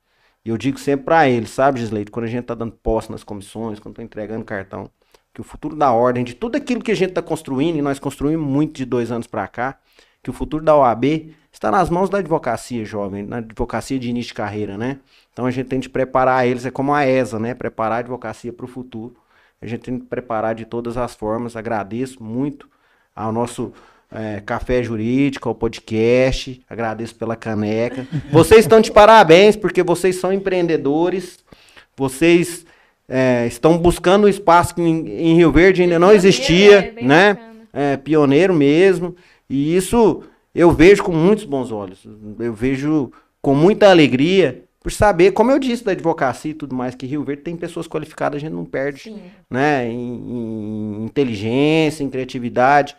E 0.45 0.51
eu 0.51 0.57
digo 0.57 0.79
sempre 0.79 1.07
para 1.07 1.29
eles, 1.29 1.51
sabe, 1.51 1.81
Gisleide, 1.81 2.13
quando 2.13 2.27
a 2.27 2.29
gente 2.29 2.45
tá 2.45 2.55
dando 2.55 2.71
posse 2.71 3.11
nas 3.11 3.25
comissões, 3.25 3.81
quando 3.81 3.97
tô 3.97 4.03
entregando 4.03 4.45
cartão, 4.45 4.89
que 5.35 5.41
o 5.41 5.45
futuro 5.45 5.75
da 5.75 5.91
ordem, 5.91 6.23
de 6.23 6.35
tudo 6.35 6.55
aquilo 6.55 6.81
que 6.81 6.93
a 6.93 6.97
gente 6.97 7.09
está 7.09 7.23
construindo, 7.23 7.77
e 7.77 7.83
nós 7.83 7.99
construímos 7.99 8.49
muito 8.49 8.77
de 8.77 8.85
dois 8.85 9.11
anos 9.11 9.27
para 9.27 9.49
cá, 9.49 9.81
que 10.27 10.31
o 10.31 10.33
futuro 10.33 10.65
da 10.65 10.75
OAB 10.75 11.31
está 11.53 11.71
nas 11.71 11.89
mãos 11.89 12.11
da 12.11 12.19
advocacia 12.19 12.85
jovem, 12.85 13.23
na 13.23 13.37
advocacia 13.37 13.97
de 13.97 14.11
início 14.11 14.31
de 14.31 14.35
carreira, 14.35 14.77
né? 14.77 14.99
Então 15.33 15.47
a 15.47 15.53
gente 15.53 15.69
tem 15.69 15.79
de 15.79 15.89
preparar 15.89 16.45
eles, 16.45 16.67
é 16.67 16.71
como 16.73 16.93
a 16.93 17.07
ESA, 17.07 17.39
né? 17.39 17.55
Preparar 17.55 17.99
a 17.99 18.01
advocacia 18.01 18.53
para 18.53 18.65
o 18.65 18.69
futuro. 18.69 19.15
A 19.63 19.67
gente 19.69 19.83
tem 19.83 19.99
de 19.99 20.05
preparar 20.05 20.57
de 20.57 20.65
todas 20.65 20.97
as 20.97 21.15
formas. 21.15 21.55
Agradeço 21.55 22.21
muito 22.21 22.69
ao 23.15 23.31
nosso 23.31 23.73
eh, 24.11 24.43
Café 24.45 24.83
Jurídico, 24.83 25.49
ao 25.49 25.55
podcast. 25.55 26.61
Agradeço 26.69 27.15
pela 27.15 27.37
caneca. 27.37 28.05
Vocês 28.33 28.63
estão 28.63 28.81
de 28.81 28.91
parabéns, 28.91 29.55
porque 29.55 29.85
vocês 29.85 30.17
são 30.17 30.33
empreendedores. 30.33 31.39
Vocês 31.97 32.67
eh, 33.09 33.47
estão 33.47 33.79
buscando 33.79 34.25
um 34.25 34.29
espaço 34.29 34.75
que 34.75 34.83
em, 34.83 35.09
em 35.09 35.37
Rio 35.37 35.53
Verde 35.53 35.83
ainda 35.83 36.01
não 36.01 36.11
existia, 36.11 36.93
é, 36.97 37.03
né? 37.05 37.39
é, 37.77 37.97
pioneiro 37.99 38.55
mesmo. 38.55 39.15
E 39.49 39.77
isso 39.77 40.23
eu 40.55 40.71
vejo 40.71 41.03
com 41.03 41.13
muitos 41.13 41.45
bons 41.45 41.71
olhos. 41.71 42.07
Eu 42.39 42.53
vejo 42.53 43.13
com 43.41 43.55
muita 43.55 43.91
alegria 43.91 44.65
por 44.81 44.93
saber, 44.93 45.33
como 45.33 45.51
eu 45.51 45.59
disse, 45.59 45.83
da 45.85 45.93
advocacia 45.93 46.53
e 46.53 46.55
tudo 46.55 46.75
mais, 46.75 46.95
que 46.95 47.07
Rio 47.07 47.25
Verde 47.25 47.43
tem 47.43 47.57
pessoas 47.57 47.89
qualificadas, 47.89 48.37
a 48.37 48.41
gente 48.41 48.53
não 48.53 48.65
perde, 48.65 49.03
Sim. 49.03 49.21
né? 49.51 49.89
Em, 49.89 51.01
em 51.01 51.05
inteligência, 51.05 52.05
em 52.05 52.11
criatividade. 52.11 52.97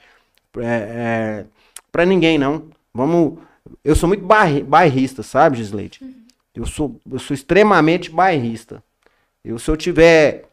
É, 0.58 1.46
para 1.92 2.06
ninguém, 2.06 2.38
não. 2.38 2.64
Vamos. 2.94 3.40
Eu 3.84 3.96
sou 3.96 4.08
muito 4.08 4.26
bairri- 4.26 4.64
bairrista, 4.64 5.24
sabe, 5.24 5.58
Gisleide? 5.58 6.02
Eu 6.54 6.66
sou, 6.66 7.00
eu 7.10 7.20
sou 7.20 7.34
extremamente 7.34 8.10
bairrista. 8.10 8.84
Eu, 9.44 9.58
se 9.60 9.70
eu 9.70 9.78
tiver 9.78 10.46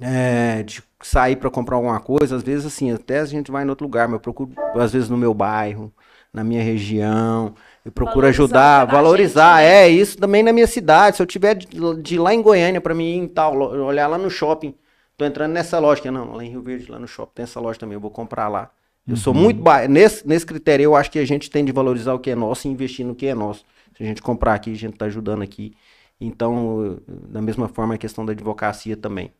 é, 0.00 0.62
de 0.62 0.82
sair 1.06 1.36
para 1.36 1.48
comprar 1.50 1.76
alguma 1.76 2.00
coisa, 2.00 2.36
às 2.36 2.42
vezes 2.42 2.66
assim, 2.66 2.90
até 2.90 3.20
a 3.20 3.24
gente 3.24 3.50
vai 3.50 3.64
em 3.64 3.68
outro 3.68 3.86
lugar, 3.86 4.08
mas 4.08 4.14
eu 4.14 4.20
procuro, 4.20 4.50
às 4.74 4.92
vezes, 4.92 5.08
no 5.08 5.16
meu 5.16 5.32
bairro, 5.32 5.92
na 6.32 6.42
minha 6.42 6.62
região, 6.62 7.54
eu 7.84 7.92
procuro 7.92 8.22
Valorizar 8.22 8.42
ajudar, 8.42 8.84
valorizar, 8.84 9.58
gente, 9.60 9.68
né? 9.68 9.82
é 9.82 9.88
isso 9.88 10.18
também 10.18 10.42
na 10.42 10.52
minha 10.52 10.66
cidade. 10.66 11.16
Se 11.16 11.22
eu 11.22 11.26
tiver 11.26 11.54
de, 11.54 11.68
de 12.02 12.18
lá 12.18 12.34
em 12.34 12.42
Goiânia 12.42 12.80
para 12.80 12.94
mim 12.94 13.04
ir 13.04 13.18
em 13.18 13.28
tal, 13.28 13.56
olhar 13.56 14.08
lá 14.08 14.18
no 14.18 14.28
shopping, 14.28 14.74
tô 15.16 15.24
entrando 15.24 15.52
nessa 15.52 15.78
loja, 15.78 16.02
que 16.02 16.10
não, 16.10 16.34
lá 16.34 16.44
em 16.44 16.50
Rio 16.50 16.60
Verde, 16.60 16.90
lá 16.90 16.98
no 16.98 17.06
shopping 17.06 17.32
tem 17.36 17.42
essa 17.44 17.60
loja 17.60 17.78
também, 17.78 17.94
eu 17.94 18.00
vou 18.00 18.10
comprar 18.10 18.48
lá. 18.48 18.70
Eu 19.08 19.16
sou 19.16 19.32
muito 19.32 19.62
ba... 19.62 19.86
nesse, 19.86 20.26
nesse 20.26 20.44
critério, 20.44 20.82
eu 20.82 20.96
acho 20.96 21.10
que 21.10 21.20
a 21.20 21.24
gente 21.24 21.48
tem 21.48 21.64
de 21.64 21.70
valorizar 21.70 22.12
o 22.12 22.18
que 22.18 22.30
é 22.30 22.34
nosso 22.34 22.66
e 22.66 22.70
investir 22.70 23.06
no 23.06 23.14
que 23.14 23.26
é 23.26 23.34
nosso. 23.34 23.64
Se 23.96 24.02
a 24.02 24.06
gente 24.06 24.20
comprar 24.20 24.54
aqui, 24.54 24.72
a 24.72 24.76
gente 24.76 24.96
tá 24.96 25.06
ajudando 25.06 25.42
aqui. 25.42 25.72
Então, 26.20 26.98
da 27.06 27.40
mesma 27.40 27.68
forma, 27.68 27.94
a 27.94 27.98
questão 27.98 28.26
da 28.26 28.32
advocacia 28.32 28.96
também. 28.96 29.30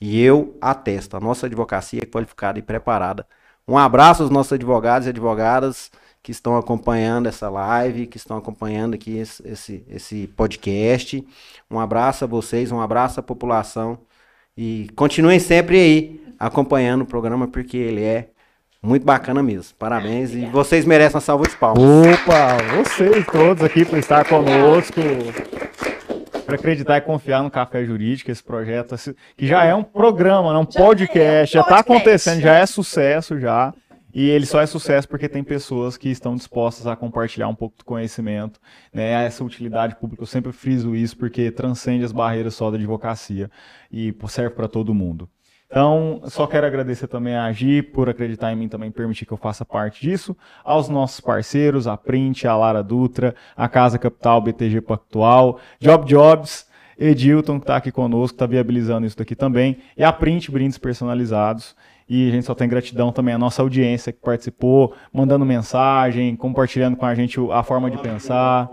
E 0.00 0.20
eu 0.20 0.56
atesto, 0.60 1.16
a 1.16 1.20
nossa 1.20 1.46
advocacia 1.46 2.02
é 2.02 2.06
qualificada 2.06 2.58
e 2.58 2.62
preparada. 2.62 3.26
Um 3.66 3.78
abraço 3.78 4.22
aos 4.22 4.30
nossos 4.30 4.52
advogados 4.52 5.06
e 5.06 5.10
advogadas 5.10 5.90
que 6.22 6.32
estão 6.32 6.56
acompanhando 6.56 7.28
essa 7.28 7.48
live, 7.48 8.06
que 8.06 8.16
estão 8.16 8.36
acompanhando 8.36 8.94
aqui 8.94 9.16
esse, 9.16 9.46
esse, 9.46 9.84
esse 9.88 10.26
podcast. 10.36 11.24
Um 11.70 11.78
abraço 11.78 12.24
a 12.24 12.26
vocês, 12.26 12.72
um 12.72 12.80
abraço 12.80 13.20
à 13.20 13.22
população. 13.22 13.98
E 14.56 14.88
continuem 14.96 15.38
sempre 15.38 15.78
aí 15.78 16.20
acompanhando 16.38 17.02
o 17.02 17.06
programa, 17.06 17.46
porque 17.46 17.76
ele 17.76 18.02
é 18.02 18.28
muito 18.82 19.04
bacana 19.04 19.42
mesmo. 19.42 19.74
Parabéns 19.78 20.32
e 20.32 20.46
vocês 20.46 20.84
merecem 20.84 21.16
uma 21.16 21.20
salva 21.20 21.44
de 21.44 21.56
palmas. 21.56 21.82
Opa, 21.82 22.56
vocês 22.76 23.26
todos 23.26 23.62
aqui 23.62 23.84
por 23.84 23.98
estar 23.98 24.24
conosco. 24.28 25.00
Por 26.46 26.54
acreditar 26.54 26.96
e 26.98 27.00
confiar 27.00 27.42
no 27.42 27.50
Café 27.50 27.84
Jurídico, 27.84 28.30
esse 28.30 28.42
projeto, 28.42 28.94
que 29.36 29.46
já 29.46 29.64
é 29.64 29.74
um 29.74 29.82
programa, 29.82 30.52
não 30.52 30.62
um 30.62 30.66
Já 30.70 30.80
é 30.80 30.82
um 30.82 30.86
podcast, 30.86 31.54
já 31.54 31.60
está 31.60 31.80
acontecendo, 31.80 32.40
já 32.40 32.54
é 32.54 32.64
sucesso 32.64 33.38
já. 33.38 33.74
E 34.14 34.30
ele 34.30 34.46
só 34.46 34.62
é 34.62 34.66
sucesso 34.66 35.06
porque 35.06 35.28
tem 35.28 35.44
pessoas 35.44 35.98
que 35.98 36.08
estão 36.08 36.34
dispostas 36.34 36.86
a 36.86 36.96
compartilhar 36.96 37.48
um 37.48 37.54
pouco 37.54 37.76
do 37.76 37.84
conhecimento, 37.84 38.58
né? 38.90 39.26
Essa 39.26 39.44
utilidade 39.44 39.94
pública, 39.96 40.22
eu 40.22 40.26
sempre 40.26 40.52
friso 40.52 40.96
isso 40.96 41.14
porque 41.18 41.50
transcende 41.50 42.02
as 42.02 42.12
barreiras 42.12 42.54
só 42.54 42.70
da 42.70 42.78
advocacia 42.78 43.50
e 43.92 44.14
serve 44.28 44.54
para 44.54 44.68
todo 44.68 44.94
mundo. 44.94 45.28
Então, 45.76 46.22
só 46.24 46.46
quero 46.46 46.66
agradecer 46.66 47.06
também 47.06 47.34
a 47.34 47.44
Agi 47.44 47.82
por 47.82 48.08
acreditar 48.08 48.50
em 48.50 48.56
mim 48.56 48.66
também, 48.66 48.90
permitir 48.90 49.26
que 49.26 49.32
eu 49.32 49.36
faça 49.36 49.62
parte 49.62 50.00
disso, 50.00 50.34
aos 50.64 50.88
nossos 50.88 51.20
parceiros, 51.20 51.86
a 51.86 51.98
Print, 51.98 52.48
a 52.48 52.56
Lara 52.56 52.82
Dutra, 52.82 53.34
a 53.54 53.68
Casa 53.68 53.98
Capital, 53.98 54.40
BTG 54.40 54.80
Pactual, 54.80 55.60
Job 55.78 56.06
Jobs, 56.06 56.66
Edilton, 56.98 57.58
que 57.58 57.64
está 57.64 57.76
aqui 57.76 57.92
conosco, 57.92 58.36
está 58.36 58.46
viabilizando 58.46 59.06
isso 59.06 59.18
daqui 59.18 59.36
também, 59.36 59.76
e 59.98 60.02
a 60.02 60.10
Print 60.10 60.50
Brindes 60.50 60.78
Personalizados. 60.78 61.76
E 62.08 62.28
a 62.28 62.32
gente 62.32 62.46
só 62.46 62.54
tem 62.54 62.68
gratidão 62.68 63.10
também 63.10 63.34
à 63.34 63.38
nossa 63.38 63.60
audiência 63.62 64.12
que 64.12 64.20
participou, 64.20 64.92
mandando 65.12 65.44
mensagem, 65.44 66.36
compartilhando 66.36 66.96
com 66.96 67.04
a 67.04 67.12
gente 67.16 67.40
o- 67.40 67.50
a 67.50 67.64
forma 67.64 67.90
de 67.90 67.98
pensar. 67.98 68.68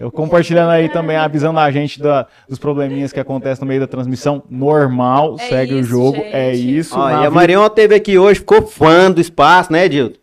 Eu 0.00 0.10
compartilhando 0.10 0.70
aí 0.70 0.88
também, 0.88 1.16
avisando 1.16 1.60
a 1.60 1.70
gente 1.70 2.00
da- 2.02 2.26
dos 2.48 2.58
probleminhas 2.58 3.12
que 3.12 3.20
acontecem 3.20 3.62
no 3.64 3.68
meio 3.68 3.80
da 3.80 3.86
transmissão. 3.86 4.42
Normal, 4.50 5.36
É 5.38 5.48
segue 5.48 5.74
o 5.74 5.78
isso, 5.78 5.88
jogo, 5.90 6.16
gente. 6.16 6.34
é 6.34 6.54
isso. 6.54 6.98
Ó, 6.98 7.08
e 7.08 7.24
a 7.26 7.30
Marion 7.30 7.68
teve 7.68 7.94
aqui 7.94 8.18
hoje, 8.18 8.40
ficou 8.40 8.66
fã 8.66 9.10
do 9.12 9.20
espaço, 9.20 9.72
né, 9.72 9.84
Edilton? 9.84 10.18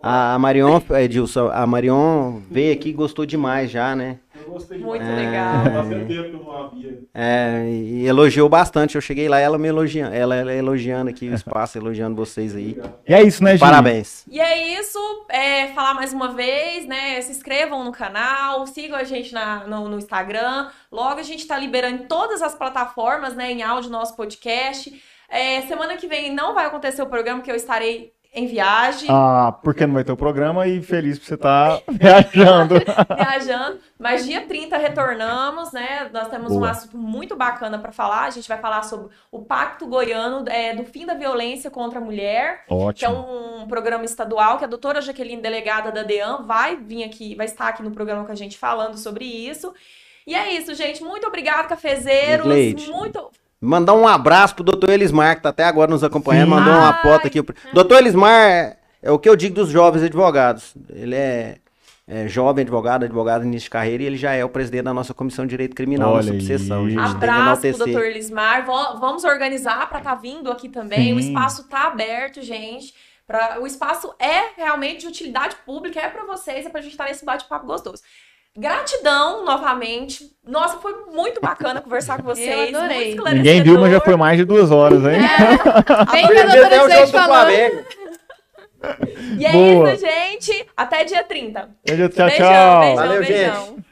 A 0.00 0.38
Marion, 0.38 0.80
Edilson, 0.90 1.48
a 1.52 1.66
Marion 1.66 2.38
veio 2.50 2.74
aqui 2.74 2.90
e 2.90 2.92
gostou 2.92 3.24
demais 3.26 3.70
já, 3.70 3.96
né? 3.96 4.18
Gostei 4.44 4.78
Muito 4.78 5.02
É. 5.04 5.14
legal. 5.16 5.64
Fazia 5.64 5.98
tempo 6.04 6.06
que 6.06 6.36
eu 6.36 6.42
não 6.42 6.52
havia. 6.66 6.98
É, 7.14 7.66
e 7.70 8.06
elogiou 8.06 8.48
bastante. 8.48 8.94
Eu 8.94 9.00
cheguei 9.00 9.28
lá, 9.28 9.38
ela 9.40 9.58
me 9.58 9.68
elogiando, 9.68 10.14
ela, 10.14 10.34
ela 10.36 10.52
elogiando 10.54 11.10
aqui 11.10 11.28
o 11.28 11.34
espaço, 11.34 11.78
elogiando 11.78 12.14
vocês 12.16 12.54
aí. 12.56 12.76
E 13.08 13.14
é 13.14 13.22
isso, 13.22 13.42
né, 13.42 13.52
Gi? 13.54 13.60
Parabéns. 13.60 14.24
E 14.28 14.40
é 14.40 14.78
isso, 14.80 14.98
é, 15.28 15.68
falar 15.68 15.94
mais 15.94 16.12
uma 16.12 16.32
vez, 16.32 16.86
né? 16.86 17.20
Se 17.20 17.30
inscrevam 17.30 17.84
no 17.84 17.92
canal, 17.92 18.66
sigam 18.66 18.96
a 18.98 19.04
gente 19.04 19.32
na- 19.34 19.66
no, 19.66 19.88
no 19.88 19.98
Instagram. 19.98 20.68
Logo 20.90 21.20
a 21.20 21.22
gente 21.24 21.46
tá 21.46 21.58
liberando 21.58 22.02
em 22.04 22.06
todas 22.06 22.42
as 22.42 22.54
plataformas, 22.54 23.34
né? 23.34 23.50
Em 23.52 23.62
áudio, 23.62 23.90
nosso 23.90 24.16
podcast. 24.16 24.92
É, 25.28 25.62
semana 25.62 25.96
que 25.96 26.06
vem 26.06 26.32
não 26.32 26.54
vai 26.54 26.66
acontecer 26.66 27.02
o 27.02 27.06
programa, 27.06 27.38
porque 27.40 27.50
eu 27.50 27.56
estarei 27.56 28.12
em 28.34 28.46
viagem. 28.46 29.08
Ah, 29.10 29.56
porque 29.62 29.86
não 29.86 29.94
vai 29.94 30.02
ter 30.02 30.10
o 30.10 30.16
programa 30.16 30.66
e 30.66 30.82
feliz 30.82 31.18
por 31.18 31.26
você 31.26 31.34
estar 31.34 31.80
viajando. 31.88 32.74
viajando. 33.16 33.78
Mas 33.98 34.26
dia 34.26 34.44
30 34.44 34.76
retornamos, 34.76 35.72
né? 35.72 36.10
Nós 36.12 36.28
temos 36.28 36.50
um 36.52 36.58
Boa. 36.58 36.70
assunto 36.70 36.98
muito 36.98 37.36
bacana 37.36 37.78
para 37.78 37.92
falar. 37.92 38.24
A 38.24 38.30
gente 38.30 38.48
vai 38.48 38.58
falar 38.58 38.82
sobre 38.82 39.08
o 39.30 39.42
Pacto 39.42 39.86
Goiano 39.86 40.44
é, 40.48 40.74
do 40.74 40.84
fim 40.84 41.06
da 41.06 41.14
violência 41.14 41.70
contra 41.70 42.00
a 42.00 42.02
mulher, 42.02 42.64
que 42.66 43.04
é 43.04 43.08
Ótimo. 43.08 43.62
um 43.62 43.68
programa 43.68 44.04
estadual 44.04 44.58
que 44.58 44.64
a 44.64 44.68
doutora 44.68 45.00
Jaqueline, 45.00 45.40
delegada 45.40 45.92
da 45.92 46.02
DEAN, 46.02 46.42
vai 46.42 46.76
vir 46.76 47.04
aqui, 47.04 47.36
vai 47.36 47.46
estar 47.46 47.68
aqui 47.68 47.82
no 47.82 47.92
programa 47.92 48.24
com 48.24 48.32
a 48.32 48.36
gente 48.36 48.58
falando 48.58 48.98
sobre 48.98 49.24
isso. 49.24 49.72
E 50.26 50.34
é 50.34 50.52
isso, 50.54 50.74
gente. 50.74 51.02
Muito 51.04 51.26
obrigada, 51.26 51.68
cafezeiros. 51.68 52.46
Leite. 52.46 52.90
Muito. 52.90 53.30
Mandar 53.64 53.94
um 53.94 54.06
abraço 54.06 54.54
pro 54.54 54.62
doutor 54.62 54.90
Elismar, 54.90 55.36
que 55.36 55.42
tá 55.42 55.48
até 55.48 55.64
agora 55.64 55.90
nos 55.90 56.04
acompanhando, 56.04 56.50
Sim. 56.50 56.50
mandou 56.50 56.72
uma 56.72 56.90
Ai. 56.90 57.02
foto 57.02 57.26
aqui. 57.26 57.42
Doutor 57.72 57.98
Elismar 57.98 58.30
é, 58.30 58.76
é 59.02 59.10
o 59.10 59.18
que 59.18 59.28
eu 59.28 59.34
digo 59.34 59.54
dos 59.54 59.70
jovens 59.70 60.02
advogados. 60.02 60.74
Ele 60.90 61.14
é, 61.14 61.56
é 62.06 62.28
jovem 62.28 62.62
advogado, 62.62 63.04
advogado 63.04 63.40
de 63.40 63.48
início 63.48 63.66
de 63.66 63.70
carreira, 63.70 64.02
e 64.02 64.06
ele 64.06 64.16
já 64.16 64.32
é 64.32 64.44
o 64.44 64.48
presidente 64.48 64.84
da 64.84 64.94
nossa 64.94 65.14
Comissão 65.14 65.46
de 65.46 65.50
Direito 65.50 65.74
Criminal 65.74 66.12
Olha 66.12 66.24
subseção. 66.24 66.84
aí. 66.84 66.90
gente. 66.90 67.00
Abraço 67.00 67.62
pro 67.62 67.78
doutor 67.78 68.04
Elismar. 68.04 68.66
Vamos 68.66 69.24
organizar 69.24 69.88
para 69.88 69.98
estar 69.98 70.14
vindo 70.16 70.50
aqui 70.50 70.68
também. 70.68 71.14
O 71.14 71.20
Sim. 71.20 71.28
espaço 71.28 71.66
tá 71.68 71.86
aberto, 71.86 72.42
gente. 72.42 72.94
Pra, 73.26 73.58
o 73.58 73.66
espaço 73.66 74.14
é 74.18 74.52
realmente 74.54 75.00
de 75.00 75.06
utilidade 75.06 75.56
pública, 75.64 75.98
é 75.98 76.10
para 76.10 76.26
vocês, 76.26 76.66
é 76.66 76.68
pra 76.68 76.82
gente 76.82 76.92
estar 76.92 77.06
nesse 77.06 77.24
bate-papo 77.24 77.66
gostoso. 77.66 78.02
Gratidão 78.56 79.44
novamente. 79.44 80.30
Nossa, 80.46 80.78
foi 80.78 80.94
muito 81.12 81.40
bacana 81.40 81.80
conversar 81.80 82.18
com 82.18 82.22
vocês. 82.22 82.72
Eu 82.72 82.78
adorei. 82.78 83.16
Ninguém 83.34 83.62
viu, 83.62 83.80
mas 83.80 83.90
já 83.90 84.00
foi 84.00 84.14
mais 84.16 84.36
de 84.38 84.44
duas 84.44 84.70
horas, 84.70 85.00
hein? 85.04 85.18
Bem 86.12 86.26
que 86.28 86.38
a 86.38 86.42
Até 86.44 86.56
doutora 86.60 86.76
o 86.76 86.88
jogo 86.88 86.88
Sete 86.92 87.06
do 87.06 87.18
falou. 87.18 87.50
E 89.38 89.46
é 89.46 89.52
Boa. 89.52 89.92
isso, 89.94 90.06
gente. 90.06 90.66
Até 90.76 91.04
dia 91.04 91.24
30. 91.24 91.60
Tchau, 91.60 91.68
Beijão, 91.84 92.08
tchau. 92.10 92.28
beijão, 92.28 92.94
Valeu, 92.96 93.22
beijão. 93.24 93.66
gente. 93.66 93.84